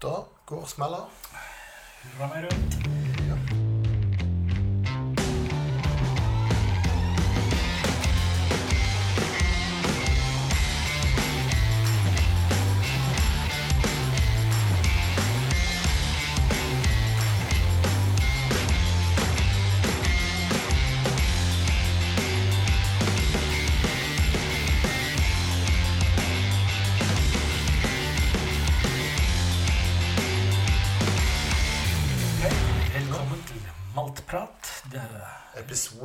Da 0.00 0.24
går 0.46 0.64
smella. 0.66 1.02
Hurra 2.02 2.26
meg 2.32 2.44
rundt. 2.48 2.89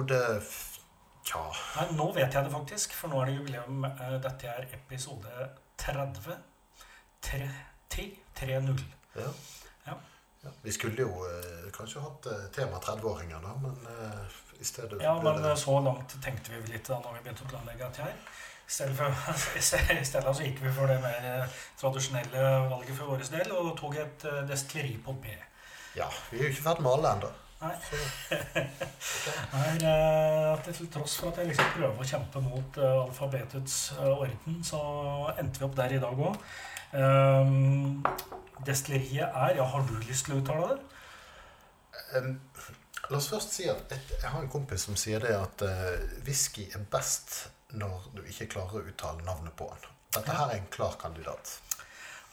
Episode 0.05 0.41
Tja 1.25 1.41
Nei, 1.75 1.85
nå 1.97 2.11
vet 2.13 2.33
jeg 2.33 2.45
det 2.45 2.51
faktisk, 2.53 2.93
for 2.93 3.09
nå 3.09 3.21
er 3.23 3.31
det 3.31 3.37
jubileum. 3.39 3.85
Eh, 3.87 4.17
Dette 4.21 4.49
er 4.51 4.67
episode 4.77 5.47
30. 5.81 6.35
30. 7.25 8.11
3-0. 8.37 8.83
ja. 9.15 9.31
Ja. 9.87 9.95
Ja, 10.43 10.51
Vi 10.61 10.71
skulle 10.75 11.01
jo 11.01 11.23
eh, 11.25 11.71
kanskje 11.73 12.03
hatt 12.03 12.27
eh, 12.29 12.43
tema 12.53 12.77
30-åringer, 12.77 13.41
da, 13.41 13.55
men 13.63 13.79
i 14.59 14.63
stedet 14.63 15.01
Ja, 15.01 15.15
men 15.21 15.41
det 15.41 15.55
så 15.57 15.79
langt 15.81 16.13
tenkte 16.21 16.53
vi 16.53 16.59
vel 16.61 16.83
da 16.85 16.99
når 16.99 17.15
vi 17.15 17.23
begynte 17.23 17.47
å 17.47 17.49
planlegge 17.49 17.87
dette 17.87 18.05
her. 18.05 18.13
I 18.67 18.75
stedet, 18.75 18.93
for, 18.99 19.57
i 19.97 20.05
stedet 20.05 20.35
så 20.35 20.45
gikk 20.45 20.61
vi 20.61 20.75
for 20.75 20.93
det 20.93 20.99
mer 21.01 21.49
tradisjonelle 21.81 22.45
valget 22.69 22.93
for 22.99 23.15
vår 23.15 23.25
del, 23.33 23.49
og 23.57 23.73
tok 23.81 23.97
et 24.03 24.27
destilleri 24.45 24.99
på 25.01 25.17
B. 25.25 25.33
Ja, 25.97 26.11
vi 26.29 26.37
er 26.43 26.49
jo 26.49 26.53
ikke 26.53 26.67
ferdig 26.69 26.85
med 26.85 26.93
alle 26.99 27.15
ennå. 27.17 27.33
Nei. 27.61 27.75
Så 28.99 29.33
er 29.55 29.83
eh, 29.87 30.47
at 30.51 30.67
til 30.75 30.89
tross 30.91 31.17
for 31.21 31.31
at 31.31 31.41
jeg 31.41 31.51
liksom 31.51 31.71
prøver 31.75 32.01
å 32.01 32.07
kjempe 32.07 32.41
mot 32.43 32.79
eh, 32.81 32.95
alfabetets 33.05 33.77
eh, 33.95 34.09
orden, 34.11 34.57
så 34.65 34.81
endte 35.39 35.61
vi 35.61 35.67
opp 35.67 35.77
der 35.77 35.95
i 35.95 36.01
dag 36.03 36.25
òg. 36.29 36.39
Um, 36.95 38.03
destilleriet 38.67 39.33
er 39.35 39.57
Ja, 39.57 39.65
har 39.67 39.83
du 39.87 39.95
lyst 40.05 40.27
til 40.27 40.37
å 40.37 40.39
uttale 40.39 40.75
det? 40.75 40.77
Um, 42.15 42.35
La 43.09 43.19
oss 43.19 43.27
først 43.29 43.51
si 43.53 43.67
at 43.69 43.91
et, 43.93 44.13
jeg 44.15 44.31
har 44.31 44.41
en 44.41 44.49
kompis 44.49 44.87
som 44.87 44.95
sier 44.97 45.21
det 45.21 45.35
at 45.37 45.63
uh, 45.67 46.21
whisky 46.25 46.65
er 46.73 46.85
best 46.91 47.35
når 47.77 48.07
du 48.15 48.23
ikke 48.25 48.47
klarer 48.55 48.79
å 48.79 48.89
uttale 48.89 49.25
navnet 49.27 49.53
på 49.57 49.67
den. 49.69 49.91
Dette 50.15 50.33
her 50.33 50.49
er 50.49 50.61
en 50.61 50.71
klar 50.73 50.95
kandidat. 50.97 51.51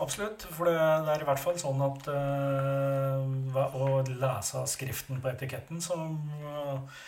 Absolutt. 0.02 0.46
For 0.50 0.68
det, 0.68 0.76
det 1.06 1.14
er 1.14 1.24
i 1.24 1.28
hvert 1.28 1.42
fall 1.42 1.58
sånn 1.60 1.82
at 1.86 2.08
uh, 2.10 3.74
å 3.78 4.02
lese 4.08 4.64
skriften 4.70 5.22
på 5.22 5.30
etiketten, 5.30 5.82
så 5.84 5.96
uh, 5.96 7.02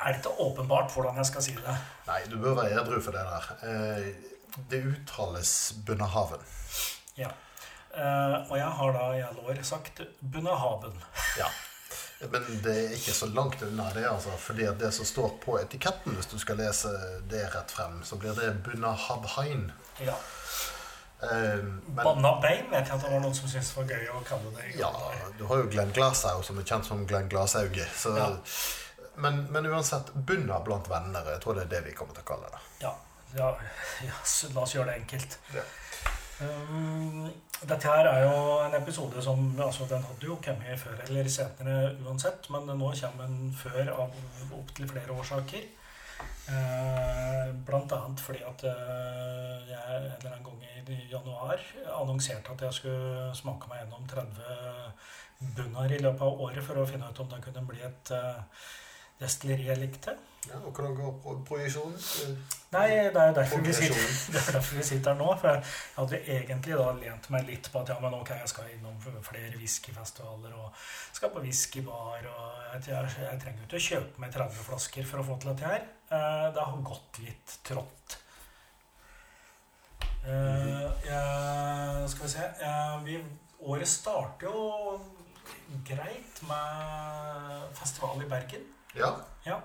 er 0.00 0.14
det 0.14 0.20
ikke 0.20 0.34
åpenbart 0.42 0.90
hvordan 0.94 1.20
jeg 1.22 1.30
skal 1.30 1.46
si 1.46 1.54
det. 1.58 1.76
Nei, 2.08 2.20
du 2.30 2.38
bør 2.42 2.58
være 2.62 2.80
edru 2.82 2.98
for 2.98 3.14
det 3.14 3.22
der. 3.28 3.50
Uh, 3.62 4.58
det 4.70 4.82
uttales 4.90 5.52
Bunnehaven. 5.86 6.42
Ja. 7.18 7.30
Og 7.94 8.56
jeg 8.58 8.70
har 8.78 8.90
da 8.94 9.02
i 9.14 9.20
alle 9.22 9.42
år 9.50 9.60
sagt 9.66 10.02
Bunnehaven. 10.20 10.98
Ja. 11.42 11.46
Men 12.30 12.44
det 12.62 12.72
er 12.72 12.92
ikke 12.94 13.12
så 13.12 13.26
langt 13.34 13.62
unna 13.66 13.88
det, 13.94 14.04
altså. 14.08 14.32
Fordi 14.40 14.66
det 14.80 14.90
som 14.94 15.06
står 15.06 15.34
på 15.42 15.58
etiketten, 15.60 16.14
hvis 16.16 16.30
du 16.30 16.38
skal 16.40 16.58
lese 16.62 16.90
det 17.30 17.42
rett 17.52 17.74
frem, 17.74 17.98
så 18.06 18.16
blir 18.16 18.38
det 18.38 18.52
Bunnahabhain. 18.64 19.66
Ja. 20.02 20.14
Eh, 21.24 21.64
men 21.64 22.00
Banna 22.02 22.34
bein 22.42 22.66
vet 22.70 22.88
jeg 22.88 22.96
at 22.96 23.04
det 23.04 23.12
var 23.12 23.22
noen 23.22 23.36
som 23.36 23.50
syntes 23.50 23.72
var 23.76 23.88
gøy 23.90 24.10
å 24.12 24.22
kalle 24.28 24.52
det. 24.56 24.70
ja, 24.80 24.90
du 25.38 25.44
har 25.50 25.62
jo 25.62 25.70
Glenn 25.72 25.94
Glashaug, 25.96 26.42
som 26.46 26.58
er 26.60 26.68
kjent 26.68 26.88
som 26.88 27.06
Glenn 27.08 27.30
Glashauge. 27.32 27.86
Ja. 28.18 28.28
men, 29.22 29.44
men 29.54 29.70
uansett, 29.70 30.12
Bunna 30.14 30.60
blant 30.66 30.90
venner, 30.90 31.32
jeg 31.34 31.42
tror 31.44 31.58
det 31.58 31.68
er 31.68 31.72
det 31.76 31.84
vi 31.88 31.96
kommer 31.96 32.16
til 32.16 32.26
å 32.26 32.30
kalle 32.34 32.52
det. 32.52 32.62
Ja, 32.84 32.92
ja, 33.38 33.54
ja 34.08 34.20
la 34.54 34.66
oss 34.66 34.76
gjøre 34.76 34.92
det 34.92 35.00
enkelt. 35.04 35.38
Ja. 35.54 35.66
Um, 36.42 37.28
dette 37.62 37.86
her 37.86 38.08
er 38.10 38.24
jo 38.24 38.38
en 38.64 38.74
episode 38.74 39.22
som 39.22 39.44
altså 39.62 39.86
Den 39.86 40.02
hadde 40.02 40.26
jo 40.26 40.34
kommet 40.42 40.80
før 40.80 40.98
eller 41.06 41.28
senere 41.30 41.94
uansett, 42.02 42.48
men 42.50 42.66
nå 42.66 42.90
kommer 43.00 43.28
den 43.28 43.54
før 43.56 43.92
av 43.94 44.56
opptil 44.58 44.88
flere 44.90 45.14
årsaker. 45.14 45.62
Eh, 46.44 47.52
blant 47.64 47.92
annet 47.96 48.20
fordi 48.20 48.42
at 48.44 48.64
eh, 48.68 49.60
jeg 49.70 49.80
en 49.80 50.10
eller 50.10 50.34
annen 50.34 50.44
gang 50.44 50.64
i 50.92 50.98
januar 51.08 51.62
annonserte 51.96 52.52
at 52.52 52.64
jeg 52.66 52.76
skulle 52.76 53.30
smake 53.38 53.70
meg 53.70 53.80
gjennom 53.80 54.04
30 54.10 55.54
bunner 55.56 55.94
i 55.94 56.02
løpet 56.02 56.26
av 56.26 56.42
året 56.44 56.66
for 56.66 56.82
å 56.82 56.86
finne 56.88 57.08
ut 57.08 57.22
om 57.24 57.30
det 57.32 57.40
kunne 57.46 57.64
bli 57.70 57.80
et 57.86 58.12
eh, 58.12 58.68
destilleri 59.22 59.70
jeg 59.70 59.80
likte. 59.80 60.18
Ja, 60.50 60.58
og 60.60 60.72
hvordan 60.76 60.94
går 60.98 61.12
pro 61.22 61.34
projeksjonen? 61.48 61.96
Nei, 62.74 62.88
det 63.14 63.20
er 63.20 63.30
jo 63.30 63.36
derfor 63.38 63.62
vi 63.64 63.72
sitter, 63.72 64.02
det 64.34 64.40
er 64.40 64.56
derfor 64.58 64.76
vi 64.76 64.82
sitter 64.84 65.14
her 65.14 65.20
nå. 65.20 65.28
For 65.40 65.48
jeg 65.54 65.62
hadde 65.96 66.20
egentlig 66.36 66.78
da 66.80 66.88
lent 66.98 67.28
meg 67.32 67.46
litt 67.48 67.70
på 67.72 67.80
at 67.80 67.92
ja, 67.94 67.96
men 68.02 68.16
ok, 68.18 68.32
jeg 68.42 68.50
skal 68.52 68.72
innom 68.74 68.98
flere 69.24 69.54
whiskyfestivaler 69.56 70.56
og 70.58 70.84
skal 71.16 71.32
på 71.32 71.44
whiskybar. 71.46 72.26
og 72.28 72.58
Jeg, 72.74 72.82
jeg, 72.90 73.14
jeg 73.24 73.40
trenger 73.44 73.62
jo 73.62 73.68
ikke 73.70 73.80
å 73.80 73.86
kjøpe 73.88 74.24
meg 74.26 74.36
30 74.36 74.68
flasker 74.68 75.08
for 75.08 75.22
å 75.22 75.26
få 75.30 75.38
til 75.40 75.52
dette 75.54 75.70
her. 75.72 75.88
Eh, 76.10 76.46
Det 76.58 76.68
har 76.68 76.84
gått 76.90 77.22
litt 77.24 77.56
trått. 77.70 78.18
Eh, 80.24 80.86
jeg, 81.04 82.08
skal 82.12 82.26
vi 82.26 82.32
se 82.32 82.44
eh, 82.68 82.94
vi, 83.04 83.18
Året 83.64 83.88
starter 83.88 84.48
jo 84.48 85.00
greit 85.88 86.40
med 86.48 87.70
festival 87.76 88.20
i 88.20 88.28
Bergen. 88.28 88.66
Ja. 88.96 89.14
Ja. 89.46 89.58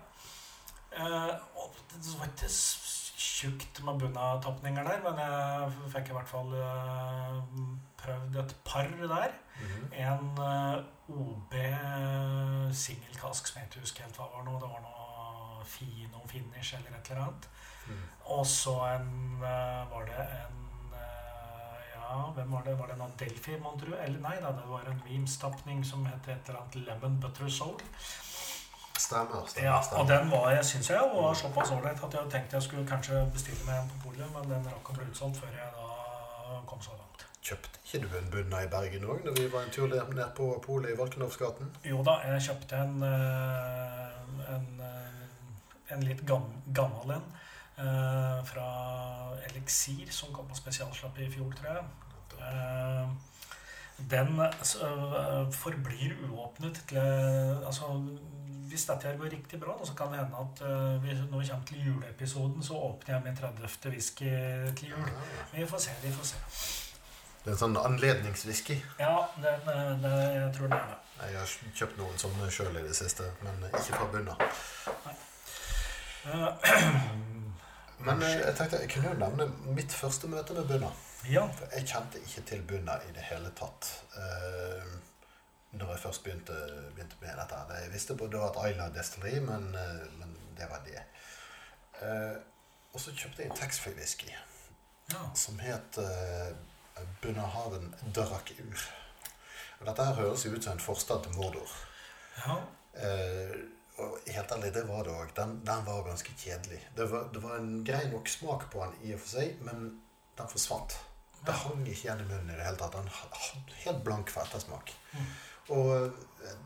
Eh, 0.92 1.34
og 1.56 1.76
det 1.94 2.14
var 2.18 2.26
ikke 2.26 2.50
tjukt 3.20 3.82
med 3.86 4.00
bunnatapninger 4.02 4.84
der, 4.84 5.02
men 5.06 5.20
jeg 5.22 5.90
fikk 5.94 6.10
i 6.10 6.16
hvert 6.18 6.32
fall 6.32 6.54
eh, 6.58 7.36
prøvd 8.02 8.40
et 8.42 8.56
par 8.66 8.90
der. 9.14 9.36
Mhm. 9.60 9.92
En 9.94 10.42
eh, 10.46 10.80
OB 11.10 11.56
singelkask 12.74 13.48
som 13.48 13.60
jeg 13.60 13.70
ikke 13.70 13.84
husker 13.86 14.06
helt 14.06 14.18
hva 14.18 14.30
var 14.34 14.46
nå. 14.48 14.56
Det 14.62 14.72
var 14.72 14.82
noe 14.86 15.66
Fino 15.70 16.24
finish 16.28 16.78
eller 16.78 16.98
et 16.98 17.10
eller 17.12 17.26
annet. 17.26 17.50
Mm. 17.90 18.04
Og 18.38 18.46
så 18.48 18.74
en 18.94 19.40
Var 19.42 20.06
det 20.08 20.24
en 20.24 20.94
Ja, 22.00 22.32
hvem 22.34 22.52
var 22.52 22.64
det? 22.66 22.78
Var 22.80 22.88
det 22.88 22.96
en 22.96 23.02
Adelphi, 23.02 23.58
mon 23.62 23.80
tro? 23.80 23.94
Eller 23.94 24.22
nei 24.22 24.36
da, 24.42 24.54
det 24.58 24.66
var 24.70 24.88
en 24.90 25.02
Weems-tapning 25.06 25.84
som 25.86 26.06
het 26.06 26.28
et 26.28 26.50
eller 26.50 26.62
annet 26.62 26.76
Lemon 26.88 27.20
Butter 27.22 27.50
Soul. 27.50 27.78
Stemmer. 29.00 29.46
stemmer, 29.48 29.70
Ja, 29.70 29.78
og 30.00 30.08
den 30.08 30.32
var, 30.32 30.50
jeg 30.52 30.66
synes 30.66 30.90
jeg 30.90 31.12
var 31.14 31.34
såpass 31.34 31.72
ålreit 31.72 32.04
at 32.04 32.14
jeg 32.14 32.32
tenkte 32.32 32.58
jeg 32.58 32.64
skulle 32.64 32.88
kanskje 32.88 33.22
bestille 33.34 33.64
meg 33.66 33.78
en 33.80 33.92
på 33.94 34.10
polet, 34.10 34.28
men 34.34 34.52
den 34.52 34.68
rakk 34.68 34.92
å 34.92 34.98
bli 34.98 35.08
utsolgt 35.12 35.40
før 35.40 35.54
jeg 35.56 35.70
da 35.78 36.60
kom 36.68 36.82
så 36.84 36.98
langt. 36.98 37.24
Kjøpte 37.40 37.80
ikke 37.86 38.02
du 38.04 38.18
en 38.18 38.32
bunna 38.34 38.64
i 38.66 38.68
Bergen 38.70 39.06
òg, 39.08 39.24
når 39.26 39.38
vi 39.38 39.46
var 39.54 39.64
en 39.64 39.72
tur 39.74 39.88
ned 39.90 40.26
på 40.38 40.50
polet 40.66 40.92
i 40.92 40.98
Valkenovsgaten? 41.00 41.72
Jo 41.88 42.04
da, 42.06 42.18
jeg 42.28 42.44
kjøpte 42.50 42.82
en, 42.84 43.00
eh, 43.08 44.52
en, 44.56 44.68
eh, 44.90 45.96
en 45.96 46.04
litt 46.06 46.26
gammel 46.28 47.16
en 47.16 47.26
eh, 47.80 48.44
fra 48.52 48.68
Elixir, 49.48 50.12
som 50.12 50.34
kom 50.36 50.52
på 50.52 50.60
spesialslapp 50.60 51.18
i 51.24 51.32
fjor, 51.32 51.56
tror 51.56 51.72
jeg. 51.74 51.84
Den 54.10 54.38
forblir 55.52 56.14
uåpnet 56.30 56.78
til 56.88 57.00
Altså, 57.68 57.90
hvis 58.70 58.86
dette 58.90 59.10
her 59.10 59.18
går 59.20 59.34
riktig 59.34 59.60
bra, 59.62 59.76
så 59.86 59.96
kan 59.98 60.14
det 60.14 60.22
hende 60.22 60.44
at 60.44 60.62
uh, 60.66 61.00
vi, 61.04 61.16
når 61.32 61.42
vi 61.42 61.50
kommer 61.50 61.66
til 61.70 61.88
juleepisoden, 61.88 62.64
så 62.64 62.78
åpner 62.90 63.16
jeg 63.16 63.26
min 63.26 63.40
30. 63.42 63.92
whisky 63.94 64.30
til 64.80 64.94
jul. 64.94 65.10
Men 65.52 65.62
vi 65.62 65.68
får 65.68 65.84
se, 65.88 65.98
vi 66.04 66.14
får 66.14 66.32
se. 66.34 66.44
Det 67.44 67.48
er 67.48 67.56
en 67.56 67.62
sånn 67.62 67.78
anledningswhisky. 67.80 68.76
Ja, 69.00 69.16
det, 69.42 69.54
det, 69.66 70.16
jeg 70.36 70.50
tror 70.58 70.72
det 70.72 70.80
er 70.80 70.90
det. 70.92 70.98
Jeg 71.20 71.36
har 71.36 71.54
kjøpt 71.82 71.98
noen 72.00 72.20
sånne 72.20 72.50
sjøl 72.54 72.80
i 72.80 72.84
det 72.86 72.96
siste, 72.96 73.28
men 73.44 73.64
ikke 73.70 73.96
fra 73.96 74.08
bunna. 74.14 74.36
Eh, 76.30 76.50
Men 78.00 78.22
eh, 78.24 78.38
jeg 78.40 78.56
tenkte 78.56 78.78
jeg 78.80 78.92
kunne 78.94 79.10
jo 79.12 79.20
nevne 79.20 79.48
mitt 79.76 79.92
første 79.92 80.30
møte 80.32 80.56
med 80.56 80.70
bunna. 80.70 80.92
Ja. 81.28 81.44
For 81.58 81.76
jeg 81.76 81.88
kjente 81.90 82.22
ikke 82.24 82.44
til 82.48 82.62
bunna 82.68 82.96
i 83.04 83.12
det 83.16 83.26
hele 83.28 83.52
tatt. 83.60 83.90
Uh, 84.16 84.94
når 85.72 85.92
jeg 85.92 86.00
først 86.00 86.24
begynte, 86.24 86.56
begynte 86.96 87.20
med 87.22 87.36
dette. 87.38 87.60
Jeg 87.82 87.94
visste 87.94 88.18
både 88.18 88.42
at 88.42 88.62
Island 88.72 88.94
destilleri, 88.94 89.40
men, 89.46 89.76
eh, 89.76 90.06
men 90.20 90.38
det 90.58 90.70
var 90.70 90.82
det. 90.86 91.04
Eh, 92.02 92.38
og 92.94 93.00
så 93.00 93.14
kjøpte 93.14 93.44
jeg 93.44 93.52
en 93.52 93.58
taxfree-whisky 93.58 94.32
ja. 95.14 95.26
som 95.36 95.60
het 95.62 96.00
uh, 96.02 96.56
Bunnahaven 97.22 97.94
Drak-ur. 98.16 98.86
Og 99.80 99.86
Dette 99.88 100.06
her 100.06 100.18
høres 100.18 100.46
jo 100.46 100.54
ut 100.56 100.64
som 100.64 100.74
en 100.76 100.84
forstad 100.84 101.24
til 101.24 101.38
Mordor. 101.38 101.76
ja. 102.46 102.62
Eh, 103.00 103.60
og 104.00 104.18
helt 104.28 104.52
ærlig, 104.52 104.70
det 104.74 104.86
var 104.88 105.04
det 105.04 105.12
òg. 105.12 105.32
Den, 105.36 105.58
den 105.68 105.82
var 105.86 106.06
ganske 106.06 106.32
kjedelig. 106.40 106.80
Det 106.96 107.12
var, 107.12 107.26
det 107.34 107.42
var 107.44 107.58
en 107.60 107.84
grei 107.86 108.06
nok 108.12 108.30
smak 108.32 108.70
på 108.72 108.80
den 108.80 109.10
i 109.10 109.14
og 109.14 109.20
for 109.20 109.34
seg, 109.34 109.58
men 109.68 109.82
den 110.40 110.52
forsvant. 110.52 110.96
Det 111.46 111.56
hang 111.64 111.82
ikke 111.84 112.06
igjen 112.06 112.24
i 112.24 112.28
munnen 112.30 112.54
i 112.54 112.56
det 112.56 112.64
hele 112.64 112.80
tatt. 112.80 112.96
Den 112.96 113.12
hadde 113.12 113.76
helt 113.84 114.04
blank 114.08 114.32
fettesmak. 114.32 114.94
Mm. 115.12 115.28
Og 115.76 115.94
eh, 116.06 116.60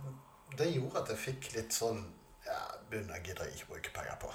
det 0.58 0.72
gjorde 0.72 1.04
at 1.04 1.14
jeg 1.14 1.24
fikk 1.28 1.54
litt 1.58 1.76
sånn 1.76 2.04
Ja, 2.46 2.60
bunner 2.92 3.22
gidder 3.24 3.48
jeg 3.48 3.58
ikke 3.58 3.74
bruke 3.74 3.94
penger 3.96 4.18
på. 4.22 4.32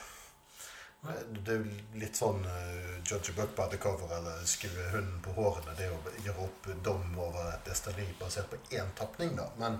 Eh, 1.08 1.20
Det 1.46 1.54
er 1.54 1.66
litt 2.00 2.16
sånn 2.18 2.40
uh, 2.44 2.94
judge 3.04 3.34
a 3.34 3.36
book 3.36 3.54
by 3.56 3.68
the 3.70 3.78
cover 3.82 4.14
eller 4.16 4.40
skue 4.48 4.88
hunden 4.94 5.20
på 5.24 5.34
hårene. 5.36 5.76
Det 5.78 5.90
å 5.92 6.00
gjøre 6.24 6.46
opp 6.48 6.70
dom 6.84 7.18
over 7.18 7.52
et 7.52 7.68
destilleri 7.68 8.16
basert 8.20 8.50
på 8.50 8.60
én 8.74 8.90
tapning, 8.98 9.36
da. 9.38 9.46
Men 9.60 9.78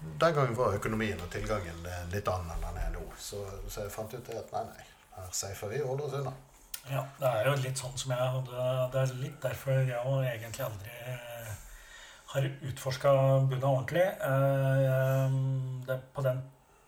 den 0.00 0.34
gangen 0.34 0.56
var 0.56 0.76
økonomien 0.76 1.20
og 1.20 1.30
tilgangen 1.32 1.82
litt 2.12 2.28
annen 2.28 2.54
enn 2.56 2.66
den 2.68 2.82
er 2.82 2.94
nå. 2.94 3.06
Så, 3.20 3.42
så 3.68 3.84
jeg 3.84 3.94
fant 3.94 4.14
ut 4.14 4.30
at 4.34 4.54
nei, 4.54 4.62
nei, 4.72 4.86
her 5.16 5.34
safer 5.36 5.72
vi 5.72 5.82
og 5.82 5.92
holder 5.92 6.06
oss 6.06 6.20
unna. 6.20 6.36
Ja, 6.88 7.02
det 7.18 7.28
er 7.28 7.48
jo 7.50 7.56
litt 7.60 7.76
sånn 7.76 7.98
som 8.00 8.12
jeg 8.14 8.28
hadde 8.34 8.68
Det 8.92 9.00
er 9.02 9.10
litt 9.20 9.42
derfor 9.42 9.74
jeg 9.76 9.90
jo 9.92 10.14
egentlig 10.24 10.64
aldri 10.64 10.94
har 12.32 12.46
utforska 12.62 13.12
bunna 13.50 13.66
ordentlig. 13.70 14.04
Eh, 14.26 15.32
det 15.86 15.94
er 15.96 16.02
på 16.14 16.22
den 16.22 16.42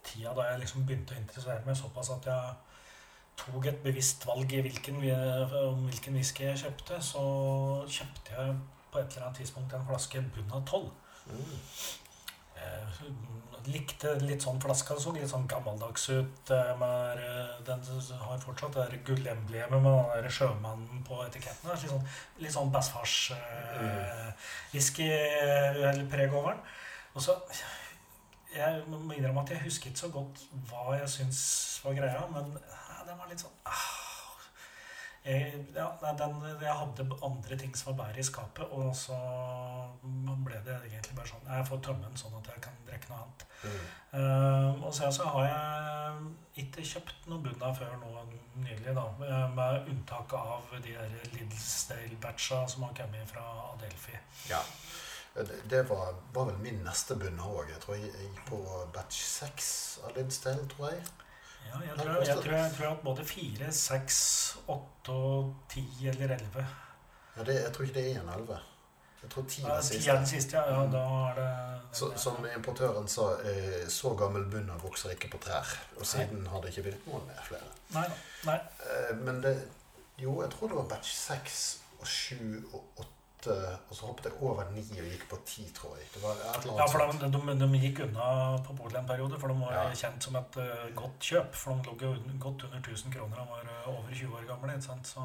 tida 0.06 0.34
da 0.34 0.48
jeg 0.50 0.60
liksom 0.62 0.84
begynte 0.86 1.14
å 1.14 1.18
interessere 1.22 1.62
meg 1.66 1.76
såpass 1.78 2.10
at 2.14 2.26
jeg 2.26 2.54
tok 3.42 3.66
et 3.66 3.82
bevisst 3.82 4.26
valg 4.28 4.52
i 4.52 4.60
hvilken, 4.62 5.00
vi- 5.00 5.14
om 5.14 5.84
hvilken 5.88 6.14
whisky 6.14 6.44
jeg 6.44 6.58
kjøpte, 6.64 7.00
så 7.02 7.22
kjøpte 7.88 8.36
jeg 8.36 8.56
på 8.92 8.98
et 8.98 9.06
eller 9.16 9.26
annet 9.26 9.38
tidspunkt 9.40 9.72
en 9.74 9.86
flaske 9.88 10.22
Bunna 10.34 10.60
12. 10.66 10.90
Mm. 11.26 11.58
Jeg 13.62 13.70
likte 13.76 14.08
litt 14.26 14.42
sånn 14.42 14.58
flaska. 14.62 14.96
Så 14.98 15.12
litt 15.14 15.30
sånn 15.30 15.46
gammeldags 15.50 16.08
ut. 16.10 16.50
eh, 16.50 16.72
Med, 16.78 17.18
eh, 17.18 17.62
den 17.66 17.80
har 18.20 18.38
fortsatt 18.42 18.74
det 18.74 19.04
gullemblemet 19.06 19.82
med 19.82 19.92
den 19.92 20.10
der 20.24 20.30
sjømannen 20.30 21.04
på 21.06 21.14
etiketten. 21.26 21.68
der. 21.70 21.76
Litt 21.76 21.90
sånn, 21.90 22.06
litt 22.42 22.52
sånn 22.56 22.72
Bassfars-whisky 22.74 25.08
eller 25.10 26.04
preg 26.10 26.32
over 26.34 26.50
den. 26.50 26.60
Og 27.14 27.22
så 27.22 27.32
Jeg 28.54 28.82
må 28.86 29.12
innrømme 29.16 29.40
at 29.42 29.50
jeg 29.50 29.62
husker 29.64 29.86
ikke 29.88 29.98
så 30.02 30.08
godt 30.12 30.38
hva 30.68 30.92
jeg 30.98 31.08
syns 31.08 31.80
var 31.84 31.94
greia, 31.96 32.26
men 32.34 32.44
eh, 32.58 33.00
den 33.06 33.16
var 33.16 33.28
litt 33.30 33.40
sånn 33.40 33.54
ah, 33.64 34.01
ja, 35.24 35.86
nei, 36.02 36.12
den, 36.18 36.38
jeg 36.60 36.74
hadde 36.74 37.04
andre 37.22 37.56
ting 37.58 37.76
som 37.78 37.92
var 37.92 38.06
bedre 38.06 38.18
i 38.18 38.26
skapet, 38.26 38.64
og 38.74 38.90
så 38.96 39.18
ble 40.02 40.58
det 40.66 40.74
egentlig 40.88 41.14
bare 41.14 41.30
sånn 41.30 41.46
Jeg 41.46 41.66
får 41.68 41.82
tømme 41.86 42.08
den 42.08 42.18
sånn 42.18 42.34
at 42.40 42.48
jeg 42.50 42.64
kan 42.64 42.80
drikke 42.88 43.10
noe 43.12 43.20
annet. 43.22 43.44
Mm. 43.62 43.84
Uh, 44.12 44.82
og 44.88 44.90
så, 44.96 45.12
så 45.14 45.28
har 45.30 45.46
jeg 45.46 46.64
ikke 46.64 46.84
kjøpt 46.84 47.30
noe 47.30 47.44
Bunna 47.44 47.70
før 47.76 47.94
nå 48.02 48.10
nylig, 48.64 48.92
da. 48.98 49.06
eh, 49.24 49.46
Med 49.54 49.88
unntak 49.94 50.34
av 50.36 50.74
de 50.74 50.92
der 50.92 51.14
Liddesdale-batcha 51.36 52.66
som 52.68 52.84
har 52.88 52.92
kommet 52.98 53.30
fra 53.30 53.46
Adelphi. 53.70 54.18
Ja. 54.50 54.60
Det, 55.70 55.86
var, 55.88 56.12
var 56.34 56.50
vel 56.50 56.58
min 56.60 56.82
neste 56.84 57.16
bunn 57.16 57.40
òg. 57.40 57.70
Jeg 57.70 57.80
tror 57.80 57.96
jeg 57.96 58.10
gikk 58.12 58.42
på 58.50 58.58
batch 58.92 59.22
6 59.38 59.70
av 60.04 60.18
Lidsdale, 60.18 60.66
tror 60.74 60.90
jeg. 60.90 61.06
Ja, 61.68 61.80
jeg 61.86 61.96
tror 61.98 62.10
jeg, 62.22 62.36
tror 62.36 62.56
jeg, 62.56 62.72
tror 62.76 62.90
at 62.90 63.04
både 63.04 63.24
fire, 63.24 63.72
seks, 63.72 64.18
åtte 64.68 65.12
og 65.12 65.54
ti 65.72 65.84
eller 66.08 66.36
elleve 66.36 66.66
Ja, 67.36 67.44
det, 67.44 67.54
jeg 67.62 67.72
tror 67.72 67.88
ikke 67.88 67.98
det 68.00 68.10
er 68.10 68.20
en 68.20 68.28
11. 68.28 68.58
Jeg 69.22 69.30
tror 69.30 69.44
10 69.48 69.62
er 69.62 69.80
siste. 69.80 70.10
Ja, 70.10 70.16
den 70.18 70.26
siste, 70.26 70.56
ja. 70.56 70.80
ja 70.80 70.86
da 70.92 71.02
er 71.28 71.34
det 71.38 71.96
Så, 71.96 72.10
som 72.16 72.46
importøren 72.56 73.08
sa, 73.08 73.28
eh, 73.44 73.88
så 73.88 74.14
gammel 74.18 74.44
bunner 74.50 74.78
vokser 74.82 75.14
ikke 75.14 75.30
på 75.30 75.38
trær. 75.46 75.68
Og 75.96 76.06
siden 76.06 76.46
har 76.46 76.60
det 76.60 76.72
ikke 76.72 76.88
blitt 76.88 77.06
noen 77.06 77.30
flere. 77.46 77.70
Nei, 77.94 78.08
nei. 78.48 78.58
Eh, 78.88 79.16
men 79.22 79.42
det 79.42 79.56
Jo, 80.18 80.42
jeg 80.42 80.50
tror 80.50 80.68
det 80.68 80.76
var 80.76 80.88
batch 80.90 81.14
6 81.16 81.60
og 82.00 82.06
7 82.06 82.36
og 82.72 83.06
8, 83.42 83.54
og 83.90 83.96
så 83.96 84.06
hoppet 84.06 84.26
jeg 84.28 84.36
over 84.46 84.68
9 84.70 84.82
og 85.02 85.06
gikk 85.10 85.24
på 85.30 85.38
10, 85.46 85.64
tror 85.74 85.96
jeg. 85.98 86.06
Var 86.22 86.42
Ja, 86.78 86.86
for 86.86 87.02
de, 87.02 87.30
de, 87.34 87.54
de 87.62 87.80
gikk 87.82 88.00
unna 88.06 88.26
på 88.66 88.76
Polet 88.78 88.98
en 89.00 89.06
periode, 89.08 89.38
for 89.40 89.48
de 89.50 89.56
var 89.60 89.72
Ja. 89.74 89.84
kjent 89.94 90.22
som 90.22 90.36
et 90.38 90.56
uh, 90.62 90.86
godt 90.94 91.18
kjøp. 91.20 91.54
For 91.54 91.74
de 91.74 91.82
lå 92.06 92.12
godt 92.38 92.64
under 92.68 92.78
1000 92.78 93.12
kroner. 93.16 93.36
De 93.36 93.48
var 93.50 93.66
uh, 93.66 93.88
over 93.96 94.14
20 94.14 94.36
år 94.38 94.46
gamle. 94.52 94.72
ikke 94.76 94.86
sant? 94.86 95.06
Så 95.06 95.20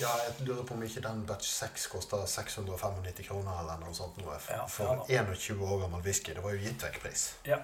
Ja, 0.00 0.08
jeg 0.26 0.46
lurer 0.48 0.64
på 0.64 0.74
om 0.74 0.82
ikke 0.82 1.00
den 1.02 1.24
batch 1.26 1.48
6 1.50 1.86
koster 1.86 2.26
695 2.26 3.26
kroner 3.28 3.60
eller 3.60 3.80
noe 3.82 3.94
sånt 3.94 4.16
noe. 4.22 4.38
For, 4.38 4.52
Ja, 4.54 4.66
for 4.66 5.06
ja 5.10 5.24
21 5.24 5.62
år 5.66 5.80
gammel 5.86 6.00
whisky. 6.06 6.34
Det 6.34 6.42
var 6.44 6.54
jo 6.54 6.62
gitt 6.62 6.82
vekk 6.82 7.00
pris. 7.02 7.34
ja. 7.46 7.58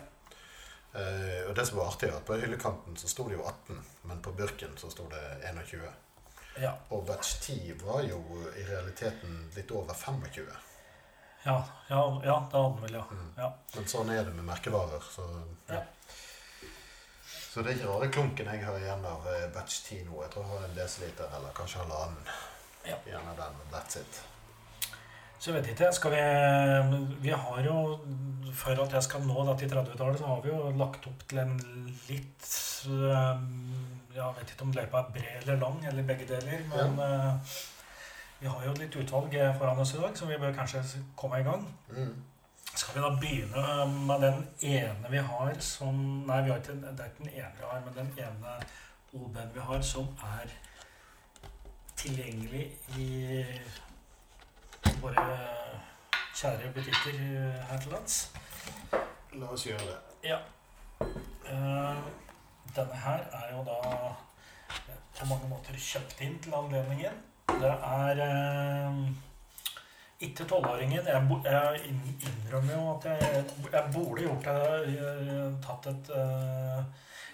Uh, 0.95 1.49
og 1.49 1.55
det 1.57 1.65
som 1.67 1.79
var 1.79 1.87
artig, 1.89 2.11
er 2.11 2.17
at 2.19 2.25
på 2.29 2.37
hyllekanten 2.37 2.97
så 3.01 3.09
sto 3.09 3.25
det 3.31 3.39
jo 3.39 3.45
18, 3.49 3.79
men 4.11 4.19
på 4.21 4.33
burken 4.37 4.75
så 4.77 4.91
sto 4.93 5.07
det 5.09 5.23
21. 5.49 5.87
ja. 6.61 6.75
Og 6.91 7.07
batch 7.07 7.41
10 7.41 7.73
var 7.83 8.03
jo 8.03 8.19
i 8.57 8.65
realiteten 8.69 9.51
litt 9.57 9.71
over 9.71 9.95
25. 9.95 10.47
Ja, 11.45 11.57
ja, 11.89 12.21
ja 12.25 12.35
det 12.53 12.59
hadde 12.61 12.75
den 12.75 12.83
vel, 12.83 12.95
ja. 12.95 13.05
Mm. 13.11 13.31
ja. 13.37 13.49
Men 13.75 13.89
sånn 13.91 14.11
er 14.15 14.25
det 14.25 14.35
med 14.37 14.45
merkevarer. 14.45 15.03
Så, 15.11 15.27
Ja. 15.69 15.83
så 17.53 17.63
det 17.63 17.73
er 17.73 17.77
ikke 17.81 17.89
rare 17.95 18.09
klunken 18.15 18.47
jeg 18.53 18.65
har 18.65 18.79
igjen 18.79 19.05
av 19.07 19.27
eh, 19.29 19.49
batch 19.55 19.81
10 19.89 20.05
nå. 20.07 20.23
Jeg 20.23 20.31
tror 20.35 20.45
jeg 20.45 20.53
har 20.53 20.69
en 20.69 20.77
desiliter 20.77 21.35
eller 21.37 21.57
kanskje 21.57 21.79
halvannen 21.83 22.29
Ja. 22.87 22.97
av 23.19 23.37
den. 23.37 23.59
og 23.63 23.73
That's 23.75 23.97
it. 24.01 24.23
Så 25.43 25.51
jeg 25.51 25.59
vet 25.59 25.73
ikke, 25.73 25.91
skal 25.91 26.13
vi 26.15 27.19
Vi 27.25 27.31
har 27.35 27.65
jo 27.67 27.77
For 28.55 28.79
at 28.79 28.93
jeg 28.95 29.03
skal 29.09 29.25
nå 29.27 29.43
dette 29.49 29.67
i 29.67 29.71
30-tallet, 29.73 30.21
så 30.21 30.29
har 30.31 30.43
vi 30.45 30.53
jo 30.53 30.71
lagt 30.79 31.07
opp 31.11 31.25
til 31.29 31.41
en 31.43 31.57
litt 32.07 32.51
um, 32.87 33.47
Jeg 34.15 34.37
vet 34.39 34.53
ikke 34.55 34.69
om 34.69 34.75
løypa 34.77 35.03
er 35.03 35.13
bred 35.17 35.39
eller 35.41 35.59
lang, 35.65 35.81
eller 35.89 36.07
begge 36.07 36.29
deler. 36.29 36.63
Men 36.71 36.99
ja. 37.01 37.33
vi 38.43 38.51
har 38.53 38.67
jo 38.69 38.77
litt 38.79 38.99
utvalg 39.03 39.35
foran 39.59 39.81
oss 39.83 39.95
i 39.97 40.03
dag, 40.03 40.15
så 40.19 40.29
vi 40.29 40.39
bør 40.39 40.55
kanskje 40.55 40.83
komme 41.17 41.41
i 41.41 41.47
gang. 41.47 41.65
Mm. 41.91 42.13
Skal 42.75 42.95
vi 42.95 43.05
da 43.05 43.11
begynne 43.21 43.87
med 44.07 44.27
den 44.27 44.43
ene 44.69 45.11
vi 45.11 45.23
har 45.33 45.55
som 45.65 45.97
Nei, 46.29 46.43
vi 46.45 46.53
har 46.53 46.61
ikke, 46.61 46.77
det 46.85 46.93
er 46.93 47.11
ikke 47.11 47.25
den 47.25 47.35
ene 47.35 47.55
vi 47.57 47.71
har, 47.71 47.81
men 47.87 47.97
den 47.97 48.13
ene 48.21 48.59
OB-en 49.13 49.55
vi 49.57 49.71
har 49.71 49.83
som 49.87 50.13
er 50.37 50.53
tilgjengelig 51.97 52.69
i 52.99 53.09
våre 55.03 55.25
kjære 56.35 56.73
butikker 56.75 57.19
her 57.69 57.81
til 57.83 57.93
lands. 57.93 58.19
La 59.33 59.49
oss 59.55 59.67
gjøre 59.67 59.87
det. 59.89 59.99
Ja. 60.29 60.39
Eh, 61.01 61.97
denne 62.77 63.03
her 63.05 63.25
er 63.41 63.51
jo 63.53 63.65
da 63.67 63.77
eh, 63.89 64.97
på 65.19 65.29
mange 65.31 65.49
måter 65.51 65.77
kjøpt 65.77 66.21
inn 66.25 66.39
til 66.43 66.55
anledningen. 66.57 67.21
Det 67.53 67.73
er 67.73 68.23
eh, 68.27 69.01
ikke 70.29 70.47
tolvåringen. 70.49 71.07
Jeg, 71.07 71.39
jeg 71.45 71.95
innrømmer 72.29 72.75
jo 72.77 72.85
at 72.97 73.09
jeg, 73.11 73.45
jeg 73.73 73.85
burde 73.95 74.27
gjort 74.29 74.51
det. 74.51 74.99
eh, 74.99 75.49
Tatt 75.65 75.89
et, 75.93 76.13
eh, 76.17 76.83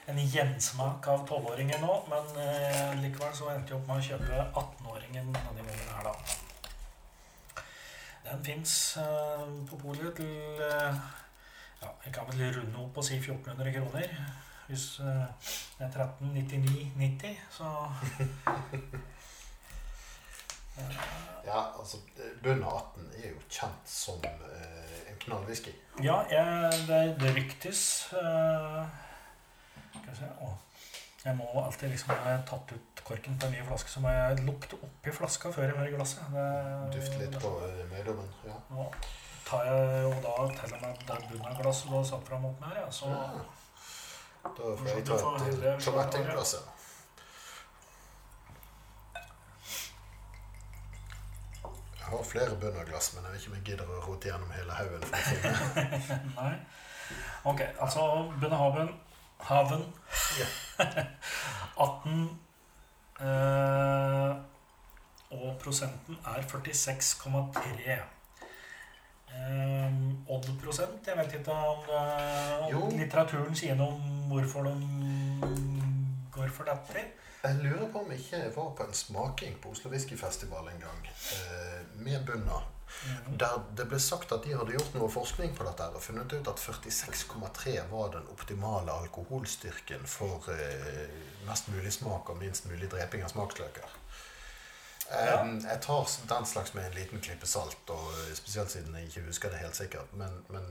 en 0.09 0.21
gjensmak 0.35 1.07
av 1.13 1.27
tolvåringen 1.29 1.83
nå, 1.85 1.99
men 2.09 2.43
eh, 2.45 2.95
likevel 3.03 3.35
så 3.37 3.51
endte 3.53 3.75
jeg 3.75 3.81
opp 3.81 3.91
med 3.91 4.01
å 4.01 4.07
kjøpe 4.11 4.45
18-åringen 4.63 5.33
denne 5.35 5.67
gangen 5.67 5.91
her, 5.97 6.09
da. 6.09 6.47
Den 8.29 8.45
fins 8.45 8.97
eh, 9.01 9.47
på 9.71 9.77
polet 9.81 10.15
til 10.17 10.61
eh, 10.61 10.95
ja, 11.83 11.89
jeg 12.05 12.13
kan 12.15 12.29
vel 12.29 12.43
runde 12.59 12.83
opp 12.83 12.99
og 12.99 13.05
si 13.07 13.17
1400 13.17 13.73
kroner. 13.73 14.09
Hvis 14.69 15.01
eh, 15.01 15.25
det 15.79 15.87
er 15.87 15.91
1399,90, 16.05 17.37
så 17.51 17.65
Ja, 21.49 21.79
altså, 21.81 21.97
Bunnen 22.43 22.65
av 22.65 22.77
18 22.77 23.07
er 23.23 23.29
jo 23.33 23.41
kjent 23.51 23.89
som 23.89 24.25
eh, 24.25 24.99
en 25.11 25.17
knallwhisky. 25.25 25.73
Ja, 26.05 26.21
jeg, 26.31 26.73
det, 26.89 27.01
det 27.21 27.35
ryktes 27.35 27.81
eh, 28.13 28.85
Skal 29.95 30.13
vi 30.13 30.19
se 30.21 30.29
å, 30.45 30.53
Jeg 31.25 31.35
må 31.37 31.47
alltid 31.65 31.91
liksom 31.91 32.11
har 32.15 32.43
tatt 32.47 32.73
ut 32.73 33.01
korken 33.05 33.39
på 33.39 33.47
en 33.49 33.53
ny 33.53 33.63
flaske, 33.67 33.91
så 33.91 34.01
må 34.01 34.09
jeg 34.15 34.45
lukte 34.47 34.79
oppi 34.87 35.11
flaska 35.13 35.51
før 35.53 35.65
jeg 35.67 35.77
hører 35.77 35.97
glasset. 35.97 36.29
Det- 36.33 36.93
Dufte 36.95 37.19
litt 37.25 37.39
på 37.43 37.51
meddommen. 37.91 38.29
Ja. 38.47 38.55
Nå 38.71 38.87
tar 39.49 39.65
jeg 39.65 40.03
jo 40.05 40.11
da 40.23 40.37
til 40.61 40.75
og 40.75 40.81
med 40.83 41.03
det 41.09 41.19
bunnen 41.31 41.47
av 41.47 41.59
glasset 41.63 41.91
du 41.91 41.97
har 41.97 42.05
satt 42.05 42.29
fram 42.29 42.45
opp 42.45 42.61
med 42.61 42.69
her, 42.69 42.81
ja, 42.85 42.91
så 42.91 43.07
Ja. 43.11 43.29
Da 44.45 44.63
får 44.77 44.87
jeg 44.87 45.05
ta 45.07 45.15
et 45.15 45.63
ja. 45.65 46.61
Jeg 51.99 52.17
har 52.17 52.23
flere 52.25 52.57
bunnerglass, 52.61 53.15
men 53.15 53.25
jeg 53.25 53.33
vet 53.33 53.41
ikke 53.43 53.51
om 53.51 53.57
jeg 53.59 53.65
gidder 53.69 53.91
å 53.93 53.99
rote 54.07 54.31
gjennom 54.31 54.53
hele 54.57 54.73
haugen. 54.79 55.03
Nei. 56.39 56.55
Ok, 57.49 57.61
altså 57.81 58.05
Bunnehaven 58.41 58.89
Haven 59.49 59.85
Ja. 60.39 60.47
18 61.79 62.39
eh, 63.21 64.37
Og 65.31 65.57
prosenten 65.63 66.19
er 66.25 66.43
46,3. 66.49 67.99
Eh, 69.29 69.93
Odd-prosent 70.29 71.07
Jeg 71.07 71.17
vet 71.19 71.33
ikke 71.41 71.53
om, 71.53 71.83
Jo. 72.71 72.83
om 72.87 72.99
litteraturen 72.99 73.57
sier 73.57 73.75
noe 73.79 73.93
om 73.97 74.29
hvorfor 74.33 74.63
de 74.69 74.75
går 76.33 76.49
for 76.55 76.65
dette. 76.69 77.05
Jeg 77.43 77.61
lurer 77.63 77.87
på 77.93 78.01
om 78.03 78.11
jeg 78.11 78.25
ikke 78.25 78.41
var 78.57 78.73
på 78.75 78.85
en 78.89 78.97
smaking 78.97 79.61
på 79.63 79.71
Oslo 79.71 79.93
Whiskyfestival 79.93 80.73
en 80.73 80.83
gang 80.83 81.07
eh, 81.07 81.85
med 81.95 82.27
Bunna. 82.27 82.59
Mhm. 82.89 83.39
Der 83.39 83.59
det 83.77 83.85
ble 83.89 84.01
sagt 84.01 84.33
at 84.33 84.43
de 84.45 84.57
hadde 84.57 84.75
gjort 84.75 84.95
noe 84.97 85.11
forskning 85.13 85.53
på 85.55 85.67
dette 85.67 85.87
og 85.93 86.03
funnet 86.03 86.33
ut 86.33 86.49
at 86.51 86.63
46,3 86.63 87.75
var 87.91 88.11
den 88.17 88.27
optimale 88.33 88.97
alkoholstyrken 89.05 90.07
for 90.07 90.49
eh, 90.55 91.05
mest 91.47 91.69
mulig 91.69 91.93
smak 91.93 92.31
og 92.33 92.41
minst 92.41 92.67
mulig 92.67 92.91
dreping 92.91 93.23
av 93.23 93.35
smaksløker. 93.35 93.97
Ja. 95.09 95.45
Jeg 95.45 95.81
tar 95.81 96.11
den 96.29 96.47
slags 96.47 96.75
med 96.75 96.87
en 96.87 96.97
liten 96.99 97.21
klype 97.21 97.47
salt, 97.47 97.81
og 97.87 98.11
eh, 98.25 98.35
spesielt 98.37 98.73
siden 98.73 98.97
jeg 98.99 99.13
ikke 99.13 99.29
husker 99.29 99.53
det 99.53 99.63
helt 99.63 99.77
sikkert. 99.77 100.11
Men, 100.13 100.43
men 100.49 100.67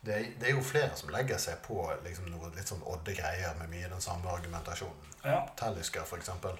det, 0.00 0.26
det 0.40 0.48
er 0.48 0.54
jo 0.56 0.62
flere 0.64 0.96
som 0.96 1.10
legger 1.12 1.38
seg 1.40 1.58
på 1.64 1.82
liksom, 2.04 2.30
noe 2.32 2.48
litt 2.54 2.70
sånn 2.70 2.84
odde 2.88 3.12
greier 3.16 3.56
med 3.58 3.68
mye 3.72 3.90
den 3.92 4.00
samme 4.00 4.30
argumentasjonen. 4.32 5.10
Ja, 5.24 5.42
Tellisker, 5.60 6.06
eksempel. 6.16 6.56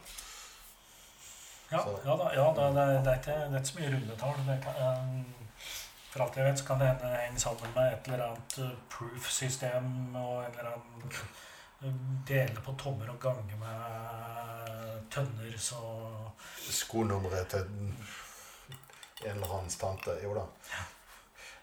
ja, 1.71 1.81
ja, 2.05 2.17
da, 2.17 2.33
ja 2.35 2.47
da, 2.57 2.67
det, 2.77 2.85
det, 3.07 3.15
er 3.15 3.23
ikke, 3.23 3.39
det 3.49 3.55
er 3.55 3.63
ikke 3.63 3.73
så 3.73 3.79
mye 3.79 3.93
rundetall. 3.95 4.43
Det 4.49 4.59
kan, 4.67 4.83
eh, 4.85 5.57
for 6.11 6.27
alt 6.27 6.37
jeg 6.37 6.51
vet, 6.51 6.61
så 6.61 6.69
kan 6.69 6.83
det 6.83 6.91
hende 6.91 7.15
henge 7.17 7.41
sammen 7.41 7.75
med 7.79 7.93
et 7.95 8.13
eller 8.13 8.27
annet 8.27 8.59
eh, 8.59 8.79
proof-system 8.93 9.91
og 10.21 10.45
en 10.45 10.59
eller 10.59 10.73
annen 10.75 11.17
eh, 11.17 11.99
dele 12.29 12.65
på 12.67 12.77
tommer 12.85 13.09
og 13.15 13.21
gange 13.23 13.61
med 13.65 15.07
tønner, 15.11 15.57
så 15.57 15.81
Skonummeret 16.71 17.49
til 17.51 17.65
en 19.25 19.31
eller 19.31 19.59
annens 19.59 19.81
tante. 19.81 20.21
Jo 20.23 20.37
da. 20.37 20.45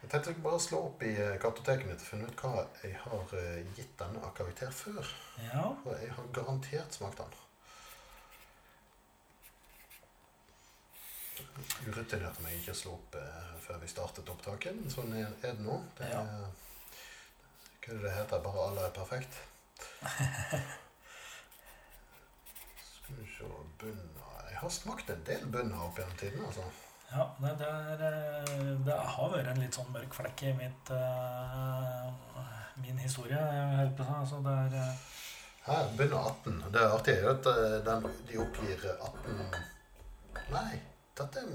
Jeg 0.08 0.12
tenkte 0.24 0.32
jeg 0.32 0.44
bare 0.44 0.60
slå 0.64 0.78
opp 0.88 1.02
i 1.04 1.10
eh, 1.20 1.34
kartoteket 1.44 1.84
mitt 1.90 2.00
og 2.00 2.08
finne 2.08 2.28
ut 2.30 2.40
hva 2.40 2.62
jeg 2.80 2.94
har 3.02 3.34
eh, 3.42 3.58
gitt 3.76 3.92
denne 4.00 4.22
av 4.24 4.30
karakter 4.38 4.70
før. 4.72 5.10
ja. 5.42 5.66
For 5.84 5.98
jeg 6.00 6.14
har 6.16 6.30
garantert 6.38 6.96
smakt 6.96 7.20
den. 7.20 7.34
om 12.40 12.48
jeg 12.48 12.56
ikke 12.62 12.78
slo 12.80 12.94
opp 12.96 13.20
eh, 13.20 13.52
før 13.66 13.84
vi 13.84 13.92
startet 13.92 14.32
opptaket. 14.32 14.80
Sånn 14.96 15.12
er, 15.12 15.28
det 15.44 15.52
nå. 15.60 15.76
Det 16.00 16.08
Ja. 16.14 16.24
hva 16.24 17.92
er 17.92 18.00
det 18.00 18.04
det 18.08 18.16
heter? 18.16 18.44
Bare 18.48 18.64
alle 18.70 18.88
er 18.88 18.96
perfekt? 18.96 19.34
Skal 22.96 23.16
vi 23.20 23.28
se 23.36 23.44
Bunna 23.84 24.32
Jeg 24.48 24.58
har 24.64 24.72
smakt 24.72 25.10
en 25.12 25.24
del 25.28 25.44
bunna 25.52 25.84
opp 25.84 26.00
gjennom 26.00 26.18
tiden. 26.24 26.46
altså. 26.48 26.64
Ja, 27.12 27.26
det, 27.40 27.54
det, 27.60 27.68
er, 27.68 28.02
eh, 28.08 28.72
det 28.86 28.96
har 29.16 29.30
vært 29.32 29.52
en 29.54 29.62
litt 29.62 29.78
sånn 29.78 29.94
mørk 29.94 30.18
flekk 30.18 30.44
i 30.50 30.54
mitt, 30.58 30.92
uh, 30.92 32.10
min 32.84 33.00
historie. 33.00 33.40
jeg 33.40 33.94
på. 33.96 34.08
Altså, 34.20 34.42
det 34.44 34.56
er 34.66 34.76
uh... 34.82 35.06
Her 35.68 35.90
begynner 35.98 36.30
18. 36.32 36.60
Det 36.74 36.82
er 36.82 36.94
artig 36.96 37.16
at 37.32 37.50
eh, 37.52 37.78
den, 37.88 38.06
de 38.30 38.38
oppgir 38.40 38.86
18 38.94 39.58
Nei, 40.54 40.78
dette 41.20 41.42
er 41.42 41.50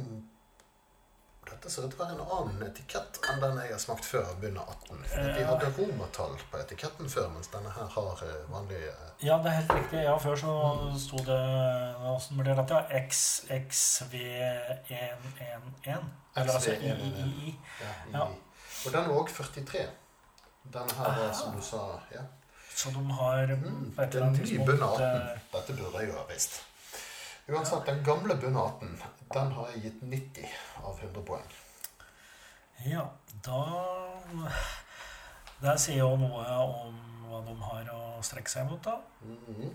dette 1.52 1.68
ser 1.70 1.82
ut 1.86 1.90
til 1.94 2.00
å 2.00 2.02
være 2.04 2.14
en 2.16 2.30
annen 2.36 2.58
etikett 2.66 3.12
enn 3.30 3.40
den 3.42 3.56
jeg 3.62 3.70
har 3.74 3.80
smakt 3.82 4.04
før. 4.08 4.26
begynner 4.40 4.64
18. 4.72 5.04
Fordi 5.12 5.30
De 5.38 5.44
hadde 5.50 5.68
romertall 5.78 6.34
på 6.50 6.56
etiketten 6.64 7.06
før, 7.12 7.26
mens 7.34 7.48
denne 7.52 7.70
her 7.76 7.88
har 7.96 8.14
eh, 8.26 8.40
vanlig 8.52 8.80
eh, 8.88 9.08
Ja, 9.26 9.34
det 9.44 9.48
er 9.52 9.56
helt 9.60 9.74
riktig. 9.78 10.00
Ja, 10.08 10.14
før 10.18 10.36
så 10.42 10.52
sto 10.98 11.16
det 11.28 11.40
Åssen 12.12 12.34
ble 12.40 12.50
det? 12.58 12.64
Ja, 12.72 12.80
XXV111. 13.02 16.02
Eller 16.36 16.52
altså 16.52 16.70
III. 16.70 17.58
ja, 17.80 17.86
Ja. 18.18 18.24
Og 18.86 18.92
den 18.92 19.08
var 19.08 19.16
òg 19.22 19.28
43. 19.30 19.86
Denne 20.72 20.94
her 20.98 21.04
var, 21.18 21.32
som 21.34 21.56
du 21.56 21.62
sa 21.62 21.78
ja. 22.14 22.20
Så 22.74 22.90
de 22.94 23.02
har 23.18 23.46
Mm, 23.52 23.92
det 23.96 24.14
er 24.14 24.30
ny 24.30 24.58
bunn 24.66 24.82
18. 24.82 25.02
eh, 25.02 25.38
Dette 25.52 25.72
burde 25.76 25.98
jeg 26.00 26.08
jo 26.08 26.14
ha 26.18 26.24
visst. 26.30 26.52
Uansett, 27.48 27.86
den 27.86 28.04
gamle 28.04 28.36
bunaten, 28.36 29.02
den 29.34 29.52
har 29.52 29.70
jeg 29.72 29.82
gitt 29.82 30.02
90 30.02 30.52
av 30.84 30.98
100 31.00 31.22
poeng. 31.26 31.48
Ja, 32.86 33.06
da 33.44 33.62
Det 35.62 35.74
sier 35.78 36.00
jo 36.02 36.16
noe 36.18 36.44
om 36.58 36.96
hva 37.28 37.40
de 37.46 37.54
har 37.62 37.90
å 37.94 38.22
strekke 38.24 38.50
seg 38.50 38.66
mot, 38.70 38.82
da. 38.82 38.96
Mhm. 39.22 39.70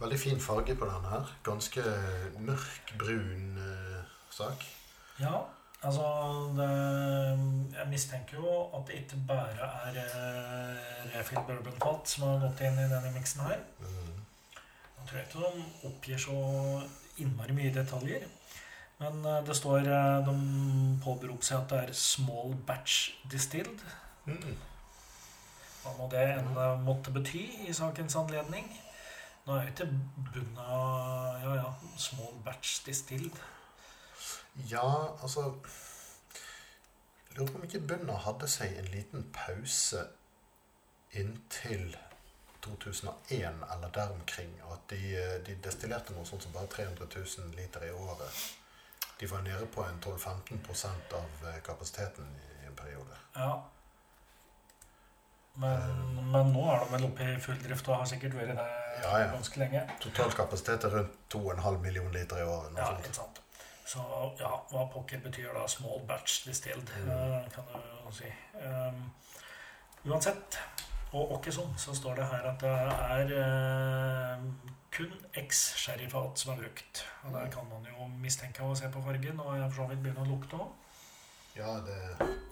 Veldig 0.00 0.18
fin 0.20 0.40
farge 0.40 0.74
på 0.76 0.84
den 0.88 1.04
her. 1.08 1.28
Ganske 1.44 1.82
mørk, 2.38 2.92
brun 2.98 3.56
eh, 3.60 4.00
sak. 4.30 4.64
Ja, 5.20 5.38
altså 5.82 6.08
det, 6.56 6.68
Jeg 7.78 7.88
mistenker 7.88 8.36
jo 8.36 8.56
at 8.76 8.84
det 8.88 8.98
ikke 9.04 9.22
bare 9.28 9.70
er 9.86 10.00
eh, 10.02 11.14
refill 11.14 11.40
bourbonfat 11.48 12.12
som 12.12 12.28
har 12.28 12.44
gått 12.44 12.60
inn 12.68 12.76
i 12.80 12.90
denne 12.92 13.12
miksen 13.16 13.40
her. 13.48 13.64
Mhm. 13.80 14.05
Tror 15.06 15.22
ikke 15.22 15.42
de 15.42 15.66
oppgir 15.88 16.18
så 16.18 16.36
innmari 17.22 17.54
mye 17.56 17.74
detaljer. 17.74 18.26
Men 18.98 19.24
eh, 19.24 19.42
det 19.46 19.56
står 19.56 19.88
eh, 19.92 20.26
De 20.26 20.34
påberoper 21.04 21.46
seg 21.46 21.60
at 21.60 21.72
det 21.72 21.82
er 21.82 21.92
'small 21.92 22.56
batch 22.66 23.10
distilled'. 23.32 23.84
Mm. 24.26 24.56
Hva 25.82 25.92
må 25.98 26.08
det 26.10 26.24
enn 26.36 26.52
eh, 26.56 26.78
måtte 26.82 27.14
bety 27.14 27.44
i 27.68 27.74
sakens 27.76 28.16
anledning. 28.16 28.70
Nå 29.46 29.54
er 29.54 29.66
jo 29.66 29.74
ikke 29.74 29.90
bunna 30.32 30.70
Ja, 31.44 31.54
ja, 31.60 31.74
'small 31.96 32.40
batch 32.44 32.80
distilled'. 32.88 33.42
Ja, 34.70 35.16
altså 35.22 35.52
Lurer 37.36 37.52
på 37.52 37.58
om 37.58 37.64
ikke 37.64 37.80
Bunna 37.84 38.14
hadde 38.16 38.48
seg 38.48 38.78
en 38.78 38.86
liten 38.88 39.26
pause 39.34 40.06
inntil 41.12 41.90
2001 42.66 43.62
eller 43.74 43.88
der 43.94 44.10
omkring. 44.12 44.52
At 44.72 44.78
de, 44.90 45.00
eh, 45.16 45.38
de 45.46 45.54
destillerte 45.64 46.12
noe 46.12 46.26
sånt 46.26 46.42
som 46.42 46.52
bare 46.52 46.66
300 46.66 47.06
000 47.38 47.54
liter 47.56 47.84
i 47.86 47.90
året. 47.90 48.42
De 49.20 49.26
var 49.30 49.40
nede 49.42 49.66
på 49.66 49.84
en 49.84 50.00
12-15 50.04 51.14
av 51.14 51.48
eh, 51.48 51.62
kapasiteten 51.64 52.26
i 52.62 52.66
en 52.66 52.74
periode. 52.76 53.16
Ja. 53.36 53.62
Men, 55.56 55.92
men 56.32 56.50
nå 56.52 56.66
er 56.68 56.82
de 56.84 56.90
vel 56.92 57.04
oppe 57.08 57.24
i 57.32 57.38
full 57.40 57.56
drift 57.62 57.86
og 57.88 57.96
har 58.02 58.08
sikkert 58.10 58.34
vært 58.36 58.50
det 58.58 58.66
Ja, 59.02 59.12
ja. 59.22 59.30
ganske 59.32 59.60
lenge. 59.62 59.82
Total 60.00 60.32
kapasitet 60.36 60.84
er 60.84 60.92
rundt 60.98 61.14
2,5 61.32 61.78
million 61.80 62.12
liter 62.12 62.42
i 62.42 62.44
året. 62.44 62.76
Ja, 62.76 62.90
ikke 62.98 63.14
sant. 63.16 63.40
Så 63.86 64.02
ja, 64.40 64.50
hva 64.72 64.84
pokker 64.92 65.20
betyr 65.24 65.52
da 65.54 65.66
'small 65.68 66.00
batch 66.08 66.42
distilled', 66.48 66.90
Mm. 67.04 67.10
eh, 67.10 67.50
kan 67.54 67.64
du 67.72 68.12
si. 68.12 68.32
Um, 68.54 69.12
uansett, 70.04 70.58
og 71.16 71.36
åkke 71.38 71.52
sånn, 71.54 71.74
så 71.80 71.94
står 71.96 72.20
det 72.20 72.30
her 72.30 72.48
at 72.50 72.62
det 72.62 72.72
er 73.16 73.34
eh, 73.40 74.46
kun 74.96 75.12
eks-sherryfat 75.40 76.40
som 76.40 76.54
er 76.54 76.64
brukt. 76.64 77.04
Og 77.26 77.36
der 77.36 77.52
kan 77.52 77.68
man 77.70 77.86
jo 77.90 78.08
mistenke 78.20 78.64
av 78.64 78.72
å 78.72 78.78
se 78.78 78.90
på 78.92 79.02
fargen, 79.04 79.40
og 79.40 79.54
for 79.68 79.82
så 79.82 79.88
vidt 79.92 80.02
begynner 80.04 80.26
å 80.26 80.34
lukte 80.34 80.60
òg. 80.60 80.74
Ja, 81.56 81.78
det, 81.84 82.00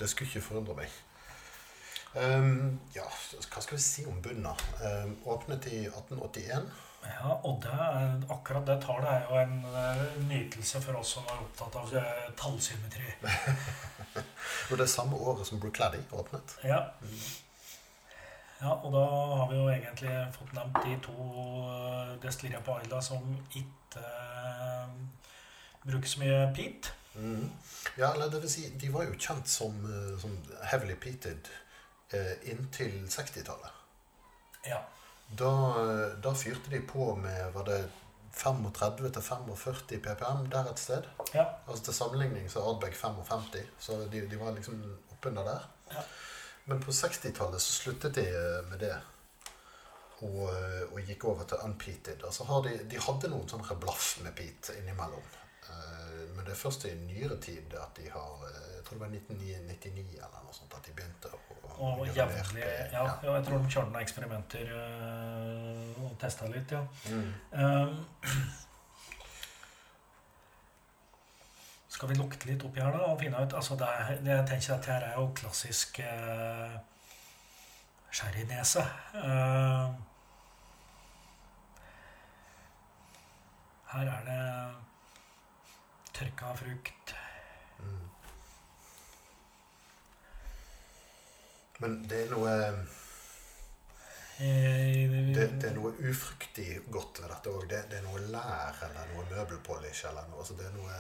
det 0.01 0.09
skulle 0.09 0.31
ikke 0.31 0.49
forundre 0.49 0.79
meg. 0.81 0.97
Um, 2.15 2.79
ja, 2.95 3.05
hva 3.05 3.61
skal 3.61 3.77
vi 3.77 3.83
si 3.83 4.05
om 4.07 4.21
Bunna? 4.23 4.55
Um, 4.81 5.17
åpnet 5.35 5.67
i 5.73 5.85
1881. 5.91 6.69
Ja, 7.05 7.35
og 7.45 7.59
det 7.63 7.73
akkurat 8.33 8.67
det 8.69 8.79
tallet 8.85 9.11
er 9.11 9.27
jo 9.29 9.37
en 9.37 9.59
eh, 9.69 10.05
nytelse 10.25 10.81
for 10.81 10.97
oss 11.01 11.11
som 11.19 11.27
er 11.29 11.43
opptatt 11.43 11.75
av 11.77 11.91
eh, 12.01 12.31
tallsymmetri. 12.41 13.11
Og 14.71 14.79
det 14.79 14.87
er 14.87 14.89
samme 14.89 15.19
året 15.21 15.45
som 15.45 15.61
Brookladdy 15.61 16.01
åpnet. 16.17 16.57
Ja. 16.65 16.81
Ja, 18.65 18.73
og 18.81 18.93
da 18.95 19.05
har 19.39 19.51
vi 19.51 19.59
jo 19.59 19.65
egentlig 19.69 20.13
fått 20.33 20.55
nevnt 20.57 20.79
de 20.87 20.95
to 21.05 21.17
eh, 21.69 22.13
destilleriene 22.23 22.65
på 22.65 22.79
Aila 22.81 23.01
som 23.05 23.27
ikke 23.53 24.01
eh, 24.01 24.95
bruker 25.85 26.09
så 26.09 26.23
mye 26.23 26.39
peat. 26.57 26.89
Mm. 27.15 27.51
Ja, 27.99 28.15
eller 28.15 28.31
det 28.33 28.41
vil 28.43 28.51
si, 28.51 28.65
de 28.81 28.91
var 28.95 29.05
jo 29.05 29.19
kjent 29.21 29.51
som, 29.53 29.77
eh, 29.91 30.15
som 30.23 30.33
heavily 30.71 30.97
peated 30.97 31.51
eh, 32.17 32.33
inntil 32.55 33.05
60-tallet. 33.13 33.83
Ja. 34.71 34.81
Da, 35.29 35.53
eh, 35.83 36.17
da 36.25 36.33
fyrte 36.35 36.73
de 36.73 36.81
på 36.89 37.13
med 37.21 37.53
var 37.53 37.69
det 37.69 37.83
35 38.35 39.13
til 39.13 39.23
45 39.23 40.01
ppm 40.01 40.49
der 40.51 40.73
et 40.73 40.81
sted. 40.81 41.13
Ja. 41.35 41.45
Altså 41.69 41.85
Til 41.85 41.95
sammenligning 42.01 42.49
så 42.51 42.63
er 42.63 42.73
Ardbeg 42.73 42.97
55, 42.97 43.61
så 43.79 44.01
de, 44.13 44.25
de 44.31 44.41
var 44.41 44.57
liksom 44.57 44.81
oppunder 45.13 45.45
der. 45.53 45.69
Ja. 45.93 46.09
Men 46.65 46.81
på 46.81 46.91
60-tallet 46.91 47.61
så 47.63 47.73
sluttet 47.73 48.15
de 48.15 48.25
eh, 48.25 48.61
med 48.71 48.81
det. 48.81 48.97
Og, 50.25 50.45
eh, 50.49 50.85
og 50.89 51.01
gikk 51.05 51.27
over 51.29 51.45
til 51.49 51.61
unpeated. 51.65 52.25
Altså 52.25 52.47
har 52.49 52.63
de, 52.65 52.77
de 52.91 53.01
hadde 53.07 53.33
noen 53.33 53.49
sånne 53.51 53.77
blaff 53.83 54.15
med 54.25 54.33
peat 54.39 54.73
innimellom. 54.79 55.27
Eh, 55.69 56.23
Men 56.35 56.45
det 56.47 56.55
er 56.55 56.61
først 56.61 56.87
i 56.89 56.95
nyere 57.05 57.37
tid 57.41 57.75
at 57.81 57.97
de 57.97 58.09
har 58.11 58.49
Jeg 58.49 58.85
tror 58.85 58.99
det 58.99 59.05
var 59.05 59.13
1999 59.17 60.17
eller 60.19 60.43
noe 60.45 60.53
sånt 60.53 60.75
at 60.77 60.85
de 60.85 60.93
begynte 60.93 61.31
å 61.33 61.61
Og 61.79 62.03
gjøre 62.05 62.17
jevnlig 62.19 62.65
ja, 62.93 63.05
ja, 63.23 63.37
jeg 63.39 63.47
tror 63.47 63.63
de 63.63 63.71
kjørte 63.73 63.87
noen 63.89 64.03
eksperimenter 64.03 64.75
og 66.05 66.19
testa 66.21 66.51
litt, 66.53 66.75
ja. 66.77 66.83
Mm. 67.09 67.31
Um, 67.57 68.05
skal 71.95 72.11
vi 72.11 72.17
lukte 72.19 72.49
litt 72.49 72.65
oppi 72.67 72.83
her 72.83 72.95
da 72.95 73.05
og 73.13 73.21
finne 73.21 73.43
ut 73.45 73.55
altså 73.55 73.77
det 73.79 73.87
er, 73.87 74.17
Jeg 74.27 74.47
tenker 74.51 74.75
at 74.75 74.89
her 74.91 75.07
er 75.09 75.15
jo 75.21 75.29
klassisk 75.39 76.01
eh, 76.03 76.75
sherrynese. 78.11 78.83
Eh, 79.21 79.93
her 83.93 84.11
er 84.17 84.27
det 84.27 84.41
tørka 86.19 86.51
frukt. 86.59 87.15
Mm. 87.79 88.11
Men 91.79 91.97
det 92.11 92.25
er 92.25 92.35
noe 92.35 92.59
Eh, 94.35 95.07
det, 95.35 95.45
det 95.63 95.69
er 95.69 95.77
noe 95.77 95.93
ufruktig 96.11 96.81
godt 96.91 97.21
ved 97.23 97.31
dette 97.31 97.53
òg. 97.53 97.69
Det, 97.71 97.85
det 97.93 98.01
er 98.01 98.07
noe 98.09 98.19
lær 98.33 98.81
eller 98.83 99.13
noe 99.13 99.29
møbelpolish 99.31 100.09
eller 100.09 100.27
noe. 100.33 100.43
Så 100.43 100.57
det 100.59 100.67
er 100.67 100.75
noe 100.75 100.97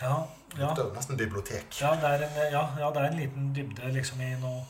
ja, 0.00 0.16
ja. 0.58 0.74
Det 0.74 0.84
er 0.84 0.92
nesten 0.94 1.16
bibliotek. 1.16 1.80
Ja 1.80 1.94
det, 2.00 2.10
er 2.10 2.26
en, 2.26 2.36
ja, 2.52 2.62
ja, 2.78 2.90
det 2.94 3.02
er 3.02 3.10
en 3.10 3.18
liten 3.18 3.54
dybde 3.54 3.92
liksom 3.94 4.20
i 4.24 4.34
noe 4.40 4.60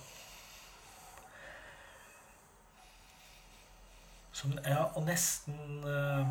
Som, 4.40 4.54
ja, 4.64 4.86
og 4.96 5.04
nesten 5.04 5.82
eh, 5.84 6.28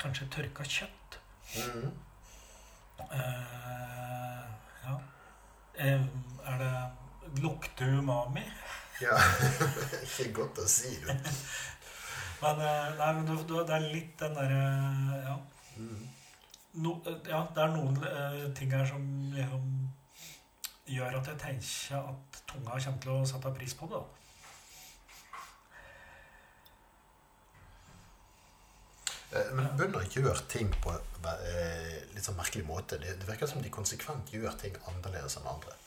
Kanskje 0.00 0.28
tørka 0.32 0.64
kjøtt. 0.64 1.18
Mhm. 1.58 1.90
Eh, 3.04 4.46
ja. 4.84 4.94
Eh, 5.74 6.06
er 6.46 6.58
det 6.62 7.42
Lukter 7.42 7.98
umami? 7.98 8.44
Ja. 9.02 9.16
Ikke 10.06 10.30
godt 10.40 10.62
å 10.64 10.66
si. 10.68 10.94
Men, 12.42 12.60
eh, 12.60 12.90
nei, 12.98 13.12
men 13.16 13.28
det 13.28 13.60
er 13.72 13.86
litt 13.88 14.18
den 14.20 14.34
derre 14.36 14.64
ja. 15.24 15.36
Mhm. 15.78 16.08
No, 16.74 16.96
eh, 17.06 17.20
ja, 17.30 17.44
det 17.54 17.62
er 17.62 17.74
noen 17.76 17.96
uh, 18.02 18.54
ting 18.56 18.72
her 18.74 18.86
som 18.88 19.04
liksom 19.34 19.68
gjør 20.90 21.20
at 21.20 21.28
jeg 21.30 21.40
tenker 21.40 21.96
at 22.00 22.42
tunga 22.50 22.76
kommer 22.76 23.00
til 23.00 23.14
å 23.14 23.24
sette 23.28 23.54
pris 23.56 23.74
på 23.78 23.88
det. 23.92 24.00
da. 24.02 24.24
Eh, 29.34 29.52
Men 29.54 29.70
bønder 29.78 30.10
gjør 30.10 30.42
ting 30.48 30.74
på 30.82 30.92
eh, 30.94 32.02
litt 32.14 32.26
sånn 32.26 32.38
merkelig 32.38 32.66
måte. 32.68 32.98
Det, 33.02 33.16
det 33.20 33.28
virker 33.28 33.50
som 33.50 33.62
de 33.64 33.72
konsekvent 33.72 34.32
gjør 34.34 34.58
ting 34.60 34.76
annerledes 34.90 35.38
enn 35.40 35.48
andre. 35.50 35.78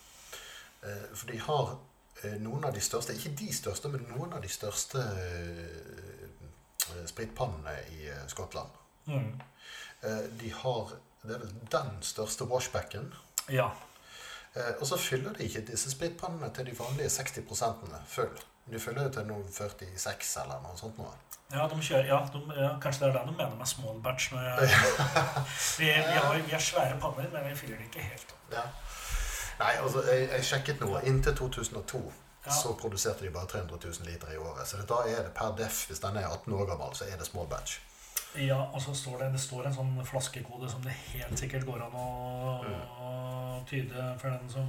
Eh, 0.82 1.06
For 1.14 1.30
de 1.30 1.38
har 1.46 1.76
eh, 2.24 2.36
noen 2.42 2.68
av 2.68 2.74
de 2.76 2.82
største, 2.84 3.16
ikke 3.16 3.36
de 3.38 3.52
største, 3.54 3.92
men 3.92 4.08
noen 4.10 4.34
av 4.36 4.44
de 4.44 4.52
største 4.52 5.04
spritpannene 7.08 7.74
i 7.92 8.06
Skottland. 8.32 8.76
Mm. 9.08 9.34
Eh, 10.02 10.24
De 10.40 10.52
har 10.62 10.92
det 11.22 11.34
er 11.34 11.38
vel 11.42 11.54
den 11.72 11.96
største 12.02 12.44
washbacken. 12.44 13.12
Ja. 13.50 13.70
Eh, 14.54 14.74
Og 14.80 14.86
så 14.86 14.96
fyller 14.96 15.32
de 15.34 15.44
ikke 15.44 15.64
disse 15.66 15.90
splittpannene 15.90 16.50
til 16.54 16.66
de 16.66 16.76
vanlige 16.78 17.08
60 17.10 18.04
full. 18.06 18.38
De 18.70 18.78
fyller 18.80 19.02
jo 19.02 19.08
til 19.08 19.26
noe 19.26 19.44
46 19.50 20.36
eller 20.42 20.60
noe 20.62 20.76
sånt 20.76 20.98
noe. 20.98 21.12
Ja, 21.52 21.66
de 21.68 21.80
kjører, 21.80 22.04
ja, 22.06 22.18
de, 22.32 22.40
ja, 22.60 22.74
kanskje 22.80 23.04
det 23.06 23.08
er 23.08 23.18
det 23.18 23.26
de 23.28 23.36
mener 23.36 23.56
med 23.56 23.66
small 23.66 24.00
batch. 24.04 24.32
Jeg, 24.32 24.68
vi, 25.78 25.84
vi, 25.84 26.18
har, 26.20 26.34
vi 26.46 26.50
har 26.52 26.60
svære 26.60 26.98
panner, 27.00 27.28
men 27.32 27.46
vi 27.48 27.54
fyller 27.56 27.76
det 27.80 27.84
ikke 27.88 28.04
helt. 28.04 28.34
Ja. 28.52 28.62
Nei, 29.58 29.72
altså, 29.82 30.02
jeg, 30.10 30.28
jeg 30.30 30.44
sjekket 30.44 30.80
noe. 30.84 31.00
Inntil 31.08 31.36
2002 31.36 32.02
Ja. 32.46 32.52
så 32.54 32.70
produserte 32.80 33.24
de 33.24 33.30
bare 33.30 33.46
300 33.46 33.78
000 33.84 34.06
liter 34.08 34.30
i 34.32 34.36
året. 34.36 34.68
Så 34.68 34.76
da 34.88 35.00
er 35.08 35.22
det 35.26 35.32
per 35.34 35.56
def, 35.58 35.86
hvis 35.88 35.98
den 36.00 36.16
er 36.16 36.28
18 36.28 36.52
år 36.54 36.66
gammel, 36.70 36.94
så 36.96 37.04
er 37.04 37.16
det 37.16 37.26
small 37.26 37.46
batch. 37.50 37.80
Ja, 38.36 38.58
og 38.74 38.82
så 38.82 38.94
står 38.94 39.22
det, 39.22 39.32
det 39.32 39.40
står 39.40 39.66
en 39.66 39.74
sånn 39.74 39.94
flaskekode 40.04 40.68
som 40.68 40.82
det 40.84 40.92
helt 40.92 41.40
sikkert 41.40 41.64
går 41.66 41.86
an 41.86 41.94
å, 41.96 42.08
å 43.00 43.12
tyde 43.68 44.04
for 44.20 44.28
den 44.34 44.50
som 44.52 44.68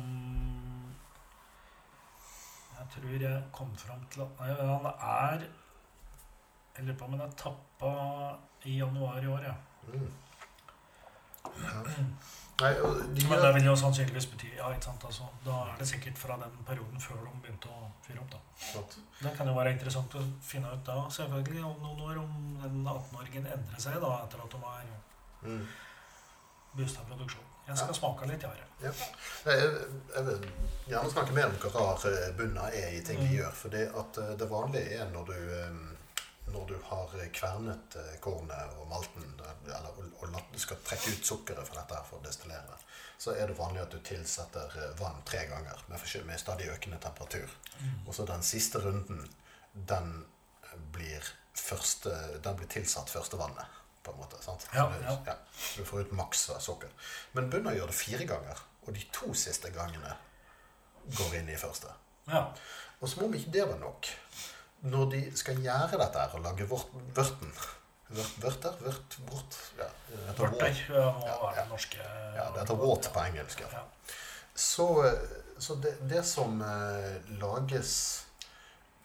Jeg 2.80 2.88
tror 2.96 3.26
jeg 3.26 3.42
kom 3.54 3.74
fram 3.78 4.06
til 4.10 4.24
at 4.24 4.40
Nei, 4.40 4.54
han 4.56 4.88
er 4.88 5.44
Jeg 5.44 6.86
lurer 6.86 6.98
på 6.98 7.10
om 7.10 7.18
han 7.18 7.26
er 7.28 7.36
tappa 7.38 7.94
i 8.64 8.80
januar 8.80 9.24
i 9.24 9.32
år, 9.32 9.50
ja. 9.52 9.56
Mm. 9.92 10.10
Ja. 11.60 11.84
Nei, 12.60 12.72
de 13.16 13.28
Men 13.30 13.42
det 13.44 13.52
vil 13.56 13.68
jo 13.70 13.76
sannsynligvis 13.80 14.26
bety 14.34 14.50
Ja, 14.58 14.70
ikke 14.74 14.90
sant, 14.90 15.04
altså. 15.08 15.28
Da 15.46 15.58
er 15.72 15.76
det 15.80 15.88
sikkert 15.88 16.18
fra 16.20 16.36
den 16.42 16.58
perioden 16.68 17.00
før 17.00 17.22
de 17.24 17.36
begynte 17.44 17.72
å 17.72 17.92
fyre 18.06 18.20
opp, 18.24 18.32
da. 18.34 18.42
Klart. 18.72 18.98
Det 19.22 19.36
kan 19.38 19.48
jo 19.48 19.54
være 19.56 19.76
interessant 19.76 20.16
å 20.20 20.24
finne 20.44 20.72
ut 20.74 20.82
da, 20.88 20.98
selvfølgelig, 21.18 21.64
om 21.64 21.78
noen 21.86 22.02
år, 22.10 22.18
om 22.24 22.58
den 22.64 22.82
18-åringen 22.84 23.48
endrer 23.48 23.86
seg 23.86 24.02
da, 24.04 24.16
etter 24.26 24.44
at 24.44 24.56
de 24.56 24.64
har 24.66 24.90
mm. 25.46 25.62
boosta 26.76 27.06
produksjonen. 27.08 27.46
Jeg 27.70 27.78
skal 27.78 27.96
smake 27.96 28.28
litt, 28.32 28.44
ja. 28.44 28.52
Ja. 28.82 28.92
Jeg, 29.46 29.66
jeg 30.16 30.26
vil 30.26 30.46
gjerne 30.90 31.12
snakke 31.14 31.36
mer 31.36 31.52
om 31.52 31.58
hva 31.62 31.84
rar 31.94 32.32
bunna 32.38 32.70
er 32.74 32.96
i 32.98 33.02
ting 33.06 33.20
de 33.20 33.28
Mm. 33.28 33.36
gjør. 33.36 33.52
For 33.62 33.70
det, 33.70 33.84
at 34.02 34.18
eh, 34.18 34.32
det 34.40 34.48
vanlige 34.50 34.96
er 34.98 35.12
når 35.14 35.26
du, 35.30 35.36
eh, 35.60 35.89
når 36.54 36.66
du 36.68 36.78
har 36.84 37.14
kvernet 37.34 37.96
eh, 37.96 38.16
kornet 38.24 38.78
og 38.80 38.88
malten, 38.90 39.26
eh, 39.46 39.72
eller 39.78 39.98
og, 39.98 40.24
og 40.24 40.54
du 40.54 40.60
skal 40.62 40.80
trekke 40.86 41.16
ut 41.16 41.28
sukkeret 41.32 41.68
fra 41.68 41.82
dette 41.82 42.02
for 42.10 42.20
å 42.20 42.26
destillere, 42.26 42.64
det, 42.70 42.96
så 43.20 43.36
er 43.36 43.50
det 43.50 43.58
vanlig 43.60 43.84
at 43.84 43.94
du 43.94 44.00
tilsetter 44.06 44.78
eh, 44.80 44.94
vann 45.00 45.22
tre 45.28 45.44
ganger 45.50 45.84
med, 45.88 46.06
med 46.28 46.42
stadig 46.42 46.70
økende 46.74 47.02
temperatur. 47.04 47.52
Og 48.06 48.14
så 48.16 48.26
den 48.28 48.44
siste 48.44 48.82
runden, 48.84 49.26
den 49.74 50.14
blir, 50.94 51.26
første, 51.56 52.14
den 52.44 52.58
blir 52.60 52.72
tilsatt 52.72 53.12
første 53.12 53.40
vannet, 53.40 53.78
på 54.04 54.14
en 54.14 54.22
måte. 54.22 54.42
sant? 54.44 54.68
Ja, 54.74 54.88
ja. 55.04 55.38
så 55.54 55.82
du 55.82 55.88
får 55.88 56.08
ut 56.08 56.18
maks 56.18 56.50
sukker. 56.64 56.92
Men 57.36 57.52
bunnen 57.52 57.76
gjør 57.78 57.92
det 57.92 58.00
fire 58.00 58.28
ganger, 58.30 58.66
og 58.86 58.96
de 58.96 59.06
to 59.16 59.34
siste 59.38 59.72
gangene 59.76 60.16
går 61.18 61.40
inn 61.42 61.52
i 61.52 61.60
første. 61.60 61.92
Ja. 62.30 62.50
Og 63.00 63.10
som 63.10 63.24
om 63.26 63.36
ikke 63.36 63.52
det 63.54 63.66
var 63.68 63.80
nok, 63.82 64.10
når 64.82 65.12
de 65.12 65.22
skal 65.38 65.60
gjøre 65.64 66.00
dette 66.00 66.24
her 66.24 66.36
og 66.38 66.46
lage 66.46 66.68
vørten 66.70 67.54
vørter? 68.10 68.78
Vørt, 68.82 69.18
vort? 69.30 69.58
Ja, 69.78 69.90
ja, 70.14 70.34
må 70.40 70.48
være 70.62 70.70
ja. 70.96 71.50
det 71.58 71.66
norske 71.70 72.00
Ja, 72.00 72.48
det 72.54 72.64
heter 72.64 72.80
wort 72.80 73.10
på 73.14 73.26
engelsk. 73.26 73.62
Ja. 73.62 73.84
Så, 74.56 74.88
så 75.58 75.76
det, 75.76 75.96
det 76.10 76.24
som 76.26 76.62
eh, 76.62 77.20
lages 77.42 77.92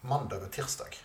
mandag 0.01 0.47
og 0.47 0.51
tirsdag, 0.53 0.97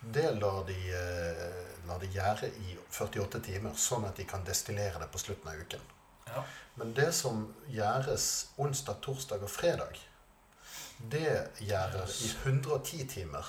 det 0.00 0.26
lar 0.40 0.62
de, 0.68 0.76
eh, 0.96 1.72
lar 1.88 2.02
de 2.02 2.10
gjøre 2.12 2.50
i 2.66 2.76
48 2.90 3.40
timer, 3.48 3.74
sånn 3.76 4.06
at 4.08 4.20
de 4.20 4.26
kan 4.28 4.44
destillere 4.44 5.00
det 5.02 5.10
på 5.12 5.22
slutten 5.22 5.50
av 5.52 5.64
uken. 5.64 5.88
Ja. 6.30 6.44
Men 6.80 6.94
det 6.94 7.10
som 7.16 7.48
gjæres 7.68 8.28
onsdag, 8.60 9.00
torsdag 9.04 9.44
og 9.44 9.50
fredag, 9.50 9.98
det 11.10 11.32
gjøres 11.64 12.20
i 12.26 12.30
110 12.44 13.06
timer, 13.08 13.46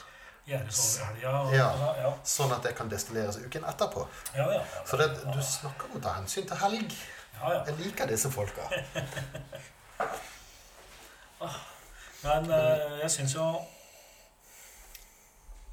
Ja. 0.50 2.12
Sånn 2.28 2.52
at 2.56 2.64
det 2.66 2.74
kan 2.78 2.90
destilleres 2.92 3.38
uken 3.38 3.66
etterpå. 3.70 4.08
ja, 4.36 4.48
ja, 4.48 4.62
ja. 4.62 4.86
For 4.90 4.98
det, 5.02 5.08
du 5.22 5.42
snakker 5.46 5.92
om 5.92 6.00
å 6.00 6.04
ta 6.04 6.16
hensyn 6.18 6.48
til 6.50 6.58
helg. 6.64 6.96
ja, 7.38 7.54
ja. 7.54 7.62
Jeg 7.70 7.78
liker 7.86 8.10
disse 8.10 8.32
folka. 8.34 8.68
Men 12.22 12.52
eh, 12.54 13.00
jeg 13.02 13.12
syns 13.16 13.34
jo 13.34 13.46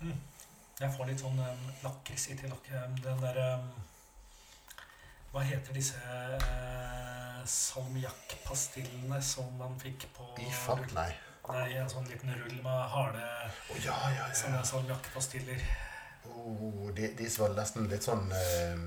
mm, 0.00 0.14
Jeg 0.80 0.90
får 0.94 1.10
litt 1.10 1.20
sånn 1.20 1.40
um, 1.44 1.66
lakris 1.82 2.30
i 2.32 2.36
til 2.40 2.54
Den 3.04 3.20
derre 3.20 3.48
Hva 5.32 5.44
heter 5.44 5.76
disse 5.76 6.00
uh, 6.00 7.42
salmiakkpastillene 7.44 9.20
som 9.24 9.50
man 9.60 9.76
fikk 9.80 10.08
på 10.16 10.30
I 10.40 10.48
fant, 10.56 10.92
Nei. 10.96 11.10
Nei, 11.48 11.66
en 11.80 11.90
sånn 11.90 12.08
liten 12.10 12.32
rull 12.36 12.56
med 12.64 12.80
harde 12.92 13.24
oh, 13.24 13.76
ja, 13.80 13.94
ja, 14.12 14.26
ja. 14.26 14.30
sånne 14.36 14.62
salmiakkpastiller. 14.68 15.62
Oh, 16.28 16.88
de, 16.96 17.12
de 17.16 17.28
var 17.38 17.54
nesten 17.56 17.88
litt 17.88 18.04
sånn 18.04 18.28
eh, 18.36 18.82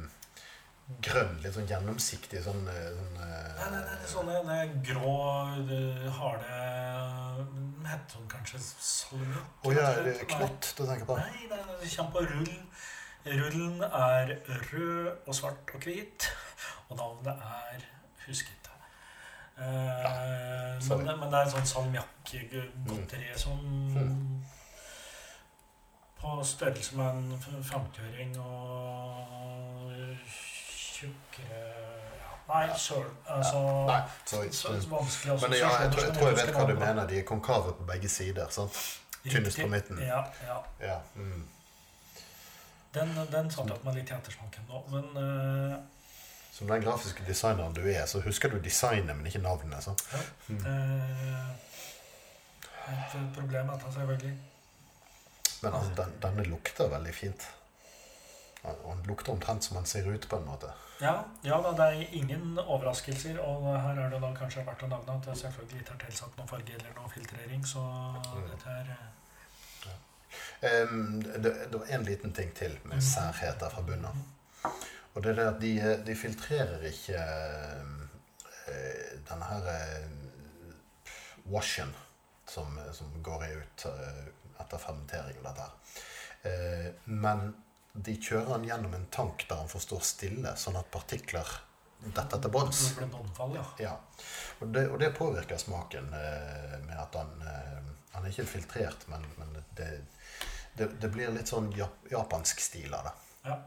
grønn, 1.01 1.39
litt 1.41 1.55
sånn 1.57 1.69
gjennomsiktig 1.69 2.43
sånn, 2.45 2.61
eh, 2.69 2.87
sånn 2.97 3.17
eh, 3.25 3.49
Nei, 3.61 3.71
nei, 3.73 3.81
nei, 3.87 4.11
sånne 4.13 4.43
nei, 4.45 4.61
grå, 4.85 5.17
harde 6.19 6.61
heter 7.91 8.15
sånn 8.15 8.29
kanskje 8.31 8.61
salmiakk? 8.61 9.65
Å 9.65 9.75
ja, 9.75 9.89
Nei. 9.97 10.05
det 10.07 10.15
er 10.15 10.29
knott 10.35 10.71
du 10.77 10.83
tenker 10.85 11.07
på? 11.09 11.17
Nei, 11.19 11.47
nei, 11.49 11.61
nei, 11.67 11.77
det 11.81 11.91
kommer 11.95 12.15
på 12.15 12.25
rull. 12.29 12.55
Rullen 13.21 13.83
er 13.85 14.33
rød 14.71 15.27
og 15.29 15.37
svart 15.37 15.75
og 15.75 15.85
hvit, 15.85 16.29
og 16.89 16.97
navnet 16.97 17.45
er 17.45 17.87
Husker 18.21 18.53
ikke. 18.53 18.60
Eh, 19.57 20.87
men, 20.89 21.19
men 21.19 21.27
det 21.31 21.39
er 21.39 21.45
en 21.45 21.53
sånn 21.55 21.71
salmiakk-godteri 21.75 23.35
som 23.35 23.59
Mm. 23.91 24.43
På 26.21 26.43
størrelse 26.45 26.95
med 26.95 27.05
en 27.09 27.63
framkjøring 27.65 28.35
og 28.39 30.01
tjukkere 30.29 31.61
ja. 32.21 32.35
Nei, 32.47 32.77
søren. 32.77 33.15
Altså 33.25 33.61
Nei, 33.87 34.01
sorry. 34.25 34.51
så, 34.51 34.75
så 34.81 34.89
vanskelig 34.89 35.37
Men 35.41 35.57
ja, 35.57 35.71
jeg, 35.81 35.91
tror, 35.91 36.03
jeg 36.03 36.13
tror 36.13 36.27
jeg 36.27 36.37
vet 36.37 36.53
hva 36.55 36.65
du 36.69 36.75
mener. 36.75 37.07
De 37.09 37.17
er 37.19 37.25
konkave 37.25 37.73
på 37.73 37.87
begge 37.89 38.09
sider. 38.09 38.49
sant? 38.53 38.77
tynnest 39.29 39.61
på 39.61 39.67
midten. 39.67 39.99
Ja, 40.01 40.25
ja. 40.47 40.65
Ja. 40.87 40.99
Mm. 41.15 41.47
Den, 42.93 43.09
den 43.31 43.51
satt 43.51 43.69
jeg 43.69 43.79
med 43.83 43.95
litt 43.95 44.09
i 44.09 44.15
ettersmaken 44.15 44.65
nå, 44.67 44.81
men 44.91 45.05
eh, 45.21 45.75
Som 46.61 46.69
den 46.69 46.83
grafiske 46.83 47.23
designeren 47.25 47.73
du 47.73 47.81
er, 47.89 48.03
så 48.05 48.19
husker 48.21 48.51
du 48.53 48.59
designet, 48.61 49.15
men 49.17 49.25
ikke 49.25 49.39
navnet. 49.41 49.81
sant? 49.81 50.03
eh, 50.13 51.47
et 52.85 53.15
eh, 53.15 53.71
at 53.73 53.81
han 53.81 53.93
selvfølgelig. 53.95 54.35
Men 55.63 55.73
altså, 55.73 55.95
den, 55.97 56.11
denne 56.21 56.43
lukter 56.43 56.91
veldig 56.91 57.13
fint. 57.15 57.47
Og 58.63 58.91
den 58.95 59.07
lukter 59.09 59.33
omtrent 59.33 59.65
som 59.65 59.79
den 59.79 59.89
ser 59.89 60.05
ut, 60.05 60.27
på 60.29 60.37
en 60.37 60.45
måte. 60.45 60.69
Ja, 61.01 61.15
ja 61.43 61.57
da, 61.65 61.71
det 61.79 61.87
er 61.87 62.13
ingen 62.21 62.59
overraskelser. 62.59 63.39
Og 63.41 63.65
her 63.81 63.97
er 64.03 64.13
det 64.13 64.19
da 64.21 64.29
kanskje 64.37 64.65
verdt 64.67 64.85
å 64.85 64.89
nevne 64.91 65.15
at 65.17 65.31
det 65.31 65.37
selvfølgelig 65.41 65.81
ikke 65.81 65.95
er 65.97 66.03
tilsatt 66.05 66.37
noen 66.37 66.51
farge 66.51 66.75
eller 66.77 66.93
noen 66.99 67.09
filtrering, 67.15 67.65
så 67.65 67.87
dette 68.51 68.75
er 68.83 68.93
ja. 69.87 69.97
um, 70.91 71.17
det, 71.25 71.55
det 71.73 71.73
var 71.73 71.89
en 71.97 72.05
liten 72.05 72.37
ting 72.37 72.53
til 72.53 72.77
med 72.83 73.01
Mm. 73.01 73.07
særheter 73.09 73.73
fra 73.73 73.81
bunnen. 73.81 74.21
Og 75.13 75.23
det 75.23 75.33
er 75.33 75.39
det 75.39 75.47
at 75.49 75.59
de, 75.61 75.73
de 76.07 76.15
filtrerer 76.15 76.85
ikke 76.87 77.23
eh, 78.71 79.17
denne 79.27 79.49
her 79.49 79.67
eh, 79.73 81.09
washen 81.51 81.91
som, 82.47 82.79
som 82.95 83.11
går 83.23 83.43
ut 83.57 83.85
eh, 83.89 84.21
etter 84.61 84.79
fermentering 84.79 85.41
og 85.41 85.49
dette 85.49 85.65
her. 85.65 85.97
Eh, 86.47 86.87
men 87.11 87.51
de 87.91 88.15
kjører 88.15 88.53
den 88.55 88.69
gjennom 88.69 88.95
en 88.95 89.09
tank 89.11 89.43
der 89.49 89.59
den 89.59 89.71
får 89.71 89.83
stå 89.83 89.99
stille, 90.05 90.55
sånn 90.57 90.79
at 90.79 90.87
partikler 90.93 91.49
detter 92.01 92.39
til 92.41 92.53
bunns. 92.53 92.85
Ja. 92.97 93.65
Ja, 93.83 93.97
og 94.59 94.71
det, 94.73 94.87
og 94.89 94.97
det 95.01 95.11
påvirker 95.17 95.59
smaken 95.61 96.07
eh, 96.17 96.77
med 96.87 96.95
at 96.97 97.19
han, 97.19 97.35
eh, 97.45 97.91
han 98.15 98.25
er 98.25 98.31
ikke 98.31 98.47
filtrert, 98.55 99.05
men, 99.11 99.27
men 99.37 99.59
det, 99.77 99.91
det, 100.79 100.87
det 101.03 101.11
blir 101.13 101.35
litt 101.35 101.51
sånn 101.51 101.69
japansk 101.75 102.63
stil 102.63 102.95
av 102.95 103.11
det. 103.11 103.13
Ja. 103.51 103.59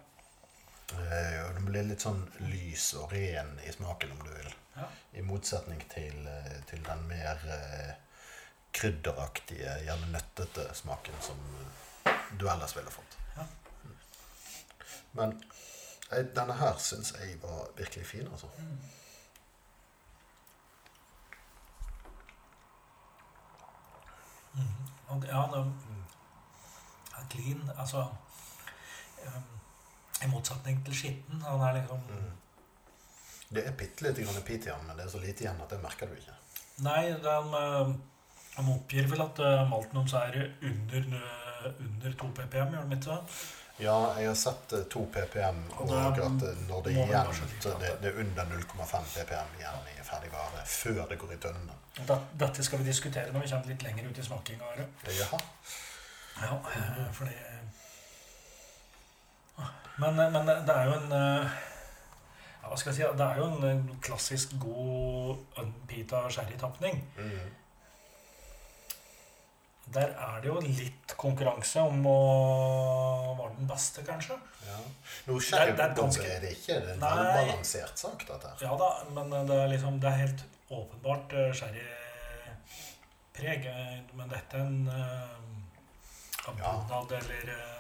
Eh, 0.93 1.41
og 1.47 1.55
den 1.57 1.69
blir 1.69 1.87
litt 1.89 2.05
sånn 2.05 2.23
lys 2.51 2.91
og 3.01 3.13
ren 3.15 3.55
i 3.65 3.73
smaken, 3.73 4.13
om 4.13 4.25
du 4.25 4.31
vil. 4.31 4.51
Ja. 4.75 4.89
I 5.19 5.25
motsetning 5.25 5.81
til, 5.93 6.27
eh, 6.29 6.59
til 6.69 6.83
den 6.85 7.07
mer 7.09 7.41
eh, 7.57 7.95
krydderaktige, 8.75 9.79
gjerne 9.87 10.11
nøttete 10.13 10.69
smaken 10.75 11.21
som 11.23 11.41
du 12.39 12.49
ellers 12.51 12.77
ville 12.77 12.91
fått. 12.91 13.17
Ja. 13.37 13.47
Men 15.15 15.39
denne 16.11 16.59
her 16.59 16.77
syns 16.83 17.15
jeg 17.17 17.39
var 17.43 17.71
virkelig 17.79 18.07
fin, 18.07 18.29
altså. 18.29 18.51
Og, 25.15 25.25
ja, 25.27 25.43
det 25.53 25.61
er 27.15 27.27
clean. 27.31 27.71
Altså 27.79 28.07
um, 29.27 29.54
I 30.23 30.27
motsetning 30.31 30.85
til 30.87 30.95
skitten. 30.95 31.43
Han 31.43 31.61
er 31.69 31.81
liksom 31.81 32.01
Mm. 32.09 32.31
Det 33.55 33.67
er 33.67 33.73
bitte 33.73 34.03
lite 34.03 34.23
grann 34.25 34.43
pit 34.43 34.67
i 34.67 34.71
han, 34.71 34.87
men 34.87 34.97
det 34.97 35.05
er 35.05 35.11
så 35.11 35.19
lite 35.23 35.45
igjen 35.45 35.61
at 35.63 35.69
det 35.71 35.79
merker 35.83 36.07
du 36.07 36.15
ikke. 36.17 36.33
Nei, 36.83 37.03
den, 37.23 37.53
eh, 37.55 37.93
de 38.57 38.65
oppgir 38.73 39.07
vel 39.11 39.21
at 39.23 39.39
uh, 39.39 39.69
malten 39.71 40.01
deres 40.01 40.15
er 40.15 40.39
under, 40.63 41.05
eh, 41.21 41.69
under 41.85 42.13
2 42.23 42.31
ppm, 42.35 42.73
gjør 42.75 42.89
de 42.91 42.97
ikke 42.97 43.11
det? 43.11 43.45
Ja, 43.85 43.95
jeg 44.19 44.29
har 44.29 44.35
sett 44.35 44.73
eh, 44.73 44.83
2 44.91 45.05
ppm, 45.13 45.61
og 45.79 45.89
Da 45.93 46.01
at 46.09 46.19
eh, 46.49 46.59
når 46.69 46.83
det 46.83 46.95
det 46.95 47.05
igjen, 47.05 47.31
det, 47.63 47.77
det- 47.85 47.97
det 48.03 48.11
er 48.15 48.21
under 48.25 48.45
0,5 48.45 49.07
ppm 49.15 49.55
igjen 49.61 49.89
i 49.93 50.03
ferdig 50.09 50.33
vare 50.33 50.65
før 50.67 51.07
det 51.09 51.19
går 51.19 51.33
i 51.33 51.37
tønnene. 51.37 51.79
Det- 52.07 52.21
Dette 52.39 52.65
skal 52.65 52.79
vi 52.79 52.85
diskutere 52.91 53.33
når 53.33 53.41
vi 53.41 53.49
kommer 53.51 53.67
litt 53.67 53.83
lenger 53.83 54.09
ut 54.11 54.19
i 54.19 54.23
smakinga. 54.23 54.65
Ja, 56.43 56.59
eh, 56.75 57.13
fordi 57.13 57.31
men, 59.99 60.17
men 60.33 60.47
det 60.67 60.75
er 60.75 60.85
jo 60.89 60.95
en 60.99 61.13
eh, 61.13 61.45
ja, 62.63 62.69
Hva 62.71 62.77
skal 62.81 62.93
jeg 62.93 62.97
si? 62.99 63.17
Det 63.19 63.27
er 63.27 63.37
jo 63.39 63.45
en 63.51 63.65
eh, 63.69 63.83
klassisk 64.03 64.49
god 64.63 65.37
unpita 65.63 66.25
sherrytapning. 66.33 66.97
Mm. 67.19 67.51
Der 69.95 70.09
er 70.17 70.39
det 70.41 70.49
jo 70.49 70.57
litt 70.65 71.13
konkurranse 71.21 71.81
om 71.85 72.07
å 72.09 72.15
være 73.39 73.55
den 73.59 73.69
beste, 73.69 74.01
kanskje. 74.07 74.37
Ja. 74.65 74.79
Nå 75.27 75.33
Det 75.39 75.53
er- 75.53 75.75
det 76.41 76.51
ikke 76.57 76.75
det 76.81 76.89
er 76.89 76.95
en 76.95 77.01
balansert 77.01 77.37
velbalansert 77.37 77.97
sak, 78.01 78.19
dette 78.27 78.47
her. 78.49 78.57
Ja 78.65 78.73
da, 78.81 78.89
men 79.15 79.27
det 79.47 79.57
er 79.61 79.69
liksom 79.69 80.01
Det 80.01 80.09
er 80.09 80.17
helt 80.25 80.43
åpenbart 80.71 81.29
sherrypreg. 81.61 81.93
eh, 83.67 84.01
Men 84.15 84.29
dette 84.29 84.57
er 84.57 84.61
en 84.61 84.89
uh, 84.89 86.49
abunad 86.49 87.13
eller 87.13 87.45
eh, 87.53 87.74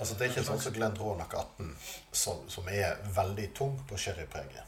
Altså, 0.00 0.14
det 0.16 0.24
er 0.24 0.30
ikke 0.32 0.46
sånn 0.46 0.60
som 0.64 0.72
Glenn 0.72 0.96
Rånak 0.96 1.34
18, 1.36 1.72
som, 2.12 2.38
som 2.48 2.68
er 2.72 2.96
veldig 3.16 3.50
tung 3.56 3.74
på 3.88 3.98
sherrypreget. 4.00 4.64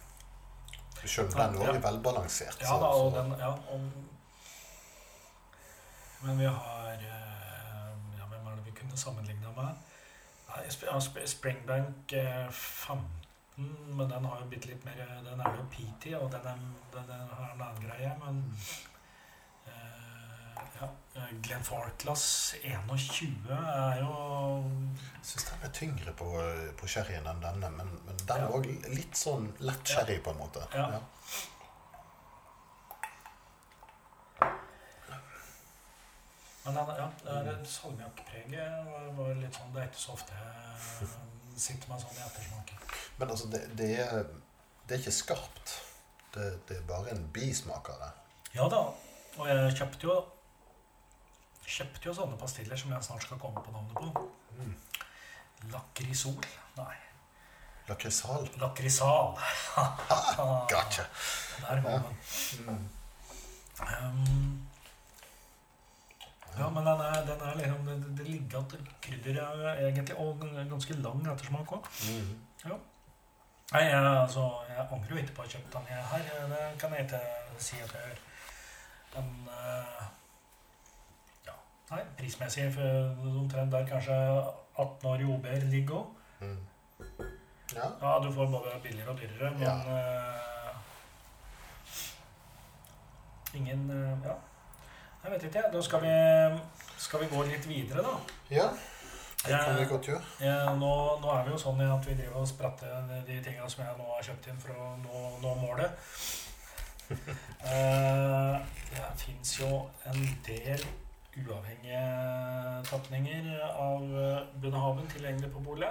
Selv 1.05 1.33
om 1.33 1.39
den 1.39 1.57
også 1.59 1.73
er 1.73 1.81
velbalansert. 1.87 2.61
Ja 2.63 2.77
da, 2.79 2.91
og 2.95 3.15
den 3.17 3.33
Ja, 3.41 3.53
og 3.73 3.81
Men 6.23 6.39
vi 6.39 6.45
har 6.45 6.93
eh, 6.93 7.01
Ja, 8.19 8.29
hvem 8.29 8.47
er 8.47 8.61
det 8.61 8.67
vi 8.67 8.77
kunne 8.77 8.97
sammenligna 8.97 9.51
med? 9.57 9.81
Ja, 10.83 11.01
Springbank 11.27 12.13
eh, 12.13 12.51
15, 12.51 13.07
men 13.97 14.11
den 14.11 14.25
har 14.25 14.41
jo 14.41 14.47
bitte 14.51 14.69
litt 14.69 14.85
mer 14.85 15.01
Den 15.25 15.41
er 15.41 15.57
jo 15.59 15.65
PT, 15.73 16.15
og 16.21 16.31
den, 16.33 16.47
er, 16.47 16.59
den 16.93 17.11
er, 17.11 17.27
har 17.35 17.55
en 17.55 17.63
annen 17.63 17.83
greie, 17.89 18.13
men 18.21 18.45
eh, 18.53 18.59
eh, 18.61 18.92
Glenn 21.43 21.65
Farclas 21.65 22.55
21 22.63 23.51
er 23.53 23.99
jo 24.01 24.13
Jeg 24.97 25.27
syns 25.29 25.45
den 25.51 25.67
er 25.67 25.73
tyngre 25.77 26.15
på, 26.17 26.29
på 26.81 26.89
sherryen 26.89 27.27
enn 27.29 27.43
denne, 27.45 27.69
men, 27.77 27.91
men 28.07 28.17
den 28.23 28.45
Ja. 28.47 28.49
òg 28.49 28.69
litt 28.95 29.19
sånn 29.21 29.51
lett 29.61 29.93
sherry, 29.93 30.17
på 30.25 30.33
en 30.33 30.41
måte. 30.41 30.65
Ja. 30.73 30.89
Men 36.65 36.75
den, 36.75 36.91
ja, 36.97 37.09
det 37.43 37.53
et 37.57 37.69
salmiakkpreget 37.69 38.85
var, 38.87 39.07
var 39.17 39.33
litt 39.41 39.57
sånn 39.57 39.73
Det 39.75 39.81
er 39.83 39.89
ikke 39.91 40.03
så 40.05 40.13
ofte 40.15 40.37
jeg 40.39 41.09
sitter 41.63 41.91
med 41.91 42.01
sånn 42.01 42.17
i 42.17 42.23
ettersmaken. 42.25 42.85
Men 43.19 43.33
altså, 43.35 43.49
det, 43.53 43.59
det, 43.77 43.89
er, 44.01 44.23
det 44.89 44.95
er 44.97 45.03
ikke 45.03 45.13
skarpt. 45.13 45.73
Det, 46.33 46.47
det 46.71 46.79
er 46.79 46.87
bare 46.89 47.13
en 47.13 47.27
bismak 47.35 47.91
av 47.93 47.99
det. 48.01 48.09
Ja 48.57 48.65
da, 48.73 48.79
og 49.37 49.51
jeg 49.51 49.75
kjøpte 49.77 50.09
jo 50.09 50.15
Kjøpte 51.73 52.09
jo 52.11 52.17
sånne 52.17 52.37
pastiller 52.41 52.77
som 52.77 52.93
jeg 52.93 53.07
snart 53.07 53.25
skal 53.25 53.41
komme 53.41 53.63
på 53.65 53.73
navnet 53.73 53.97
på. 53.97 54.27
Mm. 54.59 54.75
Lakrisol? 55.73 56.37
Nei. 56.77 56.97
Lakrisal. 57.89 58.49
Lakrisal. 58.61 59.39
Gotcha. 60.73 61.07
Der 61.63 61.81
var 61.87 62.05
den. 62.05 62.19
Mm. 62.67 62.89
Um, 63.83 64.69
ja, 66.59 66.69
men 66.69 66.87
den 66.87 67.01
er, 67.01 67.25
den 67.27 67.41
er 67.41 67.55
liksom 67.57 67.87
Det, 67.87 68.19
det 68.19 68.27
ligger 68.29 68.59
at 68.59 68.75
krydder 69.03 69.39
er 69.43 69.87
egentlig 69.89 70.17
Og 70.17 70.45
ganske 70.71 70.95
lang 70.95 71.27
ettersmak 71.33 71.73
òg. 71.73 71.89
Mm. 72.09 72.81
Nei, 73.73 73.81
jeg, 73.81 74.05
altså, 74.05 74.51
jeg 74.69 74.87
angrer 74.93 75.15
jo 75.15 75.23
ikke 75.23 75.35
på 75.37 75.43
å 75.43 75.47
ha 75.47 75.53
kjøpt 75.55 75.77
den 75.79 75.87
her. 75.89 76.27
Det 76.53 76.65
kan 76.81 76.93
jeg 76.93 77.07
ikke 77.07 77.21
si 77.57 77.79
at 77.81 77.95
jeg 77.97 78.11
gjør. 78.11 78.19
Den 79.15 79.31
eh, 79.49 80.03
Ja, 80.03 80.22
nei, 81.93 82.03
prismessig 82.19 82.67
omtrent 82.79 83.73
der 83.73 83.87
kanskje 83.89 84.17
18 84.79 85.09
år 85.13 85.21
i 85.21 85.29
OB-er 85.35 85.67
ligger 85.73 85.95
òg. 86.01 86.07
Mm. 86.41 86.59
Ja. 87.77 87.87
Ja, 88.03 88.15
du 88.25 88.31
får 88.33 88.47
både 88.53 88.73
billigere 88.83 89.11
og 89.15 89.19
dyrere, 89.21 89.51
men 89.53 89.63
Ja. 89.63 89.75
uh, 89.77 90.77
Ingen 93.55 93.91
uh, 93.91 94.25
Ja. 94.27 94.35
Jeg 95.25 95.31
vet 95.33 95.43
ikke, 95.47 95.59
jeg. 95.63 95.71
Da 95.73 95.81
skal 95.83 96.01
vi, 96.03 96.15
skal 96.99 97.21
vi 97.23 97.27
gå 97.37 97.43
litt 97.47 97.69
videre, 97.69 98.03
da. 98.03 98.15
ja. 98.51 98.65
Det 99.43 99.57
kan 99.65 99.77
vi 99.79 99.85
godt 99.91 100.07
gjøre. 100.07 100.21
Ja, 100.41 100.75
nå, 100.79 100.89
nå 101.23 101.31
er 101.35 101.45
vi 101.45 101.51
jo 101.51 101.57
sånn 101.59 101.81
at 101.83 102.05
vi 102.07 102.15
driver 102.15 102.37
og 102.45 102.47
spretter 102.47 103.09
de- 103.27 103.41
tinga 103.43 103.67
som 103.71 103.83
jeg 103.85 103.97
nå 103.99 104.05
har 104.13 104.23
kjøpt 104.23 104.47
inn 104.53 104.61
for 104.63 104.71
å 104.79 104.91
nå, 105.03 105.23
nå 105.43 105.55
målet. 105.59 105.91
uh, 107.11 108.61
det 108.93 109.09
fins 109.19 109.57
jo 109.61 109.71
en 110.07 110.21
del 110.47 110.85
uavhengige 111.37 112.03
tapninger 112.91 113.47
av 113.73 114.03
eh, 114.23 114.41
Bunnehaven 114.61 115.07
tilgjengelig 115.13 115.53
på 115.55 115.63
bolig. 115.65 115.89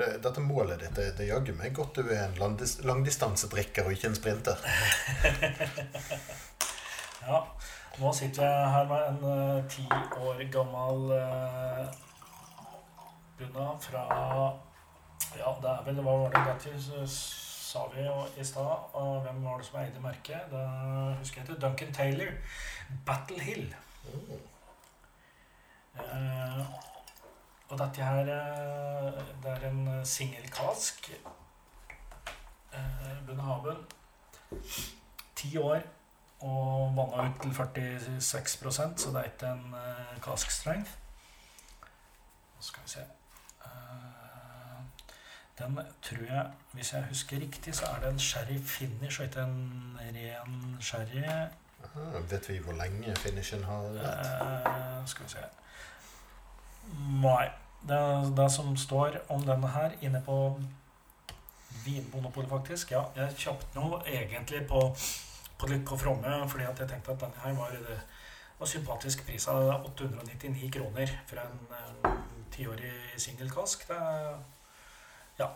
Dette 0.00 0.40
målet 0.40 0.80
ditt 0.80 0.94
det, 0.96 1.08
det 1.18 1.26
jaggu 1.28 1.52
meg 1.58 1.74
godt 1.76 1.98
du 2.00 2.08
er 2.08 2.22
en 2.24 2.38
langdis, 2.40 2.78
langdistansedrikker 2.86 3.84
og 3.86 3.92
ikke 3.96 4.08
en 4.12 4.16
sprinter. 4.18 4.56
Ja, 7.20 7.42
nå 8.00 8.10
sitter 8.16 8.46
jeg 8.48 8.68
her 8.72 8.86
med 8.88 9.02
en 9.10 9.18
ti 9.20 9.66
ti 9.68 9.82
år 10.16 10.38
gammel 10.54 11.10
uh, 11.12 11.90
bunna 13.36 13.66
fra 13.84 14.04
Ja, 15.36 15.52
det 15.60 15.68
er 15.74 15.82
vel 15.84 16.00
Hva 16.00 16.14
var 16.22 16.32
det 16.32 16.46
dette 16.48 16.72
s- 17.04 17.49
sa 17.70 17.86
vi 17.94 18.02
i 18.40 18.44
stad? 18.44 18.76
Hvem 19.22 19.44
var 19.44 19.58
det 19.58 19.66
som 19.66 19.78
eide 19.80 20.00
merket? 20.02 20.40
Det 20.50 20.62
husker 21.18 21.40
jeg 21.40 21.50
ikke. 21.50 21.60
Duncan 21.66 21.92
Taylor. 21.94 22.32
Battle 23.06 23.40
Hill. 23.40 23.74
Mm. 24.04 24.40
Eh, 26.00 26.66
og 27.68 27.78
dette 27.78 28.04
her 28.04 28.20
eh, 28.20 29.20
Det 29.42 29.52
er 29.52 29.68
en 29.68 30.06
singelkask. 30.06 31.12
Eh, 32.72 33.26
Bunnhaven. 33.26 33.86
Ti 35.36 35.56
år. 35.58 35.80
Og 36.40 36.96
vanna 36.96 37.28
ut 37.28 37.40
til 37.42 37.50
46% 37.50 38.98
så 38.98 39.08
det 39.08 39.16
er 39.16 39.30
ikke 39.30 39.54
en 39.54 39.74
eh, 39.74 40.20
kask 40.22 40.50
strength. 40.50 40.90
Nå 42.56 42.62
skal 42.62 42.82
vi 42.84 42.88
se 42.98 43.19
Den 45.60 45.78
tror 46.02 46.24
jeg, 46.24 46.44
hvis 46.72 46.92
jeg 46.92 47.04
husker 47.08 47.40
riktig, 47.40 47.74
så 47.74 47.86
er 47.86 48.00
det 48.00 48.12
en 48.12 48.18
sherry 48.18 48.58
finish 48.64 49.20
og 49.20 49.26
ikke 49.26 49.40
en 49.44 49.98
ren 50.00 50.76
sherry. 50.80 51.24
Aha, 51.84 52.20
vet 52.30 52.48
vi 52.48 52.58
hvor 52.58 52.76
lenge 52.76 53.16
finishen 53.16 53.64
har 53.64 53.88
vært? 53.96 54.26
Eh, 54.26 55.08
skal 55.08 55.24
vi 55.24 55.30
se 55.30 55.48
Nei. 57.24 57.48
Det, 57.88 57.98
det 58.36 58.50
som 58.52 58.76
står 58.76 59.16
om 59.32 59.42
denne 59.46 59.68
her 59.72 59.94
inne 60.04 60.20
på 60.24 60.36
Vinmonopolet, 61.84 62.50
faktisk 62.50 62.90
Ja, 62.92 63.04
jeg 63.16 63.36
kjøpte 63.38 63.78
noe 63.78 64.02
egentlig 64.04 64.66
på, 64.68 64.82
på 65.58 65.70
litt 65.70 65.86
på 65.88 65.96
fromme, 65.96 66.34
fordi 66.48 66.66
at 66.68 66.82
jeg 66.82 66.90
tenkte 66.90 67.14
at 67.14 67.22
denne 67.24 67.44
her 67.44 67.56
var, 67.56 67.72
det 67.72 67.96
var 68.58 68.68
sympatisk 68.68 69.24
pris 69.26 69.48
av 69.48 69.86
899 69.88 70.68
kroner 70.76 71.14
for 71.30 71.40
en 71.40 72.18
tiårig 72.52 72.92
uh, 72.92 73.16
singelkask. 73.16 73.88
Det 73.88 74.00
ja. 75.40 75.48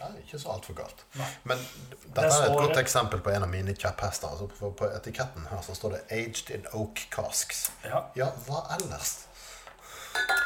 Ja, 0.00 0.08
ikke 0.18 0.38
så 0.42 0.50
altfor 0.50 0.74
galt. 0.74 1.04
Nei. 1.14 1.26
Men 1.46 1.60
dette 1.60 2.24
Det 2.24 2.24
er 2.26 2.48
et 2.48 2.56
godt 2.58 2.80
eksempel 2.80 3.20
på 3.22 3.30
en 3.30 3.44
av 3.46 3.50
mine 3.52 3.74
kjepphester. 3.78 4.32
Altså 4.32 4.48
på, 4.50 4.72
på 4.80 4.88
etiketten 4.96 5.46
her 5.52 5.60
så 5.62 5.76
står 5.78 5.94
det 5.94 6.00
'Aged 6.10 6.50
in 6.56 6.64
oak 6.72 7.04
casks'. 7.14 7.68
ja. 7.84 8.00
Ja, 8.18 8.26
hva 8.48 8.64
ellers? 8.74 9.12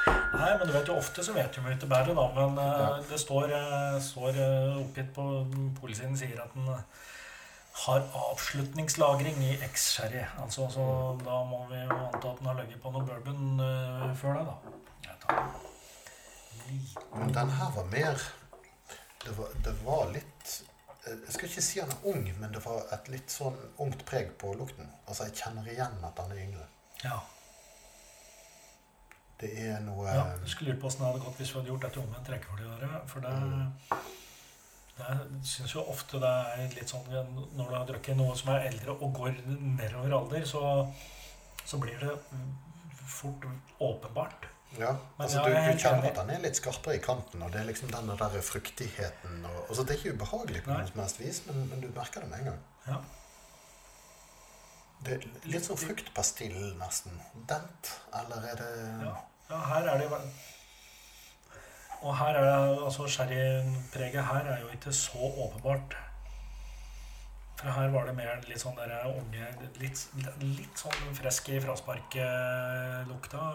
Nei, 0.09 0.51
men 0.59 0.67
du 0.69 0.73
vet 0.73 0.89
jo 0.89 0.97
ofte 1.01 1.25
så 1.25 1.33
vet 1.33 1.57
vi 1.57 1.73
ikke 1.75 1.89
bedre, 1.89 2.15
da. 2.17 2.27
Men 2.37 2.59
eh, 2.59 2.81
Ja. 2.81 2.91
det 3.11 3.21
står, 3.21 3.45
uh, 3.53 3.97
står 4.03 4.29
eh, 4.37 4.77
oppgitt 4.83 5.15
på 5.17 5.25
polsiden 5.81 6.17
sier 6.17 6.41
at 6.45 6.53
den 6.55 6.69
eh, 6.69 6.81
har 7.87 8.03
avslutningslagring 8.31 9.43
i 9.49 9.57
X-sherry. 9.71 10.25
Altså, 10.43 10.69
så 10.73 10.85
da 11.25 11.41
må 11.49 11.65
vi 11.71 11.81
jo 11.85 11.99
anta 12.07 12.33
at 12.33 12.39
den 12.41 12.47
har 12.51 12.57
ligget 12.61 12.83
på 12.83 12.93
noe 12.93 13.05
bourbon 13.09 13.61
eh, 13.65 14.15
før 14.21 14.39
det, 14.39 14.45
da. 14.49 15.37
Men 17.15 17.35
den 17.35 17.51
her 17.51 17.73
var 17.77 17.85
mer 17.93 18.25
Det 19.25 19.35
var, 19.39 19.55
det 19.65 19.73
var 19.85 20.13
litt 20.15 20.53
eh, 21.07 21.15
Jeg 21.15 21.35
skal 21.35 21.49
ikke 21.49 21.65
si 21.65 21.81
han 21.83 21.91
er 21.95 22.07
ung, 22.13 22.29
men 22.39 22.53
det 22.55 22.63
var 22.65 22.85
et 22.95 23.11
litt 23.13 23.33
sånn 23.33 23.57
ungt 23.83 24.05
preg 24.09 24.31
på 24.41 24.53
lukten. 24.59 24.87
Altså, 25.07 25.27
jeg 25.29 25.41
kjenner 25.43 25.67
igjen 25.73 25.99
at 26.07 26.23
han 26.23 26.35
er 26.35 26.45
yngre. 26.45 26.69
Ja. 27.03 27.19
Det 29.39 29.51
er 29.69 29.83
noe 29.85 30.07
ja. 30.11 30.25
Jeg 30.43 30.51
skulle 30.51 30.73
lurt 30.73 30.81
på 30.83 30.89
åssen 30.89 31.05
det 31.05 31.11
hadde 31.13 31.25
gått 31.27 31.37
hvis 31.39 31.53
vi 31.53 31.61
hadde 31.61 31.71
gjort 31.71 31.85
dette 31.87 32.01
omvendt 32.03 32.31
rekkefølge. 32.33 33.03
For 33.11 33.27
det, 33.27 34.01
det 34.99 35.43
syns 35.47 35.75
jo 35.77 35.85
ofte 35.93 36.19
det 36.23 36.33
er 36.55 36.75
litt 36.75 36.91
sånn 36.91 37.07
når 37.13 37.63
du 37.69 37.77
har 37.77 37.87
drukket 37.93 38.19
noe 38.19 38.35
som 38.39 38.51
er 38.55 38.67
eldre 38.73 38.97
og 38.99 39.15
går 39.21 39.39
nedover 39.47 40.17
alder, 40.19 40.47
så, 40.49 40.63
så 41.63 41.79
blir 41.83 42.03
det 42.03 42.17
fort 43.07 43.47
åpenbart. 43.79 44.49
Ja, 44.77 44.91
altså 45.17 45.41
du, 45.47 45.55
du 45.55 45.79
kjenner 45.81 46.11
at 46.11 46.19
den 46.19 46.31
er 46.35 46.43
litt 46.43 46.59
skarpere 46.59 46.99
i 46.99 47.01
kanten, 47.03 47.41
og 47.43 47.53
det 47.55 47.63
er 47.63 47.69
liksom 47.71 47.89
den 47.93 48.11
der 48.21 48.35
fruktigheten 48.45 49.47
og, 49.49 49.63
altså 49.65 49.85
Det 49.87 49.95
er 49.95 50.03
ikke 50.03 50.19
ubehagelig 50.19 50.61
på 50.67 50.75
noe 50.75 50.91
som 50.91 51.01
helst 51.01 51.23
vis, 51.23 51.41
men, 51.47 51.63
men 51.71 51.81
du 51.81 51.89
merker 51.97 52.25
det 52.25 52.29
med 52.29 52.43
en 52.43 52.51
gang. 52.51 52.61
Ja. 52.89 52.99
Det 55.07 55.15
er 55.17 55.25
litt 55.49 55.65
sånn 55.65 55.79
fruktpastill, 55.79 56.59
nesten. 56.79 57.17
Dent, 57.49 57.93
eller 58.21 58.45
er 58.51 58.61
det 58.61 58.71
Ja. 59.07 59.15
ja, 59.49 59.61
her 59.73 59.89
er 59.95 60.03
det 60.03 60.09
jo 60.11 60.21
Og 62.03 62.13
her 62.19 62.37
er 62.37 62.45
det 62.45 62.83
altså 62.85 63.07
sherrypreget 63.11 64.25
her 64.25 64.53
er 64.53 64.61
jo 64.61 64.69
ikke 64.75 64.93
så 64.93 65.31
åpenbart. 65.31 65.97
For 67.59 67.71
her 67.75 67.89
var 67.91 68.07
det 68.07 68.15
mer 68.15 68.37
litt 68.47 68.61
sånn 68.63 68.77
der 68.79 69.07
unge 69.09 69.49
Litt, 69.81 70.05
litt 70.43 70.79
sånn 70.79 71.17
frisk 71.19 71.49
i 71.51 71.59
frasparklukta. 71.63 73.47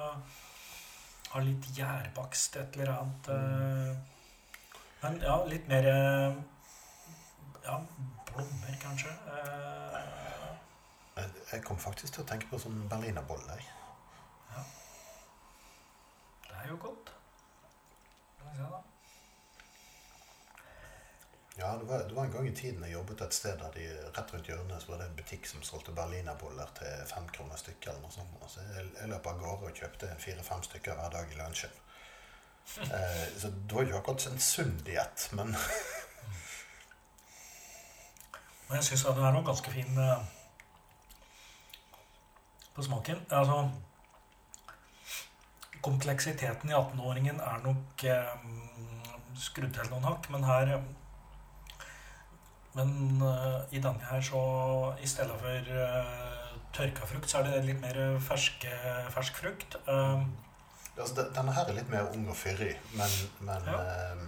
Har 1.34 1.42
litt 1.42 1.66
gjærbakst, 1.74 2.56
et 2.62 2.76
eller 2.78 2.92
annet. 2.94 3.28
Mm. 3.28 3.96
Men 5.04 5.18
ja, 5.26 5.38
litt 5.50 5.68
mer 5.68 5.88
eh, 5.90 6.36
Ja, 7.66 7.78
blommer, 8.30 8.76
kanskje. 8.84 9.14
Eh, 9.34 10.00
Jeg, 11.18 11.30
jeg 11.52 11.64
kom 11.66 11.78
faktisk 11.78 12.14
til 12.16 12.24
å 12.24 12.28
tenke 12.30 12.48
på 12.50 12.58
sånn 12.62 12.80
berlinerbolle. 12.90 13.58
jeg. 13.58 14.64
Det 16.48 16.56
er 16.64 16.70
jo 16.72 16.78
godt. 16.82 17.12
Skal 18.34 18.48
vi 18.50 18.58
se, 18.58 18.70
da. 18.72 18.80
Ja, 21.58 21.78
det 21.78 21.86
var, 21.86 21.98
det 21.98 22.16
var 22.16 22.24
en 22.26 22.32
gang 22.32 22.48
i 22.48 22.56
tiden 22.56 22.84
jeg 22.84 22.96
jobbet 22.96 23.22
et 23.22 23.34
sted 23.34 23.60
der 23.62 23.72
de 23.76 23.84
rett 24.16 24.32
rundt 24.34 24.48
hjørnet 24.50 24.82
så 24.82 24.92
var 24.92 24.98
det 25.02 25.08
en 25.10 25.18
butikk 25.20 25.46
som 25.46 25.62
solgte 25.64 25.94
berlinerboller 25.94 26.72
til 26.80 27.04
fem 27.06 27.28
kroner 27.36 27.60
stykket. 27.62 27.88
eller 27.92 28.02
noe 28.02 28.12
sånt. 28.16 28.48
Så 28.50 28.64
jeg, 28.72 28.88
jeg 28.98 29.12
løp 29.12 29.28
av 29.30 29.38
gårde 29.42 29.70
og 29.70 29.78
kjøpte 29.78 30.10
fire-fem 30.24 30.64
stykker 30.66 30.98
hver 30.98 31.14
dag 31.14 31.26
i 31.32 31.42
lunsjen. 31.42 31.74
Eh, 32.80 33.28
så 33.38 33.50
det 33.52 33.76
var 33.76 33.84
jo 33.84 33.98
akkurat 33.98 34.26
en 34.30 34.40
sunn 34.40 34.78
diett, 34.88 35.26
men 35.36 35.50
Og 38.70 38.76
jeg 38.78 38.86
syns 38.88 39.04
den 39.04 39.26
er 39.28 39.34
noe 39.36 39.44
ganske 39.46 39.72
fin 39.74 39.98
eh, 40.00 40.22
på 42.74 42.86
smaken. 42.88 43.20
Altså 43.30 43.70
Kompleksiteten 45.84 46.72
i 46.72 46.74
18-åringen 46.78 47.44
er 47.44 47.60
nok 47.68 48.08
eh, 48.08 48.34
skrudd 49.36 49.76
til 49.76 49.92
noen 49.92 50.08
hakk, 50.08 50.30
men 50.32 50.48
her 50.48 50.78
Men 52.74 53.22
uh, 53.22 53.62
i 53.72 53.80
denne 53.82 54.02
her, 54.10 54.22
så 54.26 54.40
i 55.02 55.08
stedet 55.08 55.36
for 55.42 55.74
uh, 55.78 56.54
tørka 56.74 57.06
frukt, 57.06 57.30
så 57.30 57.42
er 57.44 57.52
det 57.52 57.66
litt 57.68 57.82
mer 57.84 58.00
ferske, 58.24 58.72
fersk 59.14 59.38
frukt. 59.44 59.78
Uh, 59.88 60.24
altså, 60.98 61.28
Denne 61.36 61.54
her 61.54 61.70
er 61.70 61.78
litt 61.78 61.92
mer 61.94 62.10
ung 62.16 62.26
og 62.34 62.38
fyrig, 62.40 62.74
men, 62.98 63.20
men 63.46 63.70
Ja. 63.70 63.78
eh, 63.82 64.24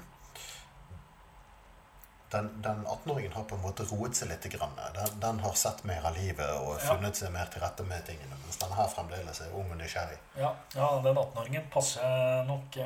den, 2.35 2.49
den 2.61 2.85
18-åringen 2.85 3.33
har 3.33 3.43
på 3.47 3.55
en 3.55 3.61
måte 3.63 3.85
roet 3.89 4.17
seg 4.17 4.27
litt. 4.29 4.45
Grann. 4.51 4.73
Den, 4.93 5.19
den 5.23 5.39
har 5.39 5.53
sett 5.57 5.83
mer 5.87 6.05
av 6.05 6.17
livet 6.17 6.49
og 6.59 6.73
Ja. 6.75 6.89
funnet 6.89 7.15
seg 7.17 7.31
mer 7.33 7.49
til 7.53 7.63
rette 7.63 7.85
med 7.87 8.03
tingene. 8.05 8.37
Mens 8.43 8.57
denne 8.61 8.75
her 8.75 8.89
fremdeles 8.91 9.39
er 9.41 9.53
ung 9.55 9.71
og 9.71 9.77
nysgjerrig. 9.79 10.17
Ja, 10.37 10.51
ja 10.75 10.89
den 11.05 11.17
18-åringen 11.21 11.69
passer 11.73 12.43
nok 12.49 12.77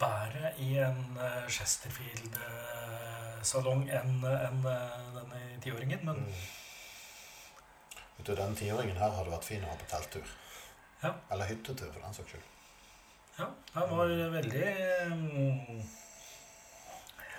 bedre 0.00 0.52
i 0.58 0.76
en 0.82 1.18
eh, 1.20 1.44
Chesterfield-salong 3.42 3.88
enn 3.90 4.24
en, 4.24 4.66
eh, 4.66 5.14
denne 5.14 5.60
tiåringen. 5.60 6.04
Men 6.04 6.16
Mm. 6.16 6.32
Vet 8.16 8.26
du, 8.26 8.34
Den 8.34 8.54
tiåringen 8.56 8.96
her 8.96 9.10
hadde 9.10 9.30
vært 9.30 9.44
fin 9.44 9.64
å 9.64 9.68
ha 9.68 9.76
på 9.76 9.86
telttur. 9.90 10.26
Ja. 11.02 11.14
Eller 11.30 11.46
hyttetur, 11.46 11.92
for 11.92 12.00
den 12.00 12.14
saks 12.14 12.30
skyld. 12.30 12.42
ja, 13.38 13.46
den 13.74 13.96
var 13.96 14.06
veldig 14.06 14.76
mm, 15.08 15.88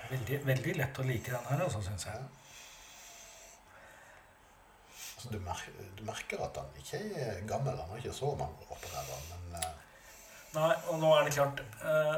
Veldig, 0.09 0.45
veldig 0.45 0.75
lett 0.75 0.99
å 0.99 1.03
like 1.03 1.31
den 1.31 1.45
her, 1.45 1.63
altså, 1.63 1.81
syns 1.81 2.05
jeg. 2.05 2.15
Altså, 5.15 5.29
du, 5.31 5.39
mer, 5.39 5.61
du 5.97 6.03
merker 6.03 6.43
at 6.43 6.57
han 6.57 6.65
ikke 6.77 6.97
er 7.15 7.47
gammel. 7.47 7.77
Han 7.77 7.89
har 7.89 7.97
ikke 7.97 8.13
så 8.13 8.35
mange 8.35 8.53
år 8.69 8.77
på 8.81 8.89
ræva. 8.91 9.17
Men 9.29 9.61
uh... 9.61 9.71
Nei, 10.53 10.75
og 10.87 10.99
nå 10.99 11.15
er 11.15 11.23
det 11.23 11.33
klart 11.33 11.63
eh, 11.81 12.17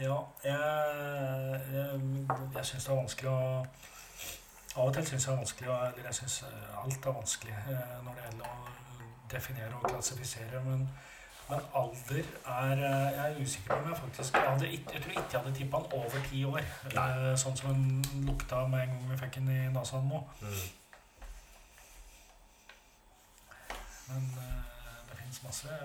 Ja, 0.00 0.16
jeg, 0.44 1.60
jeg, 1.72 2.00
jeg 2.54 2.66
syns 2.66 2.84
det 2.84 2.92
er 2.92 2.96
vanskelig 3.00 3.30
å 3.32 3.66
Av 4.76 4.82
og 4.84 4.92
til 4.92 5.06
syns 5.08 5.24
jeg 5.24 5.30
det 5.30 5.32
er 5.32 5.40
vanskelig 5.40 5.70
Eller 5.72 6.08
jeg 6.10 6.18
syns 6.18 6.34
alt 6.82 7.06
er 7.06 7.16
vanskelig 7.16 7.54
eh, 7.56 7.94
når 8.04 8.18
det 8.18 8.24
gjelder 8.26 8.50
å 8.50 8.74
definere 9.30 9.78
og 9.78 9.88
klassifisere. 9.88 10.60
Men, 10.64 10.84
men 11.48 11.64
alder 11.80 12.28
er 12.56 12.82
eh, 12.90 13.06
Jeg 13.16 13.24
er 13.24 13.40
usikker 13.40 13.72
på 13.72 13.78
om 13.80 13.88
jeg 13.88 14.00
faktisk 14.02 14.36
Jeg, 14.36 14.50
hadde, 14.50 14.70
jeg 14.70 15.02
tror 15.02 15.14
ikke 15.14 15.24
jeg 15.32 15.40
hadde 15.40 15.54
tippa 15.60 15.82
den 15.84 16.00
over 16.00 16.26
ti 16.30 16.44
år. 16.44 16.64
Nei. 16.94 17.06
Eh, 17.16 17.36
sånn 17.40 17.56
som 17.56 17.72
den 17.72 18.26
lukta 18.28 18.66
med 18.68 18.84
en 18.84 18.96
gang 18.96 19.10
vi 19.14 19.20
fikk 19.24 19.40
den 19.40 19.54
i 19.54 19.60
nesa 19.78 20.02
nå. 20.04 20.24
mm. 20.42 20.66
Men 24.06 24.26
eh, 24.38 24.64
det 25.08 25.16
fins 25.18 25.42
masse 25.42 25.78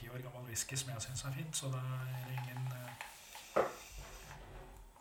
ti 0.00 0.08
år 0.08 0.22
gammel 0.24 0.48
whisky 0.48 0.76
som 0.76 0.90
jeg 0.90 1.04
syns 1.04 1.28
er 1.28 1.36
fint, 1.36 1.56
så 1.56 1.68
det 1.74 1.82
er 1.82 2.32
ingen 2.38 2.72
eh, 2.72 3.04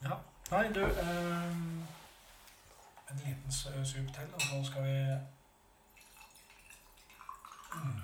Ja. 0.04 0.18
Nei, 0.52 0.64
du 0.76 0.82
eh, 0.84 1.54
En 3.10 3.22
liten 3.26 3.52
s- 3.52 3.68
sup 3.90 4.10
til, 4.16 4.28
og 4.34 4.42
så 4.42 4.64
skal 4.66 4.84
vi 4.84 4.98
mm. 7.76 8.02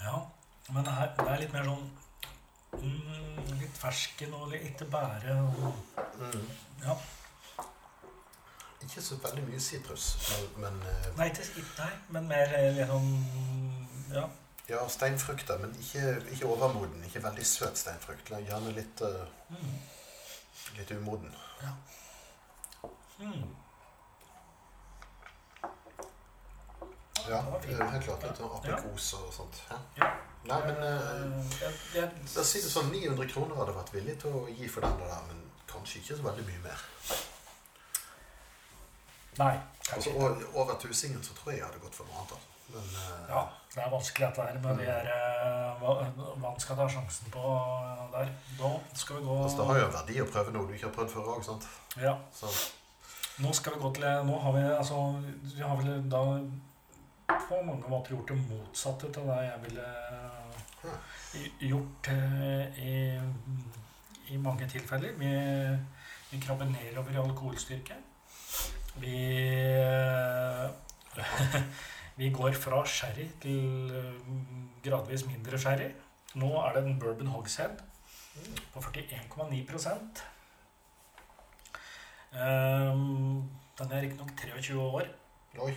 Ja, 0.00 0.30
men 0.68 0.84
det, 0.84 0.92
her, 0.92 1.12
det 1.18 1.28
er 1.32 1.40
litt 1.42 1.52
mer 1.54 1.66
sånn 1.68 1.86
mm, 2.78 3.54
Litt 3.58 3.78
fersken 3.80 4.34
og 4.38 4.50
litt 4.52 4.66
ikke 4.72 4.88
bære. 4.92 5.38
Og, 5.42 5.84
Mm. 6.18 6.48
ja. 6.82 6.94
Ikke 8.82 9.02
så 9.02 9.16
veldig 9.22 9.44
mye 9.46 9.60
sitrus, 9.62 10.04
men, 10.30 10.46
men 10.64 10.80
eh, 10.90 11.06
Nei, 11.18 11.28
ikke, 11.30 11.62
nei, 11.78 11.90
men 12.16 12.26
mer 12.30 12.54
liksom 12.74 13.06
Ja. 14.14 14.24
Ja, 14.68 14.82
steinfrukter, 14.88 15.58
men 15.58 15.72
ikke, 15.80 16.22
ikke 16.32 16.46
overmoden. 16.46 17.04
Ikke 17.04 17.22
veldig 17.24 17.46
søt 17.46 17.78
steinfrukt. 17.80 18.28
Gjerne 18.28 18.72
litt, 18.76 19.00
uh, 19.00 19.24
Mm. 19.48 19.78
litt 20.76 20.90
umoden. 20.90 21.34
Mm. 23.18 23.54
Ja, 27.28 27.42
fint. 27.60 27.80
er 27.80 27.90
helt 27.90 28.04
klart 28.04 28.22
litt 28.22 28.40
aprikos 28.40 29.12
og 29.18 29.32
sånt. 29.34 29.62
Ja. 29.70 29.78
Ja. 29.98 30.10
Nei, 30.48 30.60
men 30.66 30.76
uh, 30.76 31.54
jeg, 31.60 31.72
jeg, 31.94 32.10
La 32.34 32.40
oss 32.44 32.52
si 32.54 32.60
det 32.62 32.70
sånn 32.72 32.92
900 32.92 33.26
kroner 33.32 33.58
hadde 33.58 33.74
vært 33.76 33.90
villig 33.92 34.14
til 34.22 34.36
å 34.38 34.44
gi 34.48 34.68
for 34.72 34.84
den 34.86 35.00
der, 35.02 35.18
men 35.28 35.42
kanskje 35.68 35.98
ikke 36.00 36.16
så 36.20 36.24
veldig 36.28 36.44
mye 36.46 36.62
mer. 36.68 36.84
Nei. 39.42 39.50
Altså 39.58 39.90
kanskje 39.90 40.14
ikke. 40.14 40.46
o- 40.54 40.62
Over 40.62 40.78
tusingen 40.80 41.22
så 41.26 41.34
tror 41.36 41.52
jeg 41.52 41.58
jeg 41.60 41.66
hadde 41.68 41.82
gått 41.84 41.94
for 41.98 42.04
noe 42.08 42.20
annet. 42.22 42.32
altså. 42.38 42.54
Men 42.72 42.88
eh, 43.02 43.22
Ja, 43.28 43.42
det 43.74 43.82
er 43.84 43.92
vanskelig 43.92 44.28
dette 44.28 44.46
her 44.48 44.58
med 44.64 44.80
de 44.80 44.88
her 44.88 45.10
eh, 45.14 45.82
hva, 45.82 45.94
man 46.42 46.58
skal 46.60 46.78
ta 46.80 46.88
sjansen 46.90 47.30
på 47.34 47.52
der. 48.12 48.32
Da 48.58 48.72
skal 48.94 49.18
vi 49.18 49.26
gå 49.28 49.36
altså, 49.42 49.60
det 49.60 49.68
har 49.70 49.80
jo 49.80 49.86
en 49.88 49.96
verdi 49.98 50.20
å 50.22 50.28
prøve 50.32 50.54
noe 50.54 50.68
du 50.68 50.74
ikke 50.76 50.88
har 50.88 50.96
prøvd 50.96 51.14
før 51.14 51.30
òg, 51.36 51.44
sant. 51.46 51.68
Ja, 52.00 52.16
Så 52.34 52.50
nå 53.38 53.52
skal 53.54 53.76
vi 53.76 53.82
gå 53.84 53.92
til 53.94 54.06
Nå 54.26 54.38
har 54.42 54.54
vi 54.56 54.62
altså 54.66 54.96
Vi 55.54 55.62
har 55.62 55.76
vel 55.78 56.08
da 56.10 56.22
på 57.28 57.60
mange 57.62 57.86
måter 57.88 58.16
gjort 58.16 58.32
det 58.32 58.38
motsatte 58.48 59.10
til 59.14 59.28
det 59.28 59.36
jeg 59.44 59.60
ville 59.66 59.88
gjort 61.60 62.08
eh, 62.12 62.80
i, 62.82 62.94
i 64.32 64.36
mange 64.40 64.68
tilfeller. 64.68 65.12
Vi, 65.20 65.30
vi 66.30 66.40
krabber 66.40 66.68
nedover 66.72 67.12
i 67.12 67.20
alkoholstyrke. 67.22 67.98
Vi 69.02 69.18
eh, 69.76 70.66
Vi 72.18 72.32
går 72.34 72.52
fra 72.58 72.80
sherry 72.86 73.28
til 73.42 73.92
eh, 73.94 74.14
gradvis 74.82 75.22
mindre 75.28 75.58
sherry. 75.58 75.92
Nå 76.34 76.48
er 76.64 76.74
det 76.74 76.82
en 76.82 76.98
bourbon 76.98 77.30
hogshead 77.30 77.78
på 78.72 78.80
41,9 78.80 79.60
um, 82.32 83.50
Den 83.78 83.92
er 83.92 84.00
riktignok 84.02 84.30
23 84.36 84.80
år. 84.80 85.06
oi. 85.58 85.74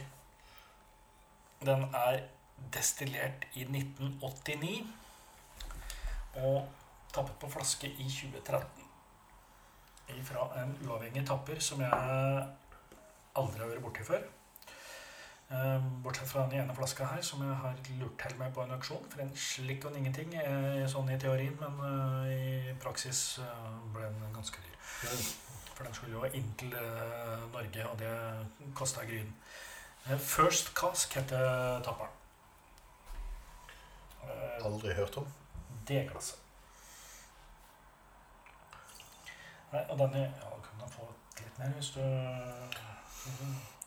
Den 1.61 1.85
er 1.93 2.19
destillert 2.73 3.47
i 3.53 3.61
1989 3.61 4.87
og 6.41 6.67
tappet 7.13 7.35
på 7.39 7.49
flaske 7.49 7.87
i 7.87 8.09
2013. 8.09 8.65
Fra 10.23 10.49
en 10.63 10.77
uavhengig 10.87 11.27
tapper 11.27 11.59
som 11.59 11.81
jeg 11.81 11.91
aldri 13.35 13.59
har 13.59 13.67
vært 13.67 13.83
borti 13.85 14.03
før. 14.03 14.40
Eh, 15.51 15.83
Bortsett 16.03 16.29
fra 16.29 16.41
den 16.41 16.61
ene 16.61 16.75
flaska 16.75 17.05
her, 17.05 17.21
som 17.21 17.41
jeg 17.43 17.55
har 17.55 17.75
lurt 17.99 18.19
til 18.23 18.37
meg 18.39 18.53
på 18.55 18.63
en 18.63 18.71
auksjon. 18.71 19.07
For 19.11 19.19
en 19.19 19.33
slikk 19.35 19.85
og 19.85 19.97
ingenting, 19.97 20.33
eh, 20.39 20.85
sånn 20.87 21.09
i 21.11 21.17
teorien, 21.19 21.57
men 21.59 21.81
eh, 21.87 22.71
i 22.71 22.75
praksis 22.79 23.39
eh, 23.43 23.65
ble 23.91 24.07
den 24.07 24.35
ganske 24.35 24.63
dyr. 24.63 24.77
For 25.75 25.83
den 25.83 25.93
skulle 25.97 26.13
jo 26.13 26.23
inn 26.39 26.53
til 26.57 26.71
Norge, 27.51 27.87
og 27.89 27.99
det 27.99 28.11
kosta 28.75 29.03
gryn. 29.05 29.33
First 30.19 30.71
Cask 30.75 31.15
heter 31.17 31.81
tapperen. 31.83 32.15
Aldri 34.63 34.93
hørt 34.93 35.17
om. 35.17 35.27
D-klasse. 35.87 36.37
Nei, 39.71 39.83
og 39.89 39.97
denne 39.99 40.21
Ja, 40.21 40.53
kan 40.63 40.79
du 40.79 40.87
få 40.91 41.07
litt 41.39 41.59
mer 41.59 41.75
hvis 41.75 41.93
du 41.95 42.01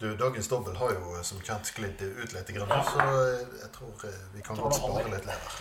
Du, 0.00 0.06
Dagens 0.18 0.48
dobbel 0.50 0.74
har 0.76 0.90
jo 0.96 1.22
som 1.24 1.38
kjent 1.46 1.66
sklidd 1.70 2.00
ut 2.02 2.32
litt, 2.34 2.48
grann, 2.56 2.68
Ja. 2.68 2.82
så 2.84 2.98
eh, 3.00 3.38
jeg 3.62 3.70
tror 3.76 3.94
eh, 4.08 4.18
vi 4.34 4.40
kan 4.46 4.56
godt 4.58 4.74
spare 4.80 5.08
litt 5.12 5.26
lever. 5.28 5.52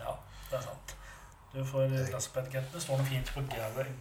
Ja, 0.00 0.12
det 0.50 0.58
er 0.58 0.62
sant. 0.62 0.92
Du 1.56 1.62
får. 1.64 1.86
Det 1.88 2.20
står 2.82 2.98
noe 3.00 3.06
fint 3.08 3.30
på 3.32 3.40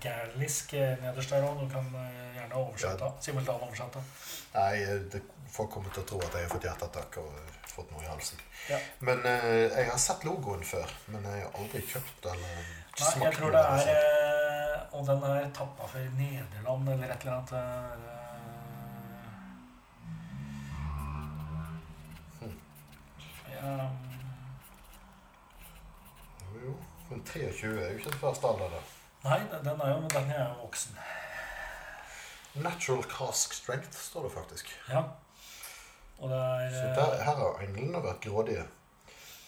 gærlisk 0.04 0.74
eh, 0.76 0.98
nederst 1.02 1.32
der 1.32 1.46
òg. 1.48 1.62
Du 1.64 1.70
kan 1.72 1.86
eh, 2.02 2.34
gjerne 2.36 2.56
oversette. 2.62 3.12
Simultanoversette. 3.24 4.00
Nei, 4.56 4.74
eh, 4.84 5.00
det, 5.14 5.22
folk 5.56 5.72
kommer 5.72 5.90
til 5.96 6.04
å 6.04 6.08
tro 6.10 6.18
at 6.26 6.36
jeg 6.36 6.44
har 6.48 6.52
fått 6.52 6.68
hjerteattakk 6.68 7.12
og 7.24 7.32
eh, 7.40 7.54
fått 7.72 7.90
noe 7.96 8.04
i 8.04 8.10
halsen. 8.12 8.40
Ja. 8.70 8.80
Men 9.08 9.24
eh, 9.30 9.72
jeg 9.72 9.88
har 9.92 10.02
sett 10.04 10.22
logoen 10.28 10.64
før, 10.68 10.92
men 11.14 11.22
jeg 11.32 11.46
har 11.46 11.52
aldri 11.62 11.82
kjøpt 11.94 12.22
eller 12.34 12.56
Nei, 12.56 12.66
jeg 13.00 13.08
smakt 13.14 13.40
tror 13.40 13.56
det 13.56 13.64
er 13.64 13.68
eh, 13.96 14.45
Og 14.96 15.04
den 15.08 15.24
er 15.28 15.50
tappa 15.54 15.88
for 15.92 16.00
Nederland 16.18 16.90
eller 16.90 17.12
et 17.12 17.22
eller 17.26 17.34
annet. 17.36 17.52
eh, 17.52 18.16
Hmm. 22.40 22.60
Ja, 23.52 23.90
Jo, 26.54 26.60
jo. 26.66 26.76
Men 27.10 27.24
23 27.26 27.82
er 27.82 27.92
jo 27.92 27.98
ikke 27.98 28.10
en 28.14 28.20
første 28.20 28.48
alder, 28.48 28.70
da. 28.70 28.82
nei, 29.30 29.40
den 29.52 29.66
den 29.66 29.82
er 29.82 29.90
jo 29.94 30.08
den 30.14 30.32
er 30.32 30.42
jo 30.48 30.54
voksen. 30.64 30.98
Natural 32.56 33.04
cask 33.04 33.54
strength 33.54 33.98
står 34.00 34.24
det 34.24 34.32
faktisk. 34.32 34.72
Ja. 34.90 35.02
Og 36.18 36.30
det 36.30 36.38
er 36.38 36.70
Så 36.72 36.86
eh, 36.88 36.96
der, 36.96 37.24
her 37.24 37.36
har 37.36 37.62
englene 37.68 38.04
vært 38.04 38.22
grådige. 38.24 38.64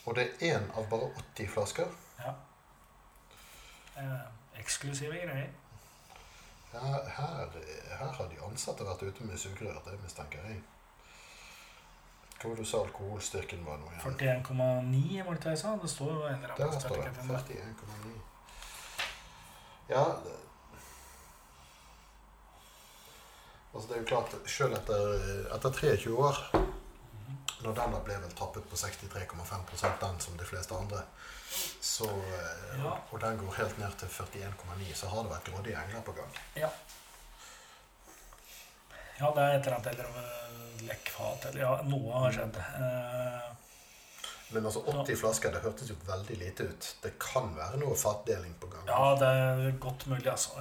Og 0.05 0.15
det 0.15 0.23
er 0.41 0.55
én 0.57 0.67
av 0.77 0.89
bare 0.89 1.07
80 1.35 1.47
flasker. 1.53 1.87
Ja. 2.19 2.33
Eh, 3.97 4.25
eksklusive 4.67 5.15
greier. 5.23 5.49
Her, 6.71 6.97
her, 7.17 7.53
her 7.97 8.09
har 8.19 8.27
de 8.29 8.39
ansatte 8.45 8.85
vært 8.85 9.03
ute 9.07 9.23
med 9.25 9.39
sugerør, 9.39 9.79
det 9.85 9.95
mistenker 10.03 10.43
jeg. 10.45 10.59
Hva 12.37 12.49
var 12.51 12.57
det 12.59 12.65
du 12.65 12.69
sa 12.69 12.81
alkoholstyrken 12.85 13.63
var 13.65 13.79
nå 13.81 13.87
igjen? 13.89 14.43
41,9 14.45 15.23
var 15.25 15.39
det 15.41 15.53
jeg 15.55 15.61
sa? 15.63 15.71
Det 15.81 15.89
står 15.89 16.11
jo 16.13 16.25
en 16.29 16.43
eller 16.43 16.59
Der 16.59 16.75
står 16.79 16.99
det. 17.07 17.13
41,9. 17.23 18.11
Ja 19.89 20.03
det- 20.25 20.43
Altså, 23.73 23.87
det 23.89 23.95
er 23.97 24.01
jo 24.01 24.05
klart, 24.09 24.31
selv 24.49 24.73
etter, 24.73 25.55
etter 25.55 25.71
23 25.71 26.13
år 26.17 26.37
Når 27.63 27.73
da 27.73 27.87
ble 27.89 28.15
vel 28.21 28.33
tappet 28.37 28.67
på 28.69 28.77
63,5% 28.77 29.99
den 30.03 30.19
som 30.21 30.37
de 30.37 30.45
fleste 30.45 30.75
andre, 30.77 31.01
så 31.81 32.05
eh, 32.05 32.77
Ja. 32.83 32.91
Og 33.11 33.19
den 33.23 33.37
går 33.41 33.55
helt 33.57 33.77
ned 33.81 33.95
til 33.97 34.07
41,9, 34.13 34.91
så 34.95 35.07
har 35.09 35.23
det 35.25 35.31
vært 35.31 35.49
grådige 35.49 35.79
engler 35.81 36.03
på 36.05 36.13
gang. 36.19 36.37
Ja. 36.55 36.69
ja, 39.19 39.31
det 39.33 39.43
er 39.43 39.55
et 39.55 39.65
eller 39.65 39.77
annet 39.79 39.87
eller 39.93 40.19
eh, 40.21 40.83
lekkfat 40.91 41.47
eller 41.49 41.63
ja, 41.63 41.71
noe 41.89 42.21
har 42.25 42.35
skjedd. 42.37 42.59
Eh, 42.61 43.47
Men 44.53 44.65
altså 44.69 44.83
80 44.85 45.17
flasker, 45.19 45.51
det 45.51 45.63
hørtes 45.65 45.89
jo 45.91 45.97
veldig 46.07 46.37
lite 46.39 46.69
ut. 46.69 46.91
Det 47.03 47.15
kan 47.19 47.49
være 47.57 47.81
noe 47.81 47.97
fatdeling 47.99 48.53
på 48.61 48.69
gang. 48.71 48.85
ja, 48.87 49.09
det 49.19 49.31
er 49.41 49.81
godt 49.81 50.05
mulig, 50.07 50.29
altså. 50.31 50.53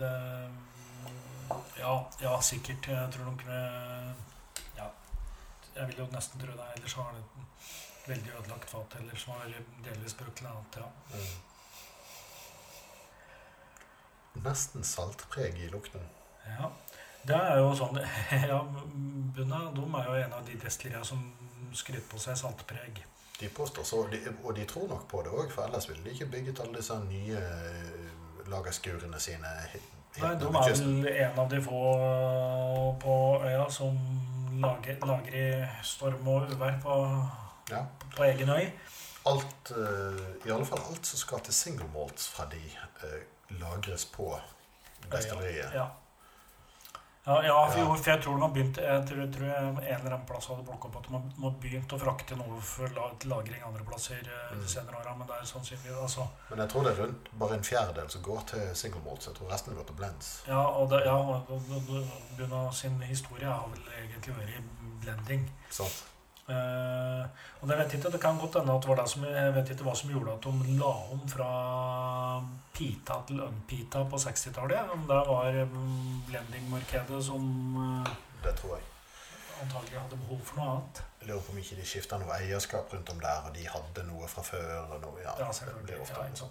Det, 0.00 0.14
ja, 1.78 1.94
ja, 2.24 2.40
sikkert. 2.42 2.88
Jeg 2.88 3.12
tror 3.14 3.36
det 3.44 3.60
Ja. 3.60 4.29
Jeg 5.80 5.88
vil 5.88 6.02
jo 6.02 6.06
nesten 6.12 6.40
tro 6.42 6.52
det. 6.52 6.66
Ellers 6.76 6.94
har 6.98 7.06
han 7.08 7.20
et 7.22 8.08
veldig 8.10 8.32
ødelagt 8.38 8.70
fat, 8.70 8.96
eller 9.00 9.16
som 9.16 9.32
har 9.38 9.54
delvis 9.84 10.14
brukt 10.18 10.36
til 10.36 10.48
annet. 10.50 10.76
Ja. 10.76 10.88
Mm. 11.14 11.36
Nesten 14.44 14.84
saltpreg 14.84 15.56
i 15.58 15.68
lukten. 15.72 16.04
Ja, 16.44 16.68
det 17.28 17.36
er 17.36 17.58
jo 17.60 17.72
sånn 17.76 17.98
ja, 18.50 18.60
Bunna 19.36 19.62
de 19.74 19.86
er 19.86 20.06
jo 20.08 20.18
en 20.20 20.36
av 20.36 20.44
de 20.46 20.58
destilleriene 20.60 21.08
som 21.08 21.24
skryter 21.76 22.06
på 22.12 22.20
seg 22.20 22.38
saltpreg. 22.40 23.02
De 23.40 23.48
påstår 23.56 23.84
så, 23.88 24.02
og 24.04 24.12
de, 24.12 24.20
og 24.44 24.52
de 24.56 24.66
tror 24.68 24.88
nok 24.88 25.06
på 25.08 25.22
det 25.24 25.32
òg, 25.32 25.48
for 25.52 25.64
ellers 25.64 25.88
ville 25.88 26.04
de 26.04 26.12
ikke 26.12 26.28
bygget 26.34 26.60
alle 26.60 26.76
disse 26.76 26.96
nye 27.06 27.40
eh, 27.40 28.48
lagerskurene 28.52 29.20
sine. 29.22 29.52
Nei, 30.18 30.34
De 30.34 30.44
er 30.44 30.72
vel 30.74 31.06
en 31.08 31.38
av 31.38 31.48
de 31.50 31.60
få 31.62 31.80
på 33.00 33.16
øya 33.46 33.68
som 33.70 33.98
lager, 34.60 34.96
lager 35.06 35.36
i 35.38 35.44
storm 35.86 36.28
og 36.28 36.50
uvær 36.50 36.80
på, 36.82 36.96
Ja. 37.70 37.84
på 38.16 38.24
egen 38.24 38.48
øy. 38.48 38.66
Alt, 39.26 39.70
eh, 39.70 40.48
I 40.48 40.50
alle 40.50 40.66
fall 40.66 40.80
alt 40.90 41.06
som 41.06 41.18
skal 41.18 41.40
til 41.40 41.54
single 41.54 41.86
malt 41.94 42.20
fra 42.34 42.46
de, 42.50 42.62
eh, 43.04 43.22
lagres 43.60 44.04
på 44.04 44.32
destilleriet. 45.12 45.74
Ja. 45.74 45.86
Ja, 47.30 47.36
ja, 47.46 47.56
for, 47.70 47.78
jo, 47.80 47.94
for 47.94 48.10
jeg 48.10 48.22
tror 48.24 48.36
de 48.36 48.42
har 48.42 48.52
begynt 48.54 48.76
Jeg 48.82 49.02
tror, 49.08 49.26
tror 49.34 49.46
jeg 49.46 49.64
en 49.70 49.76
eller 49.78 50.14
annen 50.16 50.26
plass 50.26 50.48
hadde 50.50 50.64
plukket 50.66 50.88
opp 50.90 50.96
at 51.00 51.08
de 51.08 51.14
har, 51.44 51.54
begynt 51.62 51.92
å 51.94 51.98
frakte 52.02 52.36
noe 52.40 52.60
for 52.72 52.88
la, 52.96 53.04
lagring 53.32 53.62
andre 53.70 53.84
plasser 53.86 54.18
eh, 54.26 54.50
Mm. 54.50 54.60
de 54.64 54.68
senere 54.72 54.96
åra, 54.98 55.12
men 55.16 55.26
det 55.28 55.36
er 55.38 55.46
sannsynlig 55.46 55.92
altså, 56.02 56.24
Men 56.50 56.58
jeg 56.64 56.68
tror 56.72 56.82
det 56.88 56.92
er 56.92 57.02
rundt 57.04 57.28
bare 57.38 57.54
en 57.60 57.62
fjerdedel 57.70 58.10
som 58.10 58.22
går 58.22 58.40
til 58.50 58.64
single 58.74 59.02
malts. 59.06 59.26
Jeg 59.30 59.34
tror 59.38 59.52
resten 59.52 59.76
går 59.78 59.86
til 59.86 59.94
blends. 60.00 60.30
Ja, 60.48 60.62
og 60.80 60.90
det, 60.90 61.04
ja, 61.06 61.14
og- 61.14 61.50
og- 61.50 62.50
og- 62.50 62.74
sin 62.74 63.00
historie 63.02 63.46
har 63.46 63.68
vel 63.74 63.82
egentlig 64.02 64.34
vært 64.34 64.64
blending. 65.04 65.50
Sant? 65.70 66.04
Eh, 66.50 67.26
og 67.60 67.68
det 67.68 67.76
vet 67.78 67.94
ikke, 67.98 68.10
det 68.14 68.20
kan 68.22 68.38
godt 68.40 68.56
hende 68.58 68.74
at 68.74 68.82
det 68.82 68.88
var 68.90 68.98
det 69.02 69.08
som 69.12 69.24
Jeg 69.28 69.54
vet 69.54 69.70
ikke 69.74 69.84
hva 69.86 69.94
som 70.00 70.10
gjorde 70.10 70.32
at 70.36 70.46
de 70.48 70.76
la 70.80 70.92
om 71.14 71.20
fra 71.28 71.48
pita 72.76 73.18
til 73.28 73.42
unpita 73.44 74.04
på 74.10 74.16
60-tallet. 74.24 74.94
Om 74.94 75.04
det 75.10 75.20
var 75.28 75.58
mm, 75.74 76.22
blending-markedet 76.30 77.20
som 77.24 77.44
uh, 77.76 78.08
Det 78.44 78.54
tror 78.60 78.76
jeg. 78.78 78.86
antagelig 79.62 80.00
hadde 80.00 80.16
behov 80.24 80.40
for 80.48 80.56
noe 80.60 80.70
annet. 80.72 81.02
Jeg 81.20 81.28
lurer 81.28 81.42
på 81.44 81.52
om 81.52 81.58
ikke 81.60 81.76
de 81.76 81.84
skifta 81.84 82.18
noe 82.22 82.32
eierskap 82.38 82.94
rundt 82.94 83.10
om 83.12 83.20
der, 83.20 83.42
og 83.44 83.52
de 83.56 83.66
hadde 83.68 84.06
noe 84.08 84.28
fra 84.32 84.42
før. 84.42 84.70
og 84.94 85.00
noe, 85.04 85.20
ja, 85.20 85.34
Ja, 85.38 85.46
det 85.50 85.54
selvfølgelig. 85.60 85.86
blir 85.86 86.00
ofte 86.00 86.20
Ja. 86.20 86.48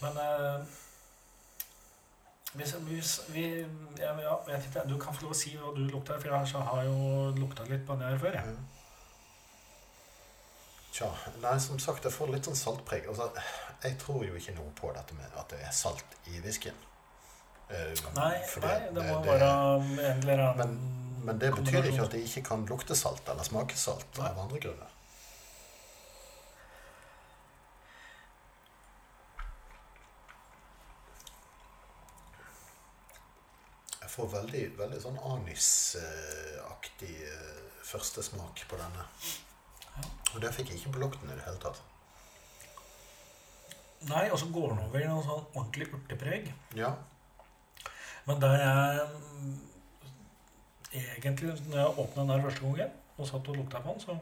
Men 0.00 0.16
eh, 0.16 0.66
Hvis, 2.58 2.72
hvis 2.86 3.10
vi, 3.30 3.44
ja, 3.98 4.10
ja, 4.18 4.34
jeg 4.48 4.62
ikke, 4.66 4.82
Du 4.88 4.96
kan 4.98 5.14
få 5.14 5.28
lov 5.28 5.34
å 5.36 5.38
si 5.38 5.52
hva 5.54 5.70
du 5.76 5.84
lukter, 5.86 6.18
for 6.18 6.32
jeg 6.32 6.62
har 6.66 6.82
jo 6.88 7.30
lukta 7.38 7.66
litt 7.68 7.84
på 7.86 7.94
den 7.94 8.08
her 8.08 8.18
før. 8.18 8.38
Jeg. 8.40 8.56
Tja, 10.90 11.06
nei, 11.42 11.54
som 11.62 11.78
sagt, 11.78 12.04
jeg 12.04 12.12
får 12.12 12.32
litt 12.34 12.48
sånn 12.48 12.58
saltpreg. 12.58 13.06
Altså, 13.08 13.28
jeg 13.84 13.98
tror 14.02 14.24
jo 14.26 14.34
ikke 14.34 14.56
noe 14.56 14.72
på 14.80 14.90
dette 14.96 15.14
med 15.14 15.36
at 15.38 15.52
det 15.54 15.60
er 15.62 15.74
salt 15.74 16.16
i 16.26 16.40
whiskyen. 16.42 16.74
Uh, 17.70 17.94
Nei, 18.16 18.32
nei, 18.64 18.78
det 18.90 19.02
må 19.06 19.20
det- 19.22 19.30
være 19.30 19.50
en 19.78 20.22
eller 20.24 20.40
annen 20.42 20.56
Men, 20.58 21.22
men 21.24 21.38
det 21.38 21.52
betyr 21.54 21.84
ikke 21.86 22.02
at 22.02 22.10
det 22.16 22.24
ikke 22.26 22.42
kan 22.48 22.64
lukte 22.66 22.96
salt 22.98 23.28
eller 23.30 23.46
smake 23.46 23.76
salt 23.78 24.18
av 24.18 24.40
andre 24.42 24.58
grunner. 24.58 24.88
Jeg 34.10 34.16
får 34.16 34.30
veldig, 34.32 34.60
veldig 34.74 34.96
sånn 34.98 35.18
anisaktig 35.22 37.12
førstesmak 37.86 37.86
første 37.90 38.24
smak 38.26 38.62
på 38.66 38.78
denne. 38.80 39.04
Og 40.34 40.42
det 40.42 40.50
fikk 40.56 40.72
jeg 40.72 40.80
ikke 40.80 40.96
på 40.96 41.02
lukten 41.04 41.30
i 41.30 41.36
det 41.38 41.44
hele 41.44 41.60
tatt. 41.62 41.78
Nei, 44.10 44.24
og 44.32 44.38
så 44.42 44.48
går 44.50 44.66
den 44.72 44.82
over 44.82 44.98
i 44.98 45.06
noe 45.06 45.22
sånn 45.22 45.46
ordentlig 45.52 45.86
urtepreg. 45.94 46.50
Ja, 46.74 46.90
Men 48.26 48.42
der 48.42 48.58
jeg 48.58 49.06
mm, 49.14 49.56
egentlig, 50.98 51.54
når 51.70 51.78
jeg 51.84 51.98
åpna 52.02 52.20
den 52.24 52.34
der 52.34 52.46
første 52.48 52.66
gangen 52.66 52.92
og 53.14 53.30
satt 53.30 53.54
og 53.54 53.62
lukta 53.62 53.86
på 53.86 53.94
den, 53.94 54.06
så 54.10 54.18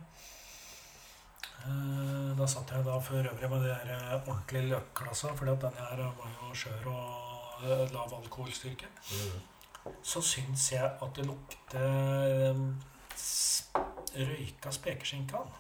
eh, 1.65 2.31
Da 2.37 2.47
satt 2.47 2.77
jeg 2.77 2.85
da 2.93 3.01
for 3.01 3.25
øvrig 3.25 3.55
med 3.57 3.65
de 3.65 3.73
der 3.73 3.95
eh, 3.97 4.17
ordentlige 4.21 4.69
løkklassa, 4.75 5.33
fordi 5.33 5.57
at 5.57 5.71
den 5.71 5.81
her 5.81 6.11
var 6.21 6.35
jo 6.43 6.57
skjør 6.65 6.91
og 6.93 7.63
eh, 7.65 7.87
lav 7.95 8.21
alkoholstyrke. 8.21 8.93
mm. 9.13 9.47
Så 10.03 10.23
syns 10.25 10.73
jeg 10.73 10.85
at 10.85 11.17
det 11.17 11.27
lukter 11.27 12.51
eh, 12.51 12.57
røyka 14.17 14.71
spekeskinke. 14.71 15.37
av 15.37 15.45
den. 15.45 15.55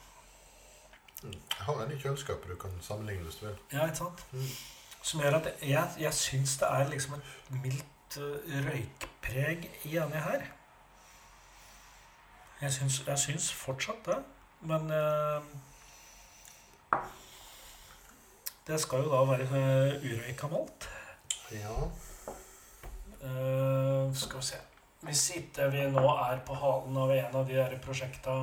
Mm. 1.23 1.41
Jeg 1.59 1.65
har 1.67 1.83
en 1.83 1.93
i 1.93 2.01
kjøleskapet 2.01 2.51
du 2.51 2.57
kan 2.57 2.77
sammenligne 2.81 3.23
hvis 3.27 3.41
du 3.41 3.47
vil. 3.47 3.57
Ja, 3.73 3.87
ikke 3.87 3.97
sant? 3.97 4.27
Mm. 4.33 4.51
Som 5.03 5.21
gjør 5.21 5.39
at 5.41 5.49
jeg, 5.63 5.91
jeg 5.99 6.15
syns 6.15 6.57
det 6.59 6.69
er 6.71 6.89
liksom 6.89 7.15
et 7.19 7.51
mildt 7.63 8.19
eh, 8.19 8.59
røykpreg 8.69 9.71
i 9.85 9.95
denne 9.97 10.23
her. 10.23 10.47
Jeg 12.61 12.73
syns, 12.73 13.03
jeg 13.07 13.19
syns 13.19 13.53
fortsatt 13.55 14.07
det, 14.07 14.19
men 14.61 14.91
uh, 14.91 15.43
Det 18.67 18.81
skal 18.81 19.05
jo 19.05 19.13
da 19.13 19.21
være 19.31 19.47
uh, 19.47 20.03
urøyka 20.03 20.51
malt. 20.51 20.89
Ja. 21.55 21.77
Eh, 23.29 24.15
skal 24.15 24.41
vi 24.41 24.47
se 24.47 24.59
Hvis 25.05 25.25
ikke 25.37 25.69
vi 25.73 25.85
nå 25.93 26.05
er 26.25 26.41
på 26.47 26.57
halen 26.59 26.97
av 26.99 27.13
en 27.15 27.41
av 27.41 27.47
de 27.47 27.57
der 27.59 27.79
prosjekta 27.85 28.35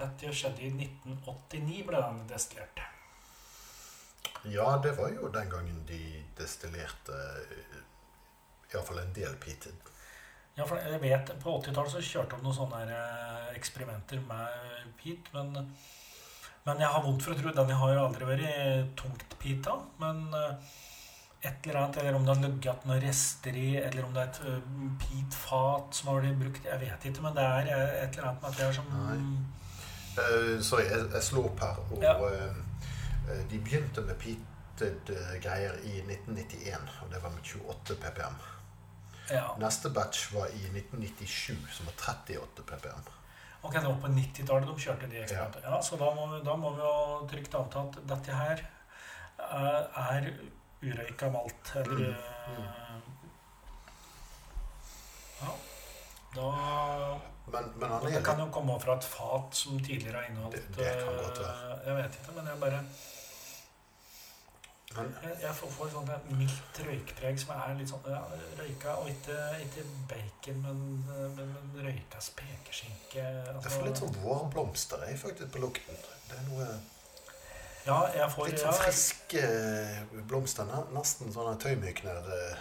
Dette 0.00 0.32
skjedde 0.32 0.64
i 0.64 0.70
1989, 0.72 1.82
ble 1.84 2.00
den 2.00 2.20
destillert. 2.30 2.80
Ja, 4.48 4.78
det 4.80 4.94
var 4.96 5.10
jo 5.12 5.28
den 5.28 5.50
gangen 5.52 5.82
de 5.84 6.00
destillerte 6.38 7.18
iallfall 8.72 9.02
en 9.02 9.12
del 9.12 9.34
peated. 9.42 9.90
Ja, 10.56 10.64
for 10.64 10.80
jeg 10.80 11.00
vet, 11.02 11.32
På 11.42 11.58
80-tallet 11.58 11.92
så 11.92 12.00
kjørte 12.04 12.38
de 12.38 12.46
noen 12.46 12.56
sånne 12.56 12.80
eh, 12.86 13.50
eksperimenter 13.58 14.22
med 14.24 14.94
peat. 15.02 15.28
Men, 15.36 15.68
men 16.64 16.80
jeg 16.80 16.94
har 16.94 17.04
vondt 17.04 17.26
for 17.26 17.34
å 17.34 17.38
tro 17.38 17.52
Den 17.56 17.76
har 17.82 17.94
jo 17.94 18.06
aldri 18.06 18.30
vært 18.30 18.94
tungt 19.00 19.36
peata. 19.42 19.76
Men 20.00 20.26
eh, 20.36 20.72
et 21.42 21.66
eller 21.66 21.78
annet, 21.80 21.96
eller 21.96 22.14
om 22.18 22.24
det 22.26 22.34
har 22.34 22.42
ligget 22.44 22.82
noen 22.84 23.00
rester 23.00 23.56
i, 23.56 23.68
eller 23.80 24.04
om 24.04 24.12
det 24.12 24.22
er 24.22 24.28
et 24.28 24.40
uh, 24.44 24.90
peat-fat 25.00 25.94
som 25.96 26.10
har 26.10 26.20
blitt 26.20 26.38
brukt 26.42 26.66
Jeg 26.68 26.80
vet 26.82 27.06
ikke, 27.08 27.22
men 27.24 27.34
det 27.38 27.44
er 27.46 27.70
eh, 27.72 27.94
et 28.04 28.18
eller 28.18 28.28
annet 28.34 28.60
er 28.66 28.72
som. 28.76 28.90
Eh, 30.20 30.60
sorry, 30.62 30.84
jeg, 30.90 31.06
jeg 31.14 31.22
slo 31.30 31.46
opp 31.48 31.60
her. 31.64 31.80
Og 31.90 32.02
Ja. 32.04 32.14
eh, 32.28 32.60
eh, 33.30 33.42
de 33.50 33.58
begynte 33.64 34.04
med 34.04 34.18
peated 34.20 35.14
eh, 35.16 35.36
greier 35.44 35.78
i 35.86 36.00
1991, 36.04 36.98
og 37.02 37.12
det 37.14 37.22
var 37.22 37.32
med 37.36 37.42
28 37.54 37.96
ppm. 38.04 38.36
Ja. 39.30 39.46
Neste 39.62 39.90
batch 39.94 40.32
var 40.34 40.46
i 40.52 40.64
1997, 40.74 41.56
som 41.72 41.86
var 41.86 41.94
38 42.10 42.62
ppm. 42.66 43.08
Ok, 43.62 43.74
det 43.76 43.84
var 43.86 43.98
på 44.02 44.08
90-tallet 44.12 44.66
de 44.68 44.80
kjørte 44.82 45.08
de 45.12 45.20
eksperimentene. 45.22 45.68
Ja. 45.68 45.80
så 45.84 45.96
da 46.00 46.08
må, 46.16 46.26
vi, 46.34 46.44
da 46.44 46.54
må 46.56 46.70
vi 46.76 46.80
jo 46.84 47.26
trygt 47.30 47.54
anta 47.54 47.82
at 47.88 47.98
dette 48.08 48.36
her 48.36 48.62
eh, 49.38 50.00
er 50.04 50.30
urøyka 50.82 51.30
malt. 51.30 51.72
Eller 51.76 51.96
Mm, 51.96 52.04
eh, 52.04 53.00
Ja. 55.40 55.52
Da 56.34 57.20
Men, 57.50 57.72
men 57.80 57.88
han 57.90 58.02
Det 58.06 58.16
er 58.16 58.22
kan 58.24 58.38
jo 58.38 58.50
komme 58.52 58.80
fra 58.80 58.94
et 58.96 59.04
fat 59.04 59.54
som 59.56 59.78
tidligere 59.80 60.16
har 60.20 60.28
inneholdt 60.28 60.54
Det- 60.56 60.76
det 60.76 60.92
kan 61.04 61.16
godt 61.16 61.38
være. 61.40 61.80
eh, 61.80 61.86
Jeg 61.86 61.96
vet 61.96 62.18
ikke, 62.20 62.32
men 62.36 62.46
jeg 62.46 62.60
bare 62.60 62.84
han, 64.96 65.14
Jeg, 65.22 65.36
jeg 65.42 65.54
får, 65.54 65.70
får 65.70 65.88
sånn 65.92 66.08
et 66.14 66.30
mildt 66.30 66.80
røykpreg 66.86 67.40
som 67.40 67.50
er 67.56 67.74
litt 67.78 67.88
sånn 67.88 68.06
ja, 68.10 68.20
røyka 68.58 68.94
Og 68.98 69.08
ikke, 69.08 69.36
ikke 69.64 69.84
bacon, 70.08 70.62
men, 70.62 71.04
men, 71.08 71.36
men 71.36 71.84
røyka 71.86 72.20
spekeskinke. 72.20 73.22
Jeg 73.62 73.72
får 73.72 73.84
litt 73.86 73.96
sånn 74.02 74.16
vårblomster 74.22 75.02
er 75.06 75.16
faktisk 75.16 75.52
på 75.52 75.58
lukten. 75.62 75.96
Det 76.28 76.38
er 76.38 76.42
noe 76.48 76.66
Ja, 77.90 78.00
jeg 78.14 78.30
får 78.32 78.46
Litt 78.50 78.60
sånn 78.62 78.76
friske 78.78 79.40
blomster. 80.30 80.64
ne- 80.68 80.86
Nesten 80.94 81.32
sånne 81.34 81.56
tøymykner. 81.62 82.28
eh. 82.36 82.56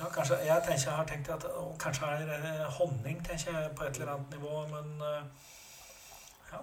ja, 0.00 0.08
kanskje, 0.14 0.38
Jeg 0.44 0.62
tenker 0.66 0.86
jeg 0.90 0.96
har 0.96 1.06
tenkt 1.06 1.28
at 1.36 1.44
å, 1.44 1.64
kanskje 1.78 2.08
er 2.08 2.26
det 2.26 2.66
honning 2.78 3.22
tenker 3.26 3.52
jeg 3.60 3.74
på 3.76 3.84
et 3.86 4.00
eller 4.00 4.12
annet 4.14 4.30
nivå, 4.36 4.66
men 4.72 5.00
ja. 6.52 6.60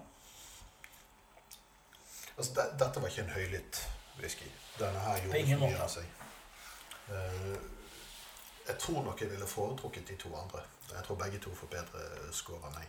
Altså, 2.38 2.54
de, 2.54 2.66
dette 2.84 3.02
var 3.02 3.08
ikke 3.10 3.24
en 3.24 3.34
høylytt 3.38 3.82
whisky. 4.22 4.50
Denne 4.80 5.00
her 5.00 5.18
gjorde 5.24 5.40
ingen 5.40 5.60
mye 5.64 5.80
av 5.82 5.90
seg. 5.90 6.06
Eh, 7.10 7.58
jeg 8.68 8.78
tror 8.84 9.04
nok 9.08 9.22
jeg 9.22 9.32
ville 9.32 9.48
foretrukket 9.48 10.08
de 10.12 10.16
to 10.22 10.34
andre. 10.36 10.62
Jeg 10.92 11.04
tror 11.08 11.16
begge 11.24 11.40
to 11.40 11.54
får 11.56 11.68
bedre 11.72 12.34
score 12.36 12.60
enn 12.68 12.76
meg. 12.78 12.88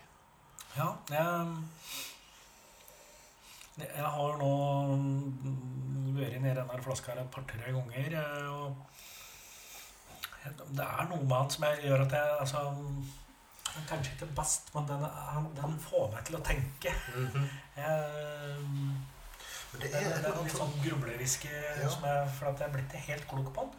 Ja, 0.77 0.89
jeg, 1.11 1.57
jeg 3.85 4.11
har 4.17 4.39
nå 4.41 4.51
vært 6.19 6.41
nedi 6.43 6.55
denne 6.57 6.83
flaska 6.83 7.13
her 7.15 7.21
et 7.23 7.31
par-tre 7.35 7.73
ganger. 7.75 8.17
eh, 8.19 8.49
Og 8.55 8.75
det 10.73 10.85
er 10.85 11.09
noe 11.11 11.23
med 11.25 11.37
han 11.37 11.51
som 11.53 11.65
jeg 11.69 11.83
gjør 11.85 12.05
at 12.07 12.13
jeg 12.17 12.37
altså, 12.41 12.57
han 12.65 12.79
er 13.77 13.87
Kanskje 13.89 14.15
ikke 14.17 14.27
best, 14.35 14.71
men 14.75 14.87
den, 14.89 15.03
han, 15.05 15.45
den 15.55 15.75
får 15.85 16.07
meg 16.15 16.25
til 16.27 16.39
å 16.39 16.41
tenke. 16.43 16.91
Jeg, 17.77 17.99
Men 19.69 19.83
det 19.83 19.91
er, 19.93 20.07
det, 20.09 20.23
det 20.25 20.31
er 20.33 20.39
litt 20.43 20.57
sånn, 20.57 20.73
grublewhisky 20.83 21.51
Ja. 21.53 21.91
for 22.39 22.49
at 22.49 22.63
jeg 22.63 22.67
er 22.69 22.73
blitt 22.75 22.97
helt 23.07 23.27
klok 23.29 23.51
på 23.55 23.67
den. 23.69 23.75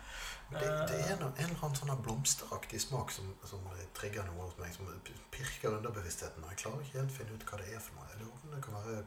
men 0.51 0.61
det, 0.61 0.69
det 0.91 0.99
er 1.09 1.17
noe, 1.19 1.33
en 1.33 1.49
eller 1.49 1.63
annen 1.65 1.79
sånn 1.81 2.03
blomsteraktig 2.05 2.79
smak 2.85 3.11
som, 3.11 3.33
som 3.49 3.65
trigger 3.97 4.23
noe 4.29 4.45
hos 4.45 4.55
meg. 4.61 4.71
Som 4.77 4.87
pirker 5.33 5.75
underbevisstheten. 5.79 6.45
Og 6.45 6.53
jeg 6.53 6.61
klarer 6.63 6.85
ikke 6.85 6.99
helt 7.01 7.11
å 7.11 7.17
finne 7.17 7.35
ut 7.41 7.47
hva 7.49 7.59
det 7.63 7.73
er 7.73 7.81
for 7.83 7.97
noe. 7.97 8.07
Jeg 8.13 8.21
lurer 8.21 8.37
om 8.45 8.53
det 8.55 8.61
kan 8.67 8.77
være 8.77 9.03